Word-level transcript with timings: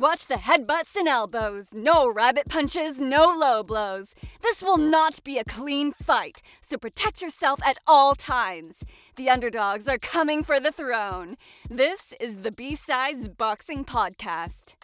Watch 0.00 0.28
the 0.28 0.36
headbutts 0.36 0.96
and 0.96 1.06
elbows. 1.06 1.74
No 1.74 2.10
rabbit 2.10 2.48
punches, 2.48 3.02
no 3.02 3.34
low 3.36 3.62
blows. 3.62 4.14
This 4.40 4.62
will 4.62 4.78
not 4.78 5.22
be 5.24 5.36
a 5.36 5.44
clean 5.44 5.92
fight, 5.92 6.40
so 6.62 6.78
protect 6.78 7.20
yourself 7.20 7.60
at 7.62 7.76
all 7.86 8.14
times. 8.14 8.82
The 9.16 9.28
underdogs 9.28 9.86
are 9.88 9.98
coming 9.98 10.42
for 10.42 10.58
the 10.58 10.72
throne. 10.72 11.36
This 11.68 12.14
is 12.18 12.40
the 12.40 12.50
B 12.50 12.76
Sides 12.76 13.28
Boxing 13.28 13.84
Podcast. 13.84 14.74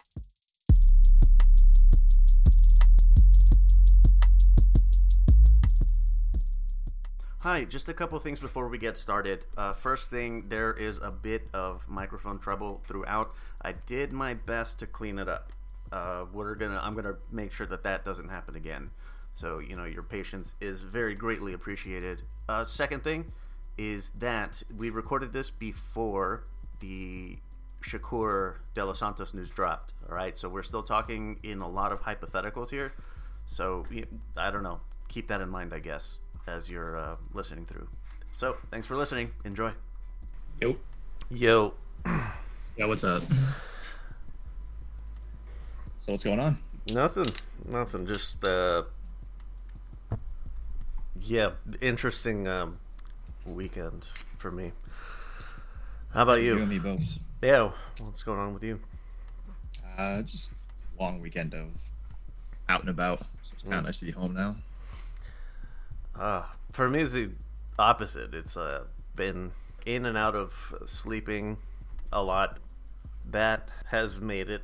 Hi, 7.41 7.63
just 7.63 7.87
a 7.87 7.93
couple 7.93 8.19
things 8.19 8.39
before 8.39 8.67
we 8.67 8.77
get 8.77 8.97
started. 8.97 9.45
Uh, 9.55 9.71
first 9.71 10.09
thing, 10.09 10.49
there 10.49 10.73
is 10.73 10.97
a 10.97 11.11
bit 11.11 11.47
of 11.53 11.81
microphone 11.87 12.39
trouble 12.39 12.81
throughout. 12.85 13.33
I 13.67 13.73
did 13.85 14.13
my 14.13 14.33
best 14.33 14.79
to 14.79 14.87
clean 14.87 15.19
it 15.19 15.27
up. 15.27 15.51
Uh, 15.91 16.23
we're 16.31 16.55
gonna, 16.55 16.79
I'm 16.81 16.95
gonna 16.95 17.17
make 17.33 17.51
sure 17.51 17.67
that 17.67 17.83
that 17.83 18.05
doesn't 18.05 18.29
happen 18.29 18.55
again. 18.55 18.91
So 19.33 19.59
you 19.59 19.75
know, 19.75 19.83
your 19.83 20.03
patience 20.03 20.55
is 20.61 20.83
very 20.83 21.15
greatly 21.15 21.51
appreciated. 21.51 22.21
Uh, 22.47 22.63
second 22.63 23.03
thing 23.03 23.25
is 23.77 24.11
that 24.19 24.63
we 24.77 24.89
recorded 24.89 25.33
this 25.33 25.49
before 25.49 26.45
the 26.79 27.39
Shakur 27.83 28.55
De 28.73 28.85
Los 28.85 28.99
Santos 28.99 29.33
news 29.33 29.49
dropped. 29.49 29.91
All 30.09 30.15
right, 30.15 30.37
so 30.37 30.47
we're 30.47 30.63
still 30.63 30.81
talking 30.81 31.37
in 31.43 31.59
a 31.59 31.67
lot 31.67 31.91
of 31.91 32.01
hypotheticals 32.01 32.69
here. 32.69 32.93
So 33.47 33.85
I 34.37 34.49
don't 34.49 34.63
know. 34.63 34.79
Keep 35.09 35.27
that 35.27 35.41
in 35.41 35.49
mind, 35.49 35.73
I 35.73 35.79
guess 35.79 36.19
as 36.47 36.69
you're 36.69 36.97
uh, 36.97 37.17
listening 37.33 37.65
through. 37.65 37.89
So, 38.31 38.55
thanks 38.71 38.87
for 38.87 38.95
listening. 38.95 39.31
Enjoy. 39.43 39.73
Yo. 40.61 40.77
Yo. 41.29 41.73
Yeah, 42.77 42.85
what's 42.85 43.03
up? 43.03 43.23
So, 45.99 46.11
what's 46.11 46.23
going 46.23 46.39
on? 46.39 46.59
Nothing. 46.91 47.25
Nothing. 47.67 48.05
Just, 48.05 48.43
uh, 48.45 48.83
yeah, 51.19 51.53
interesting 51.81 52.47
um, 52.47 52.77
weekend 53.47 54.07
for 54.37 54.51
me. 54.51 54.73
How 56.13 56.21
about 56.21 56.41
you? 56.41 56.53
You 56.53 56.59
and 56.59 56.69
me 56.69 56.77
both. 56.77 57.17
Yeah. 57.41 57.71
What's 57.99 58.21
going 58.21 58.37
on 58.37 58.53
with 58.53 58.63
you? 58.63 58.79
Uh, 59.97 60.21
just 60.21 60.51
long 60.99 61.19
weekend 61.19 61.55
of 61.55 61.69
out 62.69 62.81
and 62.81 62.91
about. 62.91 63.21
So 63.41 63.53
it's 63.53 63.63
kind 63.63 63.73
of 63.73 63.81
mm. 63.81 63.85
nice 63.87 63.97
to 63.97 64.05
be 64.05 64.11
home 64.11 64.35
now. 64.35 64.55
Uh, 66.15 66.43
for 66.73 66.87
me, 66.87 66.99
it's 66.99 67.13
the 67.13 67.31
opposite. 67.79 68.35
It's 68.35 68.55
uh, 68.55 68.83
been 69.15 69.49
in 69.87 70.05
and 70.05 70.15
out 70.15 70.35
of 70.35 70.53
sleeping 70.85 71.57
a 72.13 72.21
lot. 72.21 72.59
That 73.31 73.69
has 73.87 74.21
made 74.21 74.49
it. 74.49 74.63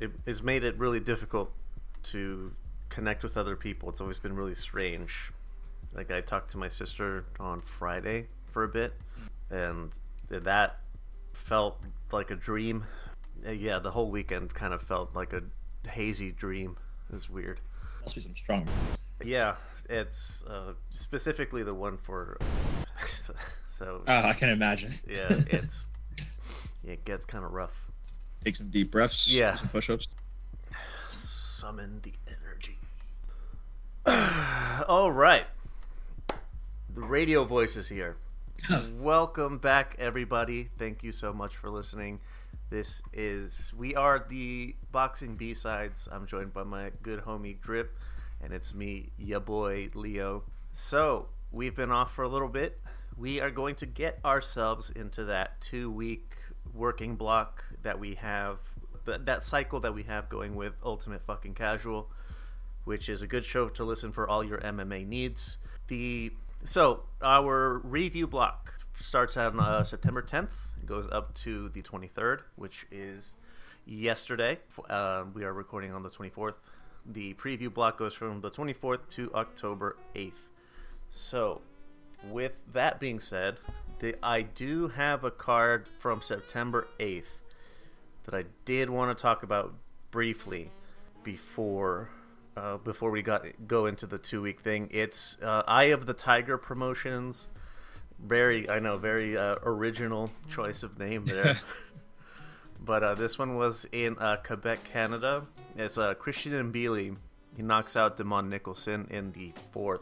It 0.00 0.12
has 0.26 0.42
made 0.42 0.62
it 0.62 0.78
really 0.78 1.00
difficult 1.00 1.52
to 2.04 2.52
connect 2.88 3.22
with 3.22 3.36
other 3.36 3.56
people. 3.56 3.88
It's 3.88 4.00
always 4.00 4.18
been 4.18 4.34
really 4.34 4.54
strange. 4.54 5.32
Like 5.92 6.10
I 6.10 6.20
talked 6.20 6.50
to 6.52 6.58
my 6.58 6.68
sister 6.68 7.24
on 7.40 7.60
Friday 7.60 8.26
for 8.52 8.64
a 8.64 8.68
bit, 8.68 8.92
and 9.50 9.90
that 10.30 10.80
felt 11.32 11.80
like 12.12 12.30
a 12.30 12.36
dream. 12.36 12.84
Uh, 13.46 13.50
yeah, 13.50 13.78
the 13.78 13.90
whole 13.90 14.10
weekend 14.10 14.52
kind 14.54 14.74
of 14.74 14.82
felt 14.82 15.14
like 15.14 15.32
a 15.32 15.42
hazy 15.88 16.32
dream. 16.32 16.76
It 17.08 17.14
was 17.14 17.30
weird. 17.30 17.60
Must 18.02 18.14
be 18.14 18.20
some 18.20 18.36
strong. 18.36 18.66
Yeah, 19.24 19.56
it's 19.88 20.44
uh, 20.48 20.74
specifically 20.90 21.62
the 21.62 21.74
one 21.74 21.96
for. 21.98 22.38
so, 23.18 23.34
so 23.76 24.02
uh, 24.06 24.22
I 24.24 24.32
can 24.32 24.50
imagine. 24.50 24.94
yeah, 25.08 25.40
it's 25.48 25.86
it 26.88 27.04
gets 27.04 27.24
kind 27.24 27.44
of 27.44 27.52
rough. 27.52 27.86
Take 28.44 28.56
some 28.56 28.70
deep 28.70 28.90
breaths. 28.90 29.30
Yeah. 29.30 29.56
Some 29.56 29.68
push-ups. 29.68 30.08
Summon 31.10 32.00
the 32.02 32.12
energy. 32.26 32.78
All 34.88 35.12
right. 35.12 35.44
The 36.94 37.00
radio 37.00 37.44
voice 37.44 37.76
is 37.76 37.88
here. 37.88 38.16
Welcome 38.98 39.58
back, 39.58 39.96
everybody. 39.98 40.68
Thank 40.78 41.02
you 41.02 41.12
so 41.12 41.32
much 41.32 41.56
for 41.56 41.68
listening. 41.70 42.20
This 42.70 43.02
is 43.12 43.72
we 43.76 43.94
are 43.94 44.24
the 44.28 44.74
boxing 44.92 45.34
B 45.34 45.54
sides. 45.54 46.08
I'm 46.10 46.26
joined 46.26 46.52
by 46.52 46.64
my 46.64 46.90
good 47.02 47.20
homie 47.20 47.60
Drip 47.60 47.96
and 48.42 48.52
it's 48.52 48.74
me, 48.74 49.10
ya 49.18 49.38
boy 49.38 49.88
Leo. 49.94 50.44
So 50.72 51.28
we've 51.50 51.74
been 51.74 51.90
off 51.90 52.14
for 52.14 52.24
a 52.24 52.28
little 52.28 52.48
bit. 52.48 52.80
We 53.16 53.40
are 53.40 53.50
going 53.50 53.74
to 53.76 53.86
get 53.86 54.18
ourselves 54.24 54.90
into 54.90 55.24
that 55.24 55.60
two 55.60 55.90
week 55.90 56.36
working 56.74 57.16
block 57.16 57.64
that 57.82 57.98
we 57.98 58.14
have, 58.16 58.58
that, 59.04 59.26
that 59.26 59.42
cycle 59.42 59.80
that 59.80 59.94
we 59.94 60.04
have 60.04 60.28
going 60.28 60.54
with 60.54 60.74
Ultimate 60.84 61.22
Fucking 61.26 61.54
Casual, 61.54 62.10
which 62.84 63.08
is 63.08 63.22
a 63.22 63.26
good 63.26 63.44
show 63.44 63.68
to 63.68 63.84
listen 63.84 64.12
for 64.12 64.28
all 64.28 64.44
your 64.44 64.58
MMA 64.58 65.06
needs. 65.06 65.58
The 65.88 66.32
so 66.64 67.04
our 67.22 67.78
review 67.78 68.26
block 68.26 68.74
starts 69.00 69.36
on 69.36 69.60
uh, 69.60 69.84
September 69.84 70.22
10th, 70.22 70.48
goes 70.84 71.08
up 71.12 71.34
to 71.34 71.68
the 71.68 71.82
23rd, 71.82 72.40
which 72.56 72.86
is 72.90 73.32
yesterday. 73.86 74.58
Uh, 74.88 75.24
we 75.32 75.44
are 75.44 75.52
recording 75.52 75.92
on 75.92 76.02
the 76.02 76.10
24th 76.10 76.54
the 77.08 77.34
preview 77.34 77.72
block 77.72 77.98
goes 77.98 78.14
from 78.14 78.40
the 78.40 78.50
24th 78.50 79.08
to 79.08 79.32
October 79.34 79.96
8th. 80.14 80.48
So, 81.10 81.62
with 82.24 82.62
that 82.72 83.00
being 83.00 83.18
said, 83.18 83.56
the, 84.00 84.16
I 84.22 84.42
do 84.42 84.88
have 84.88 85.24
a 85.24 85.30
card 85.30 85.86
from 85.98 86.22
September 86.22 86.88
8th 86.98 87.40
that 88.24 88.34
I 88.34 88.44
did 88.64 88.90
want 88.90 89.16
to 89.16 89.20
talk 89.20 89.42
about 89.42 89.74
briefly 90.10 90.70
before 91.24 92.10
uh, 92.56 92.76
before 92.78 93.10
we 93.10 93.22
got 93.22 93.44
go 93.68 93.86
into 93.86 94.06
the 94.06 94.18
two 94.18 94.42
week 94.42 94.60
thing. 94.60 94.88
It's 94.90 95.38
uh, 95.42 95.62
Eye 95.66 95.84
of 95.84 96.06
the 96.06 96.14
Tiger 96.14 96.58
Promotions. 96.58 97.48
Very, 98.18 98.68
I 98.68 98.80
know, 98.80 98.98
very 98.98 99.36
uh, 99.36 99.56
original 99.62 100.30
choice 100.50 100.82
of 100.82 100.98
name 100.98 101.24
there. 101.24 101.56
But 102.80 103.02
uh, 103.02 103.14
this 103.14 103.38
one 103.38 103.56
was 103.56 103.86
in 103.92 104.16
uh, 104.18 104.36
Quebec, 104.36 104.84
Canada. 104.84 105.46
It's 105.76 105.98
uh, 105.98 106.14
Christian 106.14 106.72
Mbilli. 106.72 107.16
He 107.56 107.62
knocks 107.62 107.96
out 107.96 108.16
Demond 108.16 108.48
Nicholson 108.48 109.08
in 109.10 109.32
the 109.32 109.52
fourth. 109.72 110.00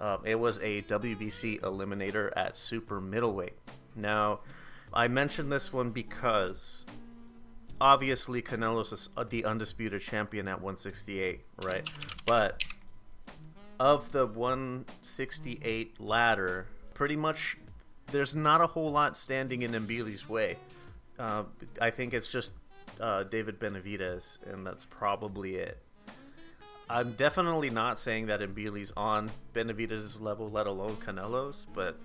Um, 0.00 0.22
it 0.24 0.36
was 0.36 0.58
a 0.58 0.82
WBC 0.82 1.60
eliminator 1.60 2.32
at 2.34 2.56
super 2.56 3.00
middleweight. 3.00 3.52
Now, 3.94 4.40
I 4.92 5.08
mentioned 5.08 5.52
this 5.52 5.72
one 5.72 5.90
because 5.90 6.86
obviously 7.80 8.40
Canelo's 8.40 8.92
is 8.92 9.08
uh, 9.16 9.24
the 9.24 9.44
undisputed 9.44 10.00
champion 10.00 10.48
at 10.48 10.60
168, 10.60 11.40
right? 11.62 11.88
But 12.24 12.64
of 13.78 14.10
the 14.12 14.26
168 14.26 16.00
ladder, 16.00 16.66
pretty 16.94 17.16
much 17.16 17.58
there's 18.10 18.34
not 18.34 18.60
a 18.60 18.66
whole 18.66 18.90
lot 18.90 19.16
standing 19.16 19.62
in 19.62 19.72
Mbilli's 19.72 20.28
way. 20.28 20.56
Uh, 21.18 21.44
I 21.80 21.90
think 21.90 22.14
it's 22.14 22.28
just 22.28 22.52
uh, 23.00 23.24
David 23.24 23.60
Benavidez, 23.60 24.38
and 24.50 24.66
that's 24.66 24.84
probably 24.84 25.56
it. 25.56 25.78
I'm 26.90 27.12
definitely 27.12 27.70
not 27.70 28.00
saying 28.00 28.26
that 28.26 28.40
Mbilli's 28.40 28.92
on 28.96 29.30
Benavidez's 29.54 30.20
level, 30.20 30.50
let 30.50 30.66
alone 30.66 30.96
Canelo's, 30.96 31.66
but 31.72 32.00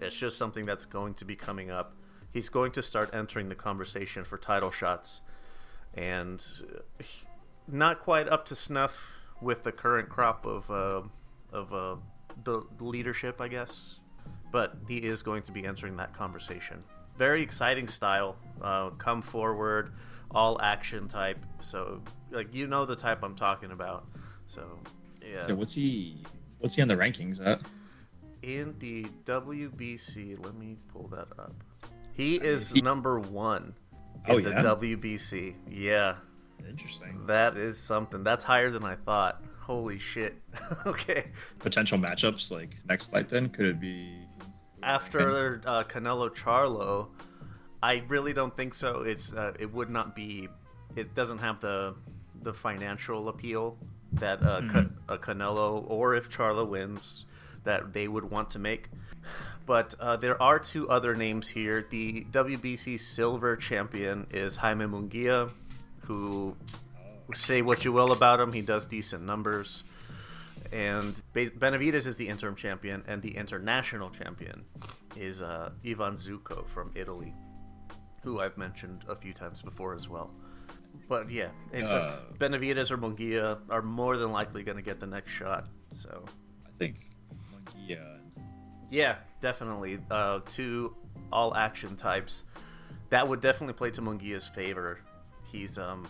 it's 0.00 0.16
just 0.16 0.38
something 0.38 0.64
that's 0.64 0.86
going 0.86 1.14
to 1.14 1.24
be 1.24 1.36
coming 1.36 1.70
up. 1.70 1.94
He's 2.32 2.48
going 2.48 2.72
to 2.72 2.82
start 2.82 3.10
entering 3.12 3.50
the 3.50 3.54
conversation 3.54 4.24
for 4.24 4.38
title 4.38 4.70
shots, 4.70 5.20
and 5.92 6.44
not 7.68 8.00
quite 8.00 8.28
up 8.28 8.46
to 8.46 8.56
snuff 8.56 9.12
with 9.42 9.62
the 9.62 9.72
current 9.72 10.08
crop 10.08 10.46
of 10.46 10.70
uh, 10.70 11.02
of 11.52 11.72
uh, 11.72 11.96
the 12.42 12.62
leadership, 12.80 13.40
I 13.40 13.48
guess. 13.48 14.00
But 14.50 14.76
he 14.88 14.98
is 14.98 15.22
going 15.22 15.42
to 15.42 15.52
be 15.52 15.66
entering 15.66 15.96
that 15.98 16.14
conversation 16.14 16.82
very 17.16 17.42
exciting 17.42 17.88
style. 17.88 18.36
Uh, 18.60 18.90
come 18.90 19.22
forward, 19.22 19.92
all 20.30 20.60
action 20.60 21.08
type. 21.08 21.38
So 21.60 22.02
like 22.30 22.54
you 22.54 22.66
know 22.66 22.84
the 22.84 22.96
type 22.96 23.22
I'm 23.22 23.36
talking 23.36 23.70
about. 23.70 24.06
So 24.46 24.78
yeah. 25.22 25.46
So 25.46 25.54
what's 25.54 25.74
he? 25.74 26.22
What's 26.58 26.74
he 26.74 26.82
on 26.82 26.88
the 26.88 26.96
rankings 26.96 27.44
at? 27.44 27.60
In 28.42 28.74
the 28.78 29.06
WBC, 29.24 30.44
let 30.44 30.54
me 30.54 30.76
pull 30.92 31.08
that 31.08 31.28
up. 31.38 31.54
He 32.12 32.36
is 32.36 32.70
he... 32.70 32.82
number 32.82 33.18
one 33.18 33.74
in 34.28 34.34
oh, 34.34 34.40
the? 34.40 34.50
WBC. 34.50 35.54
Yeah. 35.70 36.16
Interesting. 36.68 37.26
That 37.26 37.56
is 37.56 37.78
something. 37.78 38.22
That's 38.22 38.44
higher 38.44 38.70
than 38.70 38.84
I 38.84 38.94
thought. 38.94 39.42
Holy 39.60 39.98
shit. 39.98 40.40
okay. 40.86 41.26
Potential 41.58 41.98
matchups 41.98 42.50
like 42.50 42.76
next 42.88 43.10
fight 43.10 43.28
then 43.28 43.48
could 43.48 43.66
it 43.66 43.80
be 43.80 44.24
after 44.84 45.60
uh, 45.66 45.82
Canelo 45.84 46.30
Charlo, 46.30 47.08
I 47.82 48.04
really 48.08 48.32
don't 48.32 48.54
think 48.54 48.74
so. 48.74 49.00
It's 49.00 49.32
uh, 49.32 49.52
it 49.58 49.72
would 49.72 49.90
not 49.90 50.14
be. 50.14 50.48
It 50.94 51.14
doesn't 51.14 51.38
have 51.38 51.60
the 51.60 51.94
the 52.42 52.52
financial 52.52 53.28
appeal 53.28 53.78
that 54.14 54.42
uh, 54.42 54.60
mm-hmm. 54.60 55.12
a 55.12 55.18
Canelo 55.18 55.84
or 55.88 56.14
if 56.14 56.30
Charlo 56.30 56.66
wins 56.66 57.24
that 57.64 57.92
they 57.92 58.08
would 58.08 58.30
want 58.30 58.50
to 58.50 58.58
make. 58.58 58.88
But 59.66 59.94
uh, 59.98 60.16
there 60.16 60.40
are 60.42 60.58
two 60.58 60.90
other 60.90 61.14
names 61.14 61.48
here. 61.48 61.86
The 61.88 62.26
WBC 62.30 63.00
silver 63.00 63.56
champion 63.56 64.26
is 64.30 64.56
Jaime 64.56 64.84
Munguia. 64.84 65.50
who 66.02 66.54
say 67.34 67.62
what 67.62 67.84
you 67.84 67.92
will 67.92 68.12
about 68.12 68.40
him, 68.40 68.52
he 68.52 68.60
does 68.60 68.84
decent 68.84 69.22
numbers. 69.24 69.84
And 70.72 71.20
Benavidez 71.34 72.06
is 72.06 72.16
the 72.16 72.28
interim 72.28 72.56
champion, 72.56 73.04
and 73.06 73.22
the 73.22 73.36
international 73.36 74.10
champion 74.10 74.64
is 75.16 75.40
uh, 75.40 75.70
Ivan 75.86 76.14
Zucco 76.14 76.66
from 76.68 76.90
Italy, 76.94 77.32
who 78.22 78.40
I've 78.40 78.58
mentioned 78.58 79.04
a 79.08 79.14
few 79.14 79.32
times 79.32 79.62
before 79.62 79.94
as 79.94 80.08
well. 80.08 80.30
But 81.08 81.30
yeah, 81.30 81.48
it's 81.72 81.92
uh, 81.92 82.20
Benavidez 82.38 82.90
or 82.90 82.98
Munguia 82.98 83.58
are 83.68 83.82
more 83.82 84.16
than 84.16 84.32
likely 84.32 84.62
going 84.62 84.76
to 84.76 84.82
get 84.82 85.00
the 85.00 85.06
next 85.06 85.32
shot. 85.32 85.66
So 85.92 86.24
I 86.66 86.70
think 86.78 87.10
Munguia. 87.52 88.18
Yeah, 88.90 89.16
definitely. 89.40 89.98
Uh, 90.10 90.40
two 90.46 90.96
all 91.32 91.54
action 91.54 91.96
types. 91.96 92.44
That 93.10 93.28
would 93.28 93.40
definitely 93.40 93.74
play 93.74 93.90
to 93.92 94.02
Munguia's 94.02 94.48
favor. 94.48 95.00
He's 95.50 95.78
um 95.78 96.08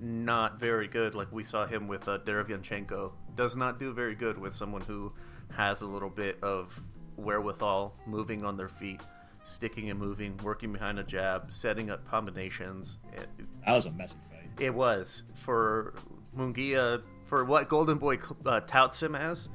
not 0.00 0.58
very 0.58 0.88
good. 0.88 1.14
Like 1.14 1.32
we 1.32 1.42
saw 1.42 1.66
him 1.66 1.88
with 1.88 2.08
uh, 2.08 2.18
Derevyanchenko. 2.18 3.12
Does 3.36 3.56
not 3.56 3.78
do 3.78 3.92
very 3.92 4.14
good 4.14 4.38
with 4.38 4.54
someone 4.54 4.82
who 4.82 5.12
has 5.50 5.82
a 5.82 5.86
little 5.86 6.10
bit 6.10 6.38
of 6.42 6.78
wherewithal, 7.16 7.94
moving 8.06 8.44
on 8.44 8.56
their 8.56 8.68
feet, 8.68 9.00
sticking 9.44 9.90
and 9.90 9.98
moving, 9.98 10.36
working 10.42 10.72
behind 10.72 10.98
a 10.98 11.04
jab, 11.04 11.52
setting 11.52 11.90
up 11.90 12.06
combinations. 12.08 12.98
It, 13.14 13.28
that 13.66 13.74
was 13.74 13.86
a 13.86 13.90
messy 13.92 14.18
fight. 14.30 14.48
It 14.58 14.74
was 14.74 15.24
for 15.34 15.94
Munguia 16.36 17.02
for 17.26 17.44
what 17.44 17.68
Golden 17.68 17.98
Boy 17.98 18.18
uh, 18.46 18.60
touts 18.60 19.02
him 19.02 19.14
as. 19.14 19.48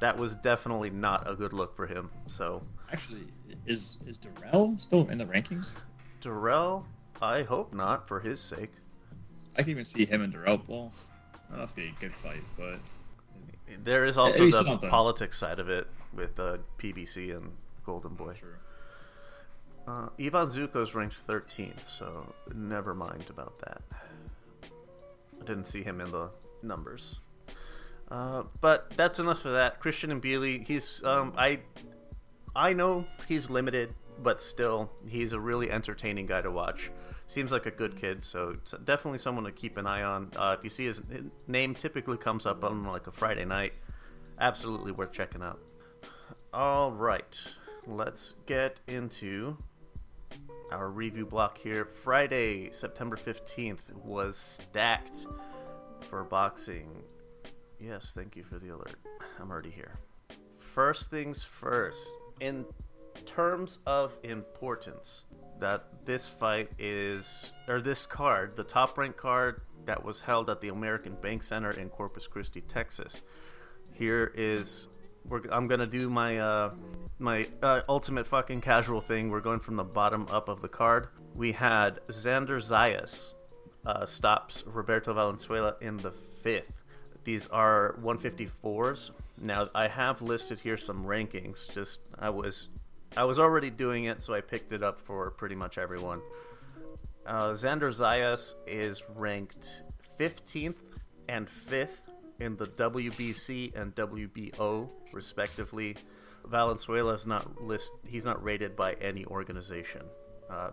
That 0.00 0.18
was 0.18 0.36
definitely 0.36 0.90
not 0.90 1.28
a 1.30 1.34
good 1.34 1.52
look 1.52 1.76
for 1.76 1.86
him. 1.86 2.10
So 2.26 2.62
actually, 2.92 3.24
is 3.66 3.98
is 4.06 4.18
Dirrell 4.18 4.78
still 4.80 5.08
in 5.08 5.18
the 5.18 5.24
rankings? 5.24 5.72
Dirrell, 6.20 6.84
I 7.22 7.42
hope 7.42 7.72
not 7.72 8.08
for 8.08 8.20
his 8.20 8.40
sake. 8.40 8.72
I 9.56 9.62
can 9.62 9.70
even 9.70 9.84
see 9.84 10.04
him 10.04 10.22
and 10.22 10.32
Dirrell. 10.32 10.62
Well, 10.66 10.92
I 11.50 11.56
don't 11.56 11.60
that'll 11.60 11.76
be 11.76 11.88
a 11.96 12.00
good 12.00 12.14
fight, 12.14 12.42
but 12.56 12.78
there 13.84 14.04
is 14.04 14.18
also 14.18 14.46
the 14.46 14.50
something. 14.50 14.90
politics 14.90 15.38
side 15.38 15.58
of 15.58 15.68
it 15.68 15.86
with 16.12 16.38
uh, 16.38 16.58
PBC 16.78 17.36
and 17.36 17.52
Golden 17.84 18.14
Boy. 18.14 18.34
Sure. 18.38 18.58
Uh, 19.86 20.08
Ivan 20.18 20.48
Zucco's 20.48 20.94
ranked 20.94 21.16
13th, 21.26 21.86
so 21.86 22.32
never 22.54 22.94
mind 22.94 23.26
about 23.28 23.58
that. 23.60 23.82
I 25.40 25.44
didn't 25.44 25.66
see 25.66 25.82
him 25.82 26.00
in 26.00 26.10
the 26.10 26.30
numbers. 26.62 27.16
Uh, 28.10 28.44
but 28.60 28.90
that's 28.96 29.18
enough 29.18 29.44
of 29.44 29.52
that. 29.52 29.80
Christian 29.80 30.10
and 30.10 30.22
Mbilli, 30.22 30.66
he's 30.66 31.02
um, 31.04 31.34
I 31.36 31.60
I 32.54 32.72
know 32.72 33.04
he's 33.26 33.50
limited, 33.50 33.94
but 34.22 34.40
still, 34.40 34.90
he's 35.08 35.32
a 35.32 35.40
really 35.40 35.70
entertaining 35.70 36.26
guy 36.26 36.40
to 36.42 36.50
watch. 36.50 36.90
Seems 37.26 37.50
like 37.50 37.66
a 37.66 37.70
good 37.70 37.96
kid, 37.96 38.22
so 38.22 38.56
definitely 38.84 39.18
someone 39.18 39.44
to 39.44 39.52
keep 39.52 39.76
an 39.78 39.86
eye 39.86 40.02
on. 40.02 40.30
Uh, 40.36 40.54
if 40.58 40.62
you 40.62 40.70
see 40.70 40.84
his 40.84 41.02
name, 41.48 41.74
typically 41.74 42.18
comes 42.18 42.46
up 42.46 42.62
on 42.64 42.84
like 42.84 43.06
a 43.06 43.12
Friday 43.12 43.44
night. 43.44 43.72
Absolutely 44.38 44.92
worth 44.92 45.12
checking 45.12 45.42
out. 45.42 45.58
All 46.52 46.92
right, 46.92 47.38
let's 47.86 48.34
get 48.46 48.78
into 48.86 49.56
our 50.70 50.88
review 50.88 51.26
block 51.26 51.58
here. 51.58 51.84
Friday, 51.84 52.70
September 52.70 53.16
15th 53.16 53.94
was 53.94 54.36
stacked 54.36 55.26
for 56.08 56.24
boxing. 56.24 57.02
Yes, 57.80 58.12
thank 58.14 58.36
you 58.36 58.44
for 58.44 58.58
the 58.58 58.70
alert. 58.70 58.96
I'm 59.40 59.50
already 59.50 59.70
here. 59.70 59.98
First 60.58 61.10
things 61.10 61.44
first, 61.44 62.12
in 62.40 62.64
terms 63.26 63.78
of 63.86 64.16
importance, 64.22 65.24
that 65.60 65.84
this 66.04 66.28
fight 66.28 66.70
is, 66.78 67.52
or 67.68 67.80
this 67.80 68.06
card, 68.06 68.56
the 68.56 68.64
top 68.64 68.98
ranked 68.98 69.18
card 69.18 69.60
that 69.86 70.04
was 70.04 70.20
held 70.20 70.50
at 70.50 70.60
the 70.60 70.68
American 70.68 71.14
Bank 71.14 71.42
Center 71.42 71.70
in 71.70 71.88
Corpus 71.88 72.26
Christi, 72.26 72.60
Texas. 72.62 73.22
Here 73.92 74.32
is 74.34 74.88
I'm 75.50 75.66
gonna 75.66 75.86
do 75.86 76.10
my 76.10 76.38
uh, 76.38 76.74
my 77.18 77.46
uh, 77.62 77.80
ultimate 77.88 78.26
fucking 78.26 78.60
casual 78.60 79.00
thing. 79.00 79.30
We're 79.30 79.40
going 79.40 79.60
from 79.60 79.76
the 79.76 79.84
bottom 79.84 80.26
up 80.30 80.48
of 80.48 80.62
the 80.62 80.68
card. 80.68 81.08
We 81.34 81.52
had 81.52 82.00
Xander 82.08 82.58
Zayas 82.60 83.34
uh, 83.86 84.06
stops 84.06 84.64
Roberto 84.66 85.14
Valenzuela 85.14 85.76
in 85.80 85.96
the 85.98 86.10
fifth. 86.10 86.82
These 87.24 87.46
are 87.48 87.96
154s. 88.02 89.10
Now 89.40 89.68
I 89.74 89.88
have 89.88 90.20
listed 90.20 90.60
here 90.60 90.76
some 90.76 91.04
rankings. 91.04 91.72
Just 91.72 92.00
I 92.18 92.30
was 92.30 92.68
I 93.16 93.24
was 93.24 93.38
already 93.38 93.70
doing 93.70 94.04
it, 94.04 94.20
so 94.20 94.34
I 94.34 94.40
picked 94.40 94.72
it 94.72 94.82
up 94.82 95.00
for 95.00 95.30
pretty 95.30 95.54
much 95.54 95.78
everyone. 95.78 96.20
Uh, 97.26 97.50
Xander 97.52 97.90
Zayas 97.90 98.54
is 98.66 99.02
ranked 99.16 99.82
15th 100.18 100.76
and 101.28 101.48
5th 101.48 102.10
in 102.40 102.56
the 102.56 102.66
WBC 102.66 103.74
and 103.74 103.94
WBO, 103.94 104.90
respectively. 105.12 105.96
Valenzuela 106.46 107.14
is 107.14 107.26
not 107.26 107.62
list. 107.62 107.92
He's 108.06 108.24
not 108.24 108.42
rated 108.42 108.76
by 108.76 108.94
any 108.94 109.24
organization. 109.24 110.02
Uh, 110.50 110.70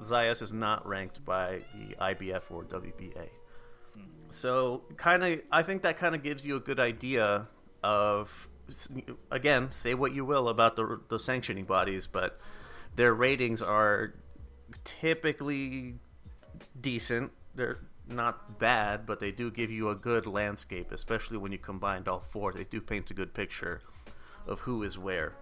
Zayas 0.00 0.42
is 0.42 0.52
not 0.52 0.86
ranked 0.86 1.24
by 1.24 1.60
the 1.74 1.94
IBF 1.96 2.42
or 2.50 2.64
WBA. 2.64 3.28
So, 4.30 4.82
kind 4.96 5.22
of, 5.22 5.40
I 5.52 5.62
think 5.62 5.82
that 5.82 5.96
kind 5.96 6.14
of 6.14 6.22
gives 6.22 6.44
you 6.44 6.56
a 6.56 6.60
good 6.60 6.80
idea 6.80 7.46
of, 7.82 8.48
again, 9.30 9.70
say 9.70 9.94
what 9.94 10.12
you 10.12 10.24
will 10.24 10.48
about 10.48 10.76
the 10.76 11.00
the 11.08 11.18
sanctioning 11.18 11.64
bodies, 11.64 12.06
but 12.06 12.40
their 12.96 13.14
ratings 13.14 13.62
are 13.62 14.14
typically 14.82 15.94
decent. 16.80 17.32
They're 17.54 17.78
not 18.08 18.58
bad, 18.58 19.06
but 19.06 19.20
they 19.20 19.30
do 19.30 19.50
give 19.50 19.70
you 19.70 19.88
a 19.88 19.94
good 19.94 20.26
landscape, 20.26 20.92
especially 20.92 21.36
when 21.36 21.52
you 21.52 21.58
combined 21.58 22.08
all 22.08 22.20
four. 22.20 22.52
They 22.52 22.64
do 22.64 22.80
paint 22.80 23.10
a 23.10 23.14
good 23.14 23.34
picture 23.34 23.80
of 24.46 24.60
who 24.60 24.82
is 24.82 24.98
where. 24.98 25.32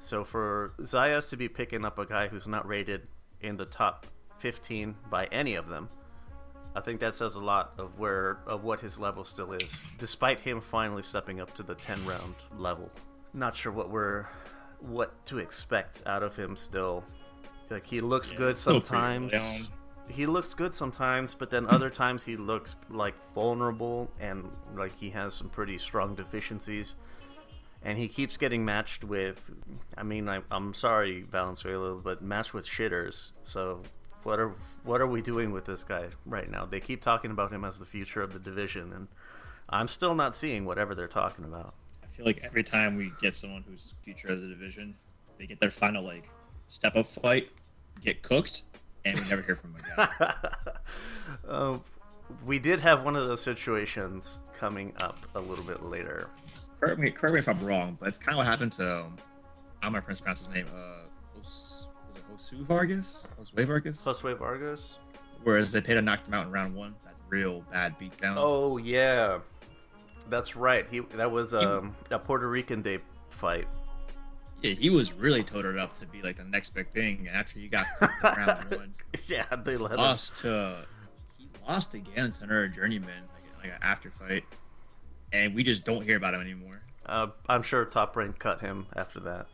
So 0.00 0.24
for 0.24 0.74
Zayas 0.80 1.30
to 1.30 1.36
be 1.36 1.48
picking 1.48 1.84
up 1.84 1.98
a 1.98 2.04
guy 2.04 2.28
who's 2.28 2.46
not 2.46 2.66
rated 2.68 3.06
in 3.40 3.56
the 3.56 3.64
top 3.64 4.06
15 4.38 4.94
by 5.10 5.26
any 5.26 5.54
of 5.54 5.68
them, 5.68 5.88
I 6.76 6.80
think 6.80 7.00
that 7.00 7.14
says 7.14 7.36
a 7.36 7.40
lot 7.40 7.72
of 7.78 7.98
where 7.98 8.38
of 8.46 8.64
what 8.64 8.80
his 8.80 8.98
level 8.98 9.24
still 9.24 9.52
is, 9.52 9.82
despite 9.96 10.40
him 10.40 10.60
finally 10.60 11.02
stepping 11.02 11.40
up 11.40 11.54
to 11.54 11.62
the 11.62 11.74
10 11.74 12.04
round 12.04 12.34
level. 12.58 12.90
Not 13.32 13.56
sure 13.56 13.72
what 13.72 13.90
we're 13.90 14.26
what 14.80 15.24
to 15.26 15.38
expect 15.38 16.02
out 16.04 16.22
of 16.22 16.36
him 16.36 16.56
still. 16.56 17.04
Like 17.70 17.86
he 17.86 18.00
looks 18.00 18.32
yeah, 18.32 18.38
good 18.38 18.58
sometimes 18.58 19.32
he 20.08 20.26
looks 20.26 20.54
good 20.54 20.74
sometimes, 20.74 21.34
but 21.34 21.50
then 21.50 21.66
other 21.66 21.90
times 21.90 22.24
he 22.24 22.36
looks 22.36 22.76
like 22.90 23.14
vulnerable 23.34 24.10
and 24.20 24.50
like 24.76 24.98
he 24.98 25.10
has 25.10 25.34
some 25.34 25.48
pretty 25.48 25.78
strong 25.78 26.14
deficiencies. 26.14 26.94
And 27.82 27.98
he 27.98 28.08
keeps 28.08 28.38
getting 28.38 28.64
matched 28.64 29.04
with, 29.04 29.50
I 29.96 30.02
mean, 30.02 30.28
I, 30.28 30.40
am 30.50 30.72
sorry, 30.72 31.22
Valenzuela, 31.22 31.96
but 31.96 32.22
matched 32.22 32.54
with 32.54 32.66
shitters. 32.66 33.32
So 33.42 33.82
what 34.22 34.40
are 34.40 34.52
what 34.84 35.00
are 35.00 35.06
we 35.06 35.20
doing 35.20 35.52
with 35.52 35.66
this 35.66 35.84
guy 35.84 36.06
right 36.24 36.50
now? 36.50 36.64
They 36.64 36.80
keep 36.80 37.02
talking 37.02 37.30
about 37.30 37.52
him 37.52 37.64
as 37.64 37.78
the 37.78 37.84
future 37.84 38.22
of 38.22 38.32
the 38.32 38.38
division, 38.38 38.92
and 38.92 39.08
I'm 39.68 39.88
still 39.88 40.14
not 40.14 40.34
seeing 40.34 40.64
whatever 40.64 40.94
they're 40.94 41.08
talking 41.08 41.44
about. 41.44 41.74
I 42.02 42.06
feel 42.06 42.24
like 42.24 42.40
every 42.42 42.64
time 42.64 42.96
we 42.96 43.12
get 43.20 43.34
someone 43.34 43.64
who's 43.68 43.92
future 44.02 44.28
of 44.28 44.40
the 44.40 44.48
division, 44.48 44.94
they 45.38 45.46
get 45.46 45.60
their 45.60 45.70
final 45.70 46.02
like 46.02 46.28
step 46.68 46.96
up 46.96 47.06
fight, 47.06 47.50
get 48.00 48.22
cooked, 48.22 48.62
and 49.04 49.18
we 49.18 49.28
never 49.28 49.42
hear 49.42 49.56
from 49.56 49.74
him 49.74 49.82
again. 49.92 50.08
uh, 51.48 51.78
we 52.46 52.58
did 52.58 52.80
have 52.80 53.04
one 53.04 53.16
of 53.16 53.28
those 53.28 53.42
situations 53.42 54.38
coming 54.58 54.92
up 55.00 55.18
a 55.34 55.40
little 55.40 55.64
bit 55.64 55.82
later. 55.82 56.28
Correct 56.80 56.98
me, 56.98 57.10
correct 57.10 57.34
me 57.34 57.40
if 57.40 57.48
I'm 57.48 57.64
wrong, 57.64 57.96
but 57.98 58.08
it's 58.08 58.18
kind 58.18 58.34
of 58.34 58.38
what 58.38 58.46
happened 58.46 58.72
to. 58.72 59.00
Um, 59.00 59.16
I'm 59.82 59.92
gonna 59.92 60.02
pronounce 60.02 60.40
his 60.40 60.48
name. 60.48 60.66
Uh, 60.74 61.04
was 61.38 61.86
it 62.16 62.22
Josue 62.30 62.64
Vargas? 62.66 63.26
Josue 63.40 63.66
Vargas? 63.66 64.04
Josue 64.04 64.38
Vargas. 64.38 64.98
Where 65.42 65.60
Zepeda 65.60 65.94
to 65.94 66.02
knock 66.02 66.26
him 66.26 66.34
out 66.34 66.46
in 66.46 66.52
round 66.52 66.74
one. 66.74 66.94
That 67.04 67.14
real 67.28 67.62
bad 67.70 67.98
beatdown. 67.98 68.34
Oh 68.36 68.78
yeah, 68.78 69.40
that's 70.30 70.56
right. 70.56 70.86
He 70.90 71.00
that 71.00 71.30
was 71.30 71.54
um, 71.54 71.94
a 72.10 72.18
Puerto 72.18 72.48
Rican 72.48 72.82
Day 72.82 72.98
fight 73.28 73.68
yeah, 74.64 74.74
he 74.74 74.88
was 74.88 75.12
really 75.12 75.42
toted 75.42 75.78
up 75.78 75.94
to 75.98 76.06
be 76.06 76.22
like 76.22 76.36
the 76.36 76.44
next 76.44 76.70
big 76.70 76.88
thing. 76.90 77.28
After 77.30 77.58
he 77.58 77.68
got 77.68 77.84
round 78.22 78.74
one, 78.74 78.94
yeah, 79.26 79.44
they 79.62 79.76
let 79.76 79.98
lost 79.98 80.42
him. 80.42 80.50
to 80.50 80.86
he 81.36 81.48
lost 81.68 81.92
again 81.92 82.32
to 82.32 82.44
another 82.44 82.68
journeyman, 82.68 83.24
like, 83.34 83.64
like 83.64 83.72
an 83.72 83.78
after 83.82 84.10
fight, 84.10 84.44
and 85.34 85.54
we 85.54 85.62
just 85.62 85.84
don't 85.84 86.02
hear 86.02 86.16
about 86.16 86.32
him 86.32 86.40
anymore. 86.40 86.80
Uh, 87.04 87.26
I'm 87.46 87.62
sure 87.62 87.84
Top 87.84 88.16
Rank 88.16 88.38
cut 88.38 88.62
him 88.62 88.86
after 88.96 89.20
that. 89.20 89.48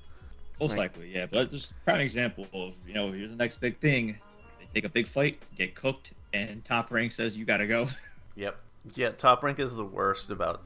Most 0.60 0.70
like, 0.70 0.78
likely, 0.78 1.12
yeah. 1.12 1.26
But 1.26 1.50
just 1.50 1.72
prime 1.84 2.00
example 2.00 2.46
of 2.54 2.74
you 2.86 2.94
know 2.94 3.10
here's 3.10 3.30
the 3.30 3.36
next 3.36 3.60
big 3.60 3.80
thing. 3.80 4.16
They 4.60 4.66
take 4.74 4.84
a 4.84 4.88
big 4.88 5.08
fight, 5.08 5.42
get 5.58 5.74
cooked, 5.74 6.12
and 6.32 6.64
Top 6.64 6.92
Rank 6.92 7.10
says 7.10 7.36
you 7.36 7.44
got 7.44 7.58
to 7.58 7.66
go. 7.66 7.88
Yep. 8.36 8.56
Yeah, 8.94 9.10
Top 9.10 9.42
Rank 9.42 9.58
is 9.58 9.74
the 9.74 9.84
worst 9.84 10.30
about 10.30 10.62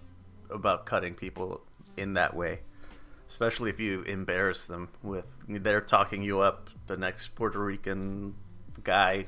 about 0.50 0.84
cutting 0.84 1.14
people 1.14 1.62
in 1.96 2.12
that 2.14 2.36
way 2.36 2.60
especially 3.28 3.70
if 3.70 3.80
you 3.80 4.02
embarrass 4.02 4.66
them 4.66 4.88
with 5.02 5.24
they're 5.48 5.80
talking 5.80 6.22
you 6.22 6.40
up 6.40 6.68
the 6.86 6.96
next 6.96 7.28
Puerto 7.34 7.58
Rican 7.58 8.34
guy 8.82 9.26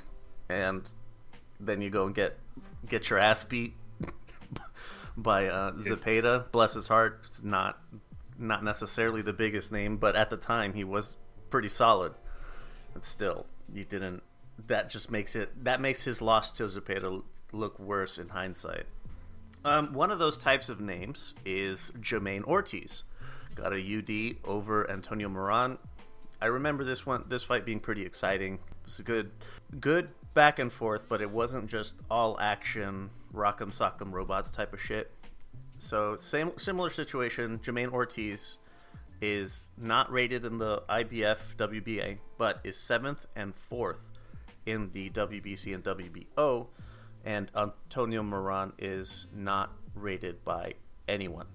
and 0.49 0.91
then 1.61 1.81
you 1.81 1.91
go 1.91 2.07
and 2.07 2.15
get 2.15 2.39
get 2.87 3.11
your 3.11 3.19
ass 3.19 3.45
beat 3.45 3.75
by 5.17 5.47
uh, 5.49 5.73
Zepeda. 5.73 6.51
Bless 6.53 6.75
his 6.75 6.89
heart, 6.89 7.21
it's 7.27 7.43
not 7.43 7.79
not 8.39 8.63
necessarily 8.63 9.23
the 9.23 9.33
biggest 9.33 9.73
name, 9.73 9.97
but 9.97 10.15
at 10.17 10.31
the 10.31 10.37
time 10.37 10.75
he 10.75 10.85
was 10.85 11.17
pretty 11.51 11.69
solid. 11.69 12.13
But 12.93 13.07
still, 13.07 13.47
you 13.73 13.85
didn't. 13.85 14.23
That 14.67 14.91
just 14.91 15.11
makes 15.11 15.37
it. 15.37 15.65
That 15.65 15.81
makes 15.81 16.05
his 16.05 16.21
loss 16.23 16.51
to 16.53 16.65
Zepeda 16.65 17.23
look 17.53 17.79
worse 17.79 18.19
in 18.19 18.31
hindsight. 18.31 18.87
Um, 19.65 19.93
one 19.93 20.11
of 20.11 20.19
those 20.19 20.39
types 20.39 20.69
of 20.69 20.81
names 20.81 21.35
is 21.45 21.91
Jamaine 22.01 22.45
Ortiz. 22.45 23.03
Got 23.57 23.73
a 23.73 23.77
UD 23.77 24.37
over 24.49 24.89
Antonio 24.91 25.29
Moran. 25.29 25.79
I 26.41 26.47
remember 26.47 26.85
this 26.85 27.05
one, 27.05 27.25
this 27.29 27.43
fight 27.43 27.65
being 27.65 27.81
pretty 27.81 28.05
exciting. 28.05 28.55
It 28.55 28.61
was 28.85 28.99
a 29.01 29.03
good, 29.03 29.31
good 29.81 30.09
back 30.35 30.59
and 30.59 30.71
forth, 30.71 31.07
but 31.09 31.23
it 31.23 31.31
wasn't 31.31 31.67
just 31.69 31.95
all 32.11 32.39
action, 32.39 33.11
rock'em 33.35 33.75
sock'em 33.77 34.13
robots 34.13 34.51
type 34.51 34.73
of 34.73 34.81
shit. 34.81 35.11
So 35.79 36.17
same 36.17 36.53
similar 36.59 36.91
situation. 36.91 37.59
Jermaine 37.59 37.91
Ortiz 37.91 38.59
is 39.23 39.69
not 39.79 40.11
rated 40.13 40.45
in 40.45 40.59
the 40.59 40.83
IBF 40.89 41.39
WBA, 41.57 42.19
but 42.37 42.61
is 42.65 42.79
seventh 42.79 43.27
and 43.35 43.55
fourth 43.55 44.01
in 44.67 44.91
the 44.93 45.09
WBC 45.11 45.75
and 45.75 45.83
WBO, 45.83 46.67
and 47.25 47.51
Antonio 47.57 48.23
Moran 48.23 48.73
is 48.79 49.29
not 49.35 49.73
rated 49.95 50.45
by 50.45 50.75
anyone. 51.09 51.47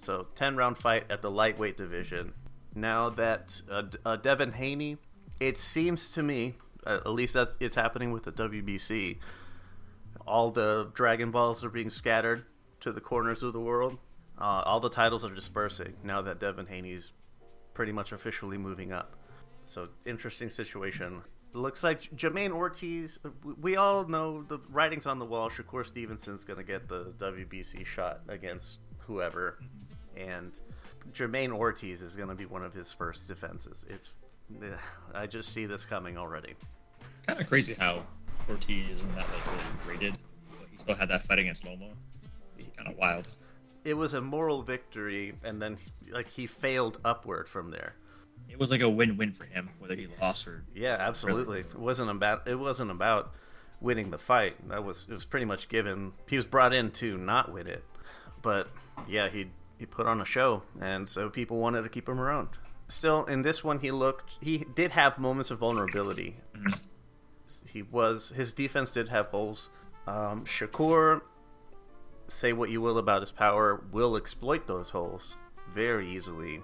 So 0.00 0.28
10 0.34 0.56
round 0.56 0.78
fight 0.78 1.04
at 1.10 1.20
the 1.20 1.30
lightweight 1.30 1.76
division. 1.76 2.32
Now 2.74 3.10
that 3.10 3.60
uh, 3.70 3.82
uh, 4.04 4.16
Devin 4.16 4.52
Haney, 4.52 4.96
it 5.40 5.58
seems 5.58 6.10
to 6.12 6.22
me, 6.22 6.54
uh, 6.86 7.00
at 7.04 7.10
least 7.10 7.34
that's 7.34 7.56
it's 7.60 7.74
happening 7.74 8.10
with 8.10 8.22
the 8.24 8.32
WBC. 8.32 9.18
All 10.26 10.50
the 10.50 10.90
Dragon 10.94 11.30
Balls 11.30 11.62
are 11.64 11.70
being 11.70 11.90
scattered 11.90 12.46
to 12.80 12.92
the 12.92 13.00
corners 13.00 13.42
of 13.42 13.52
the 13.52 13.60
world. 13.60 13.98
Uh, 14.40 14.62
all 14.64 14.80
the 14.80 14.88
titles 14.88 15.22
are 15.24 15.34
dispersing 15.34 15.94
now 16.02 16.22
that 16.22 16.40
Devin 16.40 16.66
Haney's 16.66 17.12
pretty 17.74 17.92
much 17.92 18.12
officially 18.12 18.56
moving 18.56 18.92
up. 18.92 19.16
So 19.66 19.88
interesting 20.06 20.48
situation. 20.48 21.22
Looks 21.52 21.82
like 21.82 22.02
Jermaine 22.16 22.52
Ortiz. 22.52 23.18
We 23.60 23.76
all 23.76 24.06
know 24.06 24.44
the 24.44 24.60
writing's 24.70 25.06
on 25.06 25.18
the 25.18 25.26
wall. 25.26 25.50
Shakur 25.50 25.84
Stevenson's 25.84 26.44
going 26.44 26.58
to 26.58 26.64
get 26.64 26.88
the 26.88 27.12
WBC 27.18 27.84
shot 27.84 28.20
against 28.28 28.78
whoever, 29.10 29.58
and 30.20 30.58
Jamaine 31.12 31.52
Ortiz 31.52 32.02
is 32.02 32.16
going 32.16 32.28
to 32.28 32.34
be 32.34 32.46
one 32.46 32.62
of 32.62 32.72
his 32.72 32.92
first 32.92 33.28
defenses. 33.28 33.84
It's 33.88 34.10
I 35.14 35.26
just 35.26 35.52
see 35.52 35.66
this 35.66 35.84
coming 35.84 36.16
already. 36.16 36.54
Kind 37.26 37.40
of 37.40 37.48
crazy 37.48 37.74
how 37.74 38.02
Ortiz 38.48 38.90
isn't 38.90 39.14
that 39.14 39.26
like 39.28 39.46
really 39.46 39.98
rated, 39.98 40.18
he 40.70 40.78
still 40.78 40.94
had 40.94 41.08
that 41.08 41.24
fight 41.24 41.38
against 41.38 41.64
Lomo. 41.64 41.90
Kind 42.76 42.88
of 42.88 42.96
wild. 42.96 43.28
It 43.84 43.94
was 43.94 44.14
a 44.14 44.20
moral 44.20 44.62
victory, 44.62 45.34
and 45.44 45.60
then 45.60 45.78
like 46.10 46.28
he 46.28 46.46
failed 46.46 46.98
upward 47.04 47.48
from 47.48 47.70
there. 47.70 47.94
It 48.48 48.58
was 48.58 48.70
like 48.70 48.80
a 48.80 48.88
win-win 48.88 49.32
for 49.32 49.44
him, 49.44 49.70
whether 49.78 49.94
he 49.94 50.08
lost 50.20 50.46
or. 50.46 50.64
Yeah, 50.74 50.96
absolutely. 50.98 51.60
It 51.60 51.78
wasn't 51.78 52.10
about 52.10 52.46
it 52.48 52.56
wasn't 52.56 52.90
about 52.90 53.32
winning 53.80 54.10
the 54.10 54.18
fight. 54.18 54.68
That 54.68 54.84
was 54.84 55.06
it 55.08 55.14
was 55.14 55.24
pretty 55.24 55.46
much 55.46 55.68
given. 55.68 56.12
He 56.28 56.36
was 56.36 56.46
brought 56.46 56.74
in 56.74 56.90
to 56.92 57.16
not 57.16 57.52
win 57.52 57.66
it, 57.66 57.84
but 58.42 58.68
yeah, 59.08 59.28
he 59.28 59.46
he 59.80 59.86
put 59.86 60.06
on 60.06 60.20
a 60.20 60.26
show, 60.26 60.62
and 60.78 61.08
so 61.08 61.30
people 61.30 61.56
wanted 61.56 61.82
to 61.82 61.88
keep 61.88 62.06
him 62.06 62.20
around. 62.20 62.50
Still, 62.88 63.24
in 63.24 63.40
this 63.40 63.64
one, 63.64 63.78
he 63.78 63.90
looked 63.90 64.32
he 64.40 64.58
did 64.74 64.90
have 64.90 65.18
moments 65.18 65.50
of 65.50 65.58
vulnerability. 65.58 66.36
He 67.66 67.80
was 67.80 68.30
his 68.36 68.52
defense 68.52 68.92
did 68.92 69.08
have 69.08 69.28
holes. 69.28 69.70
Um, 70.06 70.44
Shakur, 70.44 71.22
say 72.28 72.52
what 72.52 72.68
you 72.68 72.82
will 72.82 72.98
about 72.98 73.22
his 73.22 73.32
power, 73.32 73.82
will 73.90 74.16
exploit 74.16 74.66
those 74.66 74.90
holes 74.90 75.34
very 75.74 76.10
easily 76.14 76.62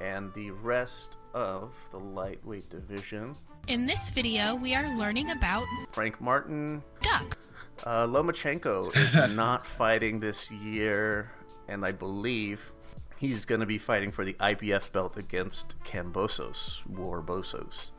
and 0.00 0.32
the 0.32 0.50
rest 0.50 1.18
of 1.34 1.74
the 1.90 1.98
lightweight 1.98 2.70
division. 2.70 3.36
In 3.68 3.84
this 3.84 4.08
video, 4.08 4.54
we 4.54 4.74
are 4.74 4.96
learning 4.96 5.30
about 5.30 5.66
Frank 5.92 6.22
Martin. 6.22 6.82
Duck. 7.02 7.36
Uh, 7.84 8.06
Lomachenko 8.06 8.96
is 8.96 9.30
not 9.36 9.66
fighting 9.66 10.20
this 10.20 10.50
year, 10.50 11.30
and 11.68 11.84
I 11.84 11.92
believe 11.92 12.72
he's 13.18 13.44
going 13.44 13.60
to 13.60 13.66
be 13.66 13.78
fighting 13.78 14.10
for 14.10 14.24
the 14.24 14.34
IBF 14.34 14.92
belt 14.92 15.16
against 15.16 15.76
Kambosos, 15.84 16.82
Warbosos. 16.90 17.90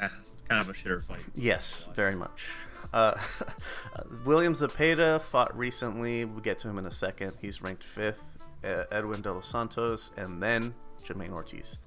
Eh, 0.00 0.08
kind 0.48 0.60
of 0.60 0.68
a 0.68 0.72
shitter 0.72 1.02
fight. 1.02 1.20
Yes, 1.34 1.88
very 1.94 2.14
much. 2.14 2.46
Uh, 2.92 3.18
William 4.24 4.52
Zepeda 4.52 5.20
fought 5.20 5.56
recently. 5.56 6.24
We'll 6.24 6.42
get 6.42 6.60
to 6.60 6.68
him 6.68 6.78
in 6.78 6.86
a 6.86 6.92
second. 6.92 7.32
He's 7.40 7.60
ranked 7.60 7.82
fifth. 7.82 8.22
Uh, 8.62 8.84
Edwin 8.92 9.20
De 9.20 9.32
Los 9.32 9.48
Santos, 9.48 10.12
and 10.16 10.40
then 10.40 10.74
Jermaine 11.02 11.32
Ortiz. 11.32 11.78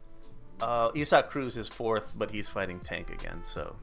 Uh, 0.59 0.89
Isaac 0.97 1.29
Cruz 1.29 1.55
is 1.55 1.67
fourth, 1.67 2.13
but 2.17 2.29
he's 2.31 2.49
fighting 2.49 2.79
Tank 2.81 3.09
again, 3.09 3.39
so 3.43 3.75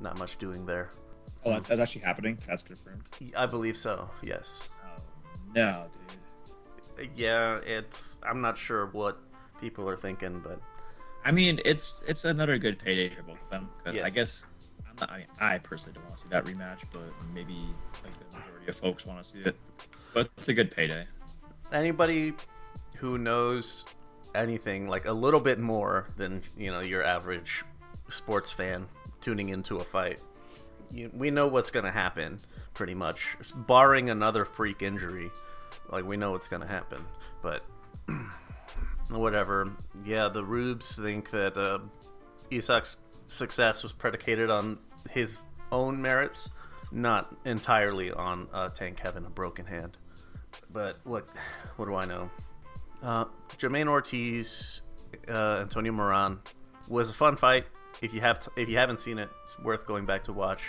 not 0.00 0.18
much 0.18 0.38
doing 0.38 0.64
there. 0.64 0.90
Oh, 1.44 1.50
that's, 1.50 1.66
that's 1.66 1.80
actually 1.80 2.02
happening. 2.02 2.38
That's 2.46 2.62
confirmed. 2.62 3.02
I 3.36 3.46
believe 3.46 3.76
so. 3.76 4.08
Yes. 4.22 4.68
No, 5.56 5.86
dude. 6.96 7.10
Yeah, 7.16 7.58
it's. 7.66 8.18
I'm 8.22 8.40
not 8.40 8.56
sure 8.56 8.86
what 8.86 9.18
people 9.60 9.88
are 9.88 9.96
thinking, 9.96 10.40
but 10.40 10.60
I 11.24 11.32
mean, 11.32 11.60
it's 11.64 11.94
it's 12.06 12.24
another 12.24 12.58
good 12.58 12.78
payday 12.78 13.08
for 13.08 13.22
both 13.22 13.38
of 13.42 13.50
them. 13.50 13.68
Yes. 13.92 14.04
I 14.04 14.10
guess 14.10 14.44
I'm 14.88 14.96
not, 15.00 15.10
I, 15.10 15.18
mean, 15.18 15.26
I 15.40 15.58
personally 15.58 15.94
don't 15.94 16.04
want 16.04 16.18
to 16.18 16.22
see 16.22 16.28
that 16.28 16.44
rematch, 16.44 16.84
but 16.92 17.02
maybe 17.34 17.58
like 18.04 18.12
the 18.12 18.38
majority 18.38 18.68
of 18.68 18.76
folks 18.76 19.04
want 19.04 19.24
to 19.24 19.30
see 19.30 19.40
it. 19.40 19.56
But 20.14 20.28
it's 20.36 20.48
a 20.48 20.54
good 20.54 20.70
payday. 20.70 21.04
Anybody 21.72 22.34
who 22.98 23.18
knows 23.18 23.84
anything 24.34 24.88
like 24.88 25.06
a 25.06 25.12
little 25.12 25.40
bit 25.40 25.58
more 25.58 26.06
than 26.16 26.42
you 26.56 26.70
know 26.70 26.80
your 26.80 27.02
average 27.02 27.64
sports 28.08 28.52
fan 28.52 28.86
tuning 29.20 29.48
into 29.48 29.78
a 29.78 29.84
fight. 29.84 30.20
You, 30.92 31.10
we 31.12 31.30
know 31.30 31.48
what's 31.48 31.72
going 31.72 31.84
to 31.84 31.90
happen, 31.90 32.40
pretty 32.74 32.94
much, 32.94 33.36
barring 33.54 34.10
another 34.10 34.44
freak 34.44 34.82
injury. 34.82 35.30
Like 35.90 36.04
we 36.04 36.16
know 36.16 36.32
what's 36.32 36.48
to 36.48 36.66
happen, 36.66 37.04
but 37.42 37.64
whatever. 39.08 39.72
Yeah, 40.04 40.28
the 40.28 40.44
Rubes 40.44 40.96
think 40.96 41.30
that 41.30 41.56
uh, 41.56 41.78
Isaac's 42.52 42.96
success 43.28 43.82
was 43.82 43.92
predicated 43.92 44.50
on 44.50 44.78
his 45.10 45.40
own 45.72 46.00
merits, 46.00 46.50
not 46.92 47.34
entirely 47.44 48.12
on 48.12 48.48
uh, 48.52 48.68
Tank 48.70 49.00
having 49.00 49.24
a 49.24 49.30
broken 49.30 49.66
hand. 49.66 49.96
But 50.72 50.98
what, 51.04 51.28
what 51.76 51.86
do 51.86 51.94
I 51.94 52.04
know? 52.04 52.30
Uh, 53.02 53.26
Jamaine 53.58 53.88
Ortiz, 53.88 54.80
uh, 55.28 55.58
Antonio 55.60 55.92
Moran 55.92 56.40
was 56.88 57.10
a 57.10 57.14
fun 57.14 57.36
fight. 57.36 57.66
If 58.02 58.12
you 58.12 58.20
have 58.20 58.40
t- 58.40 58.50
if 58.60 58.68
you 58.68 58.76
haven't 58.76 59.00
seen 59.00 59.18
it, 59.18 59.28
it's 59.44 59.58
worth 59.58 59.86
going 59.86 60.06
back 60.06 60.24
to 60.24 60.32
watch. 60.32 60.62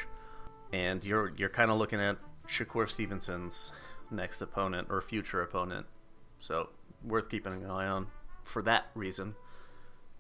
And 0.71 1.03
you're 1.03 1.33
you're 1.37 1.49
kind 1.49 1.71
of 1.71 1.77
looking 1.77 1.99
at 1.99 2.17
Shakur 2.47 2.89
Stevenson's 2.89 3.71
next 4.11 4.41
opponent 4.41 4.87
or 4.89 5.01
future 5.01 5.41
opponent, 5.41 5.85
so 6.39 6.69
worth 7.03 7.29
keeping 7.29 7.53
an 7.53 7.69
eye 7.69 7.87
on 7.87 8.07
for 8.43 8.61
that 8.63 8.85
reason. 8.95 9.35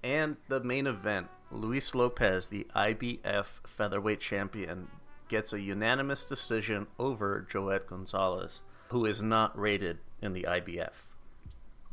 And 0.03 0.37
the 0.47 0.59
main 0.59 0.87
event, 0.87 1.27
Luis 1.51 1.95
Lopez, 1.95 2.47
the 2.47 2.67
IBF 2.75 3.45
featherweight 3.65 4.19
champion, 4.19 4.87
gets 5.27 5.53
a 5.53 5.59
unanimous 5.59 6.23
decision 6.23 6.87
over 6.99 7.45
Joet 7.49 7.87
Gonzalez, 7.87 8.61
who 8.89 9.05
is 9.05 9.21
not 9.21 9.57
rated 9.57 9.99
in 10.21 10.33
the 10.33 10.43
IBF. 10.43 11.13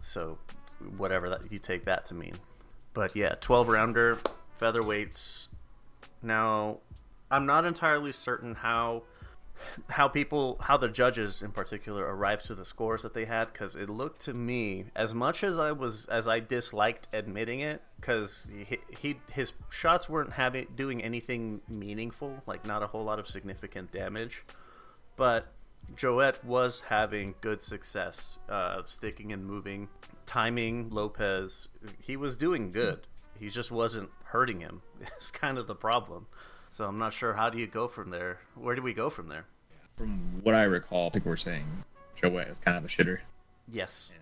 So, 0.01 0.39
whatever 0.97 1.29
that 1.31 1.51
you 1.51 1.59
take 1.59 1.85
that 1.87 2.05
to 2.07 2.15
mean. 2.15 2.37
But 2.93 3.17
yeah, 3.17 3.35
12 3.41 3.69
rounder, 3.69 4.19
featherweights. 4.61 5.49
Now, 6.23 6.79
I'm 7.31 7.47
not 7.47 7.65
entirely 7.65 8.13
certain 8.13 8.55
how 8.55 9.03
how 9.89 10.09
people 10.09 10.57
how 10.61 10.77
the 10.77 10.89
judges 10.89 11.43
in 11.43 11.51
particular 11.51 12.05
arrived 12.05 12.45
to 12.47 12.55
the 12.55 12.65
scores 12.65 13.03
that 13.03 13.15
they 13.15 13.25
had 13.25 13.53
because 13.53 13.77
it 13.77 13.89
looked 13.89 14.21
to 14.21 14.35
me 14.35 14.85
as 14.97 15.15
much 15.15 15.45
as 15.45 15.59
i 15.59 15.71
was 15.71 16.07
as 16.07 16.27
i 16.27 16.41
disliked 16.41 17.07
admitting 17.13 17.61
it 17.61 17.81
because 18.01 18.51
he, 18.67 18.79
he 18.99 19.17
his 19.31 19.53
shots 19.71 20.09
weren't 20.09 20.33
having 20.33 20.67
doing 20.77 21.03
anything 21.03 21.61
meaningful 21.69 22.43
like 22.47 22.67
not 22.67 22.83
a 22.83 22.89
whole 22.89 23.05
lot 23.05 23.19
of 23.19 23.27
significant 23.27 23.91
damage 23.93 24.45
but 25.17 25.53
Joet 25.95 26.45
was 26.45 26.83
having 26.89 27.35
good 27.41 27.63
success, 27.63 28.39
uh, 28.49 28.83
sticking 28.85 29.33
and 29.33 29.45
moving, 29.45 29.89
timing 30.27 30.91
Lopez. 30.91 31.69
He 32.01 32.17
was 32.17 32.37
doing 32.37 32.73
good. 32.73 33.07
He 33.39 33.49
just 33.49 33.71
wasn't 33.71 34.11
hurting 34.25 34.61
him. 34.61 34.83
It's 35.01 35.31
kind 35.31 35.59
of 35.59 35.67
the 35.67 35.75
problem. 35.75 36.27
So 36.77 36.85
I'm 36.85 36.99
not 36.99 37.13
sure 37.13 37.35
how 37.35 37.51
do 37.51 37.59
you 37.59 37.67
go 37.67 37.87
from 37.87 38.11
there. 38.11 38.41
Where 38.57 38.75
do 38.75 38.83
we 38.83 38.95
go 38.95 39.09
from 39.11 39.29
there? 39.29 39.45
From 39.97 40.41
what 40.43 40.55
I 40.55 40.65
recall, 40.65 41.11
people 41.11 41.31
were 41.31 41.37
saying 41.37 41.65
Joet 42.21 42.49
is 42.49 42.59
kind 42.59 42.77
of 42.77 42.85
a 42.85 42.89
shitter. 42.89 43.21
Yes. 43.69 44.11
And 44.13 44.21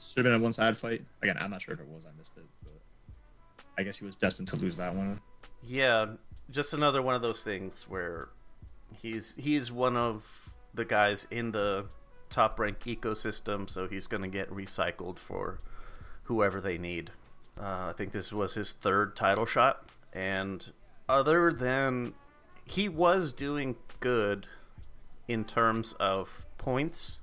should 0.00 0.24
have 0.24 0.32
been 0.32 0.40
a 0.40 0.42
one-sided 0.42 0.76
fight. 0.76 1.04
Again, 1.22 1.36
I'm 1.40 1.50
not 1.50 1.62
sure 1.62 1.74
if 1.74 1.80
it 1.80 1.86
was. 1.88 2.04
I 2.06 2.10
missed 2.16 2.36
it, 2.36 2.44
but 2.62 2.80
I 3.76 3.82
guess 3.82 3.96
he 3.96 4.04
was 4.04 4.14
destined 4.14 4.48
to 4.48 4.56
lose 4.56 4.76
that 4.76 4.94
one. 4.94 5.20
Yeah, 5.64 6.06
just 6.50 6.74
another 6.74 7.02
one 7.02 7.16
of 7.16 7.22
those 7.22 7.42
things 7.42 7.86
where 7.88 8.28
He's 8.96 9.34
he's 9.38 9.70
one 9.70 9.96
of 9.96 10.54
the 10.74 10.84
guys 10.84 11.26
in 11.30 11.52
the 11.52 11.86
top 12.28 12.58
rank 12.58 12.80
ecosystem, 12.80 13.68
so 13.68 13.88
he's 13.88 14.06
going 14.06 14.22
to 14.22 14.28
get 14.28 14.50
recycled 14.50 15.18
for 15.18 15.60
whoever 16.24 16.60
they 16.60 16.78
need. 16.78 17.10
Uh, 17.58 17.90
I 17.90 17.94
think 17.96 18.12
this 18.12 18.32
was 18.32 18.54
his 18.54 18.72
third 18.72 19.16
title 19.16 19.46
shot, 19.46 19.88
and 20.12 20.72
other 21.10 21.52
than 21.52 22.14
he 22.64 22.88
was 22.88 23.32
doing 23.32 23.74
good 23.98 24.46
in 25.26 25.44
terms 25.44 25.92
of 25.98 26.46
points 26.56 27.18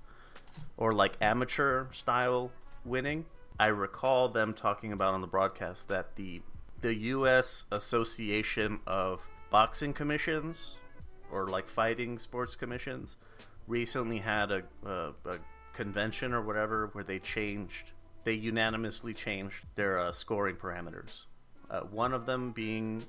or 0.75 0.91
like 0.91 1.13
amateur 1.21 1.89
style 1.91 2.51
winning. 2.83 3.25
I 3.57 3.67
recall 3.67 4.27
them 4.27 4.53
talking 4.53 4.91
about 4.91 5.13
on 5.13 5.21
the 5.21 5.27
broadcast 5.27 5.87
that 5.87 6.17
the 6.17 6.41
the 6.81 6.93
U.S. 7.15 7.65
Association 7.71 8.79
of 8.85 9.25
Boxing 9.49 9.93
Commissions 9.93 10.75
or 11.31 11.47
like 11.47 11.67
fighting 11.67 12.19
sports 12.19 12.55
commissions 12.55 13.15
recently 13.67 14.19
had 14.19 14.51
a, 14.51 14.63
a, 14.85 15.13
a 15.25 15.39
convention 15.73 16.33
or 16.33 16.41
whatever 16.41 16.89
where 16.91 17.03
they 17.03 17.19
changed 17.19 17.93
they 18.25 18.33
unanimously 18.33 19.13
changed 19.13 19.65
their 19.75 19.97
uh, 19.97 20.11
scoring 20.11 20.57
parameters. 20.57 21.23
Uh, 21.71 21.81
one 21.81 22.13
of 22.13 22.25
them 22.25 22.51
being 22.51 23.05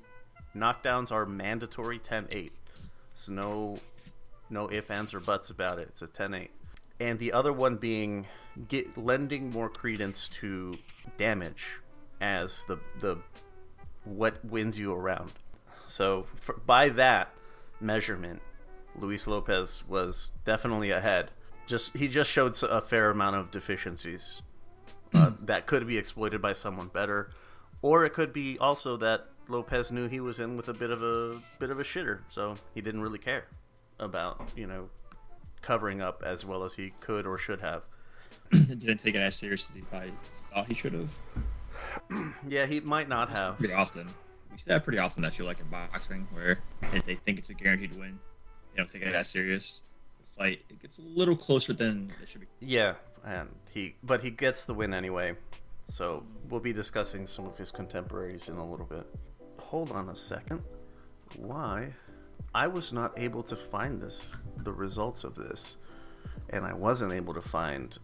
knockdowns 0.55 1.11
are 1.11 1.25
mandatory 1.25 1.99
10-8. 1.99 2.51
So 3.15 3.31
no 3.31 3.79
no 4.49 4.71
ifs 4.71 4.89
ands 4.89 5.13
or 5.13 5.19
buts 5.19 5.49
about 5.49 5.77
it. 5.79 5.89
It's 5.89 6.01
a 6.01 6.07
10-8. 6.07 6.49
And 6.99 7.19
the 7.19 7.33
other 7.33 7.53
one 7.53 7.75
being 7.75 8.25
get 8.67 8.97
lending 8.97 9.51
more 9.51 9.69
credence 9.69 10.27
to 10.39 10.77
damage 11.17 11.79
as 12.19 12.65
the 12.65 12.79
the 12.99 13.17
what 14.03 14.43
wins 14.43 14.77
you 14.79 14.93
around. 14.93 15.31
So 15.87 16.25
for, 16.35 16.55
by 16.65 16.89
that 16.89 17.29
measurement, 17.79 18.41
Luis 18.97 19.27
Lopez 19.27 19.83
was 19.87 20.31
definitely 20.45 20.91
ahead. 20.91 21.31
Just 21.67 21.95
he 21.95 22.07
just 22.07 22.29
showed 22.29 22.61
a 22.63 22.81
fair 22.81 23.09
amount 23.09 23.35
of 23.35 23.51
deficiencies 23.51 24.41
uh, 25.13 25.31
that 25.41 25.67
could 25.67 25.87
be 25.87 25.97
exploited 25.97 26.41
by 26.41 26.53
someone 26.53 26.87
better, 26.87 27.31
or 27.81 28.05
it 28.05 28.13
could 28.13 28.33
be 28.33 28.57
also 28.59 28.97
that 28.97 29.27
Lopez 29.49 29.91
knew 29.91 30.07
he 30.07 30.19
was 30.19 30.39
in 30.39 30.55
with 30.55 30.69
a 30.69 30.73
bit 30.73 30.91
of 30.91 31.01
a 31.03 31.41
bit 31.59 31.69
of 31.69 31.79
a 31.79 31.83
shitter, 31.83 32.19
so 32.29 32.55
he 32.73 32.81
didn't 32.81 33.01
really 33.01 33.19
care 33.19 33.45
about 33.99 34.49
you 34.55 34.67
know 34.67 34.89
covering 35.61 36.01
up 36.01 36.23
as 36.25 36.45
well 36.45 36.63
as 36.63 36.73
he 36.73 36.93
could 37.01 37.25
or 37.25 37.37
should 37.37 37.59
have. 37.59 37.83
didn't 38.51 38.97
take 38.97 39.15
it 39.15 39.19
as 39.19 39.35
serious 39.35 39.69
as 39.69 39.75
he 39.75 39.81
probably 39.81 40.13
thought 40.53 40.67
he 40.67 40.73
should 40.73 40.93
have. 40.93 41.11
yeah, 42.47 42.65
he 42.65 42.79
might 42.79 43.09
not 43.09 43.29
have. 43.29 43.57
Pretty 43.57 43.73
often, 43.73 44.07
we 44.51 44.57
see 44.57 44.63
that 44.67 44.83
pretty 44.83 44.99
often. 44.99 45.23
That 45.23 45.37
you 45.37 45.45
like 45.45 45.59
in 45.59 45.67
boxing, 45.67 46.27
where 46.31 46.59
they 47.05 47.15
think 47.15 47.39
it's 47.39 47.49
a 47.49 47.53
guaranteed 47.53 47.97
win, 47.97 48.19
they 48.71 48.77
don't 48.77 48.91
take 48.91 49.01
it 49.01 49.13
as 49.13 49.29
serious. 49.29 49.81
The 50.19 50.43
fight 50.43 50.61
it 50.69 50.81
gets 50.81 50.99
a 50.99 51.01
little 51.01 51.35
closer 51.35 51.73
than 51.73 52.11
it 52.21 52.29
should 52.29 52.41
be. 52.41 52.47
Yeah, 52.59 52.95
and 53.25 53.49
he 53.71 53.95
but 54.03 54.23
he 54.23 54.29
gets 54.29 54.65
the 54.65 54.73
win 54.73 54.93
anyway. 54.93 55.35
So 55.85 56.23
we'll 56.49 56.59
be 56.59 56.71
discussing 56.71 57.25
some 57.25 57.47
of 57.47 57.57
his 57.57 57.71
contemporaries 57.71 58.47
in 58.47 58.57
a 58.57 58.69
little 58.69 58.85
bit. 58.85 59.07
Hold 59.69 59.91
on 59.91 60.09
a 60.09 60.15
second. 60.15 60.63
Why? 61.37 61.93
I 62.55 62.65
was 62.65 62.91
not 62.91 63.13
able 63.19 63.43
to 63.43 63.55
find 63.55 64.01
this, 64.01 64.35
the 64.57 64.71
results 64.71 65.23
of 65.23 65.35
this, 65.35 65.77
and 66.49 66.65
I 66.65 66.73
wasn't 66.73 67.13
able 67.13 67.35
to 67.35 67.41
find 67.43 67.95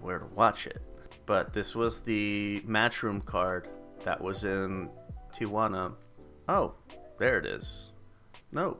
where 0.00 0.18
to 0.18 0.26
watch 0.34 0.66
it. 0.66 0.82
But 1.24 1.52
this 1.52 1.76
was 1.76 2.00
the 2.00 2.64
matchroom 2.66 3.24
card 3.24 3.68
that 4.02 4.20
was 4.20 4.42
in 4.42 4.90
Tijuana. 5.32 5.94
Oh, 6.48 6.74
there 7.16 7.38
it 7.38 7.46
is. 7.46 7.92
No, 8.50 8.78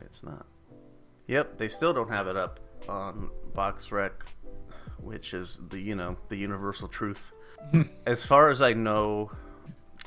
it's 0.00 0.22
not. 0.22 0.46
Yep, 1.26 1.58
they 1.58 1.68
still 1.68 1.92
don't 1.92 2.08
have 2.08 2.26
it 2.26 2.38
up 2.38 2.58
on 2.88 3.28
BoxRec 3.52 4.12
which 4.98 5.34
is 5.34 5.60
the 5.68 5.78
you 5.78 5.94
know 5.94 6.16
the 6.28 6.36
universal 6.36 6.88
truth. 6.88 7.32
as 8.06 8.24
far 8.24 8.50
as 8.50 8.60
I 8.60 8.72
know, 8.72 9.30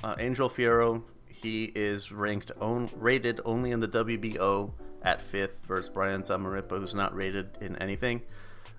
uh, 0.03 0.15
Angel 0.19 0.49
Fierro 0.49 1.03
he 1.41 1.65
is 1.75 2.11
ranked 2.11 2.51
on, 2.59 2.89
rated 2.95 3.39
only 3.45 3.71
in 3.71 3.79
the 3.79 3.87
WBO 3.87 4.71
at 5.03 5.21
fifth 5.21 5.55
versus 5.65 5.89
Brian 5.89 6.21
Zamarripa, 6.21 6.77
who's 6.77 6.95
not 6.95 7.15
rated 7.15 7.57
in 7.61 7.77
anything 7.77 8.21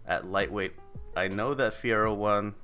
at 0.07 0.27
lightweight. 0.27 0.75
I 1.17 1.29
know 1.29 1.55
that 1.55 1.73
Fierro 1.73 2.15
won, 2.15 2.55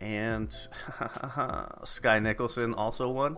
and 0.00 0.52
Skye 1.84 2.18
Nicolson 2.18 2.74
also 2.76 3.08
won. 3.08 3.36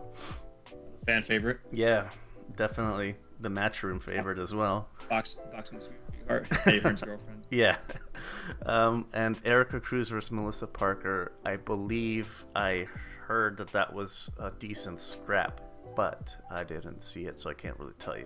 Fan 1.05 1.21
favorite. 1.21 1.59
Yeah, 1.71 2.09
definitely 2.55 3.15
the 3.39 3.49
matchroom 3.49 4.01
favorite 4.01 4.39
as 4.39 4.53
well. 4.53 4.89
Box, 5.09 5.37
boxing 5.51 5.79
sweetheart, 5.79 6.47
Ahern's 6.65 7.01
girlfriend. 7.01 7.45
Yeah, 7.51 7.77
um, 8.65 9.05
and 9.13 9.39
Erica 9.45 9.79
Cruz 9.79 10.09
versus 10.09 10.31
Melissa 10.31 10.67
Parker. 10.67 11.33
I 11.45 11.57
believe 11.57 12.45
I 12.55 12.87
heard 13.27 13.57
that 13.57 13.71
that 13.73 13.93
was 13.93 14.31
a 14.39 14.51
decent 14.51 15.01
scrap, 15.01 15.59
but 15.95 16.35
I 16.49 16.63
didn't 16.63 17.01
see 17.01 17.25
it, 17.25 17.39
so 17.39 17.49
I 17.49 17.53
can't 17.53 17.77
really 17.77 17.93
tell 17.99 18.17
you. 18.17 18.25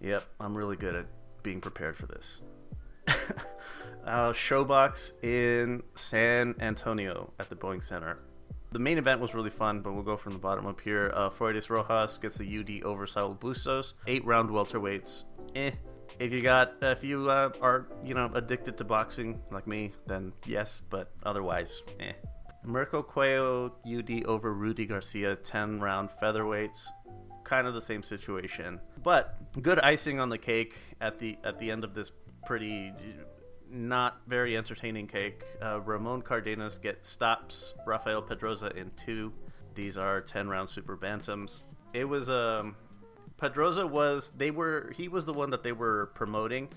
Yep, 0.00 0.24
I'm 0.40 0.56
really 0.56 0.76
good 0.76 0.94
at 0.94 1.06
being 1.42 1.60
prepared 1.60 1.96
for 1.96 2.06
this. 2.06 2.40
uh, 4.06 4.32
ShoBox 4.32 5.22
in 5.22 5.82
San 5.94 6.54
Antonio 6.60 7.32
at 7.38 7.50
the 7.50 7.56
Boeing 7.56 7.82
Center. 7.82 8.18
The 8.72 8.78
main 8.78 8.98
event 8.98 9.20
was 9.20 9.34
really 9.34 9.50
fun, 9.50 9.80
but 9.80 9.92
we'll 9.92 10.02
go 10.02 10.16
from 10.16 10.32
the 10.32 10.38
bottom 10.38 10.66
up 10.66 10.80
here. 10.80 11.12
Uh, 11.14 11.28
Freudis 11.28 11.68
Rojas 11.68 12.16
gets 12.18 12.36
the 12.36 12.58
UD 12.58 12.84
over 12.84 13.06
Saul 13.06 13.34
Bustos. 13.34 13.94
Eight 14.06 14.24
round 14.24 14.48
welterweights. 14.48 15.24
Eh. 15.54 15.72
If 16.18 16.32
you 16.32 16.40
got, 16.40 16.74
if 16.80 17.04
you 17.04 17.28
uh, 17.28 17.50
are, 17.60 17.86
you 18.04 18.14
know, 18.14 18.30
addicted 18.34 18.78
to 18.78 18.84
boxing 18.84 19.40
like 19.50 19.66
me, 19.66 19.92
then 20.06 20.32
yes, 20.46 20.82
but 20.88 21.10
otherwise, 21.24 21.82
eh. 21.98 22.12
Mirko 22.64 23.02
Cuello 23.02 23.72
UD 23.86 24.24
over 24.26 24.52
Rudy 24.52 24.86
Garcia, 24.86 25.36
10 25.36 25.80
round 25.80 26.10
featherweights. 26.22 26.86
Kind 27.44 27.66
of 27.66 27.74
the 27.74 27.80
same 27.80 28.02
situation, 28.02 28.78
but 29.02 29.36
good 29.60 29.80
icing 29.80 30.20
on 30.20 30.28
the 30.28 30.38
cake 30.38 30.76
at 31.00 31.18
the 31.18 31.36
at 31.42 31.58
the 31.58 31.70
end 31.70 31.82
of 31.84 31.94
this 31.94 32.12
pretty 32.46 32.92
not 33.68 34.20
very 34.26 34.56
entertaining 34.56 35.06
cake. 35.06 35.42
Uh, 35.60 35.80
Ramon 35.80 36.22
Cardenas 36.22 36.78
get 36.78 37.04
stops 37.04 37.74
Rafael 37.86 38.22
Pedroza 38.22 38.76
in 38.76 38.90
two. 38.96 39.32
These 39.74 39.96
are 39.96 40.20
ten 40.20 40.48
round 40.48 40.68
super 40.68 40.96
bantams. 40.96 41.62
It 41.92 42.04
was 42.04 42.30
um, 42.30 42.76
Pedroza 43.40 43.88
was 43.88 44.32
they 44.36 44.50
were 44.50 44.92
he 44.96 45.08
was 45.08 45.24
the 45.24 45.32
one 45.32 45.50
that 45.50 45.62
they 45.62 45.72
were 45.72 46.12
promoting 46.14 46.68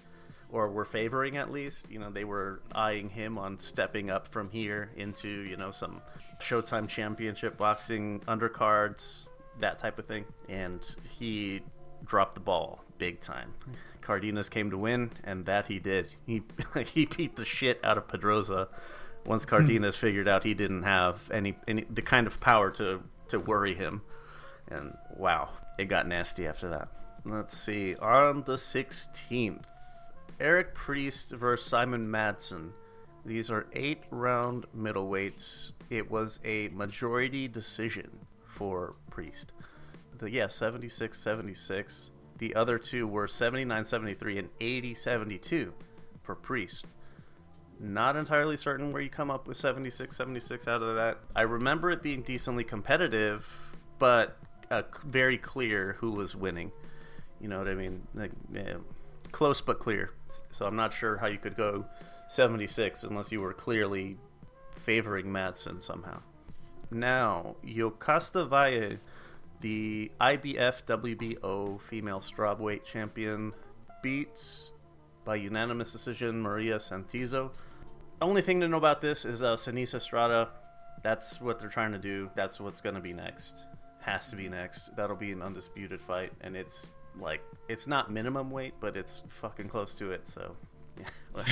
or 0.54 0.70
were 0.70 0.86
favoring 0.86 1.36
at 1.36 1.52
least. 1.52 1.90
You 1.90 2.00
know 2.00 2.10
they 2.10 2.24
were 2.24 2.62
eyeing 2.72 3.10
him 3.10 3.38
on 3.38 3.60
stepping 3.60 4.10
up 4.10 4.28
from 4.28 4.50
here 4.50 4.92
into 4.96 5.28
you 5.28 5.58
know 5.58 5.72
some 5.72 6.02
Showtime 6.40 6.88
Championship 6.88 7.58
boxing 7.58 8.22
undercards 8.28 9.26
that 9.60 9.80
type 9.80 10.00
of 10.00 10.06
thing, 10.06 10.26
and 10.48 10.96
he 11.18 11.62
dropped 12.06 12.36
the 12.36 12.40
ball 12.40 12.84
big 12.98 13.20
time. 13.20 13.54
Cardenas 14.02 14.50
came 14.50 14.70
to 14.70 14.78
win, 14.78 15.12
and 15.24 15.46
that 15.48 15.68
he 15.68 15.80
did. 15.80 16.14
He 16.26 16.44
he 16.86 17.06
beat 17.06 17.36
the 17.36 17.46
shit 17.46 17.80
out 17.84 17.98
of 17.98 18.08
Pedroza 18.08 18.68
once 19.26 19.44
hmm. 19.44 19.50
Cardenas 19.50 19.96
figured 19.96 20.28
out 20.28 20.44
he 20.44 20.54
didn't 20.54 20.84
have 20.84 21.30
any, 21.32 21.58
any 21.68 21.86
the 21.90 22.02
kind 22.02 22.28
of 22.28 22.40
power 22.40 22.70
to 22.72 23.02
to 23.30 23.40
worry 23.40 23.74
him. 23.74 24.04
And 24.68 24.96
wow, 25.18 25.50
it 25.80 25.86
got 25.86 26.08
nasty 26.08 26.48
after 26.48 26.70
that. 26.70 26.90
Let's 27.26 27.58
see. 27.58 27.96
On 27.96 28.44
the 28.44 28.56
16th, 28.56 29.64
Eric 30.44 30.76
Priest 30.76 31.32
versus 31.32 31.66
Simon 31.66 32.06
Madsen. 32.06 32.72
These 33.26 33.50
are 33.50 33.66
eight 33.72 34.04
round 34.12 34.66
middleweights. 34.78 35.72
It 35.90 36.12
was 36.12 36.42
a 36.44 36.68
majority 36.68 37.48
decision 37.48 38.10
for 38.46 38.96
Priest. 39.10 39.54
The, 40.18 40.30
yeah, 40.30 40.50
76 40.50 41.18
76. 41.18 42.12
The 42.40 42.54
other 42.56 42.78
two 42.78 43.08
were 43.08 43.26
79 43.26 43.86
73 43.86 44.38
and 44.38 44.50
80 44.60 44.94
72 44.94 45.74
for 46.24 46.36
Priest. 46.36 46.88
Not 47.80 48.18
entirely 48.18 48.58
certain 48.58 48.92
where 48.92 49.02
you 49.02 49.10
come 49.10 49.32
up 49.32 49.48
with 49.48 49.56
76 49.56 50.14
76 50.14 50.68
out 50.68 50.84
of 50.84 50.96
that. 50.98 51.20
I 51.34 51.44
remember 51.44 51.90
it 51.90 52.04
being 52.04 52.22
decently 52.22 52.66
competitive, 52.66 53.48
but 53.98 54.38
uh, 54.70 54.84
very 55.06 55.38
clear 55.38 55.96
who 56.00 56.12
was 56.12 56.36
winning. 56.36 56.74
You 57.40 57.48
know 57.48 57.60
what 57.60 57.70
I 57.70 57.76
mean? 57.76 58.06
Like, 58.14 58.32
yeah, 58.54 58.76
close 59.32 59.62
but 59.62 59.80
clear. 59.80 60.12
So 60.52 60.66
I'm 60.66 60.76
not 60.76 60.94
sure 60.94 61.18
how 61.18 61.28
you 61.28 61.38
could 61.38 61.56
go 61.56 61.86
76 62.30 63.04
unless 63.04 63.32
you 63.32 63.42
were 63.42 63.54
clearly 63.54 64.18
favoring 64.76 65.28
Madsen 65.28 65.82
somehow. 65.82 66.22
Now, 66.90 67.56
Yokasta 67.66 68.48
Valle 68.48 68.98
the 69.64 70.12
IBF 70.20 70.84
WBO 70.84 71.80
female 71.80 72.20
strawweight 72.20 72.84
champion 72.84 73.54
beats 74.02 74.72
by 75.24 75.38
unanimous 75.38 75.94
decision 75.94 76.42
Maria 76.42 76.76
Santizo. 76.76 77.50
Only 78.22 78.42
thing 78.42 78.60
to 78.60 78.68
know 78.68 78.76
about 78.76 79.00
this 79.00 79.24
is 79.24 79.42
uh, 79.42 79.56
Seniesa 79.56 79.96
Estrada. 79.96 80.50
That's 81.02 81.40
what 81.40 81.62
they're 81.62 81.70
trying 81.70 81.94
to 81.94 81.98
do. 81.98 82.30
That's 82.36 82.60
what's 82.60 82.82
going 82.82 82.96
to 82.96 83.02
be 83.02 83.14
next. 83.14 83.64
Has 84.02 84.30
to 84.32 84.36
be 84.36 84.50
next. 84.50 84.94
That'll 84.98 85.16
be 85.16 85.32
an 85.32 85.42
undisputed 85.42 86.02
fight, 86.02 86.34
and 86.42 86.58
it's 86.58 86.90
like 87.20 87.42
it's 87.68 87.88
not 87.88 88.12
minimum 88.12 88.52
weight, 88.52 88.74
but 88.80 88.98
it's 88.98 89.24
fucking 89.30 89.70
close 89.70 89.94
to 89.96 90.12
it. 90.12 90.28
So, 90.28 90.56
yeah. 90.98 91.44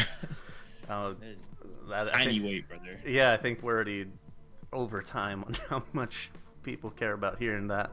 uh, 0.89 1.13
that, 1.89 2.11
tiny 2.11 2.33
think, 2.33 2.43
weight, 2.43 2.69
brother. 2.69 2.99
Yeah, 3.05 3.31
I 3.31 3.37
think 3.37 3.61
we're 3.61 3.75
already 3.75 4.07
over 4.73 5.01
time 5.01 5.43
on 5.43 5.53
how 5.69 5.83
much 5.93 6.31
people 6.63 6.89
care 6.89 7.13
about 7.13 7.39
hearing 7.39 7.67
that. 7.67 7.91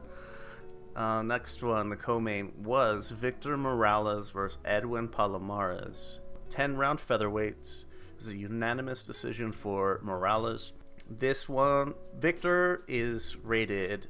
Uh, 0.95 1.21
next 1.21 1.61
one, 1.63 1.89
the 1.89 1.95
co-main 1.95 2.51
was 2.63 3.11
Victor 3.11 3.55
Morales 3.55 4.31
versus 4.31 4.57
Edwin 4.65 5.07
Palomares. 5.07 6.19
10 6.49 6.75
round 6.75 6.99
featherweights. 6.99 7.85
This 8.17 8.27
is 8.27 8.33
a 8.33 8.37
unanimous 8.37 9.03
decision 9.03 9.51
for 9.51 9.99
Morales. 10.03 10.73
This 11.09 11.47
one, 11.47 11.93
Victor 12.19 12.83
is 12.87 13.37
rated 13.37 14.07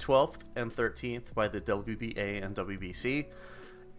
12th 0.00 0.40
and 0.56 0.74
13th 0.74 1.34
by 1.34 1.48
the 1.48 1.60
WBA 1.60 2.44
and 2.44 2.56
WBC. 2.56 3.26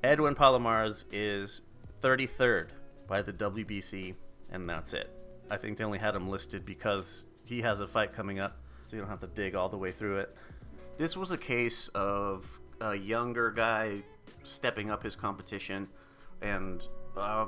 Edwin 0.04 0.36
Palomares 0.36 1.06
is 1.12 1.62
33rd 2.02 2.70
by 3.08 3.22
the 3.22 3.32
WBC, 3.32 4.16
and 4.52 4.68
that's 4.68 4.94
it. 4.94 5.16
I 5.50 5.58
think 5.58 5.78
they 5.78 5.84
only 5.84 6.00
had 6.00 6.16
him 6.16 6.30
listed 6.30 6.66
because 6.66 7.26
he 7.44 7.62
has 7.62 7.80
a 7.80 7.88
fight 7.88 8.14
coming 8.14 8.40
up, 8.40 8.58
so 8.86 8.96
you 8.96 9.02
don't 9.02 9.10
have 9.10 9.20
to 9.22 9.28
dig 9.28 9.56
all 9.56 9.70
the 9.70 9.78
way 9.78 9.92
through 9.92 10.20
it. 10.20 10.36
This 10.98 11.16
was 11.16 11.32
a 11.32 11.38
case 11.38 11.90
of 11.94 12.46
a 12.80 12.96
younger 12.96 13.52
guy 13.52 14.02
stepping 14.44 14.90
up 14.90 15.04
his 15.04 15.16
competition, 15.16 15.88
and 16.42 16.82
uh, 17.16 17.46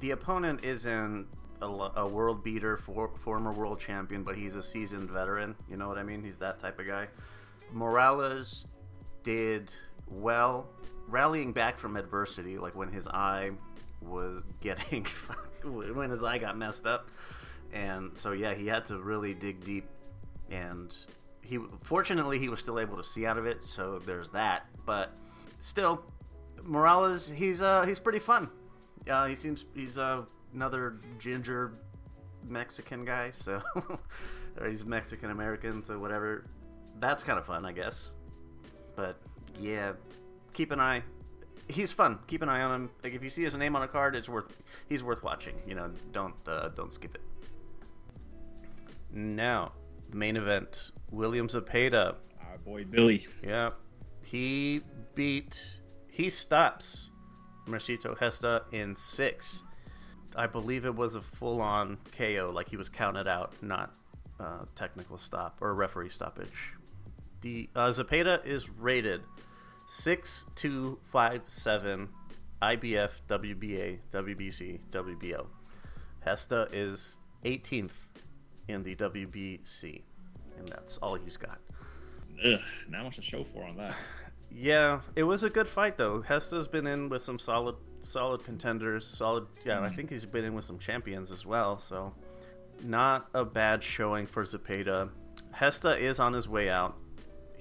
the 0.00 0.10
opponent 0.10 0.64
isn't 0.64 1.26
a, 1.62 1.66
a 1.66 2.06
world 2.06 2.42
beater, 2.42 2.76
for, 2.76 3.10
former 3.22 3.52
world 3.52 3.78
champion, 3.78 4.22
but 4.22 4.36
he's 4.36 4.56
a 4.56 4.62
seasoned 4.62 5.10
veteran. 5.10 5.54
You 5.70 5.76
know 5.76 5.88
what 5.88 5.98
I 5.98 6.02
mean? 6.02 6.22
He's 6.22 6.36
that 6.38 6.58
type 6.58 6.78
of 6.78 6.86
guy. 6.86 7.08
Morales 7.74 8.66
did 9.22 9.70
well 10.08 10.68
rallying 11.08 11.52
back 11.52 11.78
from 11.78 11.96
adversity, 11.96 12.56
like 12.56 12.74
when 12.74 12.88
his 12.88 13.06
eye 13.08 13.50
was 14.00 14.42
getting 14.60 15.06
when 15.64 16.10
his 16.10 16.22
eye 16.22 16.38
got 16.38 16.56
messed 16.56 16.86
up, 16.86 17.08
and 17.72 18.12
so 18.14 18.32
yeah, 18.32 18.54
he 18.54 18.66
had 18.66 18.84
to 18.86 18.98
really 18.98 19.34
dig 19.34 19.64
deep, 19.64 19.86
and 20.50 20.94
he 21.42 21.58
fortunately 21.82 22.38
he 22.38 22.48
was 22.48 22.60
still 22.60 22.78
able 22.78 22.96
to 22.96 23.04
see 23.04 23.26
out 23.26 23.38
of 23.38 23.46
it, 23.46 23.64
so 23.64 23.98
there's 24.06 24.30
that. 24.30 24.66
But 24.86 25.12
still, 25.60 26.02
Morales 26.62 27.28
he's 27.28 27.60
uh 27.60 27.82
he's 27.82 27.98
pretty 27.98 28.18
fun. 28.18 28.48
Uh, 29.08 29.26
he 29.26 29.34
seems 29.34 29.64
he's 29.74 29.98
uh, 29.98 30.22
another 30.54 30.96
ginger 31.18 31.74
Mexican 32.46 33.04
guy, 33.04 33.32
so 33.34 33.62
or 34.60 34.68
he's 34.68 34.84
Mexican 34.84 35.30
American, 35.30 35.82
so 35.82 35.98
whatever. 35.98 36.44
That's 37.00 37.22
kind 37.22 37.38
of 37.38 37.46
fun, 37.46 37.64
I 37.64 37.72
guess. 37.72 38.14
But 38.96 39.20
yeah, 39.60 39.92
keep 40.52 40.70
an 40.70 40.80
eye. 40.80 41.02
He's 41.68 41.92
fun. 41.92 42.18
Keep 42.26 42.42
an 42.42 42.48
eye 42.48 42.62
on 42.62 42.74
him. 42.74 42.90
Like 43.02 43.14
if 43.14 43.22
you 43.22 43.30
see 43.30 43.42
his 43.42 43.54
name 43.56 43.74
on 43.74 43.82
a 43.82 43.88
card, 43.88 44.14
it's 44.14 44.28
worth. 44.28 44.52
He's 44.88 45.02
worth 45.02 45.22
watching. 45.22 45.54
You 45.66 45.74
know, 45.74 45.90
don't 46.12 46.34
uh, 46.46 46.68
don't 46.68 46.92
skip 46.92 47.14
it. 47.14 47.22
Now, 49.12 49.72
main 50.12 50.36
event: 50.36 50.92
William 51.10 51.48
Zepeda. 51.48 52.16
Our 52.40 52.58
boy 52.64 52.84
Billy. 52.84 53.26
Yeah, 53.42 53.70
he 54.22 54.82
beat. 55.14 55.78
He 56.10 56.30
stops 56.30 57.10
Mercito 57.66 58.18
Hesta 58.18 58.64
in 58.72 58.94
six. 58.94 59.62
I 60.36 60.46
believe 60.46 60.84
it 60.84 60.94
was 60.94 61.14
a 61.14 61.20
full-on 61.20 61.98
KO, 62.18 62.50
like 62.52 62.68
he 62.68 62.76
was 62.76 62.88
counted 62.88 63.28
out, 63.28 63.52
not 63.62 63.94
uh, 64.40 64.64
technical 64.74 65.16
stop 65.16 65.58
or 65.60 65.70
a 65.70 65.72
referee 65.72 66.08
stoppage. 66.08 66.74
The 67.44 67.68
uh, 67.76 67.88
Zepeda 67.88 68.42
is 68.46 68.70
rated 68.70 69.20
six 69.86 70.46
two 70.54 70.98
five 71.02 71.42
seven 71.46 72.08
IBF, 72.62 73.10
WBA, 73.28 73.98
WBC, 74.10 74.80
WBO. 74.90 75.44
Hesta 76.20 76.68
is 76.72 77.18
18th 77.44 77.90
in 78.66 78.82
the 78.82 78.96
WBC, 78.96 80.00
and 80.56 80.68
that's 80.68 80.96
all 80.96 81.16
he's 81.16 81.36
got. 81.36 81.58
Ugh, 82.42 82.58
not 82.88 83.04
much 83.04 83.16
to 83.16 83.22
show 83.22 83.44
for 83.44 83.62
on 83.62 83.76
that. 83.76 83.94
Yeah, 84.56 85.00
it 85.16 85.24
was 85.24 85.42
a 85.42 85.50
good 85.50 85.66
fight 85.66 85.98
though. 85.98 86.22
Hesta's 86.22 86.68
been 86.68 86.86
in 86.86 87.08
with 87.08 87.24
some 87.24 87.40
solid, 87.40 87.74
solid 87.98 88.44
contenders. 88.44 89.04
Solid, 89.04 89.48
yeah. 89.66 89.80
I 89.80 89.90
think 89.90 90.10
he's 90.10 90.26
been 90.26 90.44
in 90.44 90.54
with 90.54 90.64
some 90.64 90.78
champions 90.78 91.32
as 91.32 91.44
well. 91.44 91.76
So, 91.80 92.14
not 92.80 93.28
a 93.34 93.44
bad 93.44 93.82
showing 93.82 94.28
for 94.28 94.44
Zepeda. 94.44 95.10
Hesta 95.50 95.98
is 95.98 96.20
on 96.20 96.32
his 96.32 96.48
way 96.48 96.70
out. 96.70 96.96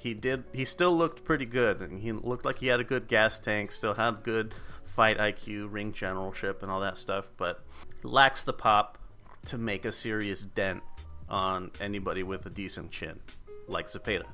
He 0.04 0.13
did. 0.13 0.44
He 0.52 0.66
still 0.66 0.96
looked 0.96 1.24
pretty 1.24 1.46
good, 1.46 1.80
and 1.80 1.98
he 1.98 2.12
looked 2.12 2.44
like 2.44 2.58
he 2.58 2.68
had 2.68 2.82
a 2.82 2.84
good 2.84 3.08
gas 3.08 3.39
tank. 3.39 3.72
Still 3.72 3.94
had 3.94 4.22
good 4.22 4.54
fight 4.84 5.18
IQ, 5.18 5.72
ring 5.72 5.94
generalship, 5.94 6.62
and 6.62 6.70
all 6.70 6.82
that 6.82 6.98
stuff. 6.98 7.30
But 7.38 7.63
lacks 8.04 8.44
the 8.44 8.52
pop 8.52 8.98
to 9.46 9.58
make 9.58 9.86
a 9.86 9.94
serious 9.94 10.42
dent 10.42 10.84
on 11.30 11.72
anybody 11.80 12.22
with 12.22 12.46
a 12.46 12.50
decent 12.50 12.92
chin, 12.92 13.22
like 13.70 13.89
Zepeda. 13.89 14.26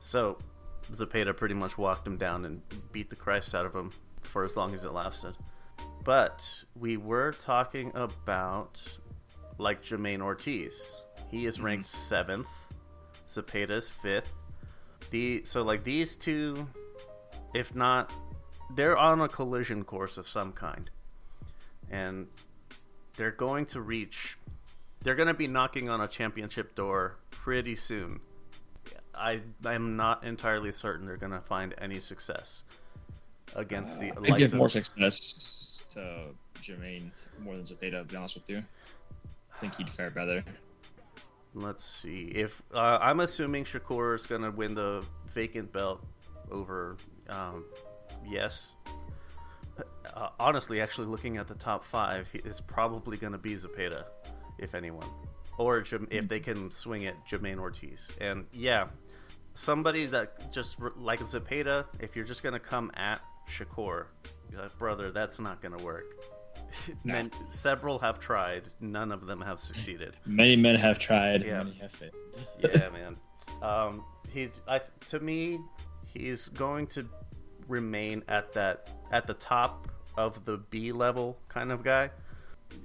So 0.00 0.36
Zepeda 0.92 1.34
pretty 1.34 1.54
much 1.54 1.78
walked 1.78 2.06
him 2.06 2.18
down 2.18 2.44
and 2.44 2.60
beat 2.92 3.08
the 3.08 3.16
Christ 3.16 3.54
out 3.54 3.64
of 3.64 3.74
him 3.74 3.90
for 4.20 4.44
as 4.44 4.54
long 4.54 4.74
as 4.74 4.84
it 4.84 4.92
lasted. 4.92 5.34
But 6.04 6.46
we 6.78 6.98
were 6.98 7.32
talking 7.32 7.90
about 7.94 8.82
like 9.56 9.82
jermaine 9.82 10.20
Ortiz. 10.20 11.00
He 11.30 11.46
is 11.46 11.56
mm-hmm. 11.56 11.64
ranked 11.64 11.88
mm-hmm. 11.88 12.06
seventh. 12.06 12.48
Zepeda's 13.32 13.90
fifth. 14.02 14.28
The 15.10 15.44
so 15.44 15.62
like 15.62 15.84
these 15.84 16.16
two, 16.16 16.68
if 17.54 17.74
not, 17.74 18.12
they're 18.74 18.96
on 18.96 19.20
a 19.20 19.28
collision 19.28 19.84
course 19.84 20.18
of 20.18 20.26
some 20.26 20.52
kind, 20.52 20.90
and 21.90 22.28
they're 23.16 23.30
going 23.30 23.66
to 23.66 23.80
reach. 23.80 24.38
They're 25.02 25.14
going 25.14 25.28
to 25.28 25.34
be 25.34 25.46
knocking 25.46 25.88
on 25.90 26.00
a 26.00 26.08
championship 26.08 26.74
door 26.74 27.18
pretty 27.30 27.76
soon 27.76 28.20
I 29.16 29.40
I'm 29.64 29.96
not 29.96 30.24
entirely 30.24 30.72
certain 30.72 31.06
they're 31.06 31.16
going 31.16 31.32
to 31.32 31.40
find 31.40 31.74
any 31.78 32.00
success 32.00 32.62
against 33.54 34.00
the. 34.00 34.12
Uh, 34.12 34.34
I 34.34 34.38
give 34.38 34.54
more 34.54 34.68
success 34.68 35.82
to 35.92 36.26
Jermaine 36.60 37.10
more 37.42 37.56
than 37.56 37.64
Zepeda. 37.64 37.98
To 37.98 38.04
be 38.04 38.16
honest 38.16 38.34
with 38.34 38.48
you, 38.48 38.62
I 39.54 39.58
think 39.58 39.76
he'd 39.76 39.90
fare 39.90 40.10
better. 40.10 40.44
Let's 41.54 41.84
see. 41.84 42.32
If 42.34 42.62
uh, 42.72 42.98
I'm 43.00 43.20
assuming 43.20 43.64
Shakur 43.64 44.14
is 44.16 44.26
going 44.26 44.42
to 44.42 44.50
win 44.50 44.74
the 44.74 45.04
vacant 45.32 45.72
belt 45.72 46.04
over, 46.50 46.96
um, 47.28 47.64
yes. 48.26 48.72
Uh, 50.14 50.28
honestly, 50.38 50.80
actually, 50.80 51.06
looking 51.06 51.36
at 51.36 51.48
the 51.48 51.54
top 51.54 51.84
five, 51.84 52.28
it's 52.32 52.60
probably 52.60 53.16
going 53.16 53.32
to 53.32 53.38
be 53.38 53.54
Zepeda, 53.54 54.04
if 54.58 54.74
anyone 54.74 55.08
or 55.58 55.84
if 56.10 56.28
they 56.28 56.40
can 56.40 56.70
swing 56.70 57.02
it, 57.02 57.14
Jamaine 57.28 57.58
Ortiz. 57.58 58.12
And 58.20 58.46
yeah, 58.52 58.86
somebody 59.54 60.06
that 60.06 60.52
just 60.52 60.78
like 60.96 61.20
Zepeda, 61.20 61.86
if 62.00 62.16
you're 62.16 62.24
just 62.24 62.42
gonna 62.42 62.60
come 62.60 62.90
at 62.94 63.20
Shakur, 63.48 64.06
like, 64.56 64.78
brother, 64.78 65.10
that's 65.10 65.38
not 65.38 65.62
gonna 65.62 65.82
work. 65.82 66.04
Nah. 67.04 67.14
Men, 67.14 67.30
several 67.48 67.98
have 67.98 68.18
tried. 68.18 68.64
None 68.80 69.12
of 69.12 69.26
them 69.26 69.40
have 69.40 69.60
succeeded. 69.60 70.16
Many 70.26 70.56
men 70.56 70.76
have 70.76 70.98
tried. 70.98 71.44
Yeah, 71.44 71.62
many 71.62 71.78
have 71.78 71.92
failed. 71.92 72.12
yeah, 72.58 72.88
man. 72.90 73.16
Um, 73.62 74.04
he's 74.32 74.60
I, 74.66 74.80
to 75.10 75.20
me, 75.20 75.60
he's 76.12 76.48
going 76.48 76.86
to 76.88 77.06
remain 77.68 78.22
at 78.28 78.52
that 78.54 78.88
at 79.12 79.26
the 79.26 79.34
top 79.34 79.88
of 80.16 80.44
the 80.44 80.58
B 80.70 80.92
level 80.92 81.36
kind 81.48 81.72
of 81.72 81.82
guy, 81.82 82.10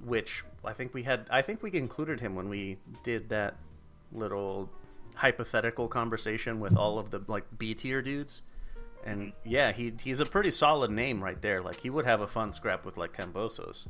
which 0.04 0.44
I 0.64 0.72
think 0.72 0.94
we 0.94 1.02
had. 1.02 1.26
I 1.30 1.42
think 1.42 1.62
we 1.62 1.72
included 1.74 2.20
him 2.20 2.34
when 2.34 2.48
we 2.48 2.76
did 3.02 3.28
that 3.30 3.56
little 4.12 4.70
hypothetical 5.14 5.88
conversation 5.88 6.60
with 6.60 6.76
all 6.76 6.98
of 6.98 7.10
the 7.10 7.22
like 7.26 7.44
B 7.58 7.74
tier 7.74 8.02
dudes. 8.02 8.42
And 9.04 9.32
yeah, 9.44 9.72
he 9.72 9.92
he's 10.02 10.20
a 10.20 10.26
pretty 10.26 10.50
solid 10.50 10.90
name 10.90 11.22
right 11.22 11.40
there. 11.40 11.62
Like 11.62 11.80
he 11.80 11.90
would 11.90 12.04
have 12.04 12.20
a 12.20 12.26
fun 12.26 12.52
scrap 12.52 12.84
with 12.84 12.96
like 12.96 13.16
Kambosos 13.16 13.86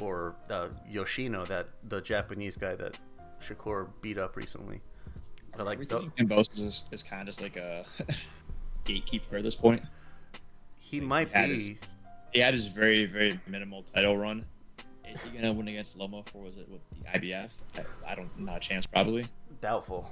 or 0.00 0.36
uh, 0.50 0.68
Yoshino, 0.88 1.44
that 1.46 1.68
the 1.88 2.00
Japanese 2.00 2.56
guy 2.56 2.74
that 2.76 2.98
Shakur 3.42 3.88
beat 4.00 4.18
up 4.18 4.36
recently. 4.36 4.80
But 5.56 5.66
like 5.66 5.74
Everything 5.74 6.12
the, 6.16 6.24
Kambosos 6.24 6.60
is, 6.60 6.84
is 6.92 7.02
kind 7.02 7.22
of 7.22 7.26
just 7.26 7.40
like 7.40 7.56
a 7.56 7.84
gatekeeper 8.84 9.38
at 9.38 9.42
this 9.42 9.54
point. 9.54 9.82
He 10.78 11.00
like, 11.00 11.08
might 11.08 11.36
he 11.36 11.46
be. 11.46 11.68
His, 11.68 11.78
he 12.32 12.40
had 12.40 12.54
his 12.54 12.68
very 12.68 13.06
very 13.06 13.40
minimal 13.46 13.82
title 13.82 14.16
run. 14.16 14.44
Is 15.12 15.22
he 15.22 15.30
gonna 15.30 15.52
win 15.52 15.68
against 15.68 15.96
Loma 15.96 16.22
for 16.24 16.42
was 16.42 16.58
it 16.58 16.68
with 16.68 16.82
the 16.90 17.18
IBF? 17.18 17.50
I, 17.76 18.12
I 18.12 18.14
don't 18.14 18.38
not 18.38 18.58
a 18.58 18.60
chance 18.60 18.86
probably. 18.86 19.24
Doubtful. 19.60 20.10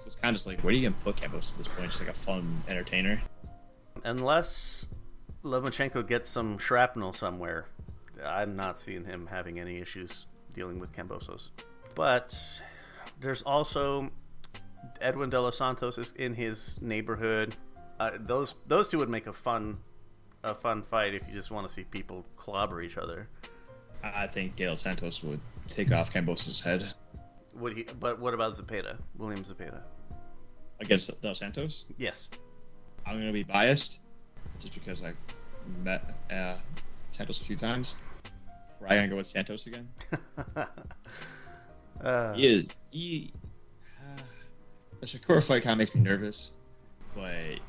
So 0.00 0.06
it's 0.06 0.16
kind 0.16 0.30
of 0.30 0.36
just 0.36 0.46
like, 0.46 0.60
where 0.60 0.72
do 0.72 0.78
you 0.78 0.84
even 0.84 0.94
put 1.04 1.16
Campos 1.16 1.50
at 1.52 1.58
this 1.58 1.68
point? 1.68 1.90
Just 1.90 2.00
like 2.00 2.10
a 2.10 2.18
fun 2.18 2.62
entertainer. 2.68 3.20
Unless 4.02 4.86
Lomachenko 5.44 6.08
gets 6.08 6.26
some 6.26 6.56
shrapnel 6.56 7.12
somewhere, 7.12 7.66
I'm 8.24 8.56
not 8.56 8.78
seeing 8.78 9.04
him 9.04 9.26
having 9.26 9.60
any 9.60 9.78
issues 9.78 10.24
dealing 10.54 10.78
with 10.78 10.92
Kambosos. 10.92 11.48
But 11.94 12.34
there's 13.20 13.42
also 13.42 14.10
Edwin 15.02 15.28
De 15.28 15.38
Los 15.38 15.58
Santos 15.58 15.98
is 15.98 16.12
in 16.16 16.34
his 16.34 16.78
neighborhood. 16.80 17.54
Uh, 17.98 18.12
those 18.18 18.54
those 18.66 18.88
two 18.88 18.98
would 18.98 19.10
make 19.10 19.26
a 19.26 19.32
fun 19.32 19.76
a 20.42 20.54
fun 20.54 20.82
fight 20.82 21.14
if 21.14 21.28
you 21.28 21.34
just 21.34 21.50
want 21.50 21.68
to 21.68 21.72
see 21.72 21.84
people 21.84 22.24
clobber 22.36 22.80
each 22.80 22.96
other. 22.96 23.28
I 24.02 24.26
think 24.26 24.56
Dale 24.56 24.76
Santos 24.76 25.22
would 25.22 25.40
take 25.68 25.92
off 25.92 26.10
Kambosos' 26.10 26.62
head. 26.62 26.90
Would 27.60 27.76
he? 27.76 27.86
But 27.98 28.18
what 28.18 28.34
about 28.34 28.54
Zepeda? 28.54 28.96
William 29.16 29.44
Zepeda 29.44 29.82
against 30.80 31.20
Dale 31.20 31.34
Santos? 31.34 31.84
Yes. 31.98 32.28
I'm 33.06 33.18
gonna 33.18 33.32
be 33.32 33.42
biased, 33.42 34.00
just 34.60 34.74
because 34.74 35.02
I've 35.02 35.18
met 35.82 36.02
uh, 36.30 36.54
Santos 37.10 37.40
a 37.40 37.44
few 37.44 37.56
times. 37.56 37.96
Probably 38.78 38.96
gonna 38.96 39.08
go 39.08 39.16
with 39.16 39.26
Santos 39.26 39.66
again. 39.66 39.88
uh, 42.02 42.32
he 42.34 42.46
is 42.46 42.68
he. 42.90 43.32
Uh, 44.00 44.22
the 45.00 45.06
Shakur 45.06 45.46
fight 45.46 45.62
kind 45.62 45.72
of 45.72 45.78
makes 45.78 45.94
me 45.94 46.00
nervous, 46.00 46.52
but 47.14 47.60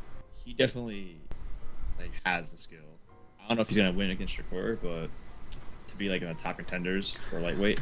he 0.44 0.54
definitely 0.54 1.18
like 2.00 2.12
has 2.26 2.52
the 2.52 2.58
skill. 2.58 2.80
I 3.44 3.48
don't 3.50 3.58
know 3.58 3.62
if 3.62 3.68
he's 3.68 3.78
gonna 3.78 3.92
win 3.92 4.12
against 4.12 4.38
Shakur, 4.38 4.78
but 4.82 5.10
to 5.88 5.96
be 5.98 6.08
like 6.08 6.22
in 6.22 6.30
the 6.30 6.34
top 6.34 6.58
contenders 6.58 7.18
for 7.30 7.40
lightweight, 7.42 7.80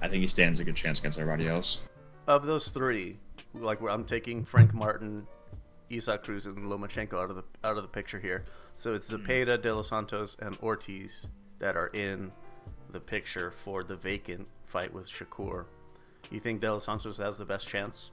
I 0.00 0.08
think 0.08 0.22
he 0.22 0.28
stands 0.28 0.60
a 0.60 0.64
good 0.64 0.76
chance 0.76 0.98
against 0.98 1.18
everybody 1.18 1.48
else. 1.48 1.78
Of 2.26 2.46
those 2.46 2.68
three, 2.68 3.18
like 3.54 3.80
I'm 3.82 4.04
taking 4.04 4.44
Frank 4.44 4.72
Martin, 4.72 5.26
Isaac 5.92 6.22
Cruz, 6.22 6.46
and 6.46 6.56
Lomachenko 6.56 7.14
out 7.14 7.30
of 7.30 7.36
the 7.36 7.44
out 7.64 7.76
of 7.76 7.82
the 7.82 7.88
picture 7.88 8.18
here. 8.18 8.44
So 8.76 8.94
it's 8.94 9.10
hmm. 9.10 9.16
Zepeda, 9.16 9.58
mm. 9.58 9.62
De 9.62 9.74
Los 9.74 9.88
Santos, 9.88 10.36
and 10.40 10.56
Ortiz 10.62 11.26
that 11.58 11.76
are 11.76 11.88
in 11.88 12.32
the 12.92 13.00
picture 13.00 13.50
for 13.50 13.84
the 13.84 13.96
vacant 13.96 14.46
fight 14.64 14.92
with 14.92 15.06
Shakur. 15.06 15.64
You 16.30 16.40
think 16.40 16.60
De 16.60 16.72
Los 16.72 16.84
Santos 16.84 17.18
has 17.18 17.38
the 17.38 17.44
best 17.44 17.68
chance? 17.68 18.10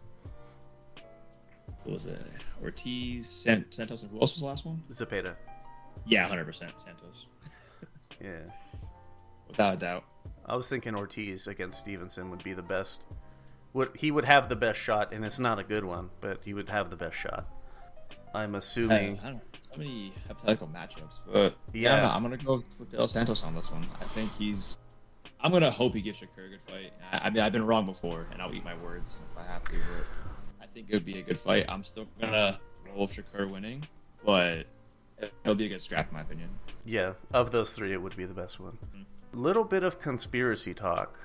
What 1.84 1.94
was 1.94 2.06
it? 2.06 2.20
Ortiz, 2.62 3.30
Santos, 3.30 4.02
and 4.02 4.12
who 4.12 4.20
else 4.20 4.34
was 4.34 4.42
the 4.42 4.48
last 4.48 4.66
one? 4.66 4.84
Zepeda. 4.92 5.36
Yeah, 6.06 6.28
hundred 6.28 6.46
percent 6.46 6.74
Santos. 6.78 7.28
yeah, 8.22 8.40
without 9.48 9.74
a 9.74 9.78
doubt. 9.78 10.04
I 10.46 10.56
was 10.56 10.70
thinking 10.70 10.96
Ortiz 10.96 11.48
against 11.48 11.80
Stevenson 11.80 12.30
would 12.30 12.44
be 12.44 12.54
the 12.54 12.62
best. 12.62 13.04
Would 13.74 13.92
he 13.96 14.12
would 14.12 14.26
have 14.26 14.50
the 14.50 14.56
best 14.56 14.80
shot, 14.80 15.14
and 15.14 15.26
it's 15.26 15.40
not 15.40 15.60
a 15.60 15.64
good 15.64 15.84
one, 15.84 16.10
but 16.22 16.44
he 16.44 16.54
would 16.54 16.70
have 16.70 16.90
the 16.90 16.96
best 16.96 17.18
shot. 17.18 17.48
I'm 18.34 18.56
assuming. 18.56 19.20
I, 19.20 19.22
I 19.22 19.26
don't 19.26 19.36
know. 19.36 19.42
So 19.72 19.80
many 19.80 20.14
hypothetical 20.28 20.68
matchups, 20.68 21.14
but 21.32 21.56
yeah, 21.74 22.02
yeah 22.02 22.16
I'm 22.16 22.22
gonna 22.22 22.38
go 22.38 22.64
with 22.80 22.90
De 22.90 22.98
Los 22.98 23.12
Santos 23.12 23.44
on 23.44 23.54
this 23.56 23.70
one. 23.70 23.86
I 24.00 24.06
think 24.06 24.32
he's. 24.36 24.78
I'm 25.42 25.52
gonna 25.52 25.70
hope 25.70 25.94
he 25.94 26.02
gives 26.02 26.20
Shakur 26.20 26.48
a 26.48 26.50
good 26.50 26.60
fight. 26.68 26.94
I, 27.12 27.28
I 27.28 27.30
mean, 27.30 27.44
I've 27.44 27.52
been 27.52 27.66
wrong 27.66 27.86
before, 27.86 28.28
and 28.32 28.42
I'll 28.42 28.54
eat 28.54 28.64
my 28.64 28.76
words 28.78 29.18
if 29.30 29.38
I 29.38 29.44
have 29.52 29.64
to. 29.66 29.74
But 29.74 30.64
I 30.64 30.68
think 30.68 30.88
it 30.90 30.94
would 30.94 31.06
be 31.06 31.20
a 31.20 31.22
good 31.22 31.38
fight. 31.38 31.66
I'm 31.68 31.84
still 31.84 32.08
gonna 32.22 32.60
roll 32.88 33.08
with 33.08 33.18
Shakur 33.18 33.52
winning, 33.52 33.86
but 34.26 34.66
it'll 35.44 35.56
be 35.56 35.66
a 35.66 35.70
good 35.70 35.82
scrap 35.82 36.08
in 36.10 36.14
my 36.14 36.22
opinion. 36.22 36.50
Yeah, 36.86 37.14
of 37.34 37.52
those 37.52 37.74
three, 37.74 37.92
it 37.92 38.02
would 38.02 38.16
be 38.16 38.26
the 38.26 38.34
best 38.34 38.60
one. 38.60 38.74
Mm-hmm. 38.74 39.04
Little 39.34 39.64
bit 39.64 39.84
of 39.84 40.00
conspiracy 40.00 40.74
talk. 40.74 41.20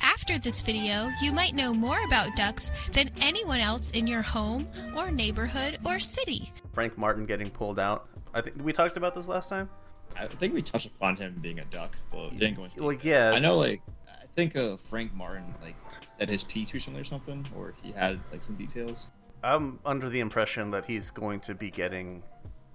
After 0.00 0.38
this 0.38 0.62
video, 0.62 1.10
you 1.22 1.32
might 1.32 1.54
know 1.54 1.74
more 1.74 1.98
about 2.04 2.34
ducks 2.36 2.70
than 2.92 3.10
anyone 3.22 3.60
else 3.60 3.90
in 3.92 4.06
your 4.06 4.22
home 4.22 4.68
or 4.96 5.10
neighborhood 5.10 5.78
or 5.84 5.98
city. 5.98 6.52
Frank 6.72 6.96
Martin 6.96 7.26
getting 7.26 7.50
pulled 7.50 7.78
out. 7.78 8.08
I 8.34 8.40
think 8.40 8.62
we 8.62 8.72
talked 8.72 8.96
about 8.96 9.14
this 9.14 9.26
last 9.26 9.48
time. 9.48 9.68
I 10.16 10.26
think 10.26 10.54
we 10.54 10.62
touched 10.62 10.86
upon 10.86 11.16
him 11.16 11.38
being 11.40 11.58
a 11.58 11.64
duck, 11.64 11.96
but 12.12 12.30
didn't 12.30 12.56
go 12.56 12.64
into. 12.64 12.84
Like, 12.84 13.04
yeah, 13.04 13.32
I 13.32 13.38
know. 13.40 13.56
Like, 13.56 13.82
I 14.08 14.26
think 14.34 14.56
uh, 14.56 14.76
Frank 14.76 15.12
Martin 15.14 15.54
like 15.62 15.76
said 16.18 16.28
his 16.28 16.44
piece 16.44 16.72
recently 16.72 17.00
or 17.00 17.04
something, 17.04 17.46
or 17.56 17.74
he 17.82 17.92
had 17.92 18.20
like 18.32 18.44
some 18.44 18.54
details. 18.54 19.08
I'm 19.42 19.78
under 19.84 20.08
the 20.08 20.20
impression 20.20 20.70
that 20.72 20.84
he's 20.84 21.10
going 21.10 21.40
to 21.40 21.54
be 21.54 21.70
getting 21.70 22.22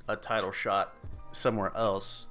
a 0.07 0.15
title 0.15 0.51
shot 0.51 0.93
somewhere 1.31 1.71
else, 1.75 2.27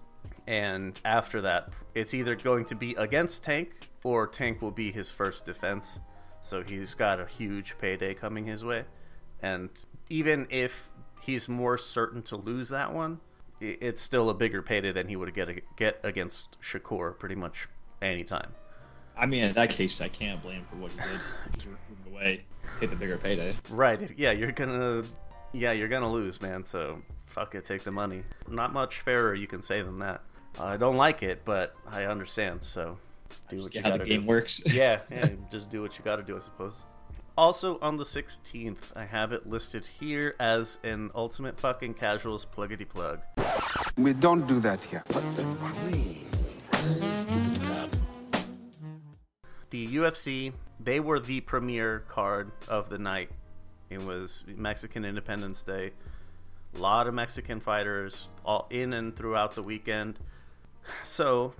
and 0.47 0.99
after 1.05 1.41
that, 1.43 1.71
it's 1.95 2.15
either 2.15 2.35
going 2.35 2.65
to 2.67 2.75
be 2.75 2.95
against 2.95 3.45
Tank 3.45 3.89
or 4.05 4.27
Tank 4.27 4.61
will 4.61 4.71
be 4.71 4.91
his 4.91 5.11
first 5.11 5.45
defense. 5.45 6.01
So 6.43 6.63
he's 6.63 6.95
got 6.95 7.21
a 7.21 7.27
huge 7.27 7.77
payday 7.79 8.15
coming 8.15 8.47
his 8.47 8.65
way. 8.65 8.85
And 9.41 9.71
even 10.09 10.47
if 10.51 10.91
he's 11.21 11.49
more 11.49 11.79
certain 11.79 12.23
to 12.23 12.37
lose 12.37 12.69
that 12.71 12.93
one, 12.93 13.21
it's 13.61 14.03
still 14.03 14.29
a 14.29 14.35
bigger 14.35 14.61
payday 14.61 14.91
than 14.91 15.09
he 15.09 15.15
would 15.15 15.33
get 15.35 15.49
get 15.77 16.01
against 16.03 16.59
Shakur 16.61 17.17
pretty 17.17 17.37
much 17.37 17.69
anytime. 18.01 18.53
I 19.17 19.27
mean, 19.27 19.45
in 19.45 19.53
that 19.55 19.71
case, 19.71 20.01
I 20.01 20.09
can't 20.09 20.43
blame 20.43 20.67
for 20.69 20.77
what 20.77 20.91
he 20.91 20.97
did. 20.97 21.21
He's 21.55 21.67
moving 21.67 22.13
away, 22.13 22.45
take 22.81 22.91
the 22.91 22.97
bigger 22.97 23.19
payday. 23.19 23.55
Right? 23.71 24.11
Yeah, 24.17 24.33
you're 24.33 24.53
gonna, 24.53 25.05
yeah, 25.53 25.73
you're 25.73 25.89
gonna 25.89 26.11
lose, 26.11 26.41
man. 26.41 26.65
So 26.65 27.01
fuck 27.27 27.55
it, 27.55 27.65
take 27.65 27.85
the 27.85 27.93
money. 27.93 28.25
Not 28.49 28.73
much 28.73 29.01
fairer 29.01 29.35
you 29.35 29.47
can 29.47 29.63
say 29.63 29.83
than 29.83 29.99
that. 30.01 30.23
I 30.59 30.77
don't 30.77 30.97
like 30.97 31.23
it, 31.23 31.45
but 31.45 31.75
I 31.91 32.05
understand. 32.05 32.63
So 32.63 32.99
do 33.49 33.63
what 33.63 33.75
you 33.75 33.83
gotta 33.83 33.99
the 33.99 34.05
game 34.05 34.23
do. 34.23 34.27
works. 34.29 34.63
yeah, 34.67 35.01
yeah, 35.11 35.29
just 35.51 35.71
do 35.71 35.83
what 35.83 35.99
you 35.99 36.05
gotta 36.05 36.23
do, 36.23 36.37
I 36.37 36.41
suppose. 36.41 36.85
Also 37.37 37.79
on 37.81 37.97
the 37.97 38.05
16th, 38.05 38.77
I 38.95 39.05
have 39.07 39.33
it 39.33 39.47
listed 39.47 39.87
here 39.87 40.35
as 40.39 40.79
an 40.83 41.11
ultimate 41.15 41.59
fucking 41.59 41.95
casuals 41.95 42.45
pluggity 42.45 42.87
plug. 42.87 43.21
We 43.97 44.13
don't 44.13 44.47
do 44.47 44.61
that 44.61 44.85
here. 44.85 45.03
but 45.09 45.25
The 49.71 49.89
UFC, 49.89 50.53
they 50.79 51.01
were 51.01 51.19
the 51.19 51.41
premier 51.41 52.01
card 52.01 52.53
of 52.69 52.91
the 52.91 52.99
night. 52.99 53.31
It 53.89 54.03
was 54.03 54.45
Mexican 54.47 55.07
Independence 55.07 55.63
Day. 55.63 55.93
A 56.75 56.79
lot 56.79 57.07
of 57.07 57.15
Mexican 57.15 57.59
fighters 57.59 58.29
all 58.45 58.67
in 58.69 58.93
and 58.93 59.17
throughout 59.17 59.55
the 59.55 59.63
weekend. 59.63 60.19
So 61.05 61.55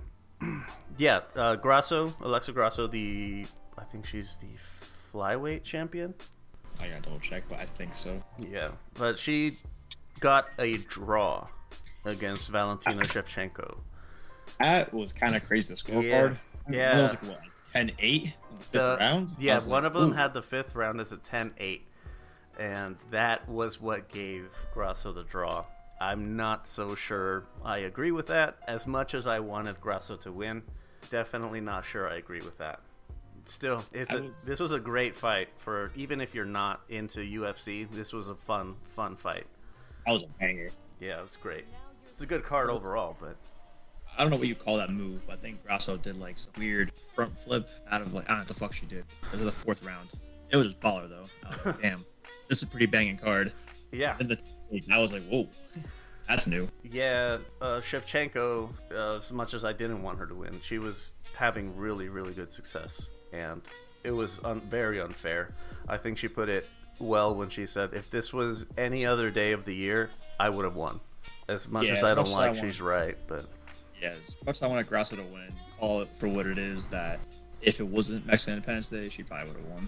yeah, 0.97 1.21
uh, 1.35 1.55
Grasso, 1.55 2.13
Alexa 2.21 2.51
Grasso, 2.51 2.87
the 2.87 3.45
I 3.77 3.83
think 3.83 4.05
she's 4.05 4.37
the 4.37 4.47
flyweight 5.11 5.63
champion. 5.63 6.13
I 6.79 6.87
gotta 6.87 7.01
double 7.01 7.19
check, 7.19 7.43
but 7.49 7.59
I 7.59 7.65
think 7.65 7.93
so. 7.93 8.21
Yeah, 8.39 8.69
but 8.95 9.17
she 9.17 9.57
got 10.19 10.47
a 10.59 10.77
draw 10.77 11.47
against 12.05 12.49
Valentina 12.49 13.01
I, 13.01 13.03
Shevchenko. 13.03 13.77
That 14.59 14.93
was 14.93 15.13
kind 15.13 15.35
of 15.35 15.45
crazy. 15.45 15.73
The 15.73 15.81
scorecard. 15.81 16.37
Yeah, 16.69 16.75
yeah. 16.75 16.99
It 16.99 17.01
was 17.01 17.11
like 17.11 17.23
what, 17.23 17.39
10-8 17.73 17.99
in 17.99 18.23
the 18.23 18.63
fifth 18.63 18.71
the, 18.71 18.97
round. 18.99 19.31
Yeah, 19.39 19.59
one 19.59 19.83
like, 19.83 19.93
of 19.93 19.93
them 19.93 20.11
Ooh. 20.11 20.13
had 20.13 20.33
the 20.33 20.41
fifth 20.41 20.75
round 20.75 21.01
as 21.01 21.11
a 21.11 21.17
10-8, 21.17 21.81
and 22.59 22.97
that 23.11 23.47
was 23.47 23.81
what 23.81 24.09
gave 24.09 24.49
Grasso 24.73 25.13
the 25.13 25.23
draw. 25.23 25.65
I'm 26.03 26.35
not 26.35 26.67
so 26.67 26.95
sure 26.95 27.45
I 27.63 27.79
agree 27.79 28.11
with 28.11 28.27
that 28.27 28.57
as 28.67 28.85
much 28.85 29.13
as 29.13 29.25
I 29.25 29.39
wanted 29.39 29.79
Grasso 29.79 30.17
to 30.17 30.31
win. 30.33 30.61
Definitely 31.09 31.61
not 31.61 31.85
sure 31.85 32.09
I 32.09 32.15
agree 32.15 32.41
with 32.41 32.57
that. 32.57 32.81
Still, 33.45 33.85
it's 33.93 34.13
a, 34.13 34.23
was... 34.23 34.35
this 34.45 34.59
was 34.59 34.73
a 34.73 34.79
great 34.79 35.15
fight 35.15 35.47
for 35.57 35.91
even 35.95 36.19
if 36.19 36.35
you're 36.35 36.43
not 36.43 36.81
into 36.89 37.21
UFC. 37.21 37.87
This 37.89 38.11
was 38.11 38.27
a 38.27 38.35
fun, 38.35 38.75
fun 38.83 39.15
fight. 39.15 39.45
That 40.05 40.11
was 40.11 40.23
a 40.23 40.27
banger. 40.39 40.71
Yeah, 40.99 41.19
it 41.19 41.21
was 41.21 41.37
great. 41.37 41.63
It's 42.09 42.21
a 42.21 42.25
good 42.25 42.43
card 42.43 42.69
overall, 42.69 43.15
but 43.19 43.37
I 44.17 44.23
don't 44.23 44.31
know 44.31 44.37
what 44.37 44.47
you 44.47 44.55
call 44.55 44.77
that 44.77 44.89
move. 44.89 45.21
I 45.29 45.37
think 45.37 45.65
Grasso 45.65 45.95
did 45.95 46.17
like 46.17 46.37
some 46.37 46.51
weird 46.57 46.91
front 47.15 47.37
flip 47.39 47.69
out 47.89 48.01
of 48.01 48.13
like 48.13 48.25
I 48.25 48.27
don't 48.29 48.37
know 48.37 48.41
what 48.41 48.47
the 48.49 48.53
fuck 48.55 48.73
she 48.73 48.85
did. 48.87 49.05
This 49.31 49.39
is 49.39 49.45
the 49.45 49.51
fourth 49.53 49.81
round. 49.83 50.09
It 50.49 50.57
was 50.57 50.67
just 50.67 50.81
baller 50.81 51.07
though. 51.07 51.25
I 51.45 51.55
was 51.55 51.65
like, 51.65 51.81
damn, 51.81 52.05
this 52.49 52.57
is 52.57 52.63
a 52.63 52.67
pretty 52.67 52.87
banging 52.87 53.17
card. 53.17 53.53
Yeah. 53.93 54.17
And 54.19 54.27
the 54.27 54.37
I 54.91 54.99
was 54.99 55.13
like, 55.13 55.23
whoa. 55.23 55.47
That's 56.27 56.47
new. 56.47 56.69
Yeah, 56.83 57.39
uh, 57.61 57.81
Shevchenko, 57.81 58.69
uh, 58.91 59.17
as 59.17 59.31
much 59.31 59.53
as 59.53 59.65
I 59.65 59.73
didn't 59.73 60.01
want 60.01 60.19
her 60.19 60.25
to 60.25 60.35
win, 60.35 60.59
she 60.63 60.77
was 60.77 61.11
having 61.33 61.75
really, 61.75 62.07
really 62.07 62.33
good 62.33 62.51
success. 62.51 63.09
And 63.33 63.61
it 64.03 64.11
was 64.11 64.39
un- 64.43 64.61
very 64.61 65.01
unfair. 65.01 65.53
I 65.87 65.97
think 65.97 66.17
she 66.17 66.27
put 66.27 66.47
it 66.47 66.67
well 66.99 67.35
when 67.35 67.49
she 67.49 67.65
said, 67.65 67.93
if 67.93 68.09
this 68.09 68.31
was 68.31 68.67
any 68.77 69.05
other 69.05 69.31
day 69.31 69.51
of 69.51 69.65
the 69.65 69.75
year, 69.75 70.11
I 70.39 70.49
would 70.49 70.65
have 70.65 70.75
won. 70.75 70.99
As 71.49 71.67
much 71.67 71.87
yeah, 71.87 71.93
as, 71.93 71.97
as 71.99 72.03
I 72.05 72.15
don't 72.15 72.29
like, 72.29 72.57
I 72.57 72.61
she's 72.61 72.79
right, 72.79 73.17
but. 73.27 73.45
Yeah, 74.01 74.13
as 74.25 74.35
much 74.45 74.57
as 74.57 74.63
I 74.63 74.67
want 74.67 74.85
to 74.85 74.89
Grasso 74.89 75.17
to 75.17 75.23
win, 75.23 75.53
call 75.77 76.01
it 76.01 76.09
for 76.19 76.27
what 76.29 76.47
it 76.47 76.57
is, 76.57 76.87
that 76.89 77.19
if 77.61 77.79
it 77.79 77.87
wasn't 77.87 78.25
Mexican 78.25 78.55
Independence 78.55 78.89
Day, 78.89 79.09
she 79.09 79.23
probably 79.23 79.49
would 79.49 79.57
have 79.57 79.71
won. 79.71 79.87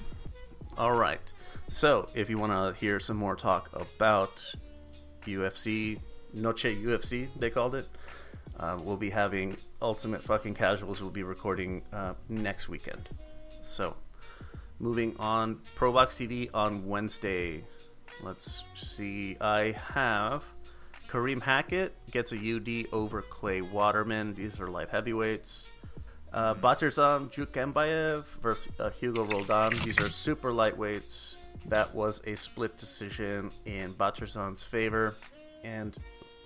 All 0.78 0.94
right. 0.94 1.22
So, 1.70 2.10
if 2.14 2.30
you 2.30 2.38
want 2.38 2.52
to 2.52 2.80
hear 2.80 3.00
some 3.00 3.18
more 3.18 3.36
talk 3.36 3.70
about 3.74 4.54
UFC 5.26 6.00
Noche 6.34 6.66
UFC, 6.66 7.30
they 7.40 7.50
called 7.50 7.76
it. 7.76 7.88
Uh, 8.60 8.78
we'll 8.82 8.98
be 8.98 9.10
having 9.10 9.58
Ultimate 9.82 10.24
Fucking 10.24 10.54
Casuals. 10.54 11.02
We'll 11.02 11.10
be 11.10 11.24
recording 11.24 11.82
uh, 11.92 12.14
next 12.30 12.70
weekend. 12.70 13.10
So, 13.62 13.96
moving 14.80 15.16
on, 15.18 15.60
ProBox 15.78 16.08
TV 16.16 16.50
on 16.54 16.88
Wednesday. 16.88 17.64
Let's 18.22 18.64
see. 18.76 19.38
I 19.42 19.72
have 19.94 20.44
Kareem 21.10 21.42
Hackett 21.42 21.94
gets 22.12 22.34
a 22.34 22.38
UD 22.38 22.88
over 22.94 23.22
Clay 23.22 23.62
Waterman. 23.62 24.34
These 24.34 24.60
are 24.60 24.68
light 24.68 24.90
heavyweights. 24.90 25.70
Uh, 26.34 26.54
Batyrzhan 26.54 27.32
Jukembayev 27.32 28.26
versus 28.42 28.72
uh, 28.80 28.90
Hugo 28.90 29.24
Roldan. 29.24 29.74
These 29.84 30.00
are 30.00 30.10
super 30.10 30.52
lightweights. 30.52 31.38
That 31.68 31.94
was 31.94 32.22
a 32.26 32.36
split 32.36 32.78
decision 32.78 33.52
in 33.66 33.94
Batyrzhan's 33.94 34.64
favor. 34.64 35.16
And 35.64 35.98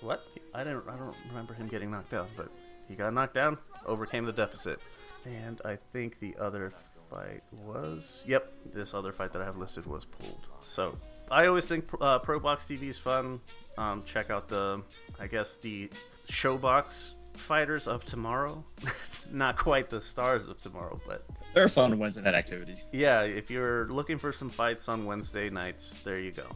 what? 0.01 0.23
I 0.53 0.63
don't 0.63 0.87
I 0.87 0.95
don't 0.95 1.15
remember 1.27 1.53
him 1.53 1.67
getting 1.67 1.91
knocked 1.91 2.11
down, 2.11 2.27
but 2.37 2.49
he 2.87 2.95
got 2.95 3.13
knocked 3.13 3.35
down, 3.35 3.57
overcame 3.85 4.25
the 4.25 4.33
deficit. 4.33 4.79
And 5.25 5.61
I 5.65 5.77
think 5.91 6.19
the 6.19 6.35
other 6.39 6.73
fight 7.09 7.43
was 7.65 8.23
yep, 8.27 8.51
this 8.73 8.93
other 8.93 9.11
fight 9.11 9.33
that 9.33 9.41
I 9.41 9.45
have 9.45 9.57
listed 9.57 9.85
was 9.85 10.05
pulled. 10.05 10.47
So 10.61 10.97
I 11.29 11.47
always 11.47 11.65
think 11.65 11.85
uh, 11.99 12.19
Pro 12.19 12.39
Box 12.39 12.63
TV 12.65 12.83
is 12.83 12.97
fun. 12.97 13.41
Um, 13.77 14.03
check 14.03 14.29
out 14.29 14.47
the 14.47 14.81
I 15.19 15.27
guess 15.27 15.55
the 15.55 15.89
ShoBox 16.29 17.13
fighters 17.35 17.87
of 17.87 18.05
tomorrow. 18.05 18.63
Not 19.31 19.57
quite 19.57 19.89
the 19.89 20.01
stars 20.01 20.47
of 20.47 20.61
tomorrow, 20.61 20.99
but 21.07 21.25
they're 21.53 21.69
fun 21.69 21.97
Wednesday 21.97 22.21
night 22.21 22.35
activity. 22.35 22.81
Yeah, 22.91 23.21
if 23.21 23.49
you're 23.49 23.87
looking 23.87 24.17
for 24.17 24.31
some 24.31 24.49
fights 24.49 24.87
on 24.87 25.05
Wednesday 25.05 25.49
nights, 25.49 25.95
there 26.03 26.19
you 26.19 26.31
go. 26.31 26.47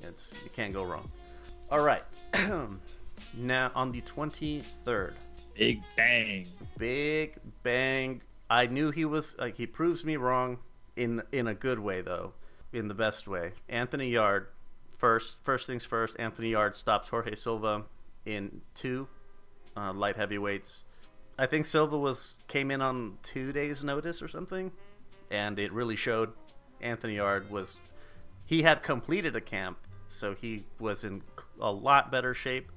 It's 0.00 0.32
you 0.44 0.50
can't 0.50 0.72
go 0.72 0.84
wrong. 0.84 1.10
All 1.70 1.80
right. 1.80 2.04
now 3.34 3.70
on 3.74 3.92
the 3.92 4.02
23rd. 4.02 5.14
Big 5.54 5.82
bang. 5.96 6.46
Big 6.78 7.36
bang. 7.62 8.20
I 8.48 8.66
knew 8.66 8.90
he 8.90 9.04
was 9.04 9.36
like 9.38 9.56
he 9.56 9.66
proves 9.66 10.04
me 10.04 10.16
wrong 10.16 10.58
in 10.96 11.22
in 11.32 11.46
a 11.46 11.54
good 11.54 11.78
way 11.78 12.02
though, 12.02 12.34
in 12.72 12.88
the 12.88 12.94
best 12.94 13.26
way. 13.26 13.52
Anthony 13.68 14.10
Yarde 14.10 14.46
first 14.96 15.44
first 15.44 15.66
things 15.66 15.84
first, 15.84 16.14
Anthony 16.18 16.50
Yarde 16.50 16.76
stops 16.76 17.08
Jorge 17.08 17.34
Silva 17.34 17.84
in 18.24 18.60
2 18.74 19.08
uh, 19.76 19.92
light 19.92 20.16
heavyweights. 20.16 20.84
I 21.38 21.46
think 21.46 21.66
Silva 21.66 21.98
was 21.98 22.36
came 22.48 22.70
in 22.70 22.80
on 22.80 23.18
2 23.22 23.52
days 23.52 23.84
notice 23.84 24.22
or 24.22 24.28
something 24.28 24.72
and 25.30 25.58
it 25.58 25.72
really 25.72 25.96
showed 25.96 26.32
Anthony 26.80 27.16
Yarde 27.16 27.50
was 27.50 27.78
he 28.44 28.62
had 28.62 28.82
completed 28.82 29.34
a 29.34 29.40
camp, 29.40 29.78
so 30.08 30.34
he 30.34 30.64
was 30.78 31.04
in 31.04 31.22
a 31.60 31.70
lot 31.70 32.10
better 32.12 32.32
shape 32.32 32.70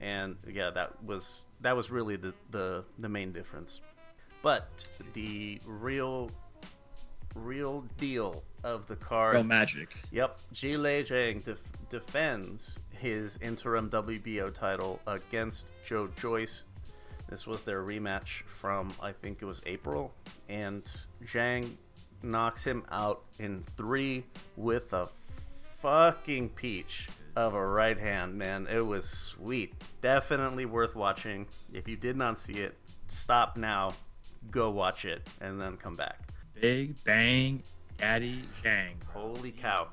and 0.00 0.36
yeah, 0.46 0.70
that 0.70 1.02
was 1.04 1.44
that 1.60 1.76
was 1.76 1.90
really 1.90 2.16
the 2.16 2.32
the, 2.50 2.84
the 2.98 3.08
main 3.08 3.32
difference. 3.32 3.80
But 4.42 4.90
the 5.12 5.60
real 5.66 6.30
real 7.34 7.84
deal 7.98 8.42
of 8.64 8.86
the 8.86 8.96
card, 8.96 9.34
real 9.34 9.44
magic. 9.44 9.96
Yep, 10.10 10.38
Zhilei 10.54 11.06
Zhang 11.06 11.44
def- 11.44 11.58
defends 11.90 12.78
his 12.90 13.38
interim 13.42 13.90
WBO 13.90 14.52
title 14.52 15.00
against 15.06 15.70
Joe 15.86 16.08
Joyce. 16.16 16.64
This 17.30 17.46
was 17.46 17.62
their 17.62 17.82
rematch 17.82 18.42
from 18.42 18.92
I 19.00 19.12
think 19.12 19.38
it 19.40 19.44
was 19.44 19.62
April, 19.64 20.12
and 20.48 20.82
Zhang 21.24 21.76
knocks 22.22 22.64
him 22.64 22.84
out 22.90 23.22
in 23.38 23.64
three 23.76 24.24
with 24.56 24.92
a 24.92 25.08
fucking 25.80 26.50
peach 26.50 27.08
of 27.36 27.54
a 27.54 27.66
right 27.66 27.98
hand, 27.98 28.36
man. 28.36 28.66
It 28.70 28.84
was 28.84 29.08
sweet. 29.08 29.74
Definitely 30.02 30.66
worth 30.66 30.96
watching. 30.96 31.46
If 31.72 31.86
you 31.86 31.96
did 31.96 32.16
not 32.16 32.36
see 32.36 32.54
it, 32.54 32.76
stop 33.06 33.56
now, 33.56 33.94
go 34.50 34.70
watch 34.70 35.04
it, 35.04 35.26
and 35.40 35.60
then 35.60 35.76
come 35.76 35.94
back. 35.94 36.32
Big 36.60 37.02
Bang 37.04 37.62
Daddy 37.96 38.42
Zhang. 38.62 38.94
Holy 39.12 39.52
cow. 39.52 39.88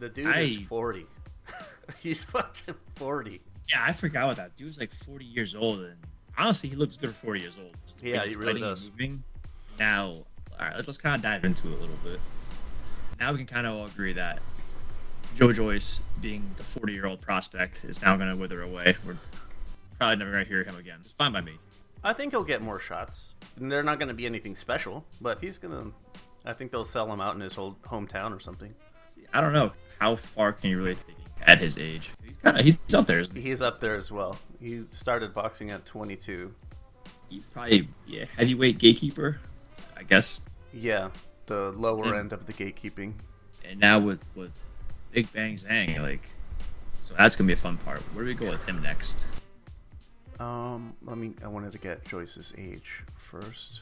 The 0.00 0.08
dude 0.08 0.26
I... 0.26 0.40
is 0.40 0.56
40. 0.56 1.06
He's 2.00 2.24
fucking 2.24 2.74
40. 2.96 3.40
Yeah, 3.68 3.84
I 3.86 3.92
forgot 3.92 4.24
about 4.24 4.36
that. 4.36 4.56
Dude's 4.56 4.78
like 4.78 4.92
40 4.92 5.24
years 5.24 5.54
old, 5.54 5.80
and 5.80 5.96
honestly, 6.38 6.68
he 6.68 6.76
looks 6.76 6.96
good 6.96 7.10
for 7.10 7.26
40 7.26 7.40
years 7.40 7.58
old. 7.60 7.76
Yeah, 8.02 8.24
he 8.24 8.34
really 8.34 8.60
does. 8.60 8.90
Moving. 8.90 9.22
Now, 9.78 10.06
all 10.06 10.24
right, 10.58 10.74
let's, 10.74 10.86
let's 10.88 10.98
kind 10.98 11.16
of 11.16 11.22
dive 11.22 11.44
into 11.44 11.68
it 11.68 11.78
a 11.78 11.80
little 11.80 11.96
bit. 12.04 12.20
Now 13.20 13.32
we 13.32 13.38
can 13.38 13.46
kind 13.46 13.66
of 13.66 13.74
all 13.74 13.86
agree 13.86 14.12
that 14.14 14.40
Joe 15.36 15.52
Joyce, 15.52 16.00
being 16.20 16.50
the 16.56 16.64
40 16.64 16.92
year 16.92 17.06
old 17.06 17.20
prospect, 17.20 17.84
is 17.84 18.02
now 18.02 18.16
going 18.16 18.28
to 18.28 18.36
wither 18.36 18.62
away. 18.62 18.96
We're 19.06 19.16
probably 19.98 20.16
never 20.16 20.32
going 20.32 20.44
to 20.44 20.48
hear 20.48 20.64
him 20.64 20.76
again. 20.76 20.98
It's 21.04 21.12
fine 21.12 21.32
by 21.32 21.40
me. 21.40 21.58
I 22.04 22.12
think 22.12 22.32
he'll 22.32 22.42
get 22.44 22.62
more 22.62 22.80
shots. 22.80 23.32
They're 23.56 23.82
not 23.82 23.98
going 23.98 24.08
to 24.08 24.14
be 24.14 24.26
anything 24.26 24.56
special, 24.56 25.04
but 25.20 25.40
he's 25.40 25.58
going 25.58 25.74
to. 25.74 25.92
I 26.44 26.52
think 26.52 26.72
they'll 26.72 26.84
sell 26.84 27.10
him 27.12 27.20
out 27.20 27.36
in 27.36 27.40
his 27.40 27.54
whole 27.54 27.76
hometown 27.86 28.36
or 28.36 28.40
something. 28.40 28.74
I 29.32 29.40
don't 29.40 29.52
know 29.52 29.70
how 30.00 30.16
far 30.16 30.52
can 30.52 30.70
you 30.70 30.78
really 30.78 30.96
take 30.96 31.21
at 31.46 31.58
his 31.58 31.78
age. 31.78 32.10
He's 32.24 32.36
kind 32.38 32.58
of 32.58 32.64
he's 32.64 32.78
up 32.94 33.06
there. 33.06 33.24
He's 33.34 33.62
up 33.62 33.80
there 33.80 33.96
as 33.96 34.10
well. 34.10 34.36
He 34.60 34.84
started 34.90 35.34
boxing 35.34 35.70
at 35.70 35.84
22. 35.84 36.54
He 37.28 37.42
probably 37.52 37.88
yeah 38.06 38.26
heavyweight 38.36 38.78
gatekeeper, 38.78 39.40
I 39.96 40.02
guess. 40.02 40.40
Yeah, 40.72 41.10
the 41.46 41.72
lower 41.72 42.06
and, 42.06 42.16
end 42.16 42.32
of 42.32 42.46
the 42.46 42.52
gatekeeping. 42.52 43.14
And 43.68 43.80
now 43.80 43.98
with 43.98 44.20
with 44.34 44.52
Big 45.12 45.32
Bang 45.32 45.58
Zhang, 45.58 46.00
like, 46.00 46.24
so 47.00 47.14
that's 47.16 47.36
gonna 47.36 47.48
be 47.48 47.54
a 47.54 47.56
fun 47.56 47.78
part. 47.78 48.00
Where 48.14 48.24
do 48.24 48.30
we 48.30 48.34
go 48.34 48.50
with 48.50 48.64
him 48.66 48.82
next? 48.82 49.28
Um, 50.40 50.94
let 51.02 51.18
me. 51.18 51.34
I 51.44 51.48
wanted 51.48 51.72
to 51.72 51.78
get 51.78 52.04
Joyce's 52.04 52.52
age 52.58 53.04
first. 53.16 53.80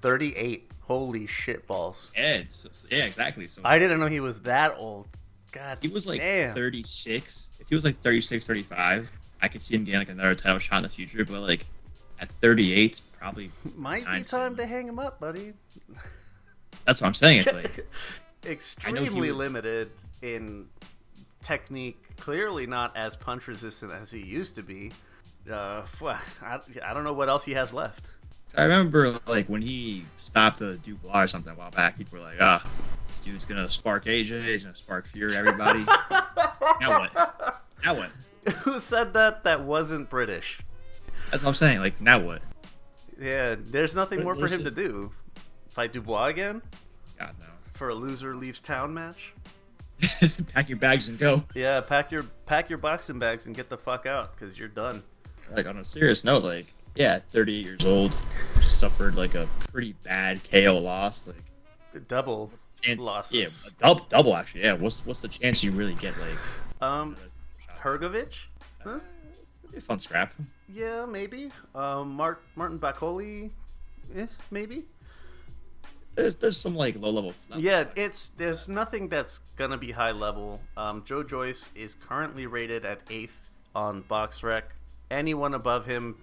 Thirty-eight. 0.00 0.70
Holy 0.80 1.26
shit 1.26 1.66
balls. 1.68 2.10
Yeah, 2.16 2.42
yeah, 2.90 3.04
exactly. 3.04 3.46
So 3.46 3.62
I 3.64 3.78
didn't 3.78 4.00
know 4.00 4.06
he 4.06 4.20
was 4.20 4.40
that 4.40 4.74
old. 4.76 5.06
God, 5.52 5.78
he 5.80 5.88
was 5.88 6.06
like 6.06 6.20
damn. 6.20 6.54
36. 6.54 7.48
If 7.58 7.68
he 7.68 7.74
was 7.74 7.84
like 7.84 8.00
36, 8.02 8.46
35, 8.46 9.10
I 9.42 9.48
could 9.48 9.62
see 9.62 9.74
him 9.74 9.84
getting 9.84 10.00
like 10.00 10.08
another 10.08 10.34
title 10.34 10.58
shot 10.58 10.78
in 10.78 10.82
the 10.84 10.88
future. 10.88 11.24
But 11.24 11.40
like 11.40 11.66
at 12.20 12.30
38, 12.30 13.00
probably 13.18 13.50
might 13.76 14.06
be 14.06 14.22
time 14.22 14.56
to 14.56 14.66
hang 14.66 14.88
him 14.88 14.98
up, 14.98 15.20
buddy. 15.20 15.54
That's 16.86 17.00
what 17.00 17.08
I'm 17.08 17.14
saying. 17.14 17.40
It's 17.40 17.52
like 17.52 17.86
extremely 18.46 19.32
limited 19.32 19.90
in 20.22 20.66
technique. 21.42 21.98
Clearly 22.16 22.66
not 22.66 22.96
as 22.96 23.16
punch 23.16 23.46
resistant 23.48 23.92
as 23.92 24.10
he 24.10 24.20
used 24.20 24.56
to 24.56 24.62
be. 24.62 24.92
Uh, 25.50 25.82
I, 26.42 26.58
I 26.84 26.94
don't 26.94 27.04
know 27.04 27.12
what 27.12 27.28
else 27.28 27.44
he 27.44 27.52
has 27.52 27.72
left. 27.72 28.06
I 28.56 28.62
remember 28.64 29.20
like 29.26 29.46
when 29.46 29.62
he 29.62 30.04
stopped 30.16 30.60
a 30.60 30.76
Dubois 30.76 31.24
or 31.24 31.28
something 31.28 31.52
a 31.52 31.56
while 31.56 31.70
back, 31.70 31.96
people 31.96 32.18
were 32.18 32.24
like, 32.24 32.38
"Ah, 32.40 32.66
this 33.06 33.18
dude's 33.20 33.44
gonna 33.44 33.68
spark 33.68 34.06
AJ. 34.06 34.44
He's 34.44 34.62
gonna 34.62 34.74
spark 34.74 35.06
Fury. 35.06 35.36
Everybody." 35.36 35.80
now 36.80 37.00
what? 37.00 37.62
Now 37.84 37.94
what? 37.94 38.10
Who 38.58 38.80
said 38.80 39.14
that? 39.14 39.44
That 39.44 39.62
wasn't 39.62 40.10
British. 40.10 40.60
That's 41.30 41.42
what 41.42 41.50
I'm 41.50 41.54
saying. 41.54 41.78
Like 41.78 42.00
now 42.00 42.20
what? 42.20 42.42
Yeah, 43.20 43.56
there's 43.58 43.94
nothing 43.94 44.24
more 44.24 44.34
for 44.34 44.48
him 44.48 44.64
to 44.64 44.70
do. 44.70 45.12
Fight 45.68 45.92
Dubois 45.92 46.26
again? 46.26 46.62
God 47.18 47.34
no. 47.38 47.46
For 47.74 47.90
a 47.90 47.94
loser 47.94 48.34
leaves 48.34 48.60
town 48.60 48.94
match? 48.94 49.34
pack 50.54 50.68
your 50.68 50.78
bags 50.78 51.08
and 51.08 51.18
go. 51.18 51.42
Yeah, 51.54 51.80
pack 51.82 52.10
your 52.10 52.24
pack 52.46 52.68
your 52.68 52.78
boxing 52.78 53.18
bags 53.18 53.46
and 53.46 53.54
get 53.54 53.68
the 53.68 53.76
fuck 53.76 54.06
out 54.06 54.34
because 54.34 54.58
you're 54.58 54.68
done. 54.68 55.02
Like 55.54 55.66
on 55.66 55.76
a 55.76 55.84
serious 55.84 56.24
note, 56.24 56.42
like 56.42 56.72
yeah, 56.94 57.20
38 57.30 57.64
years 57.64 57.84
old, 57.84 58.14
suffered 58.68 59.14
like 59.16 59.34
a 59.34 59.46
pretty 59.72 59.94
bad 60.02 60.40
KO 60.50 60.78
loss, 60.78 61.26
like 61.26 62.08
double 62.08 62.50
chance, 62.82 63.02
losses. 63.02 63.64
Yeah, 63.64 63.86
double, 63.88 64.06
double 64.08 64.36
actually. 64.36 64.62
Yeah, 64.62 64.74
what's 64.74 65.04
what's 65.06 65.20
the 65.20 65.28
chance 65.28 65.62
you 65.62 65.70
really 65.72 65.94
get 65.94 66.14
like? 66.18 66.82
Um, 66.82 67.16
Hrgovic, 67.82 68.46
huh? 68.82 69.00
A 69.76 69.80
fun 69.80 69.98
scrap. 69.98 70.34
Yeah, 70.72 71.06
maybe. 71.06 71.50
Um, 71.74 72.10
Mart- 72.14 72.42
Martin 72.56 72.78
Bakole, 72.78 73.50
eh, 74.16 74.26
maybe. 74.50 74.84
There's 76.16 76.34
there's 76.36 76.56
some 76.56 76.74
like 76.74 77.00
low 77.00 77.10
level. 77.10 77.34
Yeah, 77.56 77.84
it's 77.94 78.30
there's 78.30 78.68
nothing 78.68 79.08
that's 79.08 79.38
gonna 79.56 79.78
be 79.78 79.92
high 79.92 80.10
level. 80.10 80.60
Um, 80.76 81.04
Joe 81.04 81.22
Joyce 81.22 81.68
is 81.74 81.94
currently 81.94 82.46
rated 82.46 82.84
at 82.84 83.00
eighth 83.10 83.50
on 83.74 84.02
BoxRec. 84.02 84.62
Anyone 85.10 85.54
above 85.54 85.86
him 85.86 86.16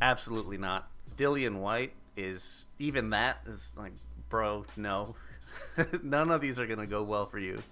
Absolutely 0.00 0.58
not. 0.58 0.88
Dillian 1.16 1.56
Whyte 1.56 1.92
is 2.16 2.66
even 2.78 3.10
that 3.10 3.38
is 3.46 3.74
like, 3.76 3.92
bro, 4.28 4.64
no. 4.76 5.14
None 6.02 6.30
of 6.30 6.40
these 6.40 6.58
are 6.58 6.66
gonna 6.66 6.86
go 6.86 7.02
well 7.02 7.26
for 7.26 7.38
you. 7.38 7.62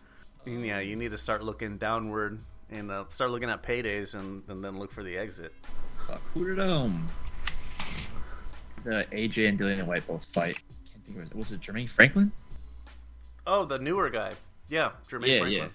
And 0.47 0.65
yeah, 0.65 0.81
you 0.81 0.97
need 0.97 1.11
to 1.11 1.19
start 1.19 1.43
looking 1.43 1.79
downward 1.79 2.41
and 2.71 2.91
uh, 2.91 3.05
start 3.09 3.31
looking 3.31 3.51
at 3.51 3.63
paydays 3.63 4.15
and, 4.15 4.43
and 4.49 4.65
then 4.65 4.79
look 4.79 4.93
for 4.93 5.03
the 5.03 5.17
exit. 5.17 5.53
Fuck, 6.07 6.21
who 6.35 6.47
did 6.47 6.61
um 6.61 7.09
the 8.85 9.07
AJ 9.13 9.49
and 9.49 9.59
Dillian 9.59 9.87
Whyte 9.87 10.07
both 10.07 10.25
fight? 10.27 10.59
Can't 10.91 11.05
think 11.05 11.19
of 11.19 11.27
it. 11.27 11.37
Was 11.37 11.53
it 11.53 11.61
Jermaine 11.61 11.89
Franklin? 11.89 12.33
Oh, 13.47 13.65
the 13.65 13.79
newer 13.79 14.11
guy. 14.11 14.33
Yeah, 14.69 14.91
Jermaine 15.09 15.29
yeah, 15.29 15.39
Franklin. 15.41 15.53
Yeah. 15.53 15.69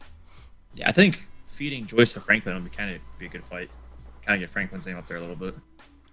yeah, 0.75 0.89
I 0.89 0.91
think 0.91 1.27
feeding 1.45 1.85
Joyce 1.85 2.13
to 2.13 2.19
Franklin 2.21 2.55
would 2.55 2.63
be 2.63 2.75
kind 2.75 2.93
of 2.93 3.01
be 3.19 3.25
a 3.25 3.29
good 3.29 3.43
fight. 3.43 3.69
Kind 4.25 4.35
of 4.35 4.47
get 4.47 4.51
Franklin's 4.51 4.85
name 4.85 4.97
up 4.97 5.07
there 5.07 5.17
a 5.17 5.21
little 5.21 5.35
bit. 5.35 5.55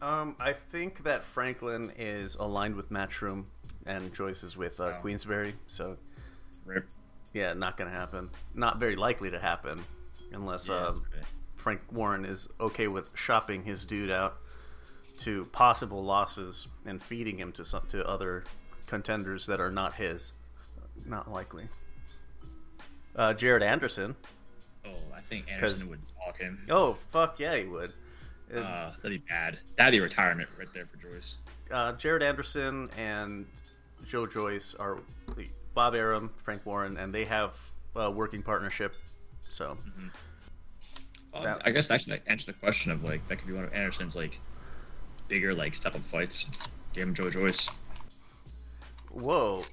Um, 0.04 0.36
I 0.38 0.52
think 0.52 1.04
that 1.04 1.24
Franklin 1.24 1.90
is 1.96 2.34
aligned 2.34 2.76
with 2.76 2.90
Matchroom, 2.90 3.44
and 3.86 4.12
Joyce 4.12 4.42
is 4.42 4.54
with 4.54 4.78
uh, 4.78 4.84
oh. 4.84 4.92
Queensberry. 5.00 5.54
So, 5.66 5.96
Rip. 6.66 6.86
yeah, 7.32 7.54
not 7.54 7.78
gonna 7.78 7.90
happen. 7.90 8.28
Not 8.54 8.78
very 8.78 8.96
likely 8.96 9.30
to 9.30 9.38
happen, 9.38 9.82
unless 10.30 10.68
yeah, 10.68 10.74
uh, 10.74 10.94
Frank 11.56 11.80
Warren 11.90 12.26
is 12.26 12.48
okay 12.60 12.86
with 12.86 13.08
shopping 13.14 13.64
his 13.64 13.86
dude 13.86 14.10
out 14.10 14.36
to 15.20 15.44
possible 15.52 16.04
losses 16.04 16.68
and 16.84 17.02
feeding 17.02 17.38
him 17.38 17.50
to 17.52 17.64
some, 17.64 17.86
to 17.88 18.06
other 18.06 18.44
contenders 18.86 19.46
that 19.46 19.58
are 19.58 19.70
not 19.70 19.94
his. 19.94 20.34
Not 21.06 21.30
likely. 21.30 21.64
Uh, 23.16 23.32
Jared 23.32 23.62
Anderson. 23.62 24.16
Oh, 24.84 24.90
I 25.16 25.22
think 25.22 25.46
Anderson 25.50 25.88
would 25.88 26.00
walk 26.18 26.36
him. 26.36 26.66
Oh 26.68 26.92
fuck 26.92 27.40
yeah, 27.40 27.56
he 27.56 27.64
would. 27.64 27.94
Uh, 28.52 28.92
that'd 29.02 29.10
be 29.10 29.24
bad. 29.28 29.58
That'd 29.76 29.92
be 29.92 30.00
retirement 30.00 30.48
right 30.58 30.68
there 30.72 30.86
for 30.86 30.96
Joyce. 30.96 31.36
Uh, 31.70 31.92
Jared 31.92 32.22
Anderson 32.22 32.90
and 32.96 33.46
Joe 34.06 34.26
Joyce 34.26 34.74
are 34.78 34.98
Bob 35.72 35.94
Arum, 35.94 36.30
Frank 36.36 36.64
Warren, 36.66 36.96
and 36.96 37.14
they 37.14 37.24
have 37.24 37.52
a 37.96 38.10
working 38.10 38.42
partnership. 38.42 38.94
So, 39.48 39.76
mm-hmm. 39.76 41.42
that, 41.42 41.62
I 41.64 41.70
guess 41.70 41.90
actually 41.90 42.18
that 42.18 42.22
answers 42.26 42.46
the 42.46 42.52
question 42.54 42.92
of 42.92 43.02
like 43.04 43.26
that 43.28 43.36
could 43.36 43.46
be 43.46 43.54
one 43.54 43.64
of 43.64 43.72
Anderson's 43.72 44.16
like 44.16 44.38
bigger 45.28 45.54
like 45.54 45.74
step 45.74 45.94
up 45.94 46.02
fights. 46.02 46.46
Give 46.92 47.04
him 47.04 47.14
Joe 47.14 47.30
Joyce. 47.30 47.68
Whoa, 49.10 49.64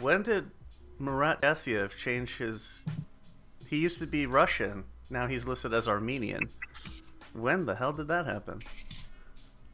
when 0.00 0.22
did 0.22 0.50
Murat 0.98 1.42
Gassiev 1.42 1.96
change 1.96 2.36
his? 2.38 2.84
He 3.68 3.78
used 3.78 3.98
to 3.98 4.06
be 4.06 4.26
Russian. 4.26 4.84
Now 5.10 5.26
he's 5.26 5.46
listed 5.46 5.74
as 5.74 5.86
Armenian. 5.86 6.48
When 7.36 7.66
the 7.66 7.74
hell 7.74 7.92
did 7.92 8.08
that 8.08 8.26
happen? 8.26 8.62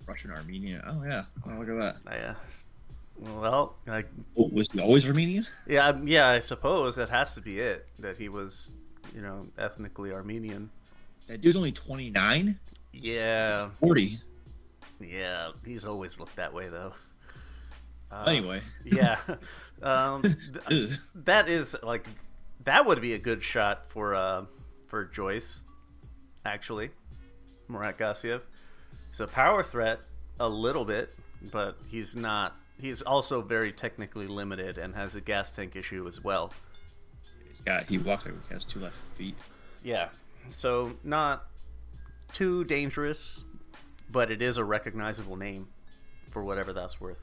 Russian 0.07 0.31
Armenian. 0.31 0.83
Oh 0.87 1.03
yeah. 1.05 1.25
Oh, 1.47 1.59
look 1.59 1.69
at 1.69 2.05
that. 2.05 2.15
Yeah. 2.15 2.35
Well, 3.19 3.77
like, 3.87 4.09
oh, 4.37 4.49
was 4.53 4.69
he 4.73 4.81
always 4.81 5.07
Armenian? 5.07 5.47
Yeah, 5.67 5.97
yeah. 6.05 6.29
I 6.29 6.41
suppose 6.41 6.97
that 6.97 7.09
has 7.09 7.35
to 7.37 7.41
be 7.41 7.61
it. 7.61 7.87
That 8.01 8.19
he 8.19 8.29
was, 8.29 8.73
you 9.15 9.23
know, 9.23 9.47
ethnically 9.59 10.13
Armenian. 10.13 10.71
That 11.29 11.41
dude's 11.41 11.57
only 11.57 11.73
twenty 11.73 12.11
nine. 12.11 12.59
Yeah. 12.93 13.71
Forty. 13.81 14.21
Yeah, 15.01 15.53
he's 15.65 15.85
always 15.85 16.19
looked 16.19 16.37
that 16.37 16.53
way 16.53 16.69
though. 16.69 16.95
Uh, 18.11 18.25
anyway. 18.27 18.61
yeah. 18.85 19.19
Um, 19.83 20.23
th- 20.69 20.99
that 21.15 21.49
is 21.49 21.77
like 21.83 22.07
that 22.65 22.87
would 22.87 23.01
be 23.01 23.15
a 23.15 23.19
good 23.19 23.43
shot 23.43 23.87
for 23.89 24.15
uh, 24.15 24.45
for 24.89 25.05
Joyce, 25.05 25.61
actually. 26.45 26.91
Murat 27.73 27.99
Gassiev. 27.99 28.43
He's 29.11 29.21
a 29.21 29.27
power 29.27 29.63
threat 29.63 30.01
a 30.39 30.49
little 30.49 30.85
bit, 30.85 31.15
but 31.51 31.77
he's 31.89 32.15
not. 32.15 32.57
He's 32.81 33.03
also 33.03 33.43
very 33.43 33.73
technically 33.73 34.27
limited 34.27 34.79
and 34.79 34.95
has 34.95 35.15
a 35.15 35.21
gas 35.21 35.51
tank 35.51 35.77
issue 35.77 36.07
as 36.07 36.23
well. 36.23 36.53
He's 37.49 37.61
got 37.61 37.85
he 37.85 37.99
walks 37.99 38.25
like 38.25 38.35
he 38.49 38.55
has 38.55 38.65
two 38.65 38.81
left 38.81 38.97
feet. 39.17 39.37
Yeah, 39.83 40.09
so 40.51 40.93
not 41.05 41.47
too 42.33 42.65
dangerous, 42.65 43.45
but 44.11 44.31
it 44.31 44.41
is 44.43 44.57
a 44.57 44.65
recognizable 44.65 45.37
name 45.37 45.69
for 46.31 46.43
whatever 46.43 46.73
that's 46.73 47.01
worth. 47.01 47.19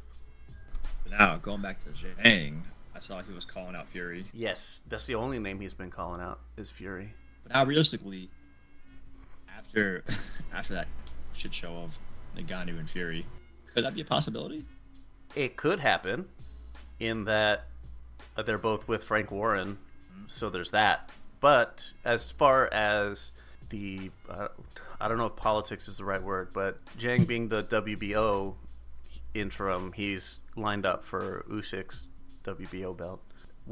Now 1.09 1.37
going 1.37 1.61
back 1.61 1.79
to 1.81 1.89
Zhang, 1.89 2.61
I 2.95 2.99
saw 2.99 3.21
he 3.21 3.33
was 3.33 3.45
calling 3.45 3.75
out 3.75 3.87
Fury. 3.87 4.25
Yes, 4.33 4.81
that's 4.87 5.07
the 5.07 5.15
only 5.15 5.39
name 5.39 5.59
he's 5.59 5.73
been 5.73 5.89
calling 5.89 6.21
out 6.21 6.39
is 6.57 6.69
Fury. 6.69 7.13
But 7.43 7.53
now 7.53 7.65
realistically, 7.65 8.29
after 9.69 10.03
after 10.53 10.73
that 10.73 10.87
shit 11.33 11.53
show 11.53 11.75
of 11.77 11.97
Ngannou 12.37 12.79
and 12.79 12.89
Fury, 12.89 13.25
could 13.73 13.83
that 13.85 13.93
be 13.93 14.01
a 14.01 14.05
possibility? 14.05 14.65
It 15.35 15.55
could 15.55 15.79
happen, 15.79 16.25
in 16.99 17.25
that 17.25 17.65
they're 18.45 18.57
both 18.57 18.87
with 18.87 19.03
Frank 19.03 19.31
Warren, 19.31 19.77
mm-hmm. 20.11 20.23
so 20.27 20.49
there's 20.49 20.71
that. 20.71 21.09
But 21.39 21.93
as 22.03 22.31
far 22.31 22.67
as 22.73 23.31
the, 23.69 24.11
uh, 24.29 24.49
I 24.99 25.07
don't 25.07 25.17
know 25.17 25.27
if 25.27 25.35
politics 25.35 25.87
is 25.87 25.97
the 25.97 26.03
right 26.03 26.21
word, 26.21 26.49
but 26.53 26.79
Zhang 26.97 27.27
being 27.27 27.49
the 27.49 27.63
WBO 27.63 28.55
interim, 29.33 29.93
he's 29.93 30.39
lined 30.55 30.85
up 30.85 31.05
for 31.05 31.45
Usyk's 31.49 32.07
WBO 32.43 32.97
belt 32.97 33.21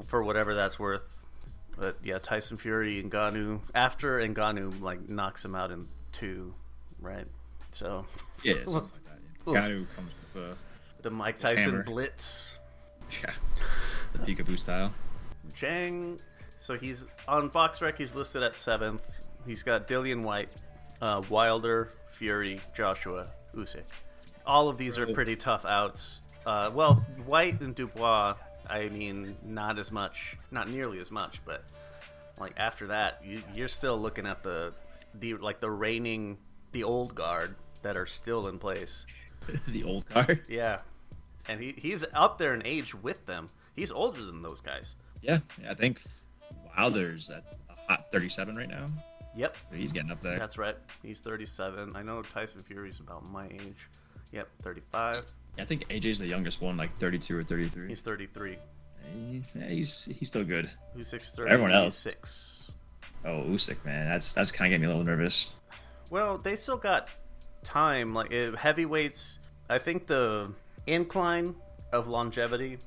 for 0.06 0.24
whatever 0.24 0.54
that's 0.54 0.78
worth. 0.78 1.17
But 1.78 1.98
yeah, 2.04 2.18
Tyson 2.18 2.58
Fury 2.58 3.00
and 3.00 3.12
Ngannou 3.12 3.62
after 3.76 4.20
and 4.20 4.36
Ngannou 4.36 4.82
like 4.82 5.08
knocks 5.08 5.46
him 5.46 5.56
out 5.56 5.72
in 5.72 5.88
two, 6.12 6.54
right? 7.00 7.28
So 7.72 8.06
yeah, 8.44 8.56
something 8.66 8.74
like 9.06 9.46
that. 9.46 9.52
Yeah. 9.54 9.60
Ngannou 9.62 9.86
comes 9.96 10.12
with 10.34 10.44
uh, 10.44 10.56
the 11.04 11.10
Mike 11.12 11.38
Tyson 11.40 11.64
hammer. 11.66 11.84
blitz. 11.84 12.58
Yeah, 13.22 13.32
the 14.14 14.20
peekaboo 14.20 14.60
style. 14.60 14.92
Zhang, 15.56 16.20
so 16.60 16.78
he's 16.78 17.08
on 17.28 17.50
BoxRec. 17.50 17.98
He's 17.98 18.14
listed 18.16 18.44
at 18.44 18.58
seventh. 18.58 19.02
He's 19.46 19.64
got 19.64 19.88
Dillian 19.88 20.24
Whyte, 20.24 20.50
uh, 21.02 21.22
Wilder, 21.30 21.90
Fury, 22.12 22.60
Joshua, 22.76 23.28
Usyk. 23.56 23.84
All 24.46 24.68
of 24.68 24.78
these 24.78 24.98
are 24.98 25.08
pretty 25.08 25.36
tough 25.36 25.64
outs. 25.66 26.22
Uh, 26.46 26.72
well, 26.74 27.06
Whyte 27.26 27.62
and 27.62 27.76
Dubois 27.76 28.36
I 28.70 28.90
mean, 28.90 29.36
not 29.44 29.80
as 29.80 29.92
much, 29.92 30.38
not 30.52 30.70
nearly 30.70 31.00
as 31.00 31.12
much, 31.12 31.42
but 31.46 31.64
like 32.40 32.54
after 32.58 32.88
that, 32.88 33.22
you, 33.24 33.42
you're 33.54 33.68
still 33.68 33.98
looking 33.98 34.26
at 34.26 34.44
the 34.44 34.74
the 35.14 35.36
like 35.36 35.60
the 35.60 35.70
reigning 35.70 36.38
the 36.72 36.84
old 36.84 37.16
guard 37.16 37.56
that 37.82 37.98
are 37.98 38.06
still 38.06 38.48
in 38.48 38.60
place. 38.60 39.06
the 39.68 39.84
old 39.84 40.08
guard. 40.08 40.46
Yeah, 40.50 40.82
and 41.48 41.62
he 41.62 41.74
he's 41.78 42.06
up 42.14 42.38
there 42.38 42.54
in 42.54 42.62
age 42.66 42.94
with 42.94 43.26
them. 43.26 43.50
He's 43.76 43.92
older 43.92 44.24
than 44.24 44.42
those 44.42 44.60
guys. 44.60 44.96
Yeah, 45.22 45.40
yeah 45.62 45.72
I 45.72 45.74
think 45.74 46.02
Wilder's 46.78 47.30
at 47.30 47.44
a 47.70 47.92
hot 47.92 48.12
37 48.12 48.56
right 48.56 48.70
now. 48.70 48.90
Yep, 49.36 49.56
he's 49.72 49.92
getting 49.92 50.12
up 50.12 50.22
there. 50.22 50.40
That's 50.40 50.58
right. 50.58 50.76
He's 51.04 51.22
37. 51.22 51.96
I 51.96 52.02
know 52.02 52.24
Tyson 52.24 52.64
Fury's 52.64 53.00
about 53.00 53.24
my 53.24 53.46
age. 53.46 53.88
Yep, 54.32 54.50
35. 54.64 55.26
I 55.60 55.66
think 55.66 55.88
AJ's 55.90 56.20
the 56.20 56.28
youngest 56.28 56.62
one, 56.62 56.78
like 56.78 56.98
32 57.00 57.38
or 57.38 57.44
33. 57.44 57.88
He's 57.88 58.02
33. 58.02 58.58
He's, 59.32 59.46
yeah, 59.56 59.68
he's 59.68 60.06
he's 60.06 60.28
still 60.28 60.44
good. 60.44 60.70
Usyk's 60.98 61.32
30. 61.32 61.52
Everyone 61.52 61.72
else 61.72 61.96
six. 61.96 62.72
Oh, 63.26 63.42
Usyk, 63.42 63.84
man, 63.84 64.08
that's 64.08 64.34
that's 64.34 64.52
kind 64.52 64.68
of 64.68 64.80
getting 64.80 64.82
me 64.82 64.94
a 64.94 64.98
little 64.98 65.06
nervous. 65.06 65.50
Well, 66.10 66.38
they 66.38 66.56
still 66.56 66.78
got 66.78 67.10
time. 67.64 68.14
Like 68.14 68.32
heavyweights, 68.32 69.40
I 69.70 69.80
think 69.80 70.08
the 70.08 70.52
incline 70.86 71.56
of 71.92 72.08
longevity, 72.08 72.80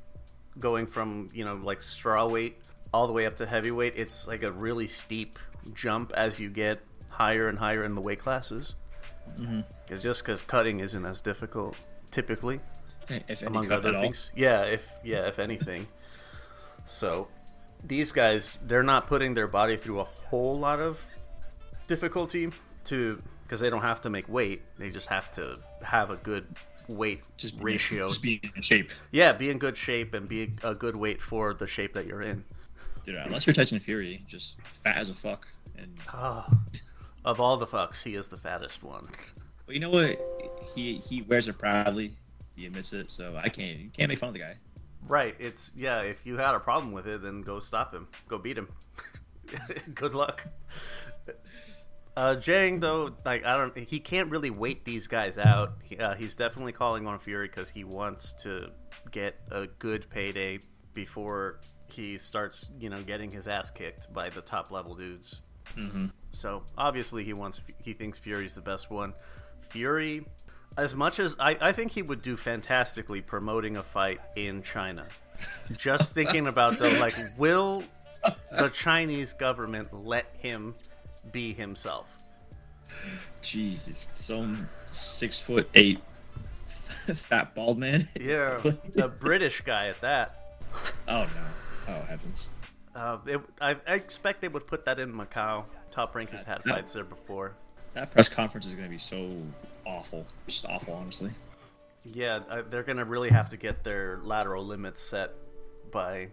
going 0.59 0.87
from 0.87 1.29
you 1.33 1.45
know 1.45 1.55
like 1.55 1.83
straw 1.83 2.29
weight 2.29 2.59
all 2.93 3.07
the 3.07 3.13
way 3.13 3.27
up 3.27 3.37
to 3.37 3.47
heavyweight, 3.47 3.95
it's 3.97 4.27
like 4.27 4.43
a 4.43 4.53
really 4.53 4.87
steep 4.87 5.39
jump 5.75 6.13
as 6.15 6.39
you 6.39 6.49
get 6.49 6.81
higher 7.11 7.49
and 7.49 7.59
higher 7.59 7.85
in 7.85 7.95
the 7.95 8.01
weight 8.01 8.19
classes. 8.19 8.75
Mm-hmm. 9.39 9.61
It's 9.91 10.03
just 10.03 10.23
because 10.23 10.43
cutting 10.43 10.81
isn't 10.81 11.05
as 11.05 11.21
difficult 11.21 11.77
typically, 12.11 12.61
if 13.09 13.43
among 13.43 13.71
other 13.73 13.93
things. 13.93 14.33
Yeah, 14.35 14.63
if 14.63 14.91
yeah, 15.05 15.27
if 15.27 15.39
anything. 15.39 15.87
So 16.89 17.29
these 17.85 18.13
guys, 18.13 18.59
they're 18.67 18.83
not 18.83 19.07
putting 19.07 19.35
their 19.35 19.49
body 19.49 19.77
through 19.77 20.01
a 20.01 20.05
whole 20.05 20.59
lot 20.59 20.81
of 20.81 21.01
difficulty 21.87 22.51
to 22.85 23.23
because 23.45 23.61
they 23.61 23.71
don't 23.71 23.83
have 23.83 24.01
to 24.03 24.11
make 24.11 24.29
weight. 24.29 24.63
They 24.79 24.91
just 24.91 25.09
have 25.09 25.33
to 25.33 25.59
have 25.83 26.11
a 26.11 26.17
good 26.17 26.47
weight 26.89 27.23
just 27.37 27.55
ratio. 27.61 28.09
Just 28.09 28.23
be 28.23 28.41
in 28.55 28.63
shape. 28.63 28.91
Yeah, 29.11 29.33
be 29.33 29.51
in 29.51 29.59
good 29.59 29.77
shape 29.77 30.15
and 30.15 30.29
be 30.29 30.53
a 30.63 30.75
good 30.75 30.97
weight 30.97 31.21
for 31.21 31.55
the 31.55 31.67
shape 31.67 31.95
that 31.95 32.07
you're 32.07 32.23
in. 32.23 32.45
Dude, 33.05 33.17
unless 33.17 33.47
you're 33.47 33.55
Tyson 33.55 33.81
Fury, 33.81 34.23
just 34.29 34.57
fat 34.85 34.97
as 34.97 35.11
a 35.11 35.15
fuck. 35.15 35.47
And 35.79 35.97
oh, 36.13 36.47
of 37.25 37.41
all 37.41 37.57
the 37.57 37.67
fucks, 37.67 38.03
he 38.03 38.15
is 38.15 38.29
the 38.29 38.37
fattest 38.37 38.83
one. 38.83 39.09
But 39.67 39.75
you 39.75 39.81
know 39.81 39.91
what? 39.91 40.21
He 40.75 40.95
he 40.95 41.23
wears 41.23 41.49
it 41.49 41.59
proudly. 41.59 42.17
He 42.57 42.67
admits 42.67 42.93
it. 42.93 43.11
So 43.11 43.37
I 43.37 43.49
can't 43.49 43.79
you 43.79 43.91
can't 43.91 44.09
make 44.09 44.19
fun 44.19 44.29
of 44.29 44.35
the 44.35 44.41
guy. 44.41 44.57
Right. 45.07 45.35
It's 45.39 45.73
yeah. 45.75 46.01
If 46.01 46.25
you 46.27 46.37
had 46.37 46.55
a 46.55 46.61
problem 46.61 46.93
with 46.93 47.07
it, 47.07 47.23
then 47.23 47.43
go 47.43 47.61
stop 47.61 47.95
him. 47.95 48.09
Go 48.29 48.39
beat 48.39 48.59
him. 48.59 48.69
Good 49.95 50.15
luck. 50.15 50.47
Uh, 52.17 52.35
Zhang 52.35 52.81
though, 52.81 53.15
like 53.25 53.45
I 53.45 53.57
don't, 53.57 53.79
he 53.79 54.01
can't 54.01 54.31
really 54.31 54.51
wait 54.51 54.85
these 54.85 55.07
guys 55.07 55.39
out. 55.39 55.75
He, 55.83 55.97
uh, 55.97 56.15
he's 56.15 56.35
definitely 56.35 56.73
calling 56.73 57.07
on 57.07 57.19
Fury 57.19 57.47
because 57.47 57.71
he 57.71 57.85
wants 57.85 58.35
to 58.43 58.71
get 59.11 59.41
a 59.51 59.67
good 59.67 60.11
payday 60.11 60.59
before 60.93 61.61
he 61.87 62.19
starts, 62.19 62.67
you 62.79 62.91
know, 62.91 63.01
getting 63.03 63.31
his 63.31 63.49
ass 63.49 63.71
kicked 63.71 64.13
by 64.13 64.29
the 64.29 64.41
top 64.41 64.71
level 64.71 64.95
dudes. 64.95 65.41
Mm-hmm. 65.77 66.07
So 66.33 66.65
obviously 66.77 67.25
he 67.25 67.33
wants, 67.33 67.63
he 67.79 67.93
thinks 67.93 68.19
Fury's 68.19 68.55
the 68.55 68.61
best 68.61 68.91
one. 68.91 69.15
Fury, 69.71 70.27
as 70.77 70.95
much 70.95 71.19
as 71.19 71.37
I, 71.39 71.57
I 71.61 71.73
think 71.73 71.93
he 71.93 72.03
would 72.03 72.23
do 72.23 72.37
fantastically 72.37 73.21
promoting 73.21 73.77
a 73.77 73.83
fight 73.83 74.21
in 74.37 74.63
China. 74.63 75.07
Just 75.77 76.13
thinking 76.13 76.47
about 76.47 76.79
the 76.79 76.91
like, 76.99 77.15
will 77.37 77.83
the 78.51 78.69
Chinese 78.69 79.33
government 79.33 79.93
let 79.93 80.27
him 80.39 80.75
be 81.33 81.53
himself? 81.53 82.07
Jesus, 83.43 84.07
some 84.15 84.69
six 84.91 85.39
foot 85.39 85.69
eight 85.75 86.01
fat 87.15 87.55
bald 87.55 87.79
man. 87.79 88.09
Yeah, 88.21 88.61
a 88.97 89.09
British 89.09 89.63
guy 89.63 89.89
at 89.89 90.01
that. 90.03 90.63
Oh 91.09 91.23
no! 91.23 91.29
Oh 91.89 92.03
heavens! 92.03 92.49
Uh, 92.95 93.19
it, 93.27 93.41
I, 93.61 93.77
I, 93.87 93.95
expect 93.95 94.41
they 94.41 94.49
would 94.49 94.67
put 94.67 94.85
that 94.85 94.99
in 94.99 95.13
Macau. 95.13 95.65
Top 95.91 96.15
Rank 96.15 96.31
has 96.31 96.43
had 96.43 96.63
fights 96.65 96.93
there 96.93 97.05
before. 97.05 97.55
That 97.95 98.11
press 98.11 98.29
conference 98.29 98.67
is 98.67 98.75
going 98.75 98.85
to 98.87 98.91
be 98.91 98.99
so 98.99 99.37
awful, 99.87 100.27
just 100.47 100.67
awful, 100.67 100.95
honestly. 100.95 101.31
Yeah, 102.05 102.41
they're 102.71 102.83
going 102.83 102.99
to 102.99 103.05
really 103.05 103.29
have 103.31 103.51
to 103.51 103.57
get 103.57 103.85
their 103.85 104.21
lateral 104.23 104.65
limits 104.67 105.03
set 105.03 105.33
by 105.93 106.29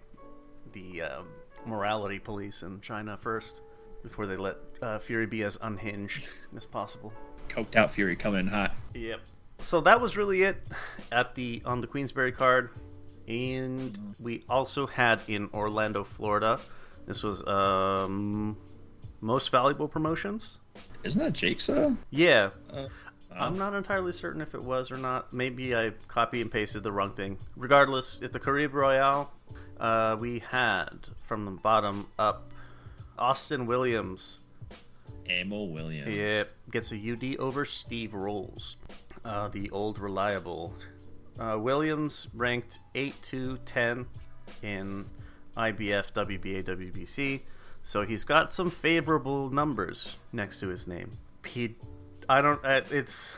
the 0.73 1.01
um, 1.01 1.27
morality 1.65 2.19
police 2.19 2.61
in 2.61 2.79
China 2.81 3.17
first 3.17 3.61
before 4.03 4.27
they 4.27 4.37
let 4.37 4.55
uh, 4.81 4.99
Fury 4.99 5.25
be 5.25 5.43
as 5.43 5.57
unhinged 5.61 6.27
as 6.55 6.65
possible. 6.65 7.11
Coked 7.49 7.75
out 7.75 7.91
Fury 7.91 8.15
coming 8.15 8.41
in 8.41 8.47
hot. 8.47 8.73
Yep. 8.93 9.19
So 9.61 9.81
that 9.81 9.99
was 9.99 10.15
really 10.15 10.43
it 10.43 10.57
at 11.11 11.35
the 11.35 11.61
on 11.65 11.79
the 11.81 11.87
Queensberry 11.87 12.31
card, 12.31 12.69
and 13.27 14.15
we 14.19 14.43
also 14.47 14.85
had 14.85 15.19
in 15.27 15.49
Orlando, 15.53 16.03
Florida. 16.03 16.59
This 17.07 17.23
was 17.23 17.45
um, 17.47 18.55
most 19.19 19.49
valuable 19.49 19.87
promotions. 19.87 20.59
Isn't 21.03 21.23
that 21.23 21.33
Jake's? 21.33 21.69
Uh? 21.69 21.95
Yeah, 22.11 22.49
Uh, 22.71 22.87
I'm 23.39 23.57
not 23.57 23.73
entirely 23.73 24.11
certain 24.11 24.41
if 24.41 24.53
it 24.53 24.63
was 24.63 24.91
or 24.91 24.97
not. 24.97 25.33
Maybe 25.33 25.75
I 25.75 25.91
copy 26.07 26.41
and 26.41 26.51
pasted 26.51 26.83
the 26.83 26.91
wrong 26.91 27.11
thing. 27.11 27.37
Regardless, 27.55 28.19
at 28.21 28.33
the 28.33 28.39
Caribe 28.39 28.73
Royale, 28.73 29.31
uh, 29.79 30.17
we 30.19 30.39
had 30.39 31.07
from 31.23 31.45
the 31.45 31.51
bottom 31.51 32.07
up 32.17 32.51
Austin 33.17 33.65
Williams. 33.65 34.39
Emil 35.29 35.69
Williams. 35.69 36.13
Yep, 36.13 36.51
gets 36.71 36.91
a 36.91 36.95
UD 36.95 37.37
over 37.37 37.65
Steve 37.65 38.13
Rolls, 38.13 38.77
uh, 39.25 39.49
the 39.49 39.69
old 39.71 39.99
reliable. 39.99 40.73
Uh, 41.39 41.57
Williams 41.59 42.27
ranked 42.33 42.79
8 42.95 43.21
to 43.23 43.57
10 43.65 44.07
in 44.63 45.05
IBF, 45.55 46.13
WBA, 46.13 46.63
WBC, 46.63 47.41
so 47.83 48.03
he's 48.03 48.23
got 48.23 48.51
some 48.51 48.71
favorable 48.71 49.49
numbers 49.49 50.15
next 50.31 50.59
to 50.61 50.69
his 50.69 50.87
name. 50.87 51.17
He, 51.45 51.75
I 52.29 52.41
don't. 52.41 52.63
Uh, 52.63 52.81
it's 52.91 53.35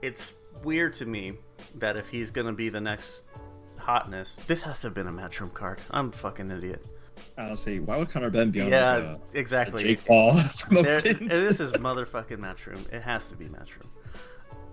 it's 0.00 0.34
weird 0.62 0.94
to 0.94 1.06
me 1.06 1.34
that 1.76 1.96
if 1.96 2.08
he's 2.08 2.30
gonna 2.30 2.52
be 2.52 2.68
the 2.68 2.80
next 2.80 3.24
hotness, 3.76 4.38
this 4.46 4.62
has 4.62 4.80
to 4.80 4.88
have 4.88 4.94
been 4.94 5.08
a 5.08 5.12
matchroom 5.12 5.52
card. 5.52 5.82
I'm 5.90 6.10
a 6.10 6.12
fucking 6.12 6.50
idiot. 6.50 6.84
Honestly, 7.38 7.80
why 7.80 7.96
would 7.96 8.10
Conor 8.10 8.30
Benn 8.30 8.50
be 8.50 8.60
on 8.60 8.68
Yeah, 8.68 8.94
like, 8.94 9.04
a, 9.04 9.08
a 9.08 9.38
exactly. 9.38 9.82
Jake 9.82 10.04
Paul 10.04 10.34
There, 10.70 11.00
this 11.00 11.60
is 11.60 11.72
motherfucking 11.72 12.38
Matchroom. 12.38 12.92
It 12.92 13.02
has 13.02 13.28
to 13.28 13.36
be 13.36 13.46
Matchroom. 13.46 13.88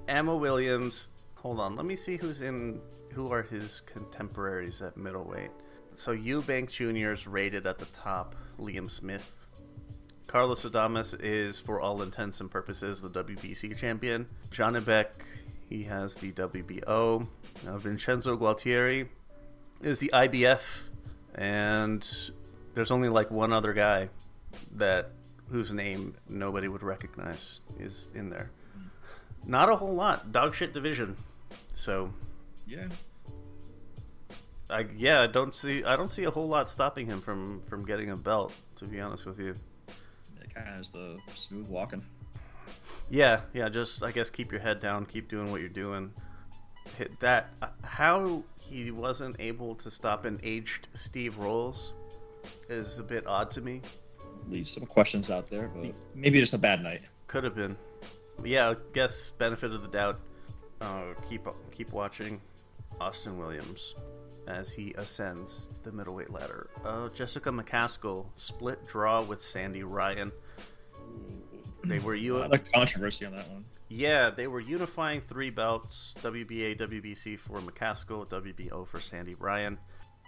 Emma 0.07 0.35
Williams. 0.35 1.07
Hold 1.35 1.59
on. 1.59 1.75
Let 1.75 1.85
me 1.85 1.95
see 1.95 2.17
who's 2.17 2.41
in. 2.41 2.81
Who 3.13 3.31
are 3.31 3.41
his 3.43 3.81
contemporaries 3.85 4.81
at 4.81 4.97
middleweight? 4.97 5.51
So 5.95 6.15
Eubank 6.15 6.69
Jr. 6.69 7.11
is 7.11 7.25
rated 7.25 7.65
at 7.65 7.79
the 7.79 7.85
top. 7.87 8.35
Liam 8.59 8.91
Smith. 8.91 9.23
Carlos 10.29 10.63
Adames 10.63 11.19
is, 11.19 11.59
for 11.59 11.81
all 11.81 12.03
intents 12.03 12.39
and 12.39 12.51
purposes, 12.51 13.01
the 13.01 13.09
WBC 13.09 13.75
champion. 13.75 14.27
Janibek, 14.51 15.07
he 15.67 15.85
has 15.85 16.17
the 16.17 16.31
WBO. 16.33 17.25
Uh, 17.67 17.77
Vincenzo 17.79 18.37
Gualtieri 18.37 19.07
is 19.81 19.97
the 19.97 20.11
IBF, 20.13 20.81
and 21.33 22.31
there's 22.75 22.91
only 22.91 23.09
like 23.09 23.31
one 23.31 23.51
other 23.51 23.73
guy 23.73 24.09
that 24.75 25.09
whose 25.49 25.73
name 25.73 26.13
nobody 26.29 26.67
would 26.67 26.83
recognize 26.83 27.61
is 27.79 28.09
in 28.13 28.29
there. 28.29 28.51
Not 29.47 29.71
a 29.71 29.77
whole 29.77 29.95
lot. 29.95 30.31
Dog 30.31 30.53
shit 30.53 30.73
division. 30.73 31.17
So 31.73 32.13
yeah. 32.67 32.89
I 34.69 34.85
yeah, 34.95 35.21
I 35.21 35.27
don't 35.27 35.55
see 35.55 35.83
I 35.83 35.95
don't 35.95 36.11
see 36.11 36.25
a 36.25 36.29
whole 36.29 36.47
lot 36.47 36.69
stopping 36.69 37.07
him 37.07 37.19
from 37.19 37.63
from 37.67 37.83
getting 37.83 38.11
a 38.11 38.15
belt. 38.15 38.53
To 38.75 38.85
be 38.85 38.99
honest 38.99 39.25
with 39.25 39.39
you. 39.39 39.55
Kind 40.53 40.75
of 40.75 40.81
is 40.81 40.91
the 40.91 41.17
smooth 41.35 41.67
walking. 41.67 42.03
Yeah, 43.09 43.41
yeah. 43.53 43.69
Just 43.69 44.03
I 44.03 44.11
guess 44.11 44.29
keep 44.29 44.51
your 44.51 44.61
head 44.61 44.79
down. 44.79 45.05
Keep 45.05 45.29
doing 45.29 45.51
what 45.51 45.59
you're 45.61 45.69
doing. 45.69 46.11
Hit 46.97 47.19
that. 47.19 47.49
uh, 47.61 47.67
How 47.83 48.43
he 48.59 48.91
wasn't 48.91 49.35
able 49.39 49.75
to 49.75 49.91
stop 49.91 50.25
an 50.25 50.39
aged 50.43 50.87
Steve 50.93 51.37
Rolls 51.37 51.93
is 52.67 52.99
a 52.99 53.03
bit 53.03 53.25
odd 53.27 53.51
to 53.51 53.61
me. 53.61 53.81
Leave 54.47 54.67
some 54.67 54.85
questions 54.85 55.29
out 55.29 55.47
there, 55.49 55.67
but 55.67 55.93
maybe 56.15 56.39
just 56.39 56.53
a 56.53 56.57
bad 56.57 56.81
night. 56.81 57.01
Could 57.27 57.43
have 57.43 57.55
been. 57.55 57.77
Yeah, 58.43 58.69
I 58.71 58.75
guess 58.93 59.31
benefit 59.37 59.71
of 59.71 59.81
the 59.81 59.87
doubt. 59.89 60.19
Uh, 60.81 61.13
keep 61.29 61.45
keep 61.71 61.91
watching 61.91 62.39
Austin 63.01 63.37
Williams 63.37 63.95
as 64.47 64.73
he 64.73 64.93
ascends 64.97 65.69
the 65.83 65.91
middleweight 65.91 66.29
ladder. 66.31 66.69
Uh, 66.83 67.09
Jessica 67.09 67.49
McCaskill 67.51 68.25
split 68.35 68.85
draw 68.87 69.21
with 69.21 69.41
Sandy 69.41 69.83
Ryan. 69.83 70.31
They 71.83 71.99
were 71.99 72.15
you. 72.15 72.37
of 72.37 72.71
controversy 72.73 73.25
on 73.25 73.33
that 73.33 73.49
one. 73.49 73.65
Yeah, 73.87 74.29
they 74.29 74.47
were 74.47 74.59
unifying 74.59 75.21
three 75.21 75.49
belts: 75.49 76.13
WBA, 76.21 76.77
WBC 76.77 77.39
for 77.39 77.59
McCaskill, 77.61 78.27
WBO 78.27 78.87
for 78.87 78.99
Sandy 78.99 79.35
Ryan, 79.35 79.77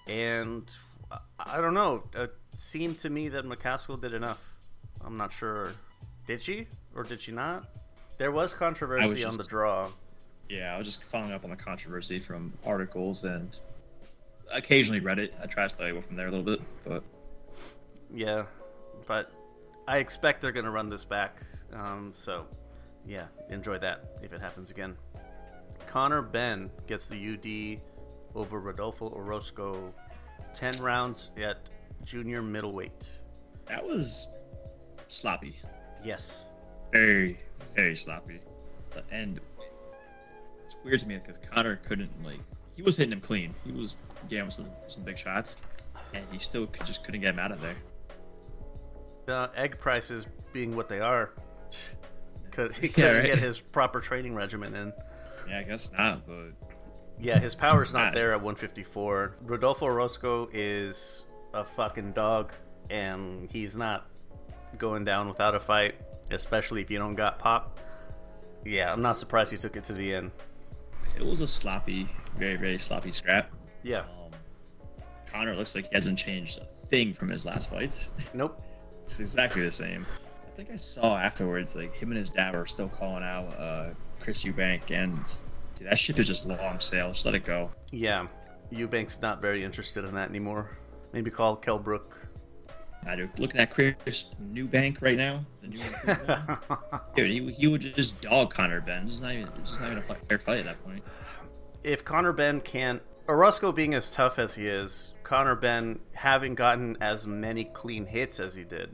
and 0.07 0.70
I- 1.12 1.57
I 1.57 1.62
don't 1.62 1.74
know. 1.74 2.03
It 2.14 2.34
seemed 2.55 2.99
to 2.99 3.09
me 3.09 3.30
that 3.30 3.45
McCaskill 3.45 3.99
did 4.01 4.14
enough. 4.14 4.39
I'm 5.01 5.18
not 5.18 5.32
sure. 5.34 5.74
Did 6.26 6.41
she 6.41 6.68
or 6.95 7.03
did 7.03 7.22
she 7.22 7.32
not? 7.32 7.66
There 8.18 8.32
was 8.32 8.53
controversy 8.53 9.24
on 9.26 9.36
the 9.38 9.43
draw. 9.43 9.91
Yeah, 10.47 10.76
I 10.76 10.78
was 10.78 10.88
just 10.88 11.03
following 11.05 11.32
up 11.32 11.43
on 11.43 11.49
the 11.49 11.55
controversy 11.55 12.20
from 12.20 12.53
articles 12.66 13.24
and 13.24 13.57
occasionally 14.53 15.01
Reddit. 15.01 15.31
I 15.41 15.45
try 15.45 15.63
to 15.63 15.69
stay 15.69 15.89
away 15.89 16.01
from 16.01 16.15
there 16.15 16.27
a 16.27 16.31
little 16.31 16.45
bit, 16.45 16.61
but 16.85 17.03
Yeah, 18.13 18.45
but 19.07 19.27
I 19.87 19.97
expect 19.97 20.41
they're 20.41 20.51
going 20.51 20.65
to 20.65 20.71
run 20.71 20.89
this 20.89 21.05
back. 21.05 21.37
Um, 21.73 22.11
so, 22.13 22.45
yeah, 23.05 23.25
enjoy 23.49 23.77
that 23.79 24.03
if 24.21 24.33
it 24.33 24.41
happens 24.41 24.71
again. 24.71 24.95
Conor 25.87 26.21
Benn 26.21 26.69
gets 26.87 27.07
the 27.07 27.33
UD 27.33 27.81
over 28.35 28.59
Rodolfo 28.59 29.09
Orozco, 29.09 29.93
10 30.53 30.81
rounds 30.81 31.31
at 31.41 31.57
junior 32.05 32.41
middleweight. 32.41 33.09
that 33.67 33.83
was 33.83 34.27
sloppy. 35.07 35.55
Yes. 36.03 36.43
Very, 36.91 37.39
very 37.75 37.95
sloppy. 37.95 38.39
The 38.91 39.03
end. 39.13 39.39
It's 40.65 40.75
weird 40.83 40.99
to 41.01 41.07
me 41.07 41.17
because 41.17 41.37
Connor 41.49 41.77
couldn't 41.77 42.11
like. 42.23 42.39
He 42.75 42.81
was 42.81 42.97
hitting 42.97 43.13
him 43.13 43.21
clean. 43.21 43.53
He 43.65 43.71
was 43.71 43.95
him 44.30 44.51
some, 44.51 44.67
some 44.88 45.03
big 45.03 45.17
shots, 45.17 45.55
and 46.13 46.24
he 46.32 46.39
still 46.39 46.67
could, 46.67 46.86
just 46.86 47.03
couldn't 47.03 47.22
get 47.22 47.34
him 47.34 47.39
out 47.39 47.51
of 47.51 47.61
there. 47.61 47.76
The 49.26 49.49
egg 49.55 49.80
prices 49.80 50.26
being 50.53 50.76
what 50.76 50.89
they 50.89 50.99
are, 50.99 51.32
could, 52.51 52.76
he 52.76 52.89
couldn't 52.89 53.15
right. 53.17 53.26
get 53.26 53.38
his 53.38 53.59
proper 53.59 53.99
training 54.01 54.36
regimen 54.36 54.76
in. 54.76 54.93
Yeah, 55.47 55.59
I 55.59 55.63
guess 55.63 55.91
not, 55.97 56.26
but 56.28 56.51
Yeah, 57.19 57.39
his 57.39 57.55
power's 57.55 57.93
not 57.93 58.07
God. 58.07 58.15
there 58.15 58.32
at 58.32 58.38
154. 58.41 59.36
Rodolfo 59.41 59.86
Orozco 59.86 60.49
is 60.53 61.26
a 61.53 61.63
fucking 61.63 62.11
dog, 62.13 62.51
and 62.89 63.49
he's 63.51 63.76
not 63.76 64.07
going 64.78 65.03
down 65.03 65.28
without 65.28 65.55
a 65.55 65.59
fight, 65.59 65.95
especially 66.32 66.82
if 66.82 66.89
you 66.89 66.97
don't 66.97 67.15
got 67.15 67.39
pop. 67.39 67.80
Yeah, 68.63 68.91
I'm 68.91 69.01
not 69.01 69.17
surprised 69.17 69.51
he 69.51 69.57
took 69.57 69.76
it 69.76 69.84
to 69.86 69.93
the 69.93 70.13
end. 70.13 70.32
it 71.17 71.26
was 71.26 71.41
a 71.41 71.47
sloppy, 71.47 72.07
very, 72.38 72.55
very 72.57 72.78
sloppy 72.78 73.11
scrap. 73.11 73.49
Yeah. 73.84 73.99
Um, 73.99 74.32
Connor 75.32 75.55
looks 75.55 75.75
like 75.75 75.86
he 75.86 75.95
hasn't 75.95 76.17
changed 76.19 76.59
a 76.59 76.65
thing 76.88 77.13
from 77.13 77.29
his 77.29 77.45
last 77.45 77.69
fights. 77.69 78.11
Nope. 78.34 78.61
It's 79.05 79.19
exactly 79.19 79.61
the 79.61 79.71
same. 79.71 80.05
I 80.45 80.49
think 80.55 80.69
I 80.71 80.77
saw 80.77 81.17
afterwards, 81.17 81.75
like 81.75 81.93
him 81.93 82.11
and 82.11 82.17
his 82.17 82.29
dad 82.29 82.55
were 82.55 82.65
still 82.65 82.88
calling 82.88 83.23
out 83.23 83.47
uh, 83.59 83.89
Chris 84.21 84.43
Eubank, 84.45 84.89
and 84.89 85.17
dude, 85.75 85.89
that 85.89 85.99
ship 85.99 86.17
is 86.17 86.27
just 86.27 86.45
long 86.45 86.79
sail. 86.79 87.11
Just 87.11 87.25
let 87.25 87.36
it 87.36 87.43
go. 87.43 87.71
Yeah. 87.91 88.27
Eubank's 88.71 89.19
not 89.21 89.41
very 89.41 89.65
interested 89.65 90.05
in 90.05 90.13
that 90.15 90.29
anymore. 90.29 90.77
Maybe 91.11 91.29
call 91.29 91.57
Kell 91.57 91.77
Brook. 91.77 92.25
I 93.05 93.17
do. 93.17 93.27
Looking 93.38 93.59
at 93.59 93.71
Chris 93.71 94.25
Newbank 94.53 95.01
right 95.01 95.17
now, 95.17 95.43
the 95.61 95.67
new 95.67 95.79
dude, 97.17 97.32
he, 97.32 97.51
he 97.51 97.67
would 97.67 97.82
just 97.82 98.21
dog 98.21 98.53
Conor 98.53 98.79
Benn. 98.79 99.07
It's 99.07 99.19
not 99.19 99.34
even, 99.34 99.49
it's 99.57 99.77
not 99.77 99.91
even 99.91 99.97
a 99.97 100.15
fair 100.29 100.39
fight 100.39 100.59
at 100.59 100.65
that 100.65 100.82
point. 100.86 101.03
if 101.84 102.05
Conor 102.05 102.32
Benn 102.32 102.61
can't, 102.61 103.01
Orozco 103.28 103.72
being 103.72 103.93
as 103.93 104.09
tough 104.09 104.39
as 104.39 104.55
he 104.55 104.67
is, 104.67 105.13
Conor 105.24 105.55
Benn 105.55 105.99
having 106.13 106.55
gotten 106.55 106.97
as 107.01 107.26
many 107.28 107.65
clean 107.65 108.05
hits 108.05 108.39
as 108.39 108.55
he 108.55 108.63
did, 108.63 108.89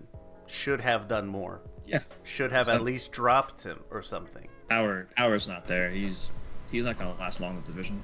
should 0.45 0.82
have 0.82 1.07
done 1.07 1.28
more. 1.28 1.61
Yeah, 1.86 1.99
Should 2.23 2.51
have 2.51 2.67
at 2.67 2.84
least 2.84 3.13
dropped 3.13 3.63
him 3.63 3.80
or 3.89 4.01
something. 4.01 4.47
Our 4.69 5.07
power's 5.15 5.47
not 5.47 5.65
there. 5.65 5.89
He's 5.89 6.30
he's 6.69 6.84
not 6.84 6.99
gonna 6.99 7.17
last 7.17 7.39
long 7.39 7.55
in 7.55 7.61
the 7.61 7.67
division. 7.67 8.01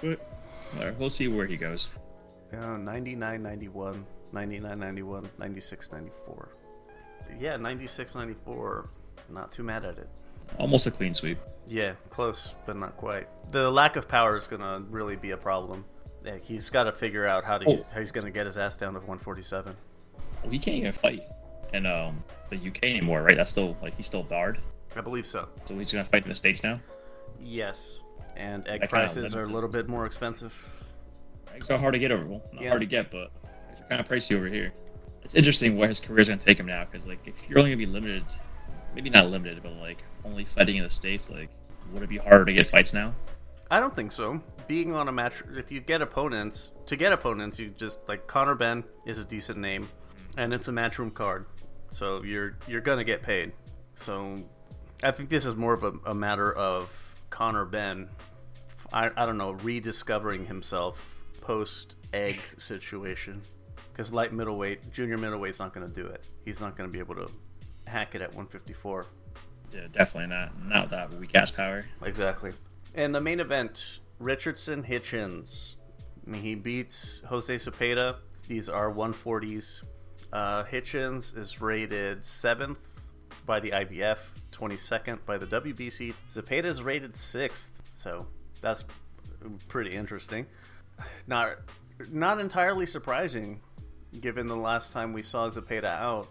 But 0.00 0.98
we'll 0.98 1.10
see 1.10 1.28
where 1.28 1.46
he 1.46 1.56
goes. 1.56 1.88
Yeah, 2.52 2.78
99 2.78 3.42
91, 3.42 4.06
99 4.32 4.78
91, 4.78 5.28
96 5.38 5.92
94. 5.92 6.48
Yeah, 7.38 7.56
96 7.58 8.14
94. 8.14 8.88
Not 9.28 9.52
too 9.52 9.62
mad 9.62 9.84
at 9.84 9.98
it. 9.98 10.08
Almost 10.58 10.86
a 10.86 10.90
clean 10.90 11.14
sweep. 11.14 11.38
Yeah, 11.66 11.94
close, 12.10 12.54
but 12.66 12.76
not 12.76 12.96
quite. 12.96 13.28
The 13.52 13.70
lack 13.70 13.96
of 13.96 14.08
power 14.08 14.36
is 14.36 14.46
going 14.46 14.60
to 14.62 14.82
really 14.90 15.16
be 15.16 15.30
a 15.30 15.36
problem. 15.36 15.84
Yeah, 16.24 16.36
he's 16.36 16.68
got 16.68 16.84
to 16.84 16.92
figure 16.92 17.26
out 17.26 17.44
how, 17.44 17.58
to, 17.58 17.64
Oh. 17.68 17.76
how 17.94 18.00
he's 18.00 18.10
going 18.12 18.26
to 18.26 18.30
get 18.32 18.46
his 18.46 18.58
ass 18.58 18.76
down 18.76 18.92
to 18.94 18.98
147. 19.00 19.74
Well, 20.42 20.50
he 20.52 20.58
can't 20.58 20.76
even 20.76 20.92
fight 20.92 21.22
in 21.72 21.86
um 21.86 22.22
the 22.48 22.56
UK 22.56 22.82
anymore, 22.84 23.22
right? 23.22 23.36
That's 23.36 23.50
still 23.50 23.76
like 23.80 23.94
he's 23.96 24.06
still 24.06 24.22
barred. 24.24 24.58
I 24.96 25.00
believe 25.00 25.24
so. 25.26 25.48
So 25.66 25.78
he's 25.78 25.92
gonna 25.92 26.04
fight 26.04 26.24
in 26.24 26.28
the 26.30 26.34
states 26.34 26.64
now. 26.64 26.80
Yes. 27.40 27.98
And 28.36 28.66
egg 28.66 28.80
That 28.80 28.90
prices 28.90 29.34
are 29.36 29.42
a 29.42 29.46
little 29.46 29.68
bit 29.68 29.88
more 29.88 30.04
expensive. 30.06 30.52
Eggs 31.54 31.70
are 31.70 31.78
hard 31.78 31.92
to 31.92 31.98
get 32.00 32.10
over. 32.10 32.24
Well, 32.24 32.42
not 32.52 32.62
Yeah. 32.62 32.70
hard 32.70 32.80
to 32.80 32.86
get, 32.86 33.10
but 33.12 33.30
are 33.44 33.86
kind 33.88 34.00
of 34.00 34.08
pricey 34.08 34.34
over 34.36 34.46
here. 34.46 34.72
it's 35.22 35.34
interesting 35.34 35.76
where 35.76 35.86
his 35.88 36.00
career 36.00 36.20
is 36.20 36.28
going 36.28 36.38
to 36.40 36.44
take 36.44 36.58
him 36.58 36.66
now. 36.66 36.84
Because 36.90 37.06
like, 37.06 37.20
if 37.28 37.36
you're 37.48 37.58
only 37.58 37.70
going 37.70 37.78
to 37.80 37.86
be 37.86 37.92
limited, 37.92 38.24
maybe 38.94 39.10
not 39.10 39.28
limited, 39.30 39.62
but 39.62 39.72
like 39.74 40.04
only 40.24 40.44
fighting 40.44 40.76
in 40.76 40.84
the 40.84 40.90
states, 40.90 41.30
like, 41.30 41.50
would 41.92 42.02
it 42.02 42.08
be 42.08 42.18
harder 42.18 42.44
to 42.44 42.52
get 42.52 42.66
fights 42.66 42.94
now? 42.94 43.14
I 43.70 43.80
don't 43.80 43.94
think 43.94 44.12
so. 44.12 44.40
Being 44.66 44.94
on 44.94 45.08
a 45.08 45.12
match, 45.12 45.42
if 45.56 45.70
you 45.70 45.80
get 45.80 46.02
opponents, 46.02 46.70
to 46.86 46.96
get 46.96 47.12
opponents, 47.12 47.58
you 47.58 47.70
just 47.70 47.98
like 48.08 48.26
Conor 48.26 48.54
Benn 48.54 48.84
is 49.06 49.18
a 49.18 49.24
decent 49.24 49.58
name, 49.58 49.88
and 50.36 50.52
it's 50.52 50.68
a 50.68 50.72
matchroom 50.72 51.12
card, 51.12 51.46
so 51.90 52.22
you're 52.22 52.56
you're 52.66 52.80
gonna 52.80 53.04
get 53.04 53.22
paid. 53.22 53.52
So 53.94 54.42
I 55.02 55.10
think 55.10 55.28
this 55.28 55.46
is 55.46 55.56
more 55.56 55.74
of 55.74 55.84
a, 55.84 55.92
a 56.06 56.14
matter 56.14 56.52
of 56.52 56.90
Conor 57.30 57.64
Benn. 57.64 58.08
I, 58.92 59.10
I 59.16 59.26
don't 59.26 59.38
know, 59.38 59.52
rediscovering 59.52 60.46
himself 60.46 61.16
post 61.40 61.96
egg 62.12 62.40
situation. 62.58 63.42
Because 63.92 64.12
light 64.12 64.32
middleweight, 64.32 64.92
junior 64.92 65.18
middleweight's 65.18 65.58
not 65.58 65.74
going 65.74 65.86
to 65.86 65.92
do 65.92 66.06
it. 66.06 66.24
He's 66.44 66.60
not 66.60 66.76
going 66.76 66.88
to 66.88 66.92
be 66.92 66.98
able 66.98 67.14
to 67.16 67.30
hack 67.90 68.14
it 68.14 68.22
at 68.22 68.28
154. 68.28 69.06
Yeah, 69.72 69.80
definitely 69.92 70.28
not. 70.28 70.52
Not 70.64 70.90
that 70.90 71.12
weak 71.14 71.34
ass 71.34 71.50
power. 71.50 71.84
Exactly. 72.02 72.52
And 72.94 73.14
the 73.14 73.20
main 73.20 73.40
event, 73.40 74.00
Richardson 74.18 74.82
Hitchens. 74.82 75.76
I 76.26 76.30
mean, 76.30 76.42
he 76.42 76.54
beats 76.54 77.22
Jose 77.26 77.54
Zepeda. 77.54 78.16
These 78.48 78.68
are 78.68 78.92
140s. 78.92 79.82
Uh, 80.32 80.64
Hitchens 80.64 81.36
is 81.36 81.60
rated 81.60 82.22
7th 82.22 82.76
by 83.46 83.60
the 83.60 83.70
IBF, 83.70 84.18
22nd 84.52 85.18
by 85.24 85.38
the 85.38 85.46
WBC. 85.46 86.14
Zepeda 86.32 86.64
is 86.64 86.82
rated 86.82 87.12
6th, 87.12 87.70
so 87.94 88.26
that's 88.60 88.84
pretty 89.68 89.94
interesting. 89.94 90.46
Not 91.26 91.56
not 92.10 92.40
entirely 92.40 92.86
surprising, 92.86 93.60
given 94.20 94.46
the 94.46 94.56
last 94.56 94.92
time 94.92 95.12
we 95.12 95.22
saw 95.22 95.48
Zepeda 95.48 95.84
out. 95.84 96.28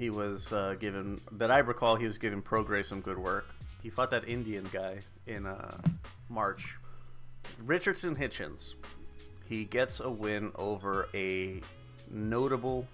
He 0.00 0.08
was 0.08 0.50
uh, 0.50 0.76
given, 0.80 1.20
that 1.32 1.50
I 1.50 1.58
recall, 1.58 1.94
he 1.94 2.06
was 2.06 2.16
giving 2.16 2.40
Prograis 2.40 2.86
some 2.86 3.02
good 3.02 3.18
work. 3.18 3.44
He 3.82 3.90
fought 3.90 4.10
that 4.12 4.26
Indian 4.26 4.66
guy 4.72 5.00
in 5.26 5.44
uh, 5.44 5.76
March. 6.30 6.78
Richardson 7.66 8.16
Hitchens. 8.16 8.76
He 9.44 9.66
gets 9.66 10.00
a 10.00 10.08
win 10.08 10.52
over 10.54 11.10
a 11.12 11.60
notable 12.10 12.88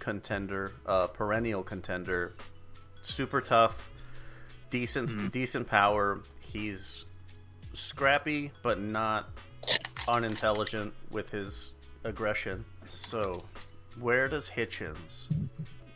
contender, 0.00 0.72
uh, 0.84 1.06
perennial 1.06 1.62
contender, 1.62 2.34
super 3.02 3.40
tough, 3.40 3.88
decent, 4.68 5.10
mm-hmm. 5.10 5.28
decent 5.28 5.68
power. 5.68 6.22
He's 6.40 7.04
scrappy, 7.72 8.50
but 8.64 8.80
not 8.80 9.28
unintelligent 10.08 10.92
with 11.12 11.30
his 11.30 11.72
aggression. 12.02 12.64
So, 12.90 13.44
where 14.00 14.26
does 14.26 14.50
Hitchens 14.50 15.28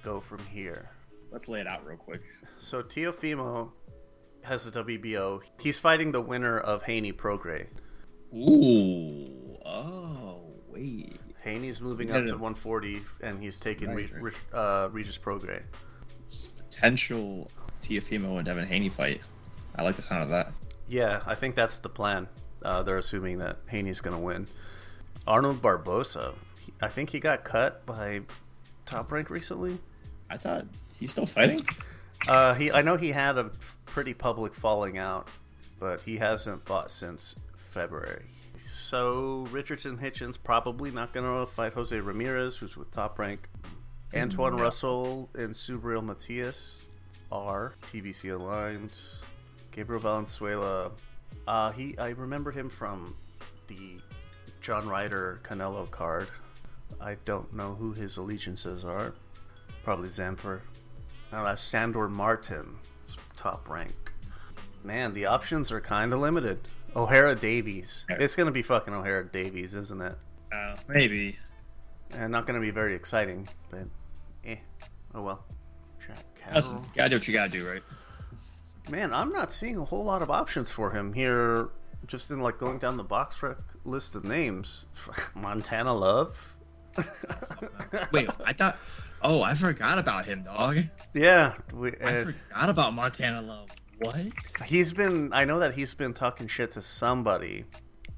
go 0.03 0.20
from 0.20 0.44
here? 0.46 0.88
Let's 1.30 1.48
lay 1.48 1.61
it 1.61 1.66
out 1.66 1.86
real 1.86 1.96
quick. 1.96 2.22
So, 2.59 2.82
Teofimo 2.82 3.70
has 4.42 4.70
the 4.70 4.84
WBO. 4.84 5.40
He's 5.59 5.78
fighting 5.78 6.12
the 6.12 6.20
winner 6.20 6.59
of 6.59 6.82
Haney 6.82 7.12
Prograis. 7.12 7.66
Ooh. 8.34 9.57
Oh, 9.64 10.40
wait. 10.68 11.20
Haney's 11.42 11.80
moving 11.80 12.11
up 12.12 12.24
to 12.26 12.32
140, 12.32 13.03
and 13.22 13.42
he's 13.42 13.59
taking 13.59 13.88
right, 13.94 14.11
Re- 14.14 14.32
right. 14.53 14.59
uh, 14.84 14.88
Regis 14.92 15.18
Prograis. 15.18 15.62
Potential 16.57 17.50
Teofimo 17.82 18.36
and 18.36 18.44
Devin 18.46 18.66
Haney 18.66 18.88
fight. 18.88 19.20
I 19.76 19.82
like 19.82 19.96
the 19.96 20.03
sound 20.03 20.22
of 20.22 20.30
that. 20.30 20.53
Yeah, 20.86 21.22
I 21.26 21.34
think 21.34 21.55
that's 21.55 21.78
the 21.80 21.88
plan. 21.88 22.28
Uh, 22.62 22.82
they're 22.82 22.98
assuming 22.98 23.38
that 23.38 23.59
Haney's 23.68 24.00
going 24.00 24.16
to 24.16 24.22
win. 24.22 24.46
Arnold 25.26 25.61
Barboza, 25.62 26.34
I 26.80 26.88
think 26.88 27.11
he 27.11 27.20
got 27.20 27.44
cut 27.44 27.84
by 27.86 28.20
Top 28.86 29.11
Rank 29.11 29.30
recently. 29.30 29.78
I 30.33 30.39
thought 30.39 30.66
he's 30.99 31.11
still 31.11 31.26
fighting. 31.26 31.61
Uh, 32.26 32.55
he, 32.55 32.72
I 32.72 32.80
know 32.80 32.97
he 32.97 33.12
had 33.12 33.37
a 33.37 33.51
pretty 33.85 34.14
public 34.14 34.55
falling 34.55 34.97
out, 34.97 35.28
but 35.78 36.01
he 36.01 36.16
hasn't 36.16 36.64
fought 36.64 36.91
since 36.91 37.37
February. 37.57 38.24
So 38.62 39.47
Richardson 39.51 39.99
Hitchens 39.99 40.39
probably 40.43 40.91
not 40.91 41.12
going 41.12 41.26
to 41.26 41.53
fight 41.53 41.74
Jose 41.74 41.99
Ramirez, 41.99 42.57
who's 42.57 42.76
with 42.78 42.91
Top 42.91 43.18
Rank. 43.18 43.47
Antoine 44.14 44.57
no. 44.57 44.62
Russell 44.62 45.28
and 45.35 45.51
Subriel 45.51 46.03
Matias 46.03 46.78
are 47.30 47.74
PBC 47.93 48.33
aligned. 48.33 48.99
Gabriel 49.70 50.01
Valenzuela, 50.01 50.93
uh, 51.47 51.72
he 51.72 51.97
I 51.99 52.11
remember 52.11 52.51
him 52.51 52.70
from 52.70 53.16
the 53.66 53.97
John 54.61 54.89
Ryder 54.89 55.41
Canelo 55.43 55.91
card. 55.91 56.28
I 57.01 57.16
don't 57.24 57.53
know 57.55 57.74
who 57.74 57.93
his 57.93 58.16
allegiances 58.16 58.85
are. 58.85 59.12
Probably. 59.85 60.09
Now 61.33 61.45
that's 61.45 61.62
Sandor 61.62 62.09
Martin, 62.09 62.76
top 63.37 63.68
rank. 63.68 64.12
Man, 64.85 65.14
the 65.14 65.26
options 65.26 65.70
are 65.72 65.80
kind 65.80 66.12
of 66.12 66.20
limited. 66.20 66.61
Ohara 66.95 67.39
Davies. 67.39 68.05
It's 68.09 68.37
gonna 68.37 68.51
be 68.51 68.62
fucking 68.62 68.93
Ohara 68.95 69.30
Davies, 69.30 69.74
isn't 69.74 70.01
it? 70.01 70.16
Uh, 70.53 70.76
maybe. 70.89 71.39
And 72.12 72.30
not 72.30 72.47
gonna 72.47 72.61
be 72.61 72.70
very 72.70 72.95
exciting, 72.95 73.49
but 73.70 73.87
eh. 74.45 74.57
Oh 75.14 75.22
well. 75.22 75.45
Jack 76.07 76.55
Listen, 76.55 76.83
gotta 76.95 77.11
do 77.11 77.16
what 77.16 77.28
you 77.28 77.35
gotta 77.35 77.51
do, 77.51 77.68
right? 77.68 77.83
Man, 78.91 79.14
I'm 79.14 79.33
not 79.33 79.53
seeing 79.53 79.76
a 79.76 79.85
whole 79.85 80.05
lot 80.05 80.22
of 80.22 80.30
options 80.30 80.70
for 80.70 80.91
him 80.91 81.12
here. 81.12 81.68
Just 82.07 82.30
in 82.30 82.41
like 82.41 82.59
going 82.59 82.78
down 82.78 82.97
the 82.97 83.05
box 83.05 83.43
list 83.85 84.16
of 84.16 84.24
names, 84.24 84.87
Montana 85.35 85.95
Love. 85.95 86.57
Wait, 88.12 88.28
I 88.45 88.53
thought. 88.53 88.78
Oh, 89.22 89.42
I 89.42 89.54
forgot 89.54 89.98
about 89.98 90.26
him, 90.26 90.42
dog. 90.42 90.78
Yeah, 91.14 91.54
we, 91.72 91.90
uh, 91.90 92.08
I 92.08 92.24
forgot 92.24 92.68
about 92.68 92.94
Montana 92.94 93.42
Love. 93.42 93.68
What? 93.98 94.18
He's 94.66 94.92
been. 94.92 95.32
I 95.32 95.44
know 95.44 95.60
that 95.60 95.74
he's 95.74 95.94
been 95.94 96.12
talking 96.12 96.48
shit 96.48 96.72
to 96.72 96.82
somebody, 96.82 97.64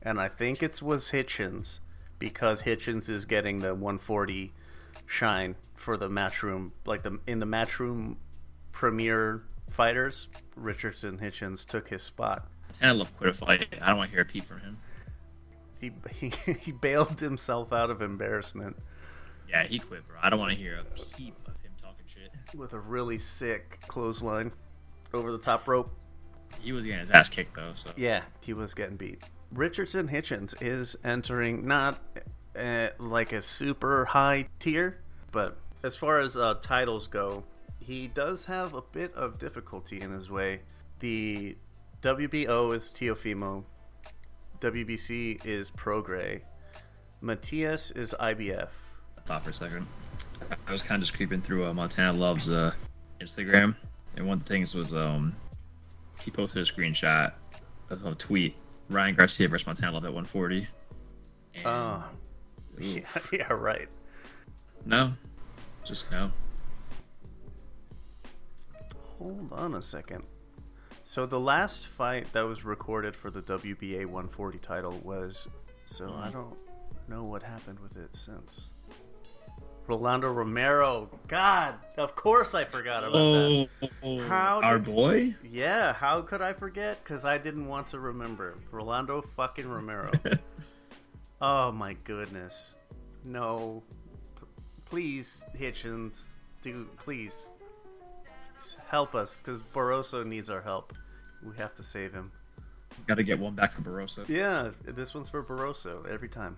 and 0.02 0.18
I 0.18 0.28
think 0.28 0.62
it 0.62 0.80
was 0.80 1.10
Hitchens 1.10 1.80
because 2.18 2.62
Hitchens 2.62 3.10
is 3.10 3.26
getting 3.26 3.60
the 3.60 3.74
140 3.74 4.52
shine 5.06 5.56
for 5.74 5.96
the 5.96 6.08
matchroom, 6.08 6.70
like 6.86 7.02
the 7.02 7.18
in 7.26 7.38
the 7.38 7.46
matchroom 7.46 8.16
premier 8.72 9.42
fighters. 9.70 10.28
Richardson 10.56 11.18
Hitchens 11.18 11.66
took 11.66 11.88
his 11.88 12.02
spot. 12.02 12.46
Montana 12.68 12.94
Love 12.94 13.16
quit 13.18 13.30
a 13.30 13.34
fight. 13.34 13.66
I 13.82 13.88
don't 13.88 13.98
want 13.98 14.10
to 14.10 14.14
hear 14.16 14.22
a 14.22 14.26
peep 14.26 14.44
from 14.44 14.60
him. 14.60 14.78
He, 15.80 15.92
he 16.14 16.32
he 16.60 16.72
bailed 16.72 17.20
himself 17.20 17.74
out 17.74 17.90
of 17.90 18.00
embarrassment. 18.00 18.76
Yeah, 19.48 19.66
he 19.66 19.78
quit, 19.78 20.06
bro. 20.06 20.16
I 20.22 20.30
don't 20.30 20.38
want 20.38 20.52
to 20.52 20.58
hear 20.58 20.78
a 20.78 20.84
peep 21.16 21.36
of 21.46 21.54
him 21.62 21.72
talking 21.80 22.04
shit. 22.06 22.30
With 22.58 22.72
a 22.72 22.78
really 22.78 23.18
sick 23.18 23.78
clothesline 23.86 24.52
over 25.12 25.32
the 25.32 25.38
top 25.38 25.66
rope. 25.68 25.90
He 26.60 26.72
was 26.72 26.84
getting 26.84 27.00
his 27.00 27.10
ass 27.10 27.28
kicked 27.28 27.54
though. 27.54 27.72
So. 27.74 27.90
Yeah, 27.96 28.22
he 28.44 28.52
was 28.52 28.74
getting 28.74 28.96
beat. 28.96 29.22
Richardson 29.52 30.08
Hitchens 30.08 30.54
is 30.60 30.96
entering 31.04 31.66
not 31.66 32.00
uh, 32.58 32.88
like 32.98 33.32
a 33.32 33.42
super 33.42 34.04
high 34.04 34.48
tier, 34.58 34.98
but 35.32 35.56
as 35.82 35.96
far 35.96 36.20
as 36.20 36.36
uh, 36.36 36.54
titles 36.62 37.06
go, 37.06 37.44
he 37.78 38.08
does 38.08 38.46
have 38.46 38.74
a 38.74 38.80
bit 38.82 39.14
of 39.14 39.38
difficulty 39.38 40.00
in 40.00 40.10
his 40.10 40.30
way. 40.30 40.60
The 41.00 41.56
WBO 42.02 42.74
is 42.74 42.84
Teofimo, 42.84 43.64
WBC 44.60 45.44
is 45.44 45.70
Prograis, 45.70 46.42
Matias 47.20 47.90
is 47.90 48.14
IBF. 48.18 48.68
I 49.24 49.28
thought 49.28 49.42
for 49.42 49.50
a 49.50 49.54
second. 49.54 49.86
I 50.66 50.72
was 50.72 50.82
kind 50.82 51.00
of 51.00 51.06
just 51.06 51.16
creeping 51.16 51.40
through 51.40 51.64
uh, 51.66 51.72
Montana 51.72 52.12
Love's 52.12 52.48
uh, 52.48 52.72
Instagram, 53.20 53.74
and 54.16 54.26
one 54.26 54.38
of 54.38 54.44
the 54.44 54.48
things 54.48 54.74
was 54.74 54.94
um, 54.94 55.34
he 56.22 56.30
posted 56.30 56.66
a 56.66 56.70
screenshot 56.70 57.32
of 57.90 58.04
a 58.04 58.14
tweet 58.14 58.54
Ryan 58.90 59.14
Garcia 59.14 59.48
versus 59.48 59.66
Montana 59.66 59.92
Love 59.92 60.04
at 60.04 60.12
140. 60.12 60.68
And, 61.56 61.66
oh, 61.66 62.04
yeah, 62.78 63.00
yeah, 63.32 63.52
right. 63.52 63.88
No, 64.84 65.14
just 65.84 66.10
no. 66.10 66.30
Hold 69.18 69.52
on 69.52 69.74
a 69.74 69.82
second. 69.82 70.24
So 71.02 71.26
the 71.26 71.40
last 71.40 71.86
fight 71.86 72.30
that 72.32 72.42
was 72.42 72.64
recorded 72.64 73.14
for 73.14 73.30
the 73.30 73.42
WBA 73.42 74.06
140 74.06 74.58
title 74.58 74.92
was. 75.02 75.48
So 75.86 76.06
mm. 76.06 76.18
I 76.18 76.30
don't 76.30 76.58
know 77.08 77.24
what 77.24 77.42
happened 77.42 77.78
with 77.78 77.96
it 77.96 78.14
since. 78.14 78.70
Rolando 79.86 80.32
Romero. 80.32 81.10
God, 81.28 81.74
of 81.98 82.14
course 82.14 82.54
I 82.54 82.64
forgot 82.64 83.04
about 83.04 83.16
oh, 83.16 83.68
that. 83.80 84.26
How 84.28 84.60
our 84.62 84.78
did, 84.78 84.94
boy? 84.94 85.34
Yeah, 85.50 85.92
how 85.92 86.22
could 86.22 86.40
I 86.40 86.52
forget? 86.54 87.02
Because 87.02 87.24
I 87.24 87.38
didn't 87.38 87.66
want 87.66 87.88
to 87.88 87.98
remember. 87.98 88.54
Rolando 88.70 89.20
fucking 89.20 89.68
Romero. 89.68 90.10
oh 91.40 91.70
my 91.72 91.94
goodness. 92.04 92.76
No. 93.24 93.82
P- 94.40 94.46
please, 94.86 95.44
Hitchens, 95.58 96.38
do 96.62 96.88
please 96.96 97.50
help 98.88 99.14
us 99.14 99.40
because 99.40 99.60
Barroso 99.74 100.24
needs 100.24 100.48
our 100.48 100.62
help. 100.62 100.94
We 101.46 101.56
have 101.56 101.74
to 101.74 101.82
save 101.82 102.14
him. 102.14 102.32
Got 103.06 103.16
to 103.16 103.22
get 103.22 103.38
one 103.38 103.54
back 103.54 103.74
to 103.74 103.82
Barroso. 103.82 104.26
Yeah, 104.28 104.70
this 104.86 105.14
one's 105.14 105.28
for 105.28 105.42
Barroso 105.42 106.08
every 106.08 106.28
time. 106.28 106.56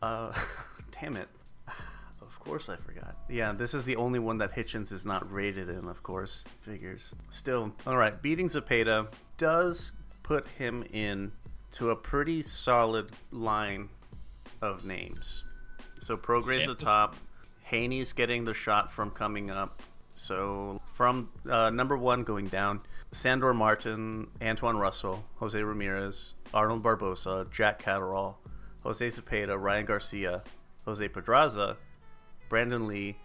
Uh, 0.00 0.32
damn 1.00 1.16
it 1.16 1.28
course 2.44 2.68
I 2.68 2.76
forgot. 2.76 3.16
Yeah, 3.28 3.52
this 3.52 3.74
is 3.74 3.84
the 3.84 3.96
only 3.96 4.18
one 4.18 4.38
that 4.38 4.52
Hitchens 4.52 4.92
is 4.92 5.06
not 5.06 5.30
rated 5.32 5.68
in, 5.68 5.88
of 5.88 6.02
course. 6.02 6.44
Figures. 6.60 7.12
Still, 7.30 7.72
all 7.86 7.96
right. 7.96 8.20
Beating 8.20 8.48
Zepeda 8.48 9.08
does 9.38 9.92
put 10.22 10.48
him 10.48 10.84
in 10.92 11.32
to 11.72 11.90
a 11.90 11.96
pretty 11.96 12.42
solid 12.42 13.10
line 13.30 13.88
of 14.60 14.84
names. 14.84 15.44
So 16.00 16.16
Prograis 16.16 16.66
the 16.66 16.74
top. 16.74 17.16
Haney's 17.62 18.12
getting 18.12 18.44
the 18.44 18.54
shot 18.54 18.92
from 18.92 19.10
coming 19.10 19.50
up. 19.50 19.82
So 20.10 20.80
from 20.94 21.30
uh, 21.48 21.70
number 21.70 21.96
one 21.96 22.22
going 22.22 22.48
down, 22.48 22.80
Sandor 23.12 23.54
Martin, 23.54 24.28
Antoine 24.42 24.76
Russell, 24.76 25.24
Jose 25.36 25.60
Ramirez, 25.60 26.34
Arnold 26.52 26.82
Barboza, 26.82 27.46
Jack 27.50 27.82
Catterall, 27.82 28.36
Jose 28.82 29.06
Zepeda, 29.06 29.58
Ryan 29.58 29.86
Garcia, 29.86 30.42
Jose 30.84 31.08
Pedraza, 31.08 31.76
Brandon 32.52 32.86
Lee, 32.86 33.16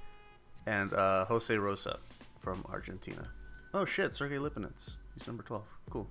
and 0.68 0.94
uh, 0.94 1.26
Jose 1.26 1.54
Rosa 1.54 2.00
from 2.40 2.66
Argentina. 2.70 3.28
Oh 3.74 3.84
shit, 3.84 4.16
Sergey 4.16 4.38
Lipinets. 4.38 4.92
He's 5.16 5.28
number 5.28 5.44
twelve. 5.44 5.68
Cool. 5.90 6.08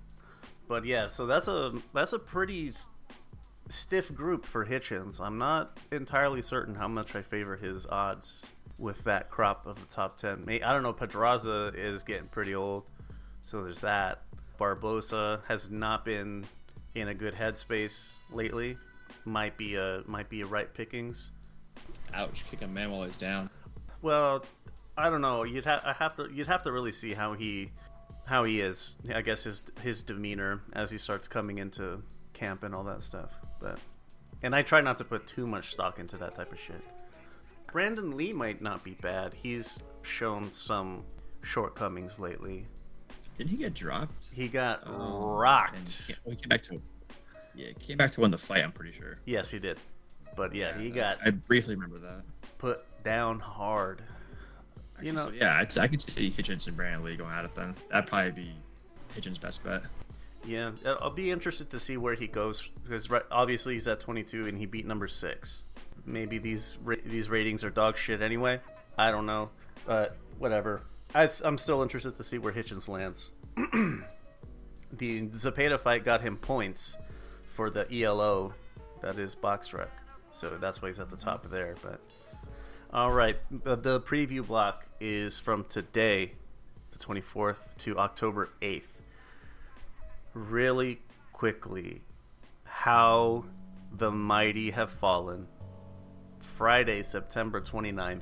But 0.69 0.85
yeah, 0.85 1.09
so 1.09 1.25
that's 1.25 1.49
a 1.49 1.73
that's 1.95 2.13
a 2.13 2.19
pretty 2.19 2.75
stiff 3.71 4.15
group 4.15 4.45
for 4.45 4.67
Hitchens. 4.67 5.19
I'm 5.19 5.39
not 5.39 5.79
entirely 5.91 6.43
certain 6.43 6.75
how 6.75 6.89
much 6.89 7.17
I 7.17 7.23
favor 7.23 7.57
his 7.57 7.87
odds 7.87 8.45
with 8.79 9.03
that 9.05 9.31
crop 9.31 9.67
of 9.67 9.81
the 9.81 9.95
top 9.95 10.19
ten. 10.19 10.45
I 10.47 10.59
don't 10.59 10.83
know. 10.83 10.93
Pedraza 10.93 11.73
is 11.75 12.03
getting 12.03 12.29
pretty 12.29 12.55
old, 12.55 12.85
so 13.43 13.65
there's 13.65 13.81
that. 13.81 14.25
Barboza 14.59 15.41
has 15.49 15.71
not 15.71 16.05
been 16.05 16.45
in 16.95 17.09
a 17.09 17.15
good 17.15 17.33
headspace 17.33 18.11
lately. 18.31 18.77
Might 19.25 19.57
be 19.57 19.77
a 19.77 20.03
might 20.07 20.29
be 20.29 20.43
a 20.43 20.47
right 20.47 20.73
pickings. 20.75 21.31
Ouch! 22.15 22.45
Kick 22.51 22.63
a 22.63 22.67
man 22.67 22.91
while 22.91 23.05
he's 23.05 23.17
down. 23.17 23.51
Well, 24.03 24.45
I 24.97 25.11
don't 25.11 25.21
know. 25.21 25.43
You'd 25.43 25.65
have 25.65 25.83
I 25.85 25.93
have 25.93 26.17
to 26.17 26.29
you'd 26.33 26.47
have 26.47 26.63
to 26.65 26.73
really 26.73 26.93
see 26.93 27.13
how 27.15 27.35
he 27.35 27.71
how 28.25 28.45
he 28.45 28.61
is. 28.61 28.95
I 29.15 29.23
guess 29.23 29.45
his 29.45 29.63
his 29.83 30.03
demeanor 30.03 30.63
as 30.73 30.91
he 30.91 30.99
starts 30.99 31.29
coming 31.29 31.59
into 31.59 32.03
camp 32.33 32.63
and 32.63 32.75
all 32.75 32.85
that 32.85 33.03
stuff. 33.03 33.33
But 33.61 33.79
and 34.43 34.55
I 34.55 34.63
try 34.63 34.81
not 34.81 34.99
to 34.99 35.05
put 35.05 35.27
too 35.27 35.47
much 35.47 35.73
stock 35.73 35.99
into 35.99 36.17
that 36.19 36.35
type 36.35 36.53
of 36.53 36.61
shit. 36.61 36.83
Brandon 37.73 38.17
Lee 38.17 38.33
might 38.33 38.63
not 38.63 38.85
be 38.85 38.93
bad. 38.93 39.35
He's 39.35 39.79
shown 40.03 40.53
some 40.53 41.05
shortcomings 41.43 42.19
lately. 42.19 42.65
Didn't 43.37 43.51
he 43.51 43.57
get 43.57 43.75
dropped? 43.75 44.31
He 44.33 44.49
got 44.49 44.87
um, 44.87 45.23
rocked. 45.23 46.05
He 46.07 46.15
came, 46.15 46.23
oh, 46.27 46.31
he 46.31 46.37
came 46.37 46.49
back 46.49 46.63
to 46.63 46.81
yeah, 47.55 47.73
came 47.79 47.97
back 47.97 48.11
to 48.13 48.21
win 48.21 48.31
the 48.31 48.39
fight. 48.39 48.63
I'm 48.63 48.73
pretty 48.73 48.93
sure. 48.93 49.19
Yes, 49.25 49.51
he 49.51 49.59
did. 49.59 49.79
But 50.37 50.55
yeah, 50.55 50.77
yeah 50.77 50.83
he 50.83 50.91
got. 50.91 51.19
I 51.25 51.31
briefly 51.31 51.75
remember 51.75 51.99
that. 51.99 52.23
Put 52.59 52.85
down 53.03 53.41
hard. 53.41 54.03
Actually, 54.95 55.07
you 55.07 55.13
know, 55.13 55.25
so 55.27 55.31
yeah, 55.31 55.61
it's, 55.63 55.77
I 55.77 55.87
could 55.87 56.01
see 56.01 56.31
Hitchens 56.31 56.67
and 56.67 56.77
Brandon 56.77 57.03
Lee 57.03 57.17
going 57.17 57.33
at 57.33 57.45
it 57.45 57.55
then. 57.55 57.75
That'd 57.91 58.09
probably 58.09 58.33
be 58.33 58.53
Hitchens' 59.15 59.41
best 59.41 59.65
bet. 59.65 59.83
Yeah, 60.47 60.71
I'll 61.01 61.11
be 61.11 61.31
interested 61.31 61.71
to 61.71 61.81
see 61.81 61.97
where 61.97 62.15
he 62.15 62.27
goes 62.29 62.69
because 62.83 63.09
obviously 63.31 63.75
he's 63.75 63.89
at 63.89 64.01
22 64.01 64.47
and 64.47 64.57
he 64.57 64.65
beat 64.65 64.87
number 64.87 65.09
six. 65.09 65.63
Maybe 66.05 66.39
these 66.39 66.79
these 67.05 67.29
ratings 67.29 67.65
are 67.65 67.71
dog 67.71 67.97
shit 67.97 68.23
anyway. 68.23 68.61
I 68.97 69.11
don't 69.11 69.27
know, 69.27 69.51
but 69.87 70.17
whatever. 70.39 70.83
I, 71.15 71.29
am 71.45 71.59
still 71.59 71.83
interested 71.83 72.17
to 72.17 72.25
see 72.25 72.39
where 72.39 72.53
Hitchens 72.53 72.89
lands. 72.89 73.33
the 74.93 75.27
Zepeda 75.29 75.81
fight 75.81 76.05
got 76.05 76.21
him 76.21 76.37
points 76.37 76.97
for 77.55 77.71
the 77.71 77.87
ELO, 77.93 78.55
that 79.01 79.19
is 79.19 79.35
box 79.35 79.71
BoxRec. 79.71 79.89
So 80.37 80.51
that's 80.61 80.83
why 80.83 80.89
he's 80.89 81.01
at 81.01 81.09
the 81.09 81.17
top 81.17 81.47
of 81.47 81.51
there. 81.51 81.75
But 81.83 81.99
all 82.93 83.11
right, 83.11 83.39
the, 83.65 84.01
preview 84.01 84.47
block 84.47 84.85
is 85.01 85.41
from 85.41 85.65
today, 85.65 86.33
the 86.91 86.99
24th, 86.99 87.59
to 87.79 87.99
October 87.99 88.51
8th. 88.61 89.01
Really 90.35 91.01
quickly, 91.33 92.03
how 92.65 93.45
the 93.93 94.11
mighty 94.11 94.71
have 94.73 94.91
fallen. 94.91 95.49
Friday, 96.57 97.03
September 97.03 97.61
29th, 97.61 98.21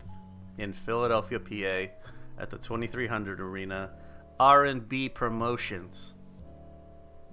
in 0.58 0.72
Philadelphia, 0.72 1.40
PA, 1.40 1.92
at 2.40 2.50
the 2.50 2.58
2300 2.58 3.40
Arena, 3.40 3.90
R&B 4.38 5.08
Promotions. 5.08 6.14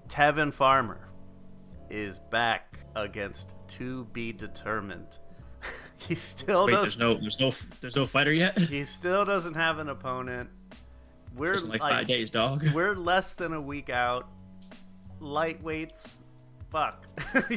Tevin 0.08 0.52
Farmer 0.52 1.08
is 1.92 2.18
back 2.18 2.71
against 2.96 3.56
to 3.68 4.06
be 4.06 4.32
determined. 4.32 5.20
he 5.98 6.16
still 6.16 6.66
Wait, 6.66 6.74
does. 6.74 6.82
There's 6.84 6.98
no, 6.98 7.14
there's 7.16 7.40
no, 7.40 7.54
there's 7.80 7.96
no 7.96 8.06
fighter 8.06 8.34
yet. 8.34 8.58
He 8.60 8.84
still 8.84 9.26
doesn't 9.26 9.56
have 9.56 9.80
an 9.80 9.90
opponent. 9.90 10.50
We're 11.36 11.58
like, 11.58 11.82
like 11.82 11.94
five 11.94 12.08
days, 12.08 12.30
dog. 12.30 12.68
We're 12.74 12.96
less 12.96 13.36
than 13.36 13.54
a 13.54 13.62
week 13.62 13.90
out. 13.90 14.28
Lightweights, 15.22 16.16
fuck. 16.72 17.06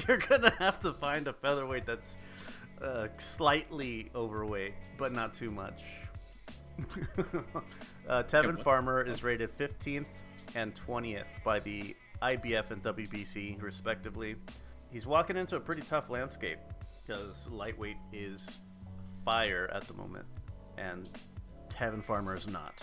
You're 0.07 0.19
gonna 0.19 0.53
have 0.59 0.81
to 0.83 0.93
find 0.93 1.27
a 1.27 1.33
featherweight 1.33 1.87
that's 1.87 2.17
uh, 2.83 3.09
slightly 3.19 4.11
overweight, 4.15 4.75
but 4.99 5.13
not 5.13 5.35
too 5.35 5.51
much. 5.51 5.83
uh, 8.09 8.23
Tevin 8.25 8.63
Farmer 8.63 9.03
is 9.03 9.23
rated 9.23 9.51
15th 9.51 10.07
and 10.55 10.75
20th 10.75 11.25
by 11.45 11.61
the 11.61 11.97
IBF 12.23 12.71
and 12.71 12.83
WBC, 12.83 13.61
respectively. 13.63 14.37
He's 14.95 15.07
walking 15.09 15.37
into 15.37 15.57
a 15.57 15.61
pretty 15.61 15.83
tough 15.83 16.09
landscape 16.09 16.59
because 17.05 17.49
lightweight 17.51 17.97
is 18.13 18.61
fire 19.25 19.69
at 19.75 19.89
the 19.89 19.95
moment, 19.95 20.25
and 20.79 21.11
Tevin 21.69 22.01
Farmer 22.05 22.37
is 22.37 22.47
not. 22.47 22.81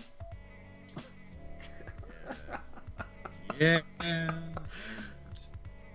yeah. 3.58 3.80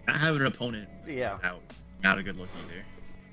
Not 0.06 0.16
having 0.16 0.40
an 0.40 0.46
opponent. 0.46 0.88
Yeah. 1.06 1.36
Out. 1.42 1.60
Not 2.02 2.16
a 2.16 2.22
good 2.22 2.38
look 2.38 2.48
either. 2.64 2.82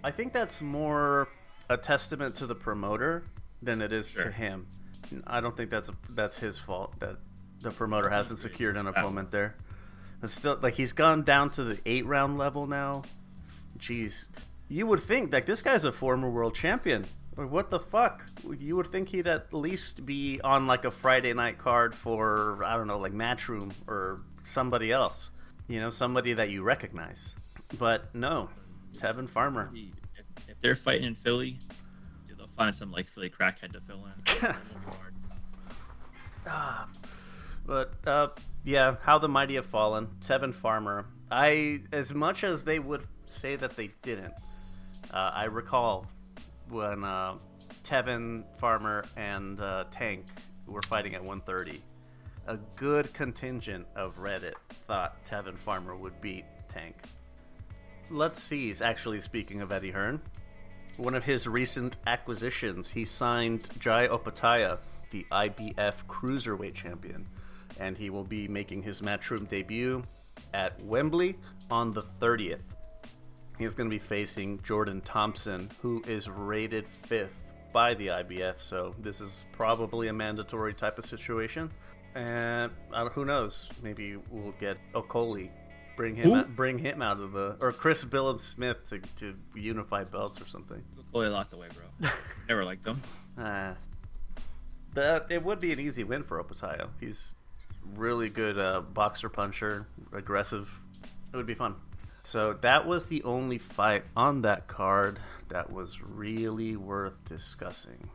I 0.04 0.12
think 0.12 0.34
that's 0.34 0.62
more 0.62 1.30
a 1.70 1.78
testament 1.78 2.36
to 2.36 2.48
the 2.48 2.56
promoter 2.56 3.24
than 3.62 3.82
it 3.82 3.94
is 3.94 4.10
sure. 4.10 4.26
to 4.26 4.32
him. 4.32 4.68
I 5.26 5.40
don't 5.40 5.56
think 5.56 5.70
that's 5.70 5.88
a, 5.88 5.94
that's 6.10 6.38
his 6.38 6.60
fault 6.60 7.00
that 7.00 7.16
the 7.62 7.72
promoter 7.72 8.10
hasn't 8.10 8.40
secured 8.40 8.76
an 8.76 8.88
opponent 8.88 9.32
there. 9.32 9.56
It's 10.24 10.36
still 10.36 10.58
like 10.62 10.76
he's 10.76 10.94
gone 10.94 11.24
down 11.24 11.50
to 11.52 11.64
the 11.66 11.80
eight 11.86 12.06
round 12.06 12.38
level 12.38 12.66
now. 12.66 13.04
Jeez, 13.78 14.28
you 14.70 14.88
would 14.88 15.02
think 15.02 15.34
like 15.34 15.46
this 15.46 15.62
guy's 15.62 15.84
a 15.84 15.92
former 15.92 16.30
world 16.30 16.56
champion. 16.56 17.06
Or 17.36 17.48
what 17.48 17.70
the 17.72 17.80
fuck? 17.80 18.24
You 18.60 18.76
would 18.78 18.88
think 18.88 19.10
he'd 19.10 19.28
at 19.28 19.54
least 19.54 20.06
be 20.06 20.40
on 20.44 20.68
like 20.68 20.86
a 20.86 20.92
Friday 20.92 21.34
night 21.34 21.58
card 21.58 21.94
for 21.94 22.64
I 22.64 22.78
don't 22.78 22.88
know, 22.88 23.00
like 23.00 23.12
Matchroom 23.12 23.74
or 23.88 24.22
somebody 24.46 24.92
else. 24.92 25.30
You 25.68 25.82
know, 25.82 25.90
somebody 25.90 26.34
that 26.34 26.50
you 26.50 26.64
recognize. 26.64 27.36
But 27.78 28.14
no, 28.16 28.50
Tevin 28.96 29.30
Farmer. 29.30 29.70
If, 29.74 30.26
if 30.48 30.60
they're 30.62 30.76
fighting 30.76 31.06
in 31.06 31.16
Philly, 31.16 31.58
they'll 32.38 32.48
find 32.48 32.74
some 32.74 32.92
like 32.92 33.10
Philly 33.10 33.30
crackhead 33.30 33.74
to 33.74 33.82
fill 33.82 34.06
in. 34.06 34.56
ah, 36.48 36.88
but 37.66 37.94
uh, 38.06 38.28
yeah, 38.64 38.96
how 39.02 39.18
the 39.20 39.28
mighty 39.28 39.56
have 39.56 39.66
fallen. 39.66 40.08
Tevin 40.22 40.54
Farmer. 40.54 41.06
I, 41.30 41.82
as 41.92 42.14
much 42.14 42.44
as 42.44 42.64
they 42.64 42.80
would 42.80 43.04
say 43.26 43.56
that 43.56 43.76
they 43.76 43.92
didn't, 44.02 44.34
uh, 45.14 45.32
I 45.34 45.46
recall 45.46 46.08
when 46.70 47.04
uh, 47.04 47.38
Tevin 47.84 48.44
Farmer 48.60 49.06
and 49.18 49.60
uh, 49.60 49.86
Tank 49.92 50.26
were 50.68 50.82
fighting 50.84 51.16
at 51.16 51.22
130. 51.22 51.82
A 52.48 52.58
good 52.76 53.14
contingent 53.14 53.88
of 53.96 54.18
Reddit 54.18 54.54
thought 54.88 55.26
Tevin 55.26 55.58
Farmer 55.58 55.96
would 55.96 56.20
beat 56.22 56.46
Tank. 56.70 56.96
Let's 58.10 58.42
see. 58.42 58.68
He's 58.68 58.82
Actually, 58.82 59.22
speaking 59.22 59.62
of 59.62 59.72
Eddie 59.72 59.92
Hearn, 59.92 60.22
one 60.98 61.16
of 61.16 61.24
his 61.24 61.48
recent 61.48 61.98
acquisitions, 62.06 62.92
he 62.92 63.06
signed 63.06 63.70
Jai 63.80 64.08
Opetaia, 64.08 64.78
the 65.12 65.26
IBF 65.32 66.06
Cruiserweight 66.08 66.76
Champion 66.76 67.26
and 67.80 67.98
he 67.98 68.10
will 68.10 68.24
be 68.24 68.48
making 68.48 68.84
his 68.84 69.02
Matchroom 69.02 69.48
debut 69.50 70.04
at 70.54 70.80
Wembley 70.84 71.36
on 71.70 71.94
the 71.94 72.04
30th. 72.22 72.62
He's 73.58 73.76
going 73.76 73.90
to 73.90 73.94
be 73.94 74.00
facing 74.00 74.62
Jordan 74.64 75.02
Thompson, 75.02 75.70
who 75.82 76.04
is 76.08 76.28
rated 76.28 76.88
fifth 76.88 77.44
by 77.72 77.94
the 77.94 78.08
IBF, 78.08 78.60
so 78.60 78.96
this 79.00 79.22
is 79.22 79.46
probably 79.52 80.08
a 80.08 80.14
mandatory 80.14 80.74
type 80.74 80.98
of 80.98 81.06
situation. 81.06 81.72
And 82.16 82.72
uh, 82.92 83.10
who 83.10 83.26
knows? 83.26 83.70
Maybe 83.82 84.18
we'll 84.30 84.54
get 84.60 84.78
Okolie, 84.94 85.50
bring 85.96 86.16
him, 86.16 86.32
out, 86.32 86.56
bring 86.56 86.78
him 86.78 87.02
out 87.02 87.20
of 87.20 87.32
the, 87.32 87.58
or 87.60 87.72
Chris 87.72 88.06
Billam-Smith 88.06 88.90
to, 88.90 89.00
to 89.18 89.36
unify 89.60 90.04
belts 90.04 90.40
or 90.40 90.48
something. 90.48 90.84
Okolie 91.12 91.32
locked 91.32 91.54
away, 91.54 91.68
bro. 91.74 92.10
Never 92.48 92.64
liked 92.64 92.86
him. 92.86 93.02
Uh, 93.38 93.74
but 94.94 95.28
it 95.32 95.44
would 95.44 95.60
be 95.60 95.74
an 95.74 95.80
easy 95.80 96.04
win 96.04 96.24
for 96.24 96.44
Opetaia. 96.44 96.90
He's 97.00 97.34
really 97.96 98.30
good 98.30 98.58
uh, 98.58 98.82
boxer 98.82 99.30
puncher, 99.30 99.88
aggressive. 100.12 100.70
It 101.34 101.38
would 101.38 101.46
be 101.46 101.56
fun. 101.56 101.76
So 102.24 102.54
that 102.62 102.88
was 102.88 103.08
the 103.08 103.24
only 103.24 103.58
fight 103.58 104.06
on 104.16 104.42
that 104.44 104.68
card 104.68 105.20
that 105.50 105.72
was 105.72 106.02
really 106.02 106.76
worth 106.76 107.14
discussing. 107.26 108.10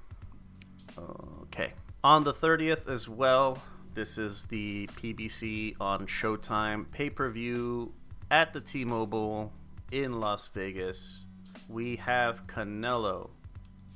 Okay. 0.98 1.72
On 2.02 2.24
the 2.24 2.32
30th 2.32 2.88
as 2.88 3.08
well, 3.08 3.62
this 3.94 4.18
is 4.18 4.46
the 4.46 4.86
PBC 4.88 5.76
on 5.80 6.06
Showtime 6.06 6.90
pay 6.92 7.10
per 7.10 7.28
view 7.28 7.92
at 8.30 8.52
the 8.52 8.60
T 8.60 8.84
Mobile 8.84 9.52
in 9.90 10.20
Las 10.20 10.48
Vegas. 10.54 11.22
We 11.68 11.96
have 11.96 12.46
Canelo 12.46 13.30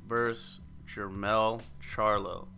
versus 0.06 0.60
Jermell 0.86 1.62
Charlo 1.80 2.48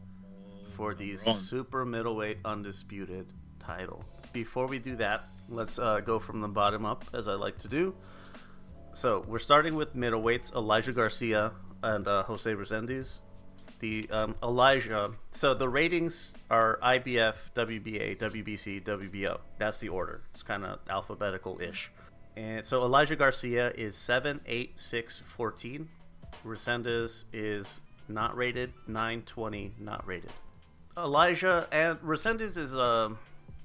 for 0.74 0.94
the 0.94 1.14
super 1.16 1.84
middleweight 1.84 2.38
undisputed 2.44 3.26
title. 3.58 4.04
Before 4.32 4.66
we 4.66 4.78
do 4.78 4.96
that, 4.96 5.22
let's 5.48 5.78
uh, 5.78 6.00
go 6.00 6.18
from 6.18 6.40
the 6.40 6.48
bottom 6.48 6.84
up 6.84 7.04
as 7.12 7.28
I 7.28 7.34
like 7.34 7.58
to 7.58 7.68
do. 7.68 7.94
So 8.94 9.24
we're 9.26 9.38
starting 9.38 9.74
with 9.74 9.96
middleweights: 9.96 10.54
Elijah 10.54 10.92
Garcia 10.92 11.52
and 11.82 12.06
uh, 12.06 12.22
Jose 12.24 12.52
Resendiz. 12.52 13.20
The 13.80 14.08
um, 14.10 14.34
Elijah. 14.42 15.12
So 15.34 15.54
the 15.54 15.68
ratings 15.68 16.32
are 16.50 16.78
IBF, 16.82 17.34
WBA, 17.54 18.18
WBC, 18.18 18.82
WBO. 18.82 19.40
That's 19.58 19.78
the 19.80 19.88
order. 19.88 20.22
It's 20.30 20.42
kind 20.42 20.64
of 20.64 20.78
alphabetical-ish. 20.88 21.90
And 22.36 22.64
so 22.64 22.82
Elijah 22.82 23.16
Garcia 23.16 23.70
is 23.70 23.94
7, 23.94 24.40
8, 24.46 24.78
6, 24.78 25.22
14. 25.36 25.88
Resendiz 26.44 27.24
is 27.32 27.80
not 28.08 28.36
rated, 28.36 28.72
9, 28.86 29.22
20, 29.22 29.74
not 29.78 30.06
rated. 30.06 30.32
Elijah 30.96 31.66
and 31.72 31.98
Resendiz 32.00 32.56
is 32.56 32.74
a 32.74 33.12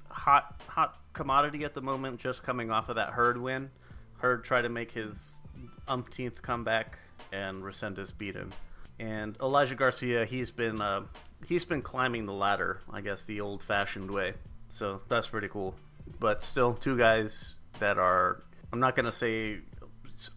hot 0.08 0.60
hot 0.66 0.98
commodity 1.12 1.64
at 1.64 1.74
the 1.74 1.80
moment, 1.80 2.18
just 2.18 2.42
coming 2.42 2.70
off 2.70 2.88
of 2.88 2.96
that 2.96 3.10
Hurd 3.10 3.40
win. 3.40 3.70
Hurd 4.18 4.44
tried 4.44 4.62
to 4.62 4.68
make 4.68 4.90
his 4.90 5.40
umpteenth 5.88 6.42
comeback, 6.42 6.98
and 7.32 7.62
Resendiz 7.62 8.16
beat 8.16 8.34
him. 8.34 8.52
And 8.98 9.36
Elijah 9.40 9.74
Garcia, 9.74 10.24
he's 10.24 10.50
been 10.50 10.80
uh, 10.80 11.02
he's 11.46 11.64
been 11.64 11.82
climbing 11.82 12.24
the 12.24 12.32
ladder, 12.32 12.80
I 12.92 13.00
guess, 13.00 13.24
the 13.24 13.40
old-fashioned 13.40 14.10
way. 14.10 14.34
So 14.68 15.00
that's 15.08 15.28
pretty 15.28 15.48
cool. 15.48 15.74
But 16.18 16.44
still, 16.44 16.74
two 16.74 16.98
guys 16.98 17.54
that 17.78 17.98
are 17.98 18.42
I'm 18.72 18.80
not 18.80 18.96
gonna 18.96 19.12
say 19.12 19.58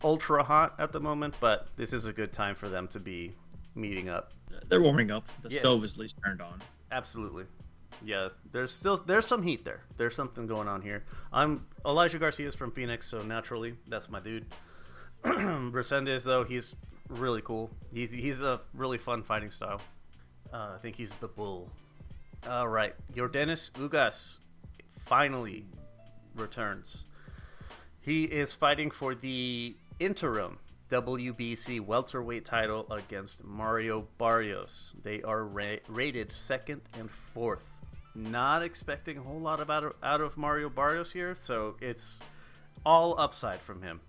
ultra 0.04 0.44
hot 0.44 0.76
at 0.80 0.92
the 0.92 1.00
moment, 1.00 1.36
but 1.40 1.68
this 1.76 1.92
is 1.92 2.06
a 2.06 2.14
good 2.14 2.32
time 2.32 2.56
for 2.56 2.70
them 2.70 2.88
to 2.90 3.00
be 3.00 3.34
meeting 3.76 4.10
up. 4.10 4.32
They're 4.70 4.82
warming 4.82 5.12
up. 5.12 5.26
The 5.42 5.50
yeah. 5.50 5.60
stove 5.60 5.84
is 5.84 5.94
at 5.94 6.00
least 6.00 6.16
turned 6.24 6.42
on. 6.42 6.62
Absolutely. 6.94 7.46
Yeah, 8.06 8.30
there's 8.52 8.72
still 8.72 8.98
there's 8.98 9.26
some 9.26 9.42
heat 9.42 9.66
there. 9.66 9.82
There's 9.98 10.16
something 10.16 10.46
going 10.46 10.68
on 10.68 10.82
here. 10.82 11.04
I'm 11.32 11.66
Elijah 11.84 12.20
Garcia 12.20 12.48
is 12.48 12.54
from 12.56 12.72
Phoenix, 12.72 13.08
so 13.08 13.24
naturally 13.24 13.76
that's 13.88 14.10
my 14.10 14.20
dude. 14.20 14.46
Resendiz 15.24 16.24
though, 16.24 16.44
he's 16.44 16.76
really 17.10 17.42
cool. 17.42 17.72
He's 17.92 18.12
he's 18.12 18.42
a 18.42 18.62
really 18.76 19.00
fun 19.00 19.24
fighting 19.24 19.50
style. 19.50 19.82
Uh, 20.54 20.74
I 20.76 20.78
think 20.78 20.96
he's 20.96 21.12
the 21.14 21.28
bull. 21.28 21.72
All 22.48 22.68
right, 22.68 22.94
Yordenis 23.14 23.72
Ugas 23.72 24.38
finally 25.00 25.66
returns. 26.36 27.06
He 28.02 28.26
is 28.26 28.54
fighting 28.54 28.92
for 28.92 29.16
the 29.16 29.76
interim 30.00 30.60
WBC 30.94 31.82
welterweight 31.82 32.46
title 32.46 32.86
against 32.92 33.44
Mario 33.44 34.08
Barrios. 34.20 34.92
They 35.02 35.24
are 35.24 35.44
ra- 35.44 35.78
rated 35.88 36.32
second 36.32 36.82
and 37.00 37.10
fourth. 37.10 37.64
Not 38.14 38.62
expecting 38.62 39.18
a 39.18 39.24
whole 39.24 39.40
lot 39.40 39.60
of 39.60 39.72
out, 39.72 39.84
of 39.84 39.96
out 40.04 40.22
of 40.22 40.38
Mario 40.38 40.70
Barrios 40.70 41.12
here, 41.12 41.34
so 41.34 41.78
it's 41.82 42.20
all 42.86 43.20
upside 43.20 43.60
from 43.60 43.82
him. 43.82 44.02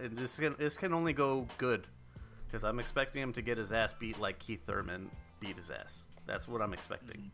And 0.00 0.18
this 0.18 0.36
can 0.40 0.56
this 0.58 0.76
can 0.76 0.92
only 0.92 1.12
go 1.12 1.46
good 1.58 1.86
because 2.48 2.64
I'm 2.64 2.80
expecting 2.80 3.22
him 3.22 3.32
to 3.34 3.40
get 3.40 3.56
his 3.56 3.70
ass 3.70 3.94
beat 3.94 4.18
like 4.18 4.40
Keith 4.40 4.66
Thurman 4.66 5.08
beat 5.38 5.56
his 5.56 5.70
ass. 5.70 6.02
That's 6.26 6.48
what 6.48 6.60
I'm 6.60 6.72
expecting. 6.72 7.30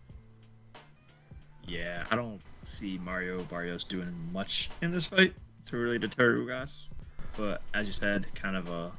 Yeah, 1.67 2.05
I 2.11 2.17
don't 2.17 2.43
see 2.65 2.99
Mario 2.99 3.43
Barrios 3.45 3.85
doing 3.85 4.15
much 4.35 4.69
in 4.83 4.93
this 4.93 5.07
fight 5.07 5.33
to 5.69 5.79
really 5.79 5.99
deter 5.99 6.37
Ugas 6.37 6.89
but 7.37 7.63
as 7.75 7.87
you 7.87 7.93
said, 7.93 8.27
kind 8.35 8.57
of 8.57 8.69
a 8.69 8.93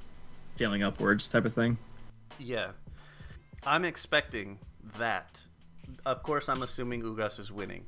feeling 0.56 0.84
upwards 0.84 1.28
type 1.28 1.46
of 1.46 1.54
thing. 1.54 1.78
Yeah, 2.40 2.72
I'm 3.66 3.86
expecting 3.86 4.60
that. 4.98 5.42
Of 6.06 6.24
course, 6.24 6.50
I'm 6.50 6.62
assuming 6.64 7.02
Ugas 7.02 7.40
is 7.40 7.52
winning. 7.52 7.86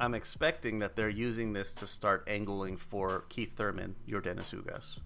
I'm 0.00 0.14
expecting 0.14 0.78
that 0.78 0.94
they're 0.94 1.08
using 1.08 1.52
this 1.52 1.72
to 1.74 1.86
start 1.86 2.24
angling 2.28 2.76
for 2.76 3.24
Keith 3.28 3.56
Thurman, 3.56 3.96
Yordenis 4.08 4.54
Ugas, 4.54 4.98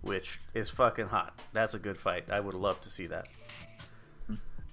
which 0.00 0.40
is 0.54 0.70
fucking 0.70 1.08
hot. 1.08 1.38
That's 1.52 1.74
a 1.74 1.78
good 1.78 1.98
fight. 1.98 2.30
I 2.30 2.40
would 2.40 2.54
love 2.54 2.80
to 2.82 2.90
see 2.90 3.06
that. 3.08 3.28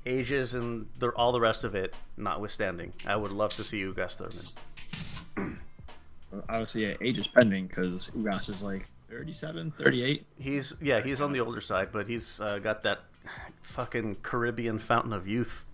Ages 0.05 0.53
and 0.53 0.87
the, 0.97 1.09
all 1.09 1.33
the 1.33 1.41
rest 1.41 1.65
of 1.65 1.75
it 1.75 1.93
notwithstanding, 2.15 2.93
I 3.05 3.17
would 3.17 3.31
love 3.31 3.53
to 3.55 3.63
see 3.65 3.81
Ugas 3.81 4.15
Thurman. 4.15 5.59
Obviously, 6.49 6.85
yeah, 6.85 6.93
age 7.01 7.17
is 7.17 7.27
pending 7.27 7.67
because 7.67 8.09
Ugas 8.15 8.49
is 8.49 8.63
like 8.63 8.87
37, 9.09 9.71
38. 9.71 10.25
He's 10.37 10.75
yeah, 10.81 11.01
he's 11.01 11.21
on 11.21 11.31
the 11.31 11.39
older 11.39 11.61
side, 11.61 11.89
but 11.91 12.07
he's 12.07 12.39
uh, 12.39 12.59
got 12.59 12.83
that 12.83 12.99
fucking 13.61 14.17
Caribbean 14.21 14.79
fountain 14.79 15.13
of 15.13 15.27
youth. 15.27 15.65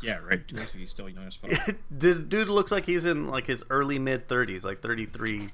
Yeah, 0.00 0.18
right. 0.18 0.46
Dude 0.46 0.58
looks 0.58 0.72
like 0.72 0.80
he's 0.80 0.90
still 0.90 1.08
young 1.08 1.26
as 1.26 1.34
fuck. 1.34 1.76
dude, 1.98 2.28
dude 2.28 2.48
looks 2.48 2.70
like 2.70 2.86
he's 2.86 3.04
in 3.04 3.28
like 3.28 3.46
his 3.46 3.64
early 3.68 3.98
mid 3.98 4.28
30s, 4.28 4.64
like 4.64 4.80
33. 4.80 5.48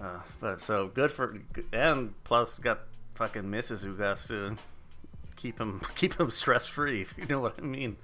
Uh, 0.00 0.20
but 0.40 0.60
so 0.60 0.88
good 0.88 1.10
for 1.10 1.40
and 1.72 2.12
plus 2.24 2.58
got 2.58 2.80
fucking 3.14 3.44
Mrs. 3.44 3.84
Ugas 3.84 4.28
to 4.28 4.56
keep 5.36 5.58
him 5.58 5.80
keep 5.96 6.20
him 6.20 6.30
stress 6.30 6.66
free. 6.66 7.02
If 7.02 7.14
you 7.16 7.26
know 7.26 7.40
what 7.40 7.54
I 7.58 7.62
mean. 7.62 7.96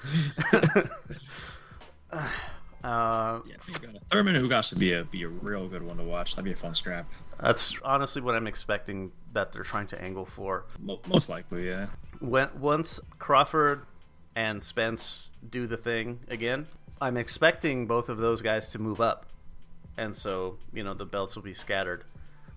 Uh, 2.84 3.40
yeah, 3.48 3.56
Thurman 4.10 4.34
Ugas 4.34 4.70
would 4.70 4.78
be 4.78 4.92
a 4.92 5.04
be 5.04 5.22
a 5.22 5.28
real 5.28 5.66
good 5.66 5.82
one 5.82 5.96
to 5.96 6.04
watch. 6.04 6.32
That'd 6.32 6.44
be 6.44 6.52
a 6.52 6.56
fun 6.56 6.74
scrap. 6.74 7.10
That's 7.40 7.74
honestly 7.82 8.20
what 8.20 8.34
I'm 8.34 8.46
expecting 8.46 9.10
that 9.32 9.52
they're 9.54 9.62
trying 9.62 9.86
to 9.88 10.02
angle 10.02 10.26
for. 10.26 10.66
Most 10.78 11.30
likely, 11.30 11.66
yeah. 11.66 11.86
When 12.20 12.50
once 12.60 13.00
Crawford 13.18 13.86
and 14.36 14.62
Spence 14.62 15.30
do 15.48 15.66
the 15.66 15.78
thing 15.78 16.20
again, 16.28 16.66
I'm 17.00 17.16
expecting 17.16 17.86
both 17.86 18.10
of 18.10 18.18
those 18.18 18.42
guys 18.42 18.70
to 18.72 18.78
move 18.78 19.00
up, 19.00 19.24
and 19.96 20.14
so 20.14 20.58
you 20.74 20.84
know 20.84 20.92
the 20.92 21.06
belts 21.06 21.36
will 21.36 21.42
be 21.42 21.54
scattered, 21.54 22.04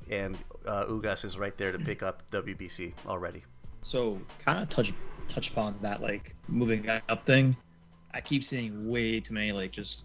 and 0.09 0.37
uh, 0.65 0.87
Ugas 0.87 1.23
is 1.23 1.37
right 1.37 1.57
there 1.57 1.71
to 1.71 1.79
pick 1.79 2.03
up 2.03 2.29
WBC 2.31 2.91
already. 3.07 3.45
So 3.81 4.19
kind 4.43 4.61
of 4.61 4.67
touch 4.67 4.91
touch 5.29 5.51
upon 5.51 5.77
that 5.83 6.01
like 6.01 6.35
moving 6.49 6.89
up 6.89 7.25
thing. 7.25 7.55
I 8.13 8.19
keep 8.19 8.43
seeing 8.43 8.89
way 8.89 9.21
too 9.21 9.33
many 9.33 9.53
like 9.53 9.71
just 9.71 10.03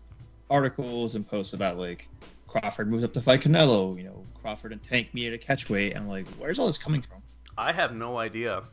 articles 0.50 1.14
and 1.14 1.26
posts 1.26 1.52
about 1.52 1.78
like 1.78 2.08
Crawford 2.46 2.90
moved 2.90 3.04
up 3.04 3.12
to 3.14 3.20
fight 3.20 3.40
Canelo. 3.40 3.96
You 3.96 4.04
know, 4.04 4.24
Crawford 4.40 4.72
and 4.72 4.82
Tank 4.82 5.14
meet 5.14 5.32
at 5.32 5.34
a 5.34 5.38
catchweight. 5.38 5.96
And 5.96 6.08
like, 6.08 6.26
where's 6.38 6.58
all 6.58 6.66
this 6.66 6.78
coming 6.78 7.02
from? 7.02 7.22
I 7.56 7.72
have 7.72 7.94
no 7.94 8.18
idea. 8.18 8.64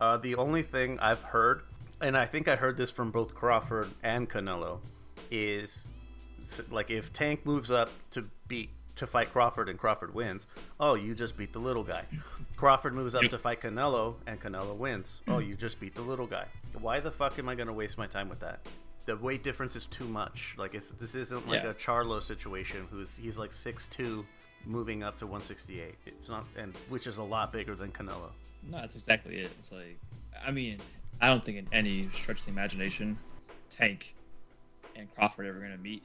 Uh, 0.00 0.16
the 0.16 0.34
only 0.36 0.62
thing 0.62 0.98
I've 1.00 1.22
heard, 1.22 1.62
and 2.00 2.16
I 2.16 2.26
think 2.26 2.48
I 2.48 2.56
heard 2.56 2.76
this 2.76 2.90
from 2.90 3.10
both 3.10 3.34
Crawford 3.34 3.88
and 4.02 4.28
Canelo, 4.28 4.80
is 5.30 5.88
like 6.70 6.90
if 6.90 7.12
Tank 7.12 7.44
moves 7.46 7.70
up 7.70 7.90
to 8.10 8.28
beat 8.48 8.70
to 8.96 9.06
fight 9.06 9.32
Crawford 9.32 9.68
and 9.68 9.78
Crawford 9.78 10.14
wins, 10.14 10.46
oh, 10.78 10.94
you 10.94 11.14
just 11.14 11.36
beat 11.36 11.52
the 11.52 11.58
little 11.58 11.82
guy. 11.82 12.04
Crawford 12.56 12.94
moves 12.94 13.14
up 13.14 13.22
to 13.22 13.38
fight 13.38 13.60
Canelo 13.60 14.14
and 14.26 14.40
Canelo 14.40 14.76
wins. 14.76 15.20
Oh, 15.26 15.38
you 15.38 15.54
just 15.54 15.80
beat 15.80 15.94
the 15.94 16.02
little 16.02 16.26
guy. 16.26 16.46
Why 16.80 17.00
the 17.00 17.10
fuck 17.10 17.38
am 17.38 17.48
I 17.48 17.54
going 17.54 17.66
to 17.66 17.72
waste 17.72 17.98
my 17.98 18.06
time 18.06 18.28
with 18.28 18.40
that? 18.40 18.60
The 19.06 19.16
weight 19.16 19.42
difference 19.42 19.76
is 19.76 19.86
too 19.86 20.04
much. 20.04 20.54
Like 20.56 20.74
it's 20.74 20.90
this 20.90 21.14
isn't 21.14 21.48
like 21.48 21.62
yeah. 21.62 21.70
a 21.70 21.74
Charlo 21.74 22.22
situation 22.22 22.86
who's 22.90 23.16
he's 23.16 23.38
like 23.38 23.52
six 23.52 23.88
two, 23.88 24.24
moving 24.64 25.02
up 25.02 25.16
to 25.18 25.26
168. 25.26 25.94
It's 26.06 26.28
not 26.28 26.44
and 26.56 26.74
which 26.88 27.06
is 27.06 27.18
a 27.18 27.22
lot 27.22 27.52
bigger 27.52 27.74
than 27.74 27.90
Canelo. 27.90 28.30
No, 28.62 28.78
that's 28.80 28.94
exactly 28.94 29.38
it. 29.38 29.50
It's 29.58 29.72
like 29.72 29.98
I 30.44 30.50
mean, 30.50 30.78
I 31.20 31.28
don't 31.28 31.44
think 31.44 31.58
in 31.58 31.68
any 31.72 32.08
stretch 32.14 32.40
of 32.40 32.46
the 32.46 32.52
imagination, 32.52 33.18
Tank 33.70 34.14
and 34.96 35.12
Crawford 35.14 35.46
ever 35.46 35.60
gonna 35.60 35.76
meet. 35.78 36.04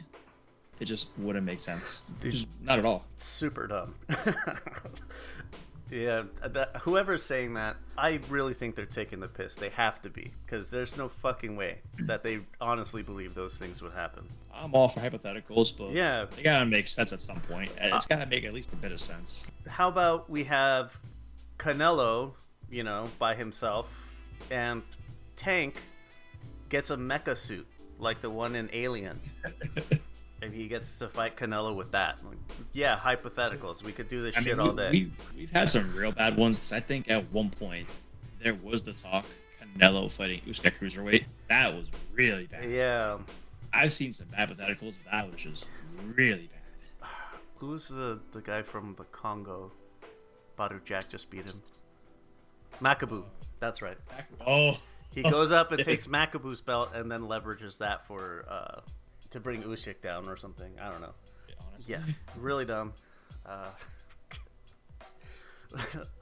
It 0.79 0.85
just 0.85 1.09
wouldn't 1.17 1.45
make 1.45 1.59
sense. 1.59 2.03
Just, 2.23 2.47
not 2.61 2.79
at 2.79 2.85
all. 2.85 3.03
Super 3.17 3.67
dumb. 3.67 3.95
Yeah, 5.91 6.23
that, 6.43 6.77
whoever's 6.81 7.23
saying 7.23 7.55
that, 7.55 7.77
I 7.97 8.19
really 8.29 8.53
think 8.53 8.75
they're 8.75 8.85
taking 8.85 9.19
the 9.19 9.27
piss. 9.27 9.55
They 9.55 9.69
have 9.69 10.01
to 10.03 10.09
be, 10.09 10.31
because 10.45 10.69
there's 10.69 10.95
no 10.95 11.09
fucking 11.09 11.55
way 11.55 11.79
that 12.01 12.23
they 12.23 12.41
honestly 12.61 13.01
believe 13.01 13.33
those 13.33 13.55
things 13.55 13.81
would 13.81 13.93
happen. 13.93 14.27
I'm 14.53 14.73
all 14.75 14.87
for 14.87 14.99
hypotheticals, 14.99 15.75
but 15.75 15.91
yeah, 15.91 16.25
they 16.35 16.43
gotta 16.43 16.65
make 16.65 16.87
sense 16.87 17.11
at 17.13 17.21
some 17.21 17.39
point. 17.41 17.71
It's 17.79 18.05
uh, 18.05 18.07
gotta 18.09 18.27
make 18.27 18.43
at 18.43 18.53
least 18.53 18.71
a 18.73 18.75
bit 18.75 18.91
of 18.91 19.01
sense. 19.01 19.43
How 19.67 19.87
about 19.87 20.29
we 20.29 20.43
have 20.45 20.99
Canelo, 21.57 22.33
you 22.69 22.83
know, 22.83 23.09
by 23.17 23.35
himself, 23.35 23.87
and 24.51 24.83
Tank 25.35 25.75
gets 26.69 26.89
a 26.91 26.97
mecha 26.97 27.35
suit 27.35 27.67
like 27.97 28.21
the 28.21 28.29
one 28.29 28.55
in 28.55 28.69
Alien. 28.73 29.19
and 30.41 30.53
he 30.53 30.67
gets 30.67 30.99
to 30.99 31.09
fight 31.09 31.35
Canelo 31.35 31.75
with 31.75 31.91
that. 31.91 32.17
Yeah, 32.73 32.97
hypotheticals. 32.97 33.83
We 33.83 33.91
could 33.91 34.09
do 34.09 34.21
this 34.21 34.35
I 34.37 34.41
shit 34.41 34.57
mean, 34.57 34.67
all 34.67 34.73
day. 34.73 34.91
We, 34.91 35.11
we, 35.35 35.41
have 35.41 35.51
had 35.51 35.69
some 35.69 35.93
real 35.95 36.11
bad 36.11 36.37
ones. 36.37 36.57
Cause 36.57 36.71
I 36.71 36.79
think 36.79 37.09
at 37.09 37.31
one 37.31 37.49
point 37.49 37.87
there 38.41 38.55
was 38.55 38.83
the 38.83 38.93
talk 38.93 39.25
Canelo 39.61 40.11
fighting 40.11 40.41
Usyk 40.47 40.73
cruiserweight. 40.79 41.25
That 41.49 41.73
was 41.73 41.87
really 42.13 42.47
bad. 42.47 42.69
Yeah. 42.69 43.17
I've 43.73 43.93
seen 43.93 44.13
some 44.13 44.27
bad 44.27 44.49
hypotheticals, 44.49 44.95
but 45.03 45.11
that 45.11 45.31
was 45.31 45.41
just 45.41 45.65
really 46.15 46.49
bad. 47.01 47.09
Who's 47.57 47.87
the 47.87 48.19
the 48.31 48.41
guy 48.41 48.61
from 48.61 48.95
the 48.97 49.05
Congo? 49.05 49.71
Badou 50.57 50.83
Jack 50.83 51.09
just 51.09 51.29
beat 51.29 51.45
him. 51.45 51.61
Makabu. 52.81 53.23
That's 53.59 53.81
right. 53.81 53.97
Oh. 54.45 54.77
He 55.11 55.23
goes 55.23 55.51
up 55.51 55.71
and 55.71 55.83
takes 55.85 56.07
Makabu's 56.07 56.61
belt 56.61 56.91
and 56.93 57.11
then 57.11 57.21
leverages 57.21 57.77
that 57.79 58.05
for 58.05 58.45
uh, 58.49 58.81
to 59.32 59.39
bring 59.39 59.63
Usyk 59.63 60.01
down 60.01 60.27
or 60.27 60.36
something. 60.36 60.71
I 60.82 60.89
don't 60.89 61.01
know. 61.01 61.13
Yeah, 61.88 62.01
really 62.38 62.65
dumb. 62.65 62.93
Uh, 63.45 63.69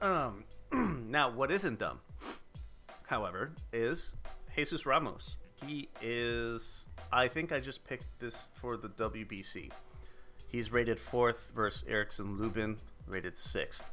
um, 0.00 0.44
now, 1.10 1.30
what 1.30 1.50
isn't 1.50 1.78
dumb, 1.78 2.00
however, 3.06 3.52
is 3.72 4.14
Jesus 4.54 4.84
Ramos. 4.84 5.36
He 5.64 5.88
is. 6.02 6.86
I 7.12 7.28
think 7.28 7.52
I 7.52 7.60
just 7.60 7.86
picked 7.86 8.06
this 8.18 8.50
for 8.60 8.76
the 8.76 8.88
WBC. 8.88 9.70
He's 10.48 10.72
rated 10.72 10.98
fourth 10.98 11.52
versus 11.54 11.84
Erickson 11.88 12.38
Lubin, 12.38 12.78
rated 13.06 13.36
sixth. 13.36 13.84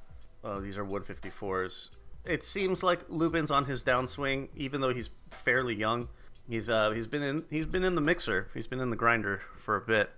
Oh, 0.43 0.59
these 0.59 0.78
are 0.78 0.86
154s. 0.86 1.89
It 2.26 2.43
seems 2.43 2.82
like 2.82 3.01
Lubin's 3.07 3.51
on 3.51 3.66
his 3.66 3.84
downswing, 3.84 4.49
even 4.55 4.82
though 4.82 4.93
he's 4.93 5.09
fairly 5.30 5.76
young. 5.76 6.07
He's 6.48 6.70
uh 6.70 6.91
he's 6.91 7.08
been 7.08 7.24
in 7.24 7.43
he's 7.50 7.66
been 7.66 7.84
in 7.84 7.96
the 7.96 8.02
mixer. 8.02 8.50
He's 8.54 8.68
been 8.68 8.80
in 8.80 8.89
the 8.89 8.96
grinder 8.96 9.41
for 9.58 9.76
a 9.76 9.82
bit, 9.82 10.12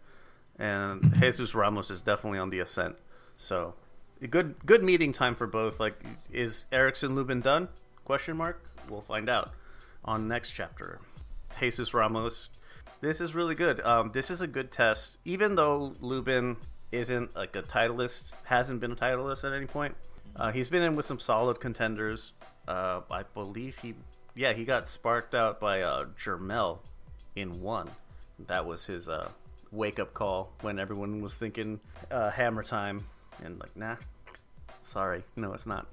and 0.60 1.16
Jesus 1.20 1.56
Ramos 1.56 1.90
is 1.90 2.02
definitely 2.02 2.40
on 2.40 2.50
the 2.50 2.60
ascent. 2.60 2.96
So, 3.38 3.76
good 4.30 4.56
good 4.66 4.84
meeting 4.84 5.14
time 5.14 5.36
for 5.36 5.48
both. 5.48 5.80
Like, 5.80 6.02
is 6.32 6.66
Erickson 6.72 7.16
Lubin 7.16 7.42
done? 7.42 7.70
Question 8.04 8.38
mark. 8.38 8.62
We'll 8.90 9.02
find 9.02 9.30
out 9.30 9.52
on 10.04 10.28
next 10.28 10.52
chapter. 10.52 11.00
Jesus 11.60 11.94
Ramos. 11.94 12.50
This 13.00 13.22
is 13.22 13.36
really 13.36 13.56
good. 13.56 13.80
Um, 13.82 14.12
this 14.14 14.32
is 14.32 14.42
a 14.42 14.48
good 14.48 14.72
test, 14.72 15.20
even 15.24 15.56
though 15.56 15.96
Lubin 16.00 16.58
isn't 16.92 17.36
like 17.36 17.56
a 17.56 17.62
titleist, 17.62 18.32
hasn't 18.44 18.80
been 18.80 18.92
a 18.92 18.96
titleist 18.96 19.44
at 19.44 19.54
any 19.54 19.66
point. 19.68 19.96
Uh, 20.36 20.52
he's 20.52 20.70
been 20.70 20.84
in 20.84 20.96
with 20.96 21.06
some 21.06 21.20
solid 21.20 21.60
contenders. 21.60 22.34
Uh, 22.68 23.02
I 23.10 23.24
believe 23.24 23.78
he, 23.80 23.96
yeah, 24.38 24.54
he 24.54 24.66
got 24.66 24.88
sparked 24.88 25.34
out 25.34 25.60
by 25.60 25.82
uh, 25.82 26.06
Jermell 26.18 26.80
in 27.36 27.62
one. 27.62 27.90
That 28.48 28.66
was 28.68 28.86
his 28.86 29.10
uh, 29.10 29.30
wake 29.72 30.00
up 30.00 30.14
call 30.14 30.54
when 30.62 30.78
everyone 30.78 31.22
was 31.22 31.38
thinking 31.38 31.80
uh, 32.12 32.30
hammer 32.30 32.62
time, 32.62 33.06
and 33.44 33.60
like, 33.60 33.76
nah, 33.76 33.96
sorry, 34.84 35.24
no, 35.36 35.54
it's 35.54 35.66
not. 35.66 35.88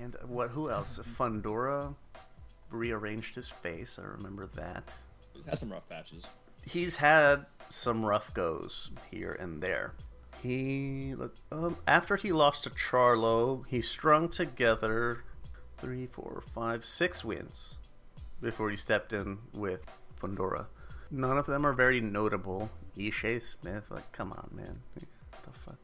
And 0.00 0.16
what? 0.26 0.50
Who 0.50 0.70
else? 0.70 1.00
Fundora 1.18 1.94
rearranged 2.70 3.34
his 3.34 3.48
face. 3.48 3.98
I 4.00 4.06
remember 4.06 4.48
that. 4.54 4.92
He's 5.34 5.44
had 5.44 5.58
some 5.58 5.72
rough 5.72 5.88
patches. 5.88 6.26
He's 6.64 6.96
had 6.96 7.44
some 7.68 8.06
rough 8.06 8.32
goes 8.34 8.90
here 9.10 9.32
and 9.32 9.60
there. 9.60 9.94
He 10.42 11.14
um, 11.50 11.76
after 11.88 12.16
he 12.16 12.30
lost 12.30 12.64
to 12.64 12.70
Charlo, 12.70 13.64
he 13.66 13.80
strung 13.80 14.28
together 14.28 15.24
three, 15.84 16.06
four, 16.06 16.42
five, 16.54 16.82
six 16.82 17.22
wins 17.22 17.74
before 18.40 18.70
he 18.70 18.76
stepped 18.76 19.12
in 19.12 19.36
with 19.52 19.80
Fundora. 20.18 20.64
None 21.10 21.36
of 21.36 21.44
them 21.44 21.66
are 21.66 21.74
very 21.74 22.00
notable. 22.00 22.70
Ishe 22.96 23.42
Smith, 23.42 23.84
like, 23.90 24.10
come 24.10 24.32
on, 24.32 24.48
man, 24.54 24.80
what 24.94 25.42
the 25.42 25.60
fuck. 25.60 25.76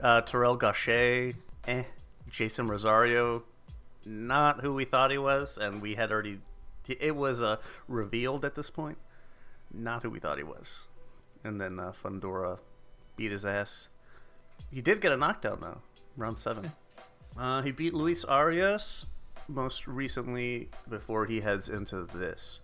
Uh, 0.00 0.20
Terrell 0.20 0.56
Gausha, 0.56 1.34
eh. 1.66 1.82
Jeison 2.30 2.70
Rosario, 2.70 3.42
not 4.04 4.60
who 4.60 4.72
we 4.72 4.84
thought 4.84 5.10
he 5.10 5.18
was, 5.18 5.58
and 5.58 5.82
we 5.82 5.96
had 5.96 6.12
already. 6.12 6.38
It 6.86 7.16
was 7.16 7.42
uh, 7.42 7.56
revealed 7.88 8.44
at 8.44 8.54
this 8.54 8.70
point, 8.70 8.98
not 9.74 10.02
who 10.02 10.10
we 10.10 10.20
thought 10.20 10.38
he 10.38 10.44
was. 10.44 10.86
And 11.42 11.60
then 11.60 11.80
uh, 11.80 11.92
Fundora 11.92 12.58
beat 13.16 13.32
his 13.32 13.44
ass. 13.44 13.88
He 14.70 14.80
did 14.80 15.00
get 15.00 15.10
a 15.10 15.16
knockdown 15.16 15.58
though, 15.60 15.78
round 16.16 16.38
seven. 16.38 16.72
Uh, 17.36 17.62
he 17.62 17.72
beat 17.72 17.92
Luis 17.92 18.24
Arias 18.24 19.06
most 19.48 19.86
recently 19.86 20.68
before 20.88 21.26
he 21.26 21.40
heads 21.40 21.68
into 21.68 22.06
this. 22.14 22.60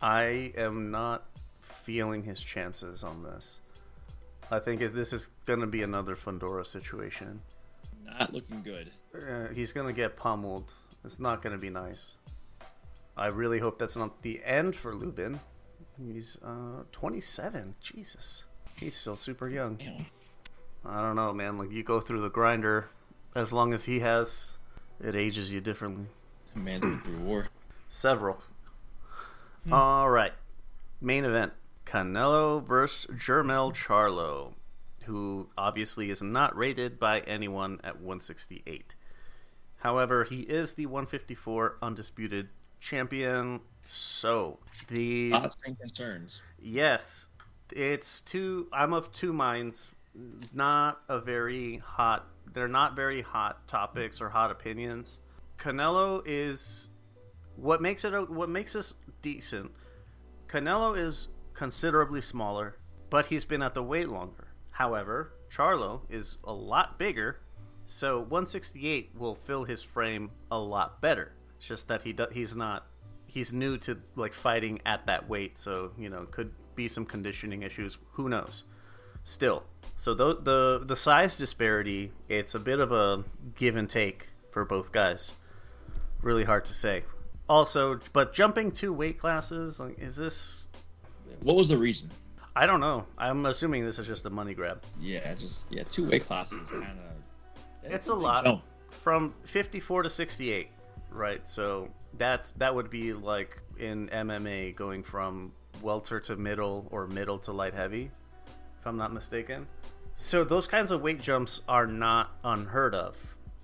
I 0.00 0.52
am 0.56 0.90
not 0.90 1.26
feeling 1.60 2.22
his 2.22 2.42
chances 2.42 3.04
on 3.04 3.22
this. 3.22 3.60
I 4.50 4.58
think 4.58 4.80
this 4.92 5.12
is 5.12 5.28
going 5.46 5.60
to 5.60 5.66
be 5.66 5.82
another 5.82 6.16
Fundora 6.16 6.66
situation. 6.66 7.40
Not 8.04 8.32
looking 8.32 8.62
good. 8.62 8.90
Uh, 9.14 9.52
he's 9.54 9.72
going 9.72 9.86
to 9.86 9.92
get 9.92 10.16
pummeled. 10.16 10.72
It's 11.04 11.20
not 11.20 11.42
going 11.42 11.52
to 11.52 11.58
be 11.58 11.70
nice. 11.70 12.14
I 13.16 13.26
really 13.26 13.58
hope 13.58 13.78
that's 13.78 13.96
not 13.96 14.22
the 14.22 14.40
end 14.44 14.74
for 14.74 14.94
Lubin. 14.94 15.40
He's 15.98 16.38
uh, 16.44 16.84
27. 16.92 17.74
Jesus. 17.80 18.44
He's 18.76 18.96
still 18.96 19.16
super 19.16 19.48
young. 19.48 19.76
Damn. 19.76 20.06
I 20.84 21.02
don't 21.02 21.16
know, 21.16 21.32
man. 21.32 21.58
Like, 21.58 21.70
you 21.70 21.82
go 21.82 22.00
through 22.00 22.22
the 22.22 22.30
grinder, 22.30 22.88
as 23.34 23.52
long 23.52 23.74
as 23.74 23.84
he 23.84 24.00
has, 24.00 24.56
it 25.04 25.14
ages 25.14 25.52
you 25.52 25.60
differently. 25.60 26.06
Man 26.54 27.00
through 27.04 27.18
war. 27.18 27.48
Several. 27.88 28.42
Hmm. 29.64 29.72
All 29.72 30.10
right. 30.10 30.32
Main 31.00 31.24
event 31.24 31.52
Canelo 31.86 32.64
versus 32.64 33.06
Jermell 33.16 33.74
Charlo, 33.74 34.52
who 35.04 35.48
obviously 35.56 36.10
is 36.10 36.22
not 36.22 36.56
rated 36.56 36.98
by 36.98 37.20
anyone 37.20 37.80
at 37.82 37.96
168. 37.96 38.94
However, 39.78 40.24
he 40.24 40.40
is 40.40 40.74
the 40.74 40.86
154 40.86 41.76
undisputed 41.82 42.48
champion. 42.80 43.60
So, 43.86 44.58
the. 44.88 45.30
Thoughts 45.30 45.62
and 45.64 45.78
concerns. 45.78 46.42
Yes. 46.60 47.28
It's 47.72 48.20
two. 48.20 48.68
I'm 48.72 48.92
of 48.92 49.12
two 49.12 49.32
minds. 49.32 49.94
Not 50.52 51.00
a 51.08 51.18
very 51.20 51.78
hot. 51.78 52.26
They're 52.52 52.68
not 52.68 52.94
very 52.94 53.22
hot 53.22 53.66
topics 53.68 54.20
or 54.20 54.28
hot 54.28 54.50
opinions. 54.50 55.18
Canelo 55.60 56.22
is 56.24 56.88
what 57.56 57.82
makes 57.82 58.04
it 58.04 58.30
what 58.30 58.48
makes 58.48 58.72
this 58.72 58.94
decent. 59.20 59.70
Canelo 60.48 60.98
is 60.98 61.28
considerably 61.52 62.22
smaller, 62.22 62.76
but 63.10 63.26
he's 63.26 63.44
been 63.44 63.62
at 63.62 63.74
the 63.74 63.82
weight 63.82 64.08
longer. 64.08 64.48
However, 64.70 65.32
Charlo 65.54 66.00
is 66.08 66.38
a 66.44 66.52
lot 66.52 66.98
bigger, 66.98 67.40
so 67.86 68.18
168 68.18 69.10
will 69.14 69.34
fill 69.34 69.64
his 69.64 69.82
frame 69.82 70.30
a 70.50 70.58
lot 70.58 71.02
better. 71.02 71.32
It's 71.58 71.68
just 71.68 71.88
that 71.88 72.02
he 72.02 72.14
do, 72.14 72.26
he's 72.32 72.56
not 72.56 72.86
he's 73.26 73.52
new 73.52 73.76
to 73.78 73.98
like 74.16 74.32
fighting 74.32 74.80
at 74.86 75.06
that 75.06 75.28
weight, 75.28 75.58
so 75.58 75.92
you 75.98 76.08
know 76.08 76.26
could 76.30 76.52
be 76.74 76.88
some 76.88 77.04
conditioning 77.04 77.62
issues. 77.62 77.98
Who 78.12 78.30
knows? 78.30 78.64
Still, 79.24 79.64
so 79.98 80.14
the 80.14 80.36
the 80.36 80.82
the 80.86 80.96
size 80.96 81.36
disparity, 81.36 82.12
it's 82.30 82.54
a 82.54 82.60
bit 82.60 82.80
of 82.80 82.90
a 82.92 83.24
give 83.54 83.76
and 83.76 83.90
take 83.90 84.28
for 84.50 84.64
both 84.64 84.92
guys. 84.92 85.32
Really 86.22 86.44
hard 86.44 86.64
to 86.66 86.74
say. 86.74 87.02
Also, 87.48 87.98
but 88.12 88.32
jumping 88.32 88.70
two 88.70 88.92
weight 88.92 89.18
classes, 89.18 89.80
like, 89.80 89.98
is 89.98 90.16
this? 90.16 90.68
What 91.42 91.56
was 91.56 91.68
the 91.68 91.78
reason? 91.78 92.10
I 92.54 92.66
don't 92.66 92.80
know. 92.80 93.06
I'm 93.16 93.46
assuming 93.46 93.84
this 93.84 93.98
is 93.98 94.06
just 94.06 94.26
a 94.26 94.30
money 94.30 94.54
grab. 94.54 94.82
Yeah, 95.00 95.34
just 95.34 95.66
yeah, 95.70 95.82
two 95.84 96.08
weight 96.08 96.24
classes 96.24 96.70
kind 96.70 96.84
of. 96.84 97.92
It's 97.92 98.08
a 98.08 98.14
lot 98.14 98.62
from 98.90 99.34
54 99.44 100.02
to 100.02 100.10
68, 100.10 100.68
right? 101.10 101.48
So 101.48 101.88
that's 102.18 102.52
that 102.52 102.74
would 102.74 102.90
be 102.90 103.12
like 103.12 103.56
in 103.78 104.08
MMA 104.08 104.76
going 104.76 105.02
from 105.02 105.52
welter 105.80 106.20
to 106.20 106.36
middle 106.36 106.86
or 106.90 107.06
middle 107.06 107.38
to 107.38 107.52
light 107.52 107.74
heavy, 107.74 108.10
if 108.78 108.86
I'm 108.86 108.96
not 108.96 109.12
mistaken. 109.12 109.66
So 110.14 110.44
those 110.44 110.66
kinds 110.66 110.90
of 110.90 111.00
weight 111.00 111.22
jumps 111.22 111.62
are 111.68 111.86
not 111.86 112.36
unheard 112.44 112.94
of 112.94 113.16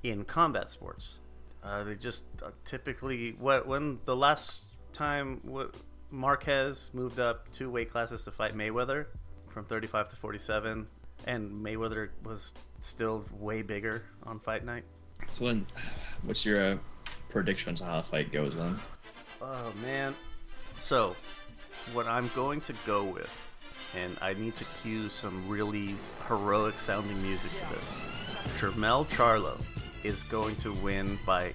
in 0.02 0.24
combat 0.24 0.70
sports. 0.70 1.18
Uh, 1.66 1.82
they 1.82 1.94
just 1.96 2.24
uh, 2.44 2.50
typically 2.64 3.34
what 3.38 3.66
when 3.66 3.98
the 4.04 4.14
last 4.14 4.62
time 4.92 5.40
what 5.42 5.74
Marquez 6.10 6.90
moved 6.94 7.18
up 7.18 7.50
two 7.52 7.68
weight 7.70 7.90
classes 7.90 8.22
to 8.24 8.30
fight 8.30 8.56
Mayweather 8.56 9.06
from 9.48 9.64
35 9.64 10.10
to 10.10 10.16
47, 10.16 10.86
and 11.26 11.64
Mayweather 11.64 12.10
was 12.24 12.54
still 12.80 13.24
way 13.32 13.62
bigger 13.62 14.04
on 14.22 14.38
fight 14.38 14.64
night. 14.64 14.84
So 15.30 15.46
then, 15.46 15.66
what's 16.22 16.44
your 16.44 16.60
uh, 16.60 16.76
predictions 17.30 17.82
on 17.82 17.88
how 17.88 18.00
the 18.00 18.06
fight 18.06 18.30
goes 18.30 18.54
then? 18.54 18.78
Oh 19.42 19.72
man. 19.82 20.14
So, 20.76 21.16
what 21.94 22.06
I'm 22.06 22.30
going 22.34 22.60
to 22.62 22.74
go 22.86 23.02
with, 23.02 23.32
and 23.96 24.16
I 24.20 24.34
need 24.34 24.54
to 24.56 24.64
cue 24.82 25.08
some 25.08 25.48
really 25.48 25.96
heroic 26.28 26.78
sounding 26.78 27.20
music 27.22 27.50
for 27.50 27.74
this. 27.74 27.98
Jermell 28.60 29.06
Charlo 29.06 29.58
is 30.06 30.22
going 30.24 30.56
to 30.56 30.72
win 30.72 31.18
by 31.26 31.52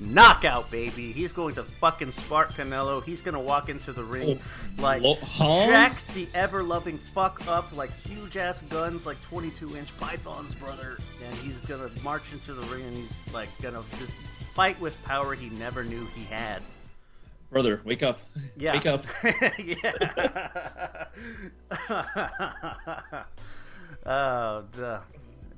knockout, 0.00 0.70
baby. 0.70 1.12
He's 1.12 1.32
going 1.32 1.54
to 1.56 1.62
fucking 1.64 2.10
spark 2.12 2.52
Canelo. 2.52 3.04
He's 3.04 3.20
gonna 3.20 3.40
walk 3.40 3.68
into 3.68 3.92
the 3.92 4.02
ring 4.02 4.40
Oh, 4.78 4.82
like 4.82 5.02
lo- 5.02 5.18
huh? 5.22 5.66
jacked 5.66 6.06
the 6.14 6.26
ever 6.32 6.62
loving 6.62 6.96
fuck 6.96 7.46
up, 7.46 7.76
like 7.76 7.92
huge 8.06 8.36
ass 8.38 8.62
guns, 8.62 9.04
like 9.06 9.20
22 9.22 9.76
inch 9.76 9.94
pythons, 9.98 10.54
brother. 10.54 10.96
And 11.24 11.34
he's 11.40 11.60
gonna 11.60 11.90
march 12.02 12.32
into 12.32 12.54
the 12.54 12.62
ring 12.74 12.84
and 12.86 12.96
he's 12.96 13.14
like 13.34 13.50
gonna 13.60 13.82
just 13.98 14.12
fight 14.54 14.80
with 14.80 14.96
power 15.04 15.34
he 15.34 15.50
never 15.50 15.84
knew 15.84 16.06
he 16.14 16.22
had. 16.24 16.62
Brother, 17.50 17.80
wake 17.84 18.02
up. 18.02 18.20
Yeah. 18.56 18.74
Wake 18.74 18.86
up. 18.86 19.04
yeah. 19.58 19.92
oh, 24.06 24.64
duh. 24.76 25.00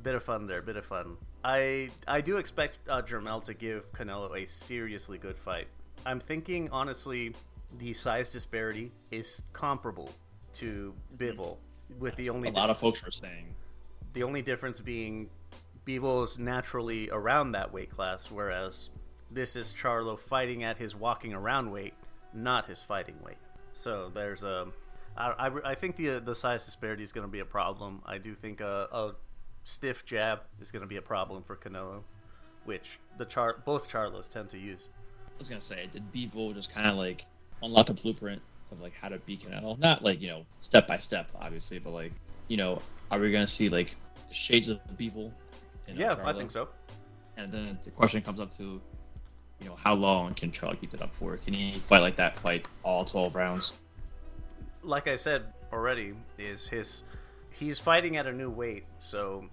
bit 0.02 0.14
of 0.14 0.22
fun 0.22 0.46
there. 0.46 0.62
Bit 0.62 0.76
of 0.78 0.84
fun. 0.86 1.16
I 1.44 1.90
I 2.06 2.20
do 2.20 2.36
expect 2.36 2.78
uh, 2.88 3.02
Jermell 3.02 3.42
to 3.44 3.54
give 3.54 3.90
Canelo 3.92 4.40
a 4.40 4.46
seriously 4.46 5.18
good 5.18 5.36
fight. 5.36 5.66
I'm 6.06 6.20
thinking 6.20 6.68
honestly, 6.70 7.34
the 7.78 7.92
size 7.92 8.30
disparity 8.30 8.92
is 9.10 9.42
comparable 9.52 10.10
to 10.54 10.94
Bivol, 11.16 11.56
with 11.98 12.16
the 12.16 12.30
only 12.30 12.48
A 12.48 12.52
lot 12.52 12.70
of 12.70 12.78
folks 12.78 13.04
were 13.04 13.10
saying. 13.10 13.54
the 14.14 14.22
only 14.22 14.42
difference 14.42 14.80
being 14.80 15.30
Bivol's 15.86 16.38
naturally 16.38 17.08
around 17.10 17.52
that 17.52 17.72
weight 17.72 17.90
class, 17.90 18.30
whereas 18.30 18.90
this 19.30 19.56
is 19.56 19.72
Charlo 19.72 20.18
fighting 20.18 20.62
at 20.62 20.76
his 20.76 20.94
walking 20.94 21.32
around 21.34 21.70
weight, 21.70 21.94
not 22.34 22.66
his 22.68 22.82
fighting 22.82 23.16
weight. 23.24 23.38
So 23.74 24.10
there's 24.14 24.44
a. 24.44 24.68
I, 25.16 25.48
I, 25.48 25.70
I 25.70 25.74
think 25.74 25.96
the 25.96 26.20
the 26.20 26.34
size 26.34 26.64
disparity 26.64 27.02
is 27.02 27.12
going 27.12 27.26
to 27.26 27.30
be 27.32 27.40
a 27.40 27.44
problem. 27.44 28.02
I 28.06 28.18
do 28.18 28.34
think 28.34 28.60
a, 28.60 28.88
a 28.92 29.12
stiff 29.64 30.04
jab 30.04 30.40
is 30.60 30.70
going 30.70 30.82
to 30.82 30.88
be 30.88 30.96
a 30.96 31.02
problem 31.02 31.42
for 31.42 31.56
Canelo, 31.56 32.02
which 32.64 32.98
the 33.18 33.24
char 33.24 33.56
both 33.64 33.88
Charlos 33.88 34.28
tend 34.28 34.50
to 34.50 34.58
use. 34.58 34.88
I 35.28 35.38
was 35.38 35.48
gonna 35.48 35.60
say, 35.60 35.88
did 35.90 36.12
Bevo 36.12 36.52
just 36.52 36.72
kind 36.72 36.86
of 36.86 36.96
like 36.96 37.24
unlock 37.62 37.86
the 37.86 37.94
blueprint 37.94 38.40
of 38.70 38.80
like 38.80 38.94
how 38.94 39.08
to 39.08 39.18
beat 39.18 39.42
Canelo? 39.42 39.78
Not 39.78 40.04
like 40.04 40.20
you 40.20 40.28
know 40.28 40.44
step 40.60 40.86
by 40.86 40.98
step, 40.98 41.30
obviously, 41.34 41.78
but 41.78 41.92
like 41.92 42.12
you 42.48 42.56
know, 42.56 42.80
are 43.10 43.18
we 43.18 43.32
gonna 43.32 43.46
see 43.46 43.68
like 43.68 43.94
shades 44.30 44.68
of 44.68 44.78
Bevo? 44.96 45.32
in, 45.88 45.96
uh, 45.96 46.00
Yeah, 46.00 46.16
I 46.24 46.32
think 46.32 46.50
so. 46.50 46.68
And 47.36 47.50
then 47.50 47.78
the 47.82 47.90
question 47.90 48.20
comes 48.22 48.40
up 48.40 48.52
to, 48.52 48.80
you 49.60 49.66
know, 49.66 49.74
how 49.74 49.94
long 49.94 50.34
can 50.34 50.50
Charlo 50.50 50.78
keep 50.78 50.92
it 50.94 51.00
up 51.00 51.14
for? 51.14 51.36
Can 51.38 51.54
he 51.54 51.78
fight 51.78 52.00
like 52.00 52.16
that, 52.16 52.36
fight 52.36 52.66
all 52.82 53.04
twelve 53.04 53.34
rounds? 53.34 53.72
like 54.84 55.08
I 55.08 55.16
said 55.16 55.44
already, 55.72 56.14
is 56.38 56.68
his 56.68 57.04
he's 57.62 57.78
fighting 57.78 58.16
at 58.16 58.26
a 58.26 58.32
new 58.32 58.50
weight, 58.50 58.84
so 58.98 59.48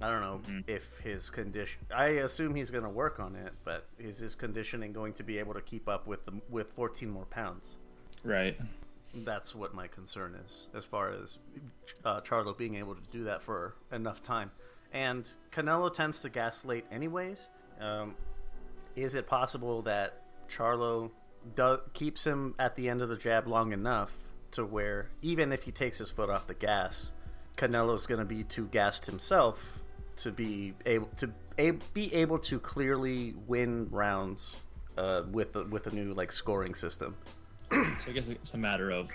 I 0.00 0.10
don't 0.10 0.20
know 0.20 0.40
Mhm. 0.46 0.64
if 0.68 0.98
his 0.98 1.30
condition. 1.30 1.80
I 1.94 2.06
assume 2.26 2.54
he's 2.54 2.70
going 2.70 2.84
to 2.84 2.90
work 2.90 3.20
on 3.20 3.36
it, 3.36 3.52
but 3.64 3.86
is 3.98 4.18
his 4.18 4.34
conditioning 4.34 4.92
going 4.92 5.12
to 5.14 5.22
be 5.22 5.38
able 5.38 5.54
to 5.54 5.60
keep 5.62 5.88
up 5.88 6.06
with 6.06 6.24
the 6.26 6.32
with 6.48 6.72
14 6.72 7.08
more 7.10 7.26
pounds? 7.26 7.76
Right. 8.24 8.58
That's 9.14 9.54
what 9.54 9.72
my 9.74 9.86
concern 9.86 10.34
is, 10.44 10.66
as 10.74 10.84
far 10.84 11.10
as 11.10 11.38
uh, 12.04 12.20
Charlo 12.22 12.56
being 12.56 12.74
able 12.74 12.96
to 12.96 13.02
do 13.12 13.24
that 13.24 13.42
for 13.42 13.74
enough 13.92 14.22
time. 14.22 14.50
And 14.92 15.28
Canelo 15.52 15.92
tends 15.92 16.20
to 16.22 16.28
gas 16.28 16.64
late, 16.64 16.84
anyways. 16.90 17.48
Um, 17.80 18.16
is 18.96 19.14
it 19.14 19.26
possible 19.26 19.82
that 19.82 20.22
Charlo 20.48 21.10
do- 21.54 21.80
keeps 21.92 22.24
him 22.24 22.54
at 22.58 22.74
the 22.76 22.88
end 22.88 23.02
of 23.02 23.08
the 23.08 23.16
jab 23.16 23.46
long 23.46 23.72
enough 23.72 24.10
to 24.52 24.64
where 24.64 25.10
even 25.22 25.52
if 25.52 25.64
he 25.64 25.72
takes 25.72 25.98
his 25.98 26.10
foot 26.10 26.30
off 26.30 26.46
the 26.46 26.54
gas, 26.54 27.12
Canelo's 27.56 28.06
going 28.06 28.18
to 28.18 28.24
be 28.24 28.42
too 28.44 28.66
gassed 28.72 29.06
himself 29.06 29.64
to 30.16 30.30
be 30.30 30.74
able 30.86 31.08
to 31.18 31.30
a- 31.58 31.72
be 31.92 32.12
able 32.14 32.38
to 32.40 32.58
clearly 32.58 33.34
win 33.46 33.88
rounds 33.90 34.56
uh, 34.98 35.22
with 35.30 35.52
the, 35.52 35.64
with 35.64 35.86
a 35.86 35.94
new 35.94 36.12
like 36.14 36.32
scoring 36.32 36.74
system. 36.74 37.16
So 37.72 37.82
I 38.08 38.12
guess 38.12 38.28
it's 38.28 38.54
a 38.54 38.58
matter 38.58 38.90
of 38.90 39.10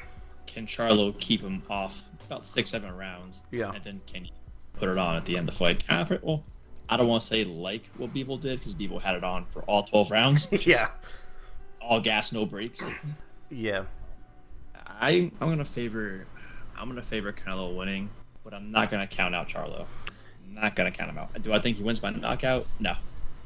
can 0.45 0.65
Charlo 0.65 1.17
keep 1.19 1.41
him 1.41 1.61
off 1.69 2.01
about 2.25 2.45
six, 2.45 2.71
seven 2.71 2.95
rounds? 2.97 3.43
Yeah. 3.51 3.71
And 3.71 3.83
then 3.83 4.01
can 4.07 4.25
he 4.25 4.33
put 4.73 4.89
it 4.89 4.97
on 4.97 5.15
at 5.15 5.25
the 5.25 5.37
end 5.37 5.47
of 5.47 5.55
the 5.55 5.59
fight? 5.59 5.85
Kind 5.87 6.11
of, 6.11 6.23
well, 6.23 6.43
I 6.89 6.97
don't 6.97 7.07
want 7.07 7.21
to 7.21 7.27
say 7.27 7.43
like 7.43 7.83
what 7.97 8.13
Bevo 8.13 8.37
did 8.37 8.59
because 8.59 8.73
Bevo 8.73 8.99
had 8.99 9.15
it 9.15 9.23
on 9.23 9.45
for 9.45 9.61
all 9.63 9.83
12 9.83 10.11
rounds, 10.11 10.47
yeah, 10.65 10.89
all 11.81 12.01
gas, 12.01 12.31
no 12.33 12.45
breaks. 12.45 12.81
yeah. 13.49 13.83
I 14.75 15.31
I'm 15.39 15.49
gonna 15.49 15.63
favor 15.63 16.25
I'm 16.75 16.89
gonna 16.89 17.03
favor 17.03 17.31
Canelo 17.31 17.75
winning, 17.75 18.09
but 18.43 18.53
I'm 18.53 18.71
not 18.71 18.91
gonna 18.91 19.07
count 19.07 19.35
out 19.35 19.47
Charlo. 19.47 19.85
I'm 20.47 20.55
not 20.55 20.75
gonna 20.75 20.91
count 20.91 21.09
him 21.09 21.17
out. 21.17 21.41
Do 21.41 21.53
I 21.53 21.59
think 21.59 21.77
he 21.77 21.83
wins 21.83 21.99
by 21.99 22.11
knockout? 22.11 22.65
No. 22.79 22.95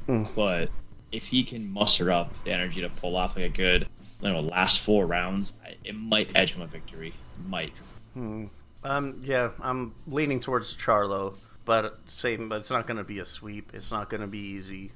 Mm. 0.08 0.28
But 0.36 0.70
if 1.12 1.28
he 1.28 1.44
can 1.44 1.72
muster 1.72 2.12
up 2.12 2.34
the 2.44 2.52
energy 2.52 2.82
to 2.82 2.90
pull 2.90 3.16
off 3.16 3.36
like 3.36 3.46
a 3.46 3.50
good, 3.50 3.88
you 4.22 4.34
know, 4.34 4.42
last 4.42 4.80
four 4.80 5.06
rounds, 5.06 5.54
I, 5.64 5.76
it 5.84 5.96
might 5.96 6.30
edge 6.36 6.54
him 6.54 6.62
a 6.62 6.68
victory. 6.68 7.14
Might. 7.48 7.74
Hmm. 8.14 8.46
Um, 8.84 9.22
yeah, 9.24 9.52
I'm 9.62 9.94
leaning 10.08 10.40
towards 10.40 10.76
Charlo, 10.76 11.36
but 11.66 12.00
same. 12.08 12.50
But 12.50 12.60
it's 12.60 12.72
not 12.72 12.88
going 12.88 12.98
to 12.98 13.04
be 13.04 13.20
a 13.20 13.26
sweep. 13.26 13.72
It's 13.74 13.92
not 13.92 14.10
going 14.10 14.22
to 14.22 14.28
be 14.28 14.40
easy. 14.40 14.92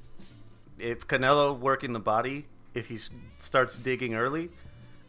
If 0.79 1.07
Canelo 1.07 1.57
working 1.57 1.93
the 1.93 1.99
body, 1.99 2.45
if 2.73 2.87
he 2.87 2.97
starts 3.39 3.79
digging 3.79 4.15
early, 4.15 4.49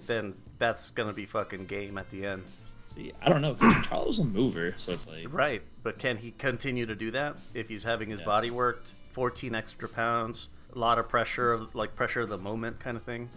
then 0.07 0.35
that's 0.59 0.91
going 0.91 1.09
to 1.09 1.15
be 1.15 1.27
fucking 1.27 1.67
game 1.67 1.99
at 1.99 2.11
the 2.11 2.27
end. 2.27 2.45
See, 2.89 3.13
I 3.21 3.29
don't 3.29 3.43
know. 3.43 3.55
'cause 3.55 3.87
Charlo's 3.87 4.19
a 4.19 4.25
mover, 4.25 4.75
so 4.79 4.93
it's 4.93 5.07
like 5.07 5.27
Right, 5.31 5.61
but 5.83 5.99
can 5.99 6.17
he 6.17 6.31
continue 6.33 6.87
to 6.87 6.95
do 6.95 7.11
that 7.11 7.37
if 7.53 7.69
he's 7.69 7.85
having 7.85 8.09
his 8.09 8.21
Yeah. 8.21 8.25
body 8.25 8.51
worked? 8.51 8.95
14 9.13 9.55
extra 9.55 9.89
pounds, 9.89 10.49
a 10.75 10.79
lot 10.79 10.99
of 10.99 11.07
pressure, 11.09 11.59
like 11.75 11.95
pressure 11.95 12.23
of 12.23 12.31
the 12.31 12.39
moment 12.39 12.81
kind 12.81 12.97
of 12.97 13.03
thing. 13.03 13.29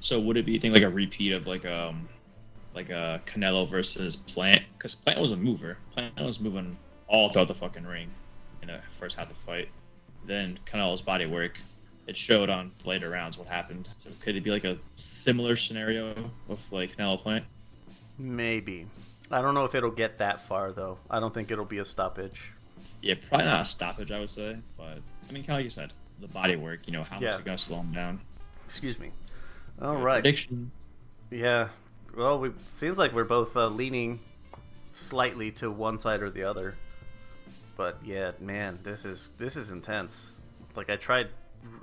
So 0.00 0.20
would 0.20 0.36
it 0.36 0.44
be 0.44 0.52
you 0.52 0.60
think 0.60 0.74
like 0.74 0.82
a 0.82 0.90
repeat 0.90 1.32
of 1.32 1.46
like 1.46 1.64
um 1.64 2.06
like 2.74 2.90
a 2.90 3.22
Canelo 3.26 3.66
versus 3.66 4.16
Plant? 4.16 4.62
Because 4.76 4.94
Plant 4.94 5.20
was 5.20 5.30
a 5.30 5.36
mover. 5.36 5.78
Plant 5.92 6.20
was 6.20 6.38
moving 6.38 6.76
all 7.06 7.30
throughout 7.30 7.48
the 7.48 7.54
fucking 7.54 7.84
ring 7.86 8.10
in 8.60 8.68
the 8.68 8.80
first 8.98 9.16
half 9.16 9.30
of 9.30 9.36
the 9.36 9.42
fight. 9.44 9.68
Then 10.26 10.58
Canelo's 10.66 11.00
body 11.02 11.24
work. 11.26 11.58
It 12.06 12.16
showed 12.16 12.50
on 12.50 12.72
later 12.84 13.08
rounds 13.10 13.38
what 13.38 13.46
happened. 13.48 13.88
So 13.98 14.10
could 14.20 14.36
it 14.36 14.42
be 14.42 14.50
like 14.50 14.64
a 14.64 14.76
similar 14.96 15.56
scenario 15.56 16.30
with 16.46 16.70
like 16.72 16.96
Canelo 16.96 17.18
Plant? 17.18 17.44
Maybe. 18.18 18.86
I 19.30 19.40
don't 19.40 19.54
know 19.54 19.64
if 19.64 19.74
it'll 19.74 19.90
get 19.90 20.18
that 20.18 20.46
far 20.46 20.72
though. 20.72 20.98
I 21.10 21.20
don't 21.20 21.32
think 21.32 21.50
it'll 21.50 21.64
be 21.64 21.78
a 21.78 21.84
stoppage. 21.84 22.52
Yeah, 23.00 23.14
probably 23.28 23.46
not 23.46 23.62
a 23.62 23.64
stoppage, 23.64 24.12
I 24.12 24.20
would 24.20 24.30
say. 24.30 24.56
But 24.76 24.98
I 25.28 25.32
mean, 25.32 25.44
like 25.48 25.64
you 25.64 25.70
said, 25.70 25.92
the 26.20 26.28
body 26.28 26.56
work. 26.56 26.80
You 26.86 26.92
know 26.92 27.02
how 27.02 27.16
much 27.16 27.22
Yeah. 27.22 27.38
you 27.38 27.44
gotta 27.44 27.58
slow 27.58 27.78
him 27.78 27.92
down. 27.92 28.20
Excuse 28.66 28.98
me. 28.98 29.10
All 29.80 29.96
right. 29.96 30.22
Predictions. 30.22 30.72
Yeah. 31.30 31.68
Well, 32.16 32.38
we 32.38 32.50
seems 32.72 32.98
like 32.98 33.12
we're 33.14 33.24
both 33.24 33.56
uh, 33.56 33.68
leaning 33.68 34.20
slightly 34.92 35.50
to 35.52 35.70
one 35.70 35.98
side 35.98 36.22
or 36.22 36.30
the 36.30 36.44
other. 36.44 36.74
But 37.76 37.98
yeah, 38.04 38.32
man, 38.38 38.78
this 38.82 39.04
is 39.04 39.30
this 39.38 39.56
is 39.56 39.70
intense. 39.70 40.42
Like 40.76 40.90
I 40.90 40.96
tried 40.96 41.28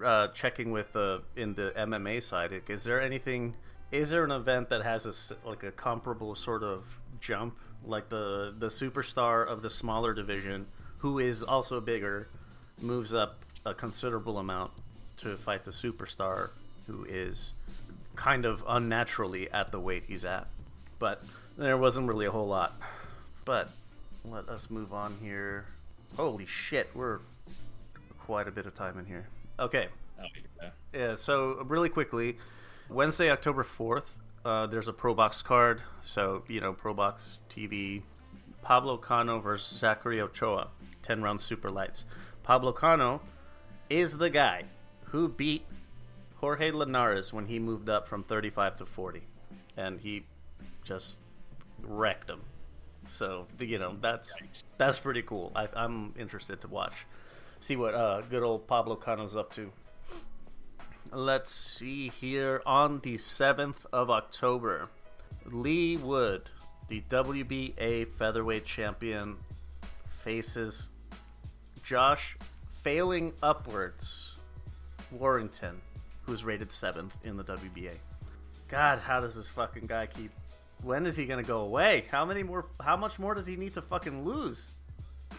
uh, 0.06 0.28
checking 0.30 0.72
with 0.72 0.95
uh, 0.95 1.20
in 1.36 1.56
the 1.56 1.74
MMA 1.76 2.22
side. 2.22 2.53
Is 2.68 2.84
there 2.84 3.02
anything? 3.02 3.56
Is 3.91 4.10
there 4.10 4.24
an 4.24 4.32
event 4.32 4.70
that 4.70 4.84
has 4.84 5.06
a 5.06 5.48
like 5.48 5.64
a 5.64 5.72
comparable 5.72 6.36
sort 6.36 6.64
of 6.64 6.99
jump, 7.20 7.56
like 7.84 8.10
the 8.10 8.53
the 8.57 8.68
superstar 8.68 9.48
of 9.48 9.61
the 9.61 9.70
smaller 9.70 10.14
division, 10.14 10.68
who 10.99 11.20
is 11.20 11.41
also 11.41 11.82
bigger, 11.82 12.28
moves 12.82 13.14
up 13.14 13.44
a 13.66 13.74
considerable 13.74 14.38
amount 14.38 14.72
to 15.18 15.36
fight 15.38 15.66
the 15.66 15.72
superstar, 15.72 16.49
who 16.88 17.03
is 17.06 17.53
kind 18.16 18.45
of 18.45 18.64
unnaturally 18.68 19.49
at 19.52 19.72
the 19.72 19.80
weight 19.80 20.03
he's 20.07 20.26
at. 20.26 20.48
But 20.99 21.22
there 21.57 21.78
wasn't 21.78 22.07
really 22.07 22.26
a 22.26 22.32
whole 22.32 22.48
lot. 22.48 22.80
But 23.45 23.70
let 24.26 24.49
us 24.49 24.70
move 24.70 24.94
on 24.94 25.18
here. 25.22 25.66
Holy 26.16 26.45
shit, 26.45 26.90
we're 26.94 27.20
quite 28.20 28.48
a 28.48 28.52
bit 28.52 28.66
of 28.66 28.76
time 28.76 28.99
in 28.99 29.06
here. 29.06 29.28
Okay. 29.57 29.88
Oh, 30.20 30.26
yeah. 30.61 30.70
Yeah, 30.94 31.16
so 31.16 31.64
really 31.68 31.90
quickly, 31.90 32.38
Wednesday, 32.90 33.30
October 33.30 33.64
4th, 33.64 34.06
uh, 34.44 34.66
there's 34.66 34.88
a 34.88 34.94
ProBox 34.94 35.44
card. 35.44 35.82
So, 36.03 36.44
you 36.48 36.60
know, 36.60 36.74
ProBox 36.74 37.38
TV. 37.49 38.02
Pablo 38.61 38.98
Cano 38.98 39.40
versus 39.40 39.78
Zachary 39.78 40.20
Ochoa. 40.20 40.70
10 41.03 41.22
round 41.22 41.40
super 41.40 41.70
lights. 41.70 42.06
Pablo 42.44 42.72
Cano 42.72 43.22
is 43.90 44.18
the 44.18 44.30
guy 44.30 44.64
who 45.06 45.28
beat 45.28 45.66
Jorge 46.38 46.72
Linares 46.72 47.32
when 47.32 47.45
he 47.45 47.60
moved 47.60 47.90
up 47.90 48.07
from 48.07 48.24
35 48.24 48.78
to 48.78 48.86
40. 48.86 49.22
And 49.78 49.99
he 49.99 50.26
just 50.84 51.20
wrecked 51.82 52.30
him. 52.30 52.41
So, 53.06 53.48
you 53.60 53.80
know, 53.80 53.95
that's 54.02 54.34
that's 54.78 54.99
pretty 54.99 55.22
cool. 55.22 55.52
I, 55.56 55.68
I'm 55.74 56.14
interested 56.18 56.61
to 56.61 56.68
watch. 56.68 57.06
See 57.60 57.76
what 57.76 57.94
uh, 57.94 58.22
good 58.22 58.44
old 58.44 58.68
Pablo 58.68 58.95
Cano's 58.95 59.36
up 59.36 59.53
to. 59.53 59.72
Let's 61.11 61.52
see 61.52 62.10
here 62.10 62.61
on 62.68 62.99
the 62.99 63.15
7th 63.15 63.86
of 63.91 64.11
October. 64.11 64.90
Leigh 65.45 65.98
Wood, 65.98 66.49
the 66.88 67.02
WBA 67.10 68.11
featherweight 68.11 68.64
champion, 68.64 69.38
faces 70.06 70.91
Josh 71.81 72.38
failing 72.84 73.34
upwards 73.41 74.36
Warrington, 75.11 75.81
who's 76.22 76.44
rated 76.44 76.72
seventh 76.72 77.15
in 77.23 77.38
the 77.38 77.44
WBA. 77.44 77.95
God, 78.68 78.99
how 78.99 79.19
does 79.19 79.34
this 79.34 79.49
fucking 79.49 79.88
guy 79.88 80.06
keep? 80.06 80.31
When 80.84 81.07
is 81.07 81.18
he 81.18 81.26
gonna 81.26 81.41
go 81.41 81.61
away? 81.61 82.06
How 82.11 82.23
many 82.23 82.44
more? 82.44 82.68
How 82.80 82.95
much 82.95 83.18
more 83.18 83.34
does 83.34 83.48
he 83.48 83.56
need 83.56 83.73
to 83.73 83.81
fucking 83.81 84.23
lose? 84.23 84.73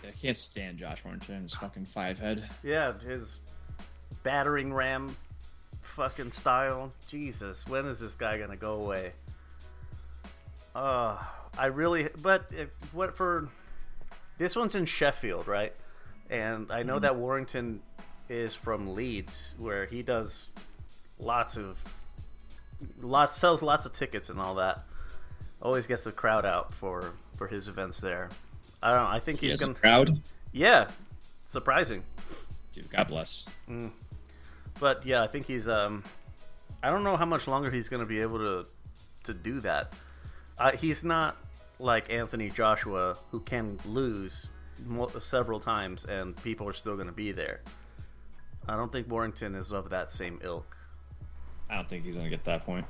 I 0.04 0.10
can't 0.10 0.36
stand 0.36 0.78
Josh 0.78 1.04
Warrington. 1.04 1.44
His 1.44 1.54
fucking 1.54 1.86
five 1.86 2.18
head. 2.18 2.48
Yeah, 2.64 2.98
his 2.98 3.40
battering 4.24 4.74
ram 4.74 5.16
fucking 5.82 6.32
style. 6.32 6.92
Jesus, 7.08 7.66
when 7.66 7.86
is 7.86 7.98
this 7.98 8.14
guy 8.14 8.38
gonna 8.38 8.56
go 8.56 8.74
away? 8.74 9.12
Uh, 10.74 11.16
I 11.58 11.66
really, 11.66 12.08
but 12.20 12.46
it, 12.50 12.72
what 12.92 13.16
for? 13.16 13.48
This 14.38 14.56
one's 14.56 14.74
in 14.74 14.86
Sheffield, 14.86 15.46
right? 15.46 15.72
And 16.30 16.70
I 16.70 16.82
know 16.82 16.94
mm-hmm. 16.94 17.02
that 17.02 17.16
Warrington 17.16 17.82
is 18.28 18.54
from 18.54 18.94
Leeds, 18.94 19.54
where 19.58 19.86
he 19.86 20.02
does 20.02 20.48
lots 21.18 21.56
of 21.56 21.76
lots 23.00 23.36
sells 23.36 23.62
lots 23.62 23.84
of 23.84 23.92
tickets 23.92 24.30
and 24.30 24.40
all 24.40 24.54
that. 24.56 24.84
Always 25.60 25.86
gets 25.86 26.04
the 26.04 26.12
crowd 26.12 26.46
out 26.46 26.72
for 26.74 27.12
for 27.36 27.46
his 27.46 27.68
events 27.68 28.00
there. 28.00 28.30
I 28.82 28.92
don't 28.92 29.04
know. 29.04 29.10
I 29.10 29.20
think 29.20 29.40
he 29.40 29.48
he's 29.48 29.60
gonna 29.60 29.74
crowd. 29.74 30.20
Yeah, 30.52 30.88
surprising. 31.48 32.02
Dude, 32.72 32.90
God 32.90 33.08
bless. 33.08 33.44
Mm. 33.68 33.90
But 34.80 35.06
yeah, 35.06 35.22
I 35.22 35.28
think 35.28 35.46
he's. 35.46 35.68
Um, 35.68 36.02
I 36.82 36.90
don't 36.90 37.04
know 37.04 37.16
how 37.16 37.26
much 37.26 37.46
longer 37.46 37.70
he's 37.70 37.88
going 37.88 38.00
to 38.00 38.06
be 38.06 38.20
able 38.20 38.38
to 38.38 38.66
to 39.24 39.34
do 39.34 39.60
that. 39.60 39.92
Uh, 40.58 40.72
he's 40.72 41.04
not 41.04 41.36
like 41.78 42.10
Anthony 42.10 42.50
Joshua, 42.50 43.16
who 43.30 43.40
can 43.40 43.78
lose 43.84 44.48
mo- 44.86 45.10
several 45.18 45.60
times 45.60 46.04
and 46.04 46.36
people 46.42 46.68
are 46.68 46.72
still 46.72 46.94
going 46.94 47.06
to 47.06 47.12
be 47.12 47.32
there. 47.32 47.60
I 48.68 48.76
don't 48.76 48.92
think 48.92 49.10
Warrington 49.10 49.54
is 49.54 49.72
of 49.72 49.90
that 49.90 50.12
same 50.12 50.38
ilk. 50.42 50.76
I 51.68 51.76
don't 51.76 51.88
think 51.88 52.04
he's 52.04 52.14
going 52.14 52.26
to 52.26 52.30
get 52.30 52.44
that 52.44 52.64
point. 52.64 52.84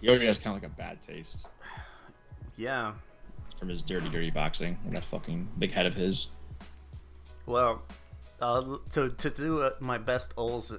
He 0.00 0.08
already 0.08 0.26
has 0.26 0.38
kind 0.38 0.56
of 0.56 0.62
like 0.62 0.70
a 0.70 0.74
bad 0.74 1.02
taste. 1.02 1.48
Yeah. 2.56 2.92
From 3.58 3.68
his 3.68 3.82
dirty, 3.82 4.08
dirty 4.08 4.30
boxing 4.30 4.78
and 4.84 4.94
that 4.94 5.04
fucking 5.04 5.48
big 5.58 5.72
head 5.72 5.86
of 5.86 5.94
his. 5.94 6.28
Well, 7.46 7.82
uh, 8.44 8.76
to 8.92 9.08
to 9.08 9.30
do 9.30 9.62
uh, 9.62 9.70
my 9.80 9.96
best 9.96 10.34
Oles 10.36 10.72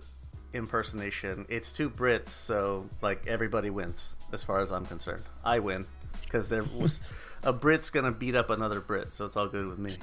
impersonation, 0.54 1.48
it's 1.50 1.72
two 1.72 1.90
Brits, 1.90 2.30
so 2.30 2.88
like 3.02 3.26
everybody 3.26 3.72
wins 3.72 4.16
as 4.32 4.44
far 4.44 4.60
as 4.60 4.72
I'm 4.72 4.86
concerned. 4.86 5.24
I 5.44 5.60
win 5.60 5.88
because 6.24 6.48
there 6.50 6.64
was 6.64 7.02
a 7.42 7.52
Brit's 7.52 7.90
gonna 7.90 8.12
beat 8.12 8.36
up 8.36 8.52
another 8.52 8.80
Brit, 8.80 9.14
so 9.16 9.26
it's 9.26 9.36
all 9.36 9.48
good 9.48 9.68
with 9.68 9.80
me. 9.80 9.98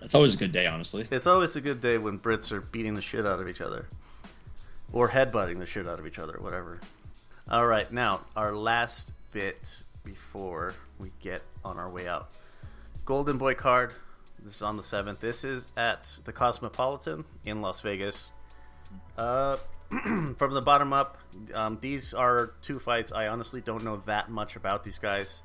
It's 0.00 0.14
always 0.14 0.34
a 0.34 0.38
good 0.38 0.50
day, 0.50 0.66
honestly. 0.66 1.06
It's 1.10 1.26
always 1.26 1.54
a 1.56 1.60
good 1.60 1.82
day 1.82 1.98
when 1.98 2.18
Brits 2.18 2.50
are 2.50 2.62
beating 2.62 2.94
the 2.94 3.02
shit 3.02 3.26
out 3.26 3.38
of 3.38 3.48
each 3.48 3.60
other, 3.60 3.86
or 4.94 5.10
headbutting 5.10 5.58
the 5.58 5.66
shit 5.66 5.86
out 5.86 5.98
of 5.98 6.06
each 6.06 6.18
other, 6.18 6.38
whatever. 6.40 6.80
All 7.50 7.66
right, 7.66 7.92
now 7.92 8.22
our 8.34 8.54
last 8.54 9.12
bit 9.30 9.82
before 10.04 10.74
we 10.98 11.12
get 11.20 11.42
on 11.64 11.78
our 11.78 11.90
way 11.90 12.08
out. 12.08 12.30
Golden 13.04 13.36
Boy 13.36 13.54
card. 13.54 13.92
This 14.44 14.56
is 14.56 14.62
on 14.62 14.76
the 14.76 14.82
seventh. 14.82 15.20
This 15.20 15.44
is 15.44 15.68
at 15.76 16.08
the 16.24 16.32
Cosmopolitan 16.32 17.24
in 17.44 17.60
Las 17.60 17.80
Vegas. 17.80 18.30
Uh, 19.16 19.56
from 20.36 20.54
the 20.54 20.60
bottom 20.60 20.92
up, 20.92 21.18
um, 21.54 21.78
these 21.80 22.12
are 22.12 22.54
two 22.60 22.80
fights. 22.80 23.12
I 23.12 23.28
honestly 23.28 23.60
don't 23.60 23.84
know 23.84 23.98
that 23.98 24.30
much 24.30 24.56
about 24.56 24.84
these 24.84 24.98
guys, 24.98 25.42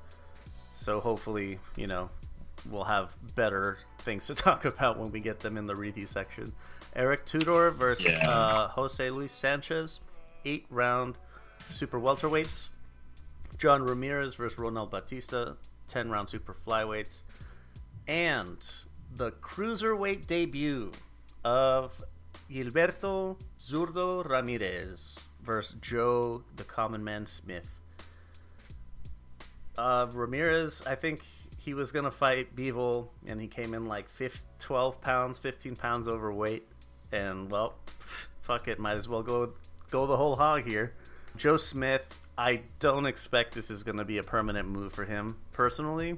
so 0.73 0.99
hopefully, 0.99 1.59
you 1.75 1.85
know, 1.85 2.09
we'll 2.69 2.85
have 2.85 3.11
better 3.35 3.77
things 3.99 4.27
to 4.27 4.35
talk 4.35 4.65
about 4.65 4.97
when 4.97 5.11
we 5.11 5.19
get 5.19 5.41
them 5.41 5.57
in 5.57 5.67
the 5.67 5.75
review 5.75 6.07
section. 6.07 6.53
Eric 6.95 7.25
Tudor 7.25 7.69
versus 7.71 8.05
yeah. 8.05 8.27
uh, 8.27 8.67
Jose 8.69 9.07
Luis 9.11 9.31
Sanchez, 9.31 9.99
eight 10.43 10.65
round 10.71 11.15
super 11.69 11.99
welterweights. 11.99 12.69
John 13.59 13.83
Ramirez 13.83 14.35
versus 14.35 14.57
Ronald 14.57 14.89
Batista, 14.89 15.53
ten 15.87 16.09
round 16.09 16.29
super 16.29 16.55
flyweights, 16.65 17.21
and 18.07 18.57
the 19.15 19.31
cruiserweight 19.31 20.27
debut 20.27 20.91
of 21.43 22.01
Gilberto 22.49 23.37
Zurdo 23.61 24.27
Ramirez 24.27 25.17
versus 25.43 25.79
Joe 25.81 26.43
the 26.55 26.63
Common 26.63 27.03
Man 27.03 27.25
Smith. 27.25 27.67
Uh, 29.77 30.07
Ramirez, 30.11 30.81
I 30.85 30.95
think 30.95 31.21
he 31.57 31.73
was 31.73 31.91
gonna 31.91 32.11
fight 32.11 32.55
Bivol, 32.55 33.09
and 33.25 33.39
he 33.39 33.47
came 33.47 33.73
in 33.73 33.85
like 33.85 34.09
15, 34.09 34.41
12 34.59 35.01
pounds, 35.01 35.39
15 35.39 35.75
pounds 35.75 36.07
overweight, 36.07 36.67
and 37.11 37.49
well, 37.51 37.75
fuck 38.41 38.67
it, 38.67 38.79
might 38.79 38.97
as 38.97 39.07
well 39.07 39.23
go 39.23 39.53
go 39.91 40.05
the 40.07 40.17
whole 40.17 40.35
hog 40.35 40.65
here. 40.65 40.93
Joe 41.35 41.57
Smith, 41.57 42.03
I 42.37 42.61
don't 42.79 43.05
expect 43.05 43.53
this 43.53 43.69
is 43.69 43.83
gonna 43.83 44.05
be 44.05 44.17
a 44.17 44.23
permanent 44.23 44.67
move 44.67 44.93
for 44.93 45.05
him 45.05 45.37
personally, 45.53 46.17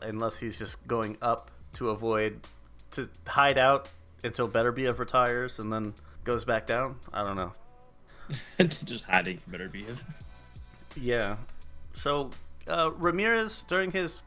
unless 0.00 0.38
he's 0.38 0.58
just 0.58 0.86
going 0.86 1.18
up 1.20 1.50
to 1.74 1.90
avoid 1.90 2.40
to 2.92 3.08
hide 3.26 3.58
out 3.58 3.88
until 4.22 4.48
Beterbiev 4.48 4.98
retires 4.98 5.58
and 5.58 5.72
then 5.72 5.94
goes 6.24 6.44
back 6.44 6.66
down. 6.66 6.96
I 7.12 7.24
don't 7.24 7.36
know. 7.36 7.52
Just 8.84 9.04
hiding 9.04 9.38
from 9.38 9.52
Beterbiev. 9.52 9.98
Yeah. 10.96 11.36
So 11.94 12.30
uh, 12.66 12.90
Ramirez 12.96 13.64
during 13.68 13.90
his 13.90 14.22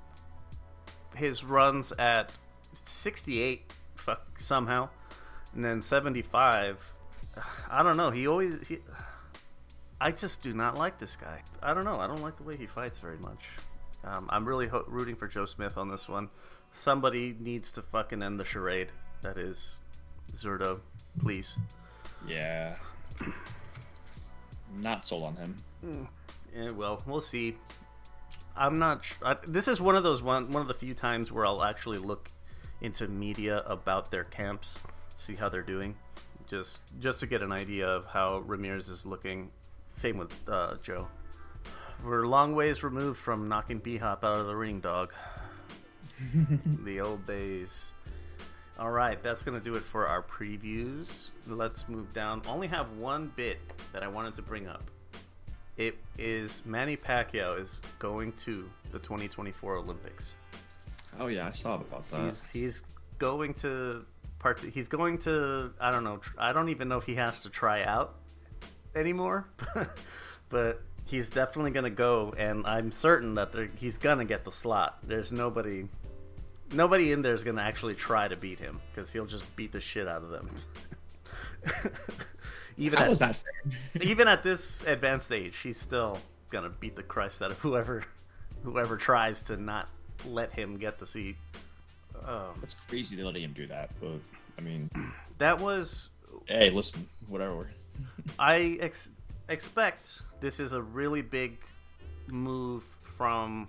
his 1.16 1.44
runs 1.44 1.92
at 1.98 2.32
68 2.76 3.74
fuck, 3.96 4.40
somehow, 4.40 4.90
and 5.54 5.66
then 5.66 5.82
75. 5.82 6.78
I 7.70 7.84
don't 7.84 7.98
know. 7.98 8.10
He 8.10 8.28
always. 8.28 8.66
He, 8.68 8.80
I 10.00 10.12
just 10.12 10.44
do 10.44 10.54
not 10.54 10.78
like 10.78 11.00
this 11.00 11.16
guy. 11.16 11.42
I 11.62 11.74
don't 11.74 11.84
know. 11.84 12.00
I 12.00 12.08
don't 12.08 12.22
like 12.22 12.38
the 12.38 12.44
way 12.44 12.56
he 12.56 12.68
fights 12.68 13.00
very 13.00 13.18
much. 13.18 13.40
Um, 14.04 14.28
I'm 14.30 14.48
really 14.48 14.68
ho- 14.68 14.86
rooting 14.88 15.16
for 15.16 15.28
Joe 15.28 15.46
Smith 15.46 15.78
on 15.78 15.90
this 15.90 16.08
one. 16.08 16.30
Somebody 16.78 17.36
needs 17.40 17.72
to 17.72 17.82
fucking 17.82 18.22
end 18.22 18.40
the 18.40 18.46
charade 18.46 18.90
that 19.24 19.38
is 19.38 19.82
Zurdo, 20.36 20.80
please. 21.20 21.58
Yeah. 22.28 22.76
Not 24.80 25.06
sold 25.06 25.24
on 25.26 25.36
him. 25.38 26.08
Yeah, 26.56 26.70
well, 26.70 27.02
we'll 27.08 27.22
see. 27.22 27.58
I'm 28.56 28.78
not. 28.78 29.04
I, 29.24 29.38
this 29.48 29.68
is 29.68 29.82
one 29.82 29.96
of 29.96 30.04
those 30.04 30.22
one 30.22 30.52
one 30.52 30.62
of 30.62 30.68
the 30.68 30.76
few 30.76 30.94
times 30.94 31.32
where 31.32 31.48
I'll 31.48 31.64
actually 31.64 31.98
look 31.98 32.30
into 32.80 33.08
media 33.08 33.64
about 33.66 34.12
their 34.12 34.24
camps, 34.26 34.78
see 35.16 35.34
how 35.34 35.50
they're 35.50 35.64
doing, 35.64 35.96
just 36.48 36.80
just 37.00 37.20
to 37.22 37.28
get 37.28 37.42
an 37.42 37.52
idea 37.52 37.88
of 37.88 38.06
how 38.06 38.40
Ramirez 38.40 38.88
is 38.88 39.04
looking. 39.04 39.50
Same 39.88 40.18
with 40.18 40.32
uh, 40.48 40.76
Joe. 40.84 41.08
We're 42.04 42.24
a 42.24 42.30
long 42.30 42.54
ways 42.54 42.84
removed 42.84 43.20
from 43.20 43.48
knocking 43.50 43.80
B 43.80 43.98
Hop 43.98 44.24
out 44.24 44.38
of 44.38 44.46
the 44.46 44.56
ring, 44.56 44.80
dog. 44.80 45.12
the 46.84 47.00
old 47.02 47.26
days. 47.26 47.92
All 48.80 48.92
right, 48.92 49.22
that's 49.24 49.42
going 49.42 49.58
to 49.58 49.64
do 49.64 49.76
it 49.76 49.84
for 49.84 50.08
our 50.08 50.22
previews. 50.22 51.30
Let's 51.48 51.90
move 51.90 52.14
down. 52.14 52.44
Only 52.48 52.68
have 52.68 52.92
one 52.92 53.32
bit 53.36 53.58
that 53.92 54.04
I 54.04 54.08
wanted 54.08 54.36
to 54.36 54.44
bring 54.44 54.68
up. 54.68 54.84
It 55.78 55.98
is 56.18 56.64
Manny 56.66 56.98
Pacquiao 56.98 57.60
is 57.60 57.82
going 58.00 58.34
to 58.34 58.70
the 58.92 59.00
2024 59.00 59.78
Olympics. 59.78 60.34
Oh 61.20 61.28
yeah, 61.28 61.48
I 61.48 61.52
saw 61.52 61.76
about 61.76 62.08
that. 62.10 62.26
He's 62.26 62.50
he's 62.50 62.82
going 63.20 63.54
to 63.56 64.06
part. 64.40 64.62
He's 64.62 64.88
going 64.88 65.20
to. 65.20 65.72
I 65.80 65.92
don't 65.92 66.04
know. 66.04 66.20
I 66.38 66.54
don't 66.54 66.70
even 66.70 66.88
know 66.88 66.98
if 66.98 67.06
he 67.06 67.16
has 67.16 67.42
to 67.42 67.50
try 67.50 67.84
out 67.84 68.16
anymore, 68.96 69.48
but 70.50 70.82
he's 71.06 71.30
definitely 71.30 71.72
going 71.72 71.84
to 71.84 71.90
go, 71.90 72.34
and 72.38 72.66
I'm 72.66 72.92
certain 72.92 73.36
that 73.36 73.54
he's 73.76 73.98
going 73.98 74.20
to 74.20 74.26
get 74.26 74.46
the 74.46 74.52
slot. 74.52 74.98
There's 75.04 75.32
nobody 75.32 75.88
nobody 76.72 77.12
in 77.12 77.22
there 77.22 77.34
is 77.34 77.44
gonna 77.44 77.62
actually 77.62 77.96
try 77.96 78.28
to 78.28 78.36
beat 78.36 78.60
him 78.60 78.80
because 78.94 79.12
he'll 79.12 79.26
just 79.26 79.56
beat 79.56 79.72
the 79.72 79.82
shit 79.82 80.08
out 80.08 80.24
of 80.24 80.30
them. 80.30 80.50
even 82.78 83.00
How 83.00 83.12
at, 83.12 83.20
that 83.20 83.36
fair? 83.36 83.74
even 84.02 84.28
at 84.28 84.44
this 84.44 84.84
advanced 84.86 85.32
age, 85.32 85.58
he's 85.60 85.80
still 85.80 86.20
gonna 86.50 86.70
beat 86.70 86.96
the 86.96 87.04
Christ 87.04 87.42
out 87.42 87.52
of 87.52 87.60
whoever 87.60 88.04
whoever 88.64 88.98
tries 88.98 89.44
to 89.44 89.58
not 89.58 89.88
let 90.26 90.52
him 90.52 90.78
get 90.78 91.00
the 91.00 91.08
seat. 91.08 91.36
Um, 92.26 92.56
That's 92.60 92.76
crazy 92.88 93.16
to 93.16 93.26
letting 93.26 93.44
him 93.44 93.54
do 93.54 93.68
that, 93.68 93.90
but 94.02 94.20
I 94.58 94.62
mean, 94.62 94.90
that 95.38 95.60
was. 95.60 96.10
Hey, 96.46 96.70
listen, 96.70 97.08
whatever. 97.28 97.70
I 98.40 98.78
ex- 98.80 99.10
expect 99.50 100.22
this 100.40 100.60
is 100.60 100.74
a 100.74 100.82
really 100.82 101.22
big 101.22 101.58
move 102.28 102.84
from 103.02 103.68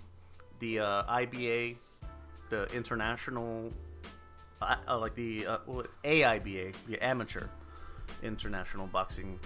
the 0.59 0.79
uh, 0.79 1.03
IBA 1.03 1.77
the 2.49 2.65
international, 2.75 3.71
uh, 4.61 4.75
uh, 4.87 4.97
like 4.99 5.15
the 5.15 5.45
uh, 5.45 5.57
AIBA, 6.03 6.73
the 6.87 6.99
Amateur 7.03 7.47
International 8.23 8.87
Boxing 8.87 9.39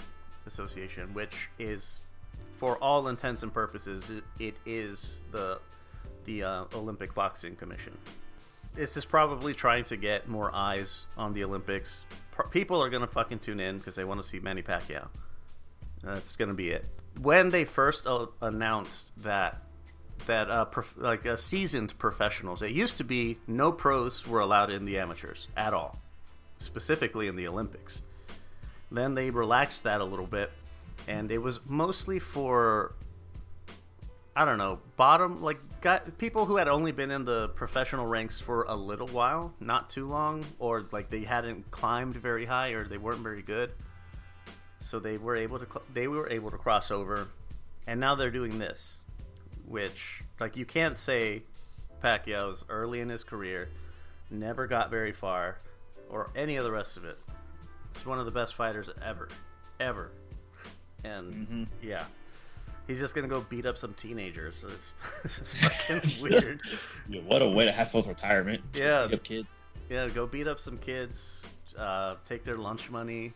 Association, 0.46 1.14
which 1.14 1.50
is, 1.60 2.02
for 2.58 2.78
all 2.78 3.08
intents 3.08 3.44
and 3.44 3.54
purposes, 3.54 4.10
it 4.40 4.56
is 4.66 5.20
the 5.32 5.60
the 6.26 6.44
uh, 6.44 6.64
Olympic 6.74 7.14
Boxing 7.14 7.56
Commission. 7.56 7.98
This 8.74 8.96
is 8.96 9.04
probably 9.04 9.54
trying 9.54 9.84
to 9.86 9.98
get 9.98 10.28
more 10.28 10.54
eyes 10.56 11.06
on 11.18 11.34
the 11.34 11.44
Olympics 11.44 12.06
people 12.52 12.82
are 12.82 12.90
gonna 12.90 13.08
fucking 13.08 13.40
tune 13.40 13.60
in 13.60 13.78
because 13.78 13.96
they 13.96 14.04
want 14.04 14.22
to 14.22 14.28
see 14.28 14.40
Manny 14.40 14.62
Pacquiao. 14.62 15.08
That's 16.04 16.36
gonna 16.36 16.54
be 16.54 16.70
it. 16.70 16.86
When 17.22 17.50
they 17.50 17.66
first 17.66 18.08
uh, 18.08 18.28
announced 18.42 19.12
that 19.24 19.62
that 20.26 20.50
uh, 20.50 20.66
prof- 20.66 20.96
like 20.98 21.26
uh, 21.26 21.36
seasoned 21.36 21.98
professionals, 21.98 22.62
it 22.62 22.72
used 22.72 22.98
to 22.98 23.04
be 23.04 23.38
no 23.48 23.72
pros 23.72 24.26
were 24.26 24.40
allowed 24.40 24.70
in 24.70 24.86
the 24.86 24.98
amateurs 24.98 25.48
at 25.56 25.74
all, 25.74 26.00
specifically 26.58 27.28
in 27.28 27.36
the 27.36 27.48
Olympics. 27.48 28.02
Then 28.92 29.16
they 29.16 29.30
relaxed 29.30 29.84
that 29.84 30.02
a 30.02 30.06
little 30.06 30.28
bit, 30.28 30.52
and 31.08 31.32
it 31.32 31.40
was 31.40 31.60
mostly 31.66 32.20
for 32.20 32.94
I 34.36 34.46
don't 34.46 34.58
know, 34.58 34.80
bottom 34.98 35.44
like 35.44 35.60
got 35.82 36.18
people 36.18 36.46
who 36.46 36.56
had 36.56 36.68
only 36.68 36.92
been 36.92 37.12
in 37.12 37.24
the 37.24 37.50
professional 37.50 38.08
ranks 38.08 38.40
for 38.40 38.64
a 38.64 38.76
little 38.76 39.08
while, 39.08 39.54
not 39.60 39.92
too 39.92 40.08
long, 40.08 40.44
or 40.58 40.86
like 40.92 41.12
they 41.12 41.24
hadn't 41.24 41.70
climbed 41.70 42.16
very 42.16 42.46
high 42.46 42.70
or 42.70 42.88
they 42.88 42.98
weren't 42.98 43.20
very 43.20 43.44
good. 43.44 43.72
So 44.80 45.00
they 45.00 45.18
were 45.18 45.36
able 45.36 45.60
to 45.60 45.68
they 45.94 46.08
were 46.08 46.30
able 46.30 46.50
to 46.50 46.58
cross 46.58 46.90
over, 46.90 47.28
and 47.86 48.00
now 48.00 48.16
they're 48.16 48.32
doing 48.32 48.58
this, 48.58 48.96
which 49.68 50.24
like 50.40 50.58
you 50.58 50.66
can't 50.66 50.98
say 50.98 51.44
Pacquiao's 52.04 52.66
early 52.70 53.00
in 53.00 53.10
his 53.10 53.24
career, 53.24 53.70
never 54.30 54.68
got 54.68 54.90
very 54.90 55.12
far, 55.12 55.60
or 56.10 56.30
any 56.36 56.58
of 56.58 56.64
the 56.64 56.72
rest 56.72 56.98
of 56.98 57.06
it. 57.06 57.18
He's 57.94 58.06
one 58.06 58.20
of 58.20 58.26
the 58.26 58.32
best 58.32 58.56
fighters 58.56 58.90
ever, 59.06 59.30
ever, 59.80 60.12
and 61.04 61.34
mm-hmm. 61.34 61.64
yeah, 61.82 62.06
he's 62.88 63.00
just 63.00 63.16
gonna 63.16 63.28
go 63.28 63.42
beat 63.42 63.66
up 63.66 63.78
some 63.78 63.94
teenagers. 63.94 64.66
it's, 65.24 65.40
it's 65.40 65.54
fucking 65.54 66.22
weird. 66.22 66.62
Yeah, 67.08 67.22
what 67.22 67.42
a 67.42 67.48
way 67.48 67.66
to 67.66 67.72
have 67.72 67.92
full 67.92 68.04
retirement. 68.04 68.62
Yeah, 68.74 69.08
beat 69.08 69.16
up 69.16 69.24
kids. 69.24 69.48
Yeah, 69.90 70.10
go 70.10 70.26
beat 70.26 70.48
up 70.48 70.60
some 70.60 70.78
kids. 70.78 71.46
Uh, 71.78 72.16
take 72.26 72.44
their 72.44 72.56
lunch 72.56 72.90
money. 72.90 73.34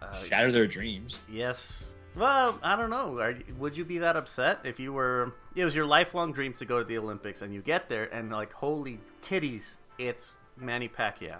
Uh, 0.00 0.22
Shatter 0.22 0.52
their 0.52 0.66
dreams. 0.66 1.18
Yes. 1.30 1.94
Well, 2.18 2.58
I 2.64 2.74
don't 2.74 2.90
know. 2.90 3.18
Are, 3.20 3.34
would 3.58 3.76
you 3.76 3.84
be 3.84 3.98
that 3.98 4.16
upset 4.16 4.58
if 4.64 4.80
you 4.80 4.92
were? 4.92 5.32
It 5.54 5.64
was 5.64 5.74
your 5.74 5.86
lifelong 5.86 6.32
dream 6.32 6.52
to 6.54 6.64
go 6.64 6.78
to 6.78 6.84
the 6.84 6.98
Olympics, 6.98 7.42
and 7.42 7.54
you 7.54 7.62
get 7.62 7.88
there, 7.88 8.12
and 8.12 8.30
like, 8.30 8.52
holy 8.52 8.98
titties, 9.22 9.76
it's 9.98 10.36
Manny 10.56 10.88
Pacquiao. 10.88 11.38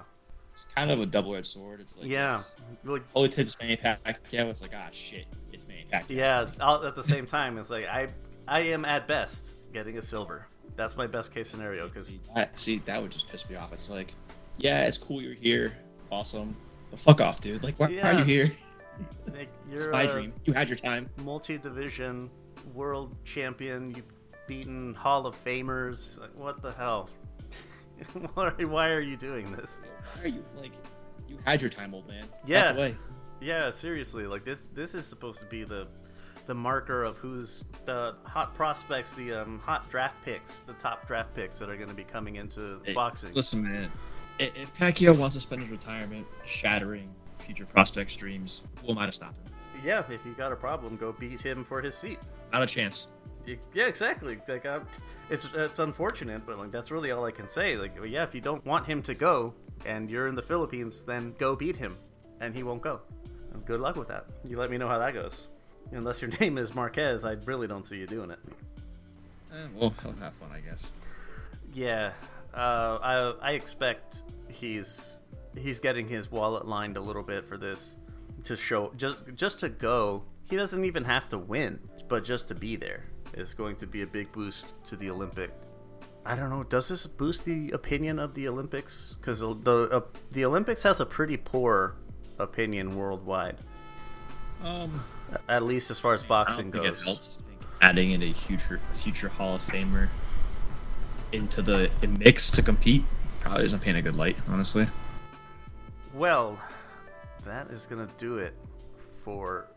It's 0.52 0.66
kind 0.74 0.90
of 0.90 1.00
a 1.00 1.06
double-edged 1.06 1.46
sword. 1.46 1.80
It's 1.80 1.96
like 1.96 2.08
yeah, 2.08 2.38
it's, 2.38 2.54
like, 2.84 3.02
holy 3.12 3.28
titties, 3.28 3.58
Manny 3.60 3.76
Pacquiao. 3.76 4.48
It's 4.50 4.62
like 4.62 4.72
ah 4.74 4.88
shit, 4.92 5.26
it's 5.52 5.66
Manny 5.66 5.86
Pacquiao. 5.92 6.04
yeah, 6.10 6.46
all, 6.60 6.84
at 6.84 6.94
the 6.94 7.04
same 7.04 7.26
time, 7.26 7.58
it's 7.58 7.70
like 7.70 7.86
I 7.86 8.08
I 8.46 8.60
am 8.60 8.84
at 8.84 9.08
best 9.08 9.50
getting 9.72 9.98
a 9.98 10.02
silver. 10.02 10.46
That's 10.76 10.96
my 10.96 11.08
best 11.08 11.34
case 11.34 11.50
scenario 11.50 11.88
because 11.88 12.12
see 12.54 12.78
that 12.84 13.02
would 13.02 13.10
just 13.10 13.28
piss 13.28 13.48
me 13.50 13.56
off. 13.56 13.72
It's 13.72 13.90
like, 13.90 14.14
yeah, 14.58 14.86
it's 14.86 14.96
cool 14.96 15.20
you're 15.20 15.34
here, 15.34 15.76
awesome, 16.12 16.56
but 16.90 17.00
fuck 17.00 17.20
off, 17.20 17.40
dude. 17.40 17.64
Like, 17.64 17.80
why, 17.80 17.88
yeah. 17.88 18.10
are 18.10 18.18
you 18.18 18.24
here? 18.24 18.52
Like, 19.32 19.50
you're 19.70 19.90
my 19.90 20.06
dream. 20.06 20.32
You 20.46 20.52
had 20.52 20.68
your 20.68 20.76
time. 20.76 21.08
Multi-division 21.22 22.30
world 22.74 23.14
champion. 23.24 23.94
You've 23.94 24.06
beaten 24.48 24.94
Hall 24.94 25.26
of 25.26 25.44
Famers. 25.44 26.18
Like, 26.18 26.34
what 26.34 26.60
the 26.62 26.72
hell? 26.72 27.08
why, 28.34 28.50
why 28.50 28.90
are 28.90 29.00
you 29.00 29.16
doing 29.16 29.52
this? 29.52 29.80
Why 30.16 30.24
are 30.24 30.28
you 30.28 30.44
like? 30.56 30.72
You 31.28 31.38
had 31.44 31.60
your 31.60 31.70
time, 31.70 31.94
old 31.94 32.08
man. 32.08 32.24
Yeah. 32.46 32.90
Yeah, 33.40 33.70
seriously, 33.70 34.26
like 34.26 34.44
this 34.44 34.68
this 34.74 34.94
is 34.94 35.06
supposed 35.06 35.40
to 35.40 35.46
be 35.46 35.64
the 35.64 35.86
the 36.46 36.54
marker 36.54 37.04
of 37.04 37.18
who's 37.18 37.62
the 37.84 38.16
hot 38.24 38.54
prospects, 38.54 39.12
the 39.12 39.32
um, 39.32 39.60
hot 39.60 39.88
draft 39.90 40.16
picks, 40.24 40.60
the 40.60 40.72
top 40.74 41.06
draft 41.06 41.34
picks 41.34 41.58
that 41.58 41.68
are 41.68 41.76
going 41.76 41.90
to 41.90 41.94
be 41.94 42.04
coming 42.04 42.36
into 42.36 42.80
hey, 42.84 42.94
boxing. 42.94 43.32
Listen, 43.34 43.62
man, 43.62 43.92
if 44.38 44.74
Pacquiao 44.74 45.16
wants 45.16 45.36
to 45.36 45.40
spend 45.40 45.62
his 45.62 45.70
retirement 45.70 46.26
shattering 46.46 47.14
future 47.48 47.66
prospects' 47.66 48.14
dreams, 48.14 48.62
who 48.80 48.92
am 48.92 48.98
I 48.98 49.06
to 49.06 49.12
stop 49.12 49.34
him? 49.36 49.52
Yeah, 49.84 50.04
if 50.08 50.24
you 50.24 50.34
got 50.34 50.52
a 50.52 50.56
problem, 50.56 50.96
go 50.96 51.12
beat 51.12 51.40
him 51.40 51.64
for 51.64 51.82
his 51.82 51.94
seat. 51.94 52.18
Not 52.52 52.62
a 52.62 52.66
chance. 52.66 53.08
Yeah, 53.74 53.86
exactly. 53.86 54.38
Like, 54.46 54.66
I'm, 54.66 54.86
it's 55.30 55.48
it's 55.54 55.78
unfortunate, 55.78 56.44
but 56.46 56.58
like 56.58 56.70
that's 56.70 56.90
really 56.90 57.10
all 57.10 57.24
I 57.24 57.30
can 57.30 57.48
say. 57.48 57.76
Like, 57.76 57.92
yeah, 58.06 58.22
if 58.22 58.34
you 58.34 58.40
don't 58.40 58.64
want 58.66 58.86
him 58.86 59.02
to 59.02 59.14
go 59.14 59.54
and 59.86 60.10
you're 60.10 60.28
in 60.28 60.34
the 60.34 60.42
Philippines, 60.42 61.02
then 61.02 61.34
go 61.38 61.56
beat 61.56 61.76
him, 61.76 61.96
and 62.40 62.54
he 62.54 62.62
won't 62.62 62.82
go 62.82 63.00
good 63.68 63.80
luck 63.80 63.96
with 63.96 64.08
that. 64.08 64.24
You 64.44 64.56
let 64.58 64.70
me 64.70 64.78
know 64.78 64.88
how 64.88 64.98
that 64.98 65.14
goes. 65.14 65.46
Unless 65.92 66.22
your 66.22 66.30
name 66.40 66.58
is 66.58 66.74
Marquez, 66.74 67.24
I 67.24 67.32
really 67.44 67.66
don't 67.66 67.84
see 67.84 67.98
you 67.98 68.06
doing 68.06 68.30
it. 68.30 68.38
Eh, 69.52 69.66
well, 69.74 69.94
he'll 70.02 70.12
have 70.16 70.34
fun, 70.34 70.48
I 70.52 70.60
guess. 70.60 70.90
Yeah, 71.72 72.12
uh, 72.54 72.98
I 73.02 73.34
I 73.42 73.52
expect 73.52 74.22
he's 74.48 75.20
he's 75.58 75.80
getting 75.80 76.08
his 76.08 76.30
wallet 76.30 76.66
lined 76.66 76.96
a 76.96 77.00
little 77.00 77.22
bit 77.22 77.46
for 77.48 77.56
this 77.56 77.94
to 78.44 78.56
show 78.56 78.92
just 78.96 79.18
just 79.34 79.60
to 79.60 79.68
go. 79.68 80.24
He 80.48 80.56
doesn't 80.56 80.84
even 80.84 81.04
have 81.04 81.28
to 81.30 81.38
win, 81.38 81.78
but 82.08 82.24
just 82.24 82.48
to 82.48 82.54
be 82.54 82.76
there 82.76 83.04
is 83.34 83.54
going 83.54 83.76
to 83.76 83.86
be 83.86 84.02
a 84.02 84.06
big 84.06 84.32
boost 84.32 84.72
to 84.84 84.96
the 84.96 85.10
Olympic. 85.10 85.50
I 86.24 86.34
don't 86.34 86.50
know. 86.50 86.64
Does 86.64 86.88
this 86.88 87.06
boost 87.06 87.44
the 87.44 87.70
opinion 87.70 88.18
of 88.18 88.34
the 88.34 88.48
Olympics? 88.48 89.16
Because 89.20 89.40
the 89.40 89.88
uh, 89.90 90.00
the 90.30 90.44
Olympics 90.44 90.82
has 90.82 91.00
a 91.00 91.06
pretty 91.06 91.36
poor 91.36 91.96
opinion 92.38 92.96
worldwide. 92.96 93.58
Um, 94.62 95.04
at 95.48 95.62
least 95.62 95.90
as 95.90 95.98
far 96.00 96.14
as 96.14 96.24
boxing 96.24 96.70
goes. 96.70 97.04
helps. 97.04 97.38
Adding 97.80 98.10
in 98.10 98.22
a 98.22 98.32
future 98.32 98.80
future 98.94 99.28
Hall 99.28 99.56
of 99.56 99.62
Famer 99.62 100.08
into 101.32 101.62
the 101.62 101.90
mix 102.18 102.50
to 102.52 102.62
compete 102.62 103.04
probably 103.40 103.62
doesn't 103.62 103.80
paint 103.80 103.96
a 103.96 104.02
good 104.02 104.16
light, 104.16 104.36
honestly. 104.48 104.86
Well, 106.18 106.58
that 107.44 107.70
is 107.70 107.86
gonna 107.86 108.08
do 108.18 108.38
it 108.38 108.52
for 109.22 109.68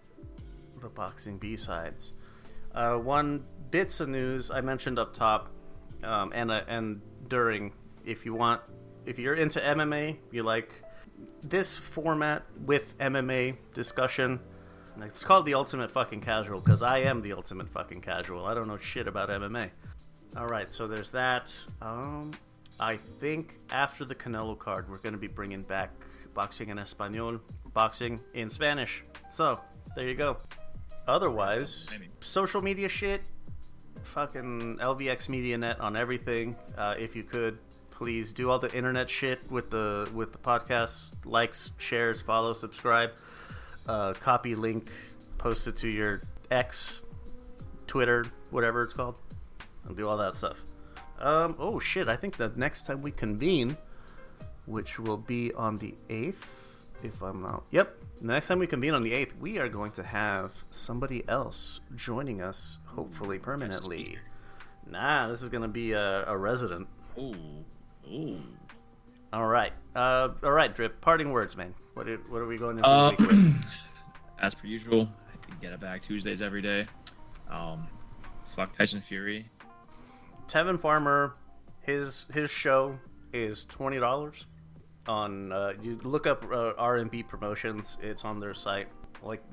the 0.82 0.90
boxing 0.90 1.38
B 1.38 1.56
sides. 1.56 2.14
Uh, 2.74 2.96
one 2.96 3.44
bits 3.70 4.00
of 4.00 4.10
news 4.10 4.50
I 4.50 4.62
mentioned 4.62 4.98
up 4.98 5.14
top, 5.14 5.52
um, 6.04 6.32
and 6.34 6.50
uh, 6.50 6.64
and 6.68 7.00
during, 7.28 7.74
if 8.08 8.26
you 8.26 8.34
want, 8.34 8.60
if 9.06 9.20
you're 9.20 9.36
into 9.36 9.60
MMA, 9.60 10.18
you 10.32 10.42
like 10.42 10.72
this 11.44 11.78
format 11.78 12.42
with 12.66 12.98
MMA 12.98 13.58
discussion. 13.76 14.40
It's 15.00 15.24
called 15.24 15.46
the 15.46 15.54
ultimate 15.54 15.92
fucking 15.92 16.22
casual 16.22 16.60
because 16.60 16.82
I 16.82 17.02
am 17.02 17.22
the 17.22 17.34
ultimate 17.34 17.70
fucking 17.70 18.02
casual. 18.02 18.48
I 18.48 18.56
don't 18.56 18.68
know 18.68 18.80
shit 18.80 19.08
about 19.08 19.30
MMA. 19.30 19.70
All 20.36 20.48
right, 20.48 20.74
so 20.74 20.88
there's 20.88 21.12
that. 21.12 21.54
Um, 21.84 22.32
I 22.80 22.98
think 23.20 23.60
after 23.70 24.06
the 24.06 24.16
Canelo 24.16 24.58
card, 24.58 24.90
we're 24.90 24.98
going 24.98 25.14
to 25.14 25.20
be 25.20 25.28
bringing 25.28 25.62
back 25.62 25.92
boxing 26.34 26.70
in 26.70 26.78
Espanol, 26.78 27.40
boxing 27.74 28.20
in 28.34 28.50
Spanish. 28.50 29.04
So 29.30 29.60
there 29.96 30.08
you 30.08 30.16
go. 30.16 30.38
Otherwise, 31.08 31.88
social 32.20 32.62
media 32.62 32.90
shit, 32.90 33.22
fucking 34.04 34.78
LVX 34.82 35.30
Media 35.30 35.58
Net 35.58 35.80
on 35.80 35.96
everything. 35.96 36.56
Uh, 36.78 36.96
if 36.98 37.16
you 37.16 37.24
could, 37.24 37.58
please 38.02 38.34
do 38.34 38.50
all 38.50 38.58
the 38.58 38.76
internet 38.76 39.08
shit 39.08 39.40
with 39.52 39.70
the 39.70 40.10
with 40.12 40.32
the 40.32 40.38
podcast 40.40 41.12
likes 41.24 41.72
shares 41.78 42.20
follow 42.20 42.52
subscribe 42.52 43.12
uh, 43.88 44.12
copy 44.14 44.56
link 44.56 44.90
post 45.38 45.68
it 45.68 45.76
to 45.76 45.88
your 45.88 46.24
x 46.50 47.04
twitter 47.86 48.26
whatever 48.50 48.82
it's 48.82 48.96
called 48.96 49.22
and 49.86 49.96
do 49.96 50.08
all 50.08 50.18
that 50.18 50.36
stuff 50.36 50.64
um, 51.20 51.56
oh 51.60 51.78
shit 51.78 52.10
i 52.10 52.16
think 52.16 52.38
the 52.38 52.52
next 52.56 52.88
time 52.88 53.04
we 53.04 53.12
convene 53.12 53.78
which 54.72 55.00
will 55.00 55.18
be 55.18 55.54
on 55.54 55.78
the 55.78 55.94
8th 56.10 56.36
if 57.04 57.22
i'm 57.22 57.42
not 57.42 57.64
yep 57.72 57.98
the 58.22 58.28
next 58.28 58.48
time 58.48 58.60
we 58.60 58.68
convene 58.68 58.94
on 58.94 59.04
the 59.04 59.12
8th 59.12 59.38
we 59.40 59.58
are 59.58 59.70
going 59.70 59.92
to 59.92 60.04
have 60.04 60.54
somebody 60.70 61.28
else 61.28 61.82
joining 61.96 62.42
us 62.42 62.80
hopefully 62.86 63.40
permanently 63.40 64.18
nah 64.88 65.28
this 65.28 65.42
is 65.42 65.50
going 65.50 65.64
to 65.64 65.68
be 65.68 65.92
a, 65.94 66.26
a 66.28 66.38
resident 66.38 66.88
Ooh. 67.18 67.36
Ooh. 68.10 68.40
All 69.34 69.48
right. 69.48 69.74
Uh, 69.96 70.30
all 70.44 70.52
right, 70.52 70.74
Drip. 70.74 71.00
Parting 71.02 71.32
words, 71.32 71.56
man. 71.56 71.74
What 71.94 72.08
are, 72.08 72.18
what 72.30 72.42
are 72.42 72.48
we 72.48 72.58
going 72.58 72.78
into 72.78 72.90
uh, 72.90 73.12
with? 73.18 73.66
As 74.40 74.56
per 74.56 74.68
usual, 74.68 75.08
get 75.62 75.72
it 75.72 75.80
back 75.80 76.02
Tuesdays 76.02 76.42
every 76.42 76.62
day. 76.62 76.88
Um, 77.50 77.88
fuck 78.56 78.76
Tyson 78.76 79.02
Fury. 79.02 79.46
Tevin 80.48 80.80
Farmer, 80.80 81.36
his 81.82 82.26
his 82.34 82.50
show 82.50 82.98
is 83.34 83.66
twenty 83.66 84.00
dollars. 84.00 84.48
On 85.08 85.52
uh, 85.52 85.74
you 85.82 86.00
look 86.04 86.28
up 86.28 86.46
uh, 86.52 86.74
R 86.78 86.98
and 86.98 87.10
B 87.10 87.24
promotions. 87.24 87.98
It's 88.02 88.24
on 88.24 88.40
their 88.40 88.54
site. 88.54 88.88
Like 89.24 89.44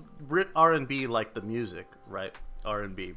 R 0.54 0.72
and 0.74 0.86
B, 0.86 1.06
like 1.06 1.34
the 1.34 1.42
music, 1.42 1.86
right? 2.06 2.34
R 2.64 2.82
and 2.82 2.94
B. 2.94 3.14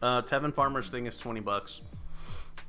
Uh, 0.00 0.22
Tevin 0.22 0.52
Farmer's 0.54 0.88
thing 0.88 1.06
is 1.06 1.16
twenty 1.16 1.40
bucks 1.40 1.80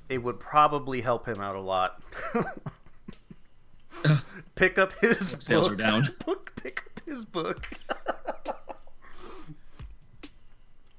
it 0.09 0.21
would 0.21 0.39
probably 0.39 1.01
help 1.01 1.27
him 1.27 1.39
out 1.41 1.55
a 1.55 1.61
lot. 1.61 2.01
pick 4.55 4.77
up 4.77 4.93
his 4.99 5.17
sales 5.39 5.67
book. 5.67 5.71
are 5.71 5.75
down. 5.75 6.15
Book, 6.25 6.53
pick 6.55 6.83
up 6.85 7.01
his 7.05 7.25
book. 7.25 7.67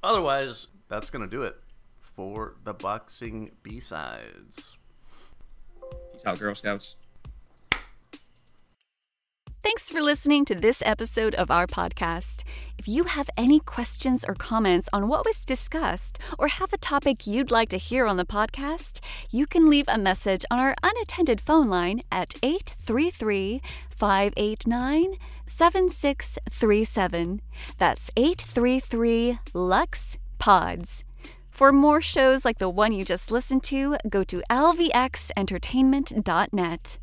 Otherwise, 0.02 0.68
that's 0.88 1.10
gonna 1.10 1.26
do 1.26 1.42
it 1.42 1.56
for 2.00 2.56
the 2.64 2.74
boxing 2.74 3.52
B 3.62 3.80
sides. 3.80 4.76
Peace 6.12 6.22
out, 6.26 6.38
Girl 6.38 6.54
Scouts. 6.54 6.96
Thanks 9.64 9.90
for 9.90 10.00
listening 10.02 10.44
to 10.44 10.54
this 10.54 10.82
episode 10.84 11.34
of 11.36 11.50
our 11.50 11.66
podcast. 11.66 12.42
If 12.76 12.86
you 12.86 13.04
have 13.04 13.30
any 13.34 13.60
questions 13.60 14.22
or 14.28 14.34
comments 14.34 14.90
on 14.92 15.08
what 15.08 15.24
was 15.24 15.46
discussed 15.46 16.18
or 16.38 16.48
have 16.48 16.74
a 16.74 16.76
topic 16.76 17.26
you'd 17.26 17.50
like 17.50 17.70
to 17.70 17.78
hear 17.78 18.04
on 18.04 18.18
the 18.18 18.26
podcast, 18.26 19.00
you 19.30 19.46
can 19.46 19.70
leave 19.70 19.86
a 19.88 19.96
message 19.96 20.44
on 20.50 20.60
our 20.60 20.74
unattended 20.82 21.40
phone 21.40 21.70
line 21.70 22.02
at 22.12 22.34
833 22.42 23.62
589 23.88 25.14
7637. 25.46 27.40
That's 27.78 28.10
833 28.18 29.38
Lux 29.54 30.18
Pods. 30.38 31.04
For 31.48 31.72
more 31.72 32.02
shows 32.02 32.44
like 32.44 32.58
the 32.58 32.68
one 32.68 32.92
you 32.92 33.02
just 33.02 33.30
listened 33.30 33.62
to, 33.62 33.96
go 34.10 34.24
to 34.24 34.42
lvxentertainment.net. 34.50 36.98